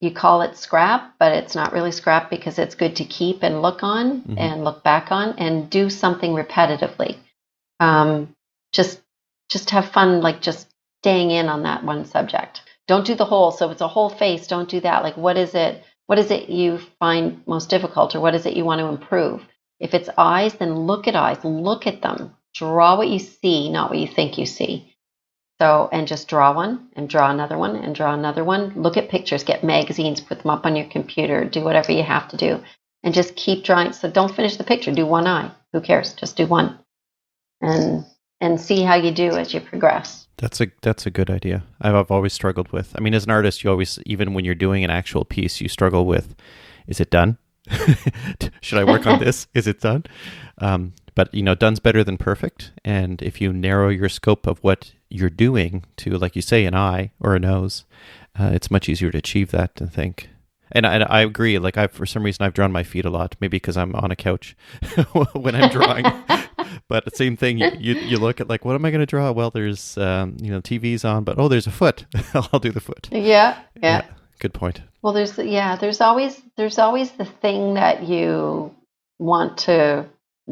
you 0.01 0.09
call 0.09 0.41
it 0.41 0.57
scrap, 0.57 1.13
but 1.19 1.31
it's 1.31 1.53
not 1.53 1.73
really 1.73 1.91
scrap 1.91 2.31
because 2.31 2.57
it's 2.57 2.73
good 2.73 2.95
to 2.95 3.05
keep 3.05 3.43
and 3.43 3.61
look 3.61 3.83
on 3.83 4.21
mm-hmm. 4.21 4.39
and 4.39 4.63
look 4.63 4.83
back 4.83 5.11
on 5.11 5.37
and 5.37 5.69
do 5.69 5.91
something 5.91 6.31
repetitively. 6.31 7.17
Um, 7.79 8.35
just 8.71 8.99
just 9.51 9.69
have 9.69 9.91
fun, 9.91 10.21
like 10.21 10.41
just 10.41 10.72
staying 11.03 11.31
in 11.31 11.49
on 11.49 11.63
that 11.63 11.83
one 11.83 12.05
subject. 12.05 12.61
Don't 12.87 13.05
do 13.05 13.13
the 13.13 13.25
whole. 13.25 13.51
So 13.51 13.65
if 13.65 13.73
it's 13.73 13.81
a 13.81 13.87
whole 13.89 14.09
face, 14.09 14.47
don't 14.47 14.69
do 14.69 14.79
that. 14.79 15.03
Like 15.03 15.17
what 15.17 15.37
is 15.37 15.53
it? 15.53 15.83
What 16.07 16.17
is 16.17 16.31
it 16.31 16.49
you 16.49 16.79
find 16.99 17.45
most 17.45 17.69
difficult 17.69 18.15
or 18.15 18.21
what 18.21 18.35
is 18.35 18.45
it 18.45 18.55
you 18.55 18.63
want 18.63 18.79
to 18.79 18.87
improve? 18.87 19.45
If 19.81 19.93
it's 19.93 20.09
eyes, 20.17 20.53
then 20.53 20.75
look 20.87 21.07
at 21.07 21.15
eyes, 21.15 21.43
look 21.43 21.87
at 21.87 22.01
them. 22.01 22.33
Draw 22.53 22.97
what 22.97 23.09
you 23.09 23.19
see, 23.19 23.69
not 23.69 23.89
what 23.89 23.99
you 23.99 24.07
think 24.07 24.37
you 24.37 24.45
see. 24.45 24.95
So, 25.59 25.89
and 25.91 26.07
just 26.07 26.29
draw 26.29 26.53
one 26.53 26.87
and 26.95 27.09
draw 27.09 27.29
another 27.29 27.57
one 27.57 27.75
and 27.75 27.93
draw 27.93 28.13
another 28.13 28.43
one. 28.43 28.73
Look 28.81 28.95
at 28.95 29.09
pictures, 29.09 29.43
get 29.43 29.63
magazines, 29.63 30.21
put 30.21 30.41
them 30.41 30.51
up 30.51 30.65
on 30.65 30.75
your 30.75 30.87
computer, 30.87 31.43
do 31.45 31.63
whatever 31.63 31.91
you 31.91 32.03
have 32.03 32.29
to 32.29 32.37
do, 32.37 32.61
and 33.03 33.13
just 33.13 33.35
keep 33.35 33.63
drawing. 33.63 33.91
So, 33.91 34.09
don't 34.09 34.33
finish 34.33 34.55
the 34.55 34.63
picture, 34.63 34.93
do 34.93 35.05
one 35.05 35.27
eye. 35.27 35.51
Who 35.73 35.81
cares? 35.81 36.13
Just 36.13 36.37
do 36.37 36.47
one. 36.47 36.79
And 37.61 38.05
and 38.43 38.59
see 38.59 38.83
how 38.83 38.95
you 38.95 39.09
do 39.09 39.29
as 39.31 39.53
you 39.53 39.61
progress. 39.61 40.27
That's 40.37 40.59
a 40.59 40.67
that's 40.81 41.05
a 41.05 41.09
good 41.09 41.29
idea. 41.29 41.63
I've, 41.79 41.95
I've 41.95 42.11
always 42.11 42.33
struggled 42.33 42.71
with. 42.73 42.93
I 42.95 42.99
mean, 42.99 43.13
as 43.13 43.23
an 43.23 43.31
artist, 43.31 43.63
you 43.63 43.69
always 43.69 43.97
even 44.05 44.33
when 44.33 44.43
you're 44.43 44.53
doing 44.53 44.83
an 44.83 44.89
actual 44.89 45.23
piece, 45.23 45.61
you 45.61 45.69
struggle 45.69 46.05
with, 46.05 46.35
is 46.85 46.99
it 46.99 47.09
done? 47.09 47.37
Should 48.61 48.79
I 48.79 48.83
work 48.83 49.07
on 49.07 49.19
this? 49.19 49.47
Is 49.53 49.65
it 49.65 49.79
done? 49.79 50.03
Um, 50.57 50.93
but 51.15 51.33
you 51.33 51.41
know, 51.41 51.55
done's 51.55 51.79
better 51.79 52.03
than 52.03 52.17
perfect. 52.17 52.73
And 52.83 53.21
if 53.21 53.39
you 53.39 53.53
narrow 53.53 53.87
your 53.87 54.09
scope 54.09 54.45
of 54.45 54.59
what 54.59 54.91
you're 55.09 55.29
doing 55.29 55.85
to, 55.97 56.17
like 56.17 56.35
you 56.35 56.41
say, 56.41 56.65
an 56.65 56.75
eye 56.75 57.11
or 57.21 57.35
a 57.35 57.39
nose, 57.39 57.85
uh, 58.37 58.49
it's 58.51 58.69
much 58.69 58.89
easier 58.89 59.11
to 59.11 59.19
achieve 59.19 59.51
that. 59.51 59.79
I 59.81 59.85
think. 59.85 60.29
And 60.73 60.85
I, 60.85 60.95
and 60.95 61.05
I 61.07 61.21
agree. 61.21 61.57
Like 61.59 61.77
I, 61.77 61.87
for 61.87 62.05
some 62.05 62.23
reason, 62.23 62.43
I've 62.45 62.55
drawn 62.55 62.71
my 62.73 62.83
feet 62.83 63.05
a 63.05 63.09
lot. 63.09 63.35
Maybe 63.39 63.55
because 63.55 63.77
I'm 63.77 63.95
on 63.95 64.11
a 64.11 64.17
couch 64.17 64.57
when 65.33 65.55
I'm 65.55 65.69
drawing. 65.69 66.05
but 66.87 67.05
the 67.05 67.11
same 67.11 67.37
thing. 67.37 67.57
You, 67.59 67.71
you, 67.79 67.93
you 67.95 68.17
look 68.17 68.41
at 68.41 68.49
like, 68.49 68.65
what 68.65 68.75
am 68.75 68.85
I 68.85 68.91
going 68.91 68.99
to 68.99 69.05
draw? 69.05 69.31
Well, 69.31 69.51
there's 69.51 69.97
um, 69.97 70.37
you 70.41 70.51
know 70.51 70.61
TV's 70.61 71.05
on, 71.05 71.23
but 71.23 71.37
oh, 71.37 71.47
there's 71.47 71.67
a 71.67 71.71
foot. 71.71 72.05
I'll 72.33 72.59
do 72.59 72.71
the 72.71 72.81
foot. 72.81 73.09
Yeah, 73.11 73.21
yeah, 73.21 73.57
yeah. 73.81 74.05
Good 74.39 74.53
point. 74.53 74.81
Well, 75.01 75.13
there's 75.13 75.37
yeah, 75.37 75.75
there's 75.75 76.01
always 76.01 76.41
there's 76.57 76.79
always 76.79 77.11
the 77.11 77.25
thing 77.25 77.75
that 77.75 78.03
you 78.03 78.73
want 79.19 79.57
to 79.59 80.05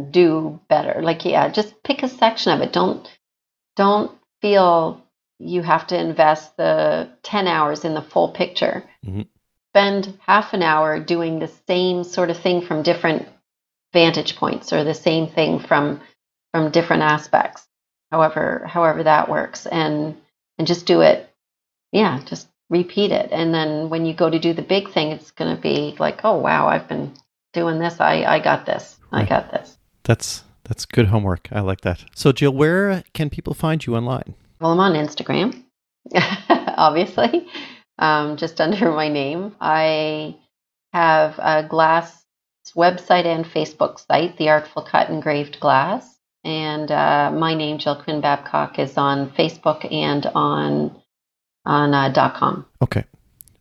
do 0.10 0.60
better. 0.70 1.02
Like 1.02 1.26
yeah, 1.26 1.50
just 1.50 1.84
pick 1.84 2.04
a 2.04 2.08
section 2.08 2.54
of 2.54 2.62
it. 2.62 2.74
Don't 2.74 3.08
don't 3.76 4.12
feel 4.42 5.02
you 5.42 5.62
have 5.64 5.88
to 5.88 6.00
invest 6.00 6.56
the 6.58 7.10
10 7.24 7.48
hours 7.48 7.84
in 7.84 7.94
the 7.94 8.02
full 8.02 8.30
picture. 8.30 8.84
Mm-hmm. 9.06 9.22
Spend 9.72 10.20
half 10.26 10.54
an 10.54 10.62
hour 10.62 11.00
doing 11.00 11.40
the 11.40 11.52
same 11.68 12.04
sort 12.04 12.30
of 12.30 12.38
thing 12.38 12.62
from 12.62 12.84
different 12.84 13.28
vantage 13.94 14.36
points 14.36 14.72
or 14.72 14.84
the 14.84 14.94
same 14.94 15.28
thing 15.28 15.60
from 15.60 16.02
from 16.54 16.72
different 16.72 17.04
aspects. 17.04 17.68
However, 18.12 18.64
however 18.66 19.04
that 19.04 19.30
works 19.30 19.66
and 19.66 20.18
and 20.58 20.68
just 20.68 20.86
do 20.86 21.02
it. 21.02 21.30
Yeah, 21.92 22.22
just 22.26 22.48
repeat 22.70 23.12
it. 23.12 23.30
And 23.32 23.54
then 23.54 23.90
when 23.90 24.06
you 24.06 24.14
go 24.14 24.30
to 24.30 24.40
do 24.40 24.54
the 24.54 24.62
big 24.62 24.92
thing, 24.92 25.12
it's 25.12 25.32
going 25.32 25.56
to 25.56 25.62
be 25.62 25.96
like, 26.00 26.22
"Oh, 26.24 26.38
wow, 26.38 26.68
I've 26.68 26.88
been 26.88 27.14
doing 27.54 27.80
this. 27.80 28.00
I 28.00 28.24
I 28.24 28.40
got 28.40 28.66
this. 28.66 28.98
I 29.12 29.26
got 29.26 29.52
this." 29.52 29.78
That's 30.04 30.44
that's 30.64 30.86
good 30.86 31.08
homework. 31.08 31.48
I 31.52 31.62
like 31.62 31.82
that. 31.82 32.06
So, 32.16 32.32
Jill, 32.32 32.54
where 32.54 33.04
can 33.14 33.30
people 33.30 33.54
find 33.54 33.86
you 33.86 33.96
online? 33.96 34.36
Well, 34.60 34.72
I'm 34.72 34.80
on 34.80 34.94
Instagram, 34.94 35.64
obviously, 36.50 37.48
um, 37.98 38.38
just 38.38 38.62
under 38.62 38.92
my 38.92 39.10
name. 39.10 39.56
I 39.60 40.38
have 40.94 41.40
a 41.40 41.64
glass 41.68 42.24
website 42.76 43.26
and 43.26 43.44
Facebook 43.44 44.00
site, 44.00 44.38
The 44.38 44.50
Artful 44.50 44.84
Cut 44.84 45.10
Engraved 45.10 45.60
Glass. 45.60 46.20
And 46.44 46.90
uh, 46.92 47.32
my 47.32 47.54
name, 47.54 47.78
Jill 47.78 48.02
Quinn 48.02 48.22
Babcock, 48.22 48.80
is 48.80 48.98
on 48.98 49.30
Facebook 49.32 49.92
and 49.92 50.26
on 50.34 51.00
on 51.66 51.94
uh, 51.94 52.32
.com. 52.36 52.66
Okay. 52.82 53.06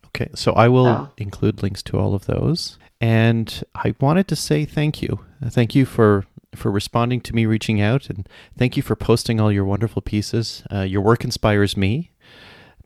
Okay. 0.07 0.31
So 0.35 0.53
I 0.53 0.69
will 0.69 1.13
include 1.19 1.63
links 1.63 1.83
to 1.85 1.99
all 1.99 2.15
of 2.15 2.27
those. 2.27 2.79
And 3.01 3.63
I 3.75 3.95
wanted 4.01 4.29
to 4.29 4.37
say 4.37 4.65
thank 4.65 5.03
you. 5.03 5.21
Thank 5.49 5.75
you 5.75 5.85
for 5.85 6.25
for 6.55 6.71
responding 6.71 7.21
to 7.21 7.35
me 7.35 7.47
reaching 7.47 7.81
out 7.81 8.11
and 8.11 8.29
thank 8.59 8.77
you 8.77 8.83
for 8.83 8.97
posting 8.97 9.41
all 9.41 9.53
your 9.53 9.65
wonderful 9.65 10.03
pieces. 10.03 10.65
Uh, 10.73 10.81
your 10.81 11.01
work 11.01 11.23
inspires 11.25 11.77
me 11.77 12.11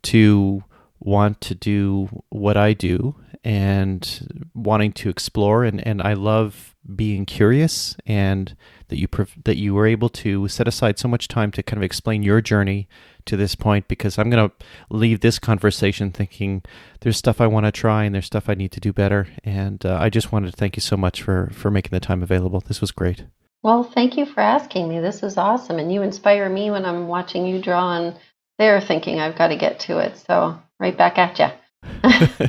to 0.03 0.63
want 0.99 1.41
to 1.41 1.55
do 1.55 2.23
what 2.29 2.57
I 2.57 2.73
do 2.73 3.15
and 3.43 4.49
wanting 4.53 4.91
to 4.93 5.09
explore 5.09 5.63
and, 5.63 5.85
and 5.85 6.01
I 6.01 6.13
love 6.13 6.75
being 6.95 7.25
curious 7.25 7.95
and 8.05 8.55
that 8.89 8.97
you 8.97 9.07
that 9.43 9.57
you 9.57 9.73
were 9.73 9.87
able 9.87 10.09
to 10.09 10.47
set 10.47 10.67
aside 10.67 10.99
so 10.99 11.07
much 11.07 11.27
time 11.27 11.51
to 11.51 11.63
kind 11.63 11.77
of 11.77 11.83
explain 11.83 12.23
your 12.23 12.41
journey 12.41 12.87
to 13.25 13.35
this 13.35 13.55
point 13.55 13.87
because 13.87 14.17
I'm 14.19 14.29
going 14.29 14.49
to 14.49 14.55
leave 14.89 15.21
this 15.21 15.39
conversation 15.39 16.11
thinking 16.11 16.61
there's 17.01 17.17
stuff 17.17 17.41
I 17.41 17.47
want 17.47 17.65
to 17.65 17.71
try 17.71 18.03
and 18.03 18.13
there's 18.13 18.27
stuff 18.27 18.49
I 18.49 18.53
need 18.53 18.71
to 18.73 18.79
do 18.79 18.93
better 18.93 19.27
and 19.43 19.83
uh, 19.85 19.97
I 19.99 20.09
just 20.09 20.31
wanted 20.31 20.51
to 20.51 20.57
thank 20.57 20.75
you 20.75 20.81
so 20.81 20.95
much 20.97 21.21
for 21.21 21.49
for 21.53 21.71
making 21.71 21.91
the 21.91 21.99
time 21.99 22.21
available. 22.21 22.61
This 22.61 22.81
was 22.81 22.91
great. 22.91 23.25
Well, 23.65 23.83
thank 23.83 24.15
you 24.15 24.27
for 24.27 24.41
asking 24.41 24.87
me. 24.87 24.99
This 24.99 25.23
is 25.23 25.37
awesome. 25.37 25.79
And 25.79 25.91
you 25.91 26.03
inspire 26.03 26.47
me 26.47 26.69
when 26.69 26.85
I'm 26.85 27.07
watching 27.07 27.47
you 27.47 27.59
draw 27.59 27.97
and 27.97 28.15
they're 28.59 28.79
thinking 28.79 29.19
I've 29.19 29.35
got 29.35 29.47
to 29.47 29.55
get 29.55 29.79
to 29.81 29.97
it. 29.97 30.17
So, 30.17 30.61
right 30.79 30.95
back 30.95 31.17
at 31.17 31.39
you. 31.39 32.47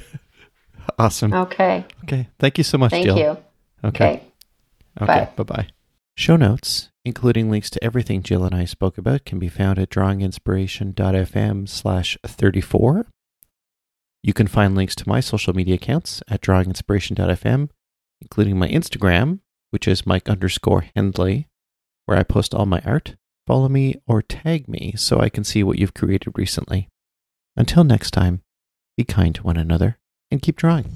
awesome. 0.99 1.33
Okay. 1.33 1.87
Okay. 2.05 2.29
Thank 2.39 2.59
you 2.59 2.65
so 2.65 2.77
much, 2.77 2.91
Thank 2.91 3.07
Jill. 3.07 3.19
you. 3.19 3.39
Okay. 3.83 4.23
Okay. 5.01 5.29
Bye 5.37 5.43
bye. 5.43 5.69
Show 6.19 6.37
notes, 6.37 6.89
including 7.05 7.51
links 7.51 7.69
to 7.71 7.85
everything 7.85 8.23
Jill 8.23 8.45
and 8.45 8.55
I 8.55 8.65
spoke 8.65 8.97
about, 8.97 9.27
can 9.27 9.39
be 9.39 9.51
found 9.51 9.79
at 9.79 9.91
drawinginspiration.fm 9.91 11.69
slash 11.69 12.17
34. 12.25 13.07
You 14.23 14.33
can 14.33 14.47
find 14.47 14.75
links 14.75 14.95
to 14.97 15.09
my 15.09 15.21
social 15.21 15.53
media 15.53 15.75
accounts 15.75 16.23
at 16.27 16.41
drawinginspiration.fm, 16.41 17.69
including 18.23 18.59
my 18.59 18.69
Instagram, 18.69 19.41
which 19.71 19.87
is 19.87 20.07
Mike 20.07 20.31
underscore 20.31 20.87
Hendley, 20.97 21.49
where 22.07 22.17
I 22.17 22.23
post 22.23 22.55
all 22.55 22.65
my 22.67 22.81
art. 22.87 23.17
Follow 23.47 23.69
me 23.69 23.97
or 24.07 24.23
tag 24.23 24.69
me 24.69 24.95
so 24.97 25.21
I 25.21 25.29
can 25.29 25.45
see 25.45 25.63
what 25.63 25.79
you've 25.79 25.95
created 25.95 26.33
recently. 26.35 26.89
Until 27.57 27.85
next 27.85 28.13
time, 28.13 28.41
be 28.97 29.05
kind 29.05 29.35
to 29.35 29.43
one 29.43 29.59
another 29.59 29.99
and 30.31 30.41
keep 30.41 30.57
drawing. 30.57 30.87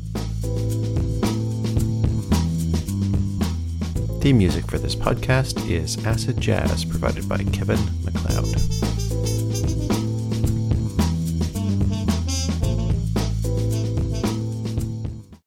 Theme 4.20 4.36
music 4.36 4.66
for 4.66 4.76
this 4.76 4.94
podcast 4.94 5.66
is 5.70 6.04
Acid 6.04 6.38
Jazz, 6.38 6.84
provided 6.84 7.26
by 7.26 7.38
Kevin 7.38 7.80
MacLeod. 8.04 9.39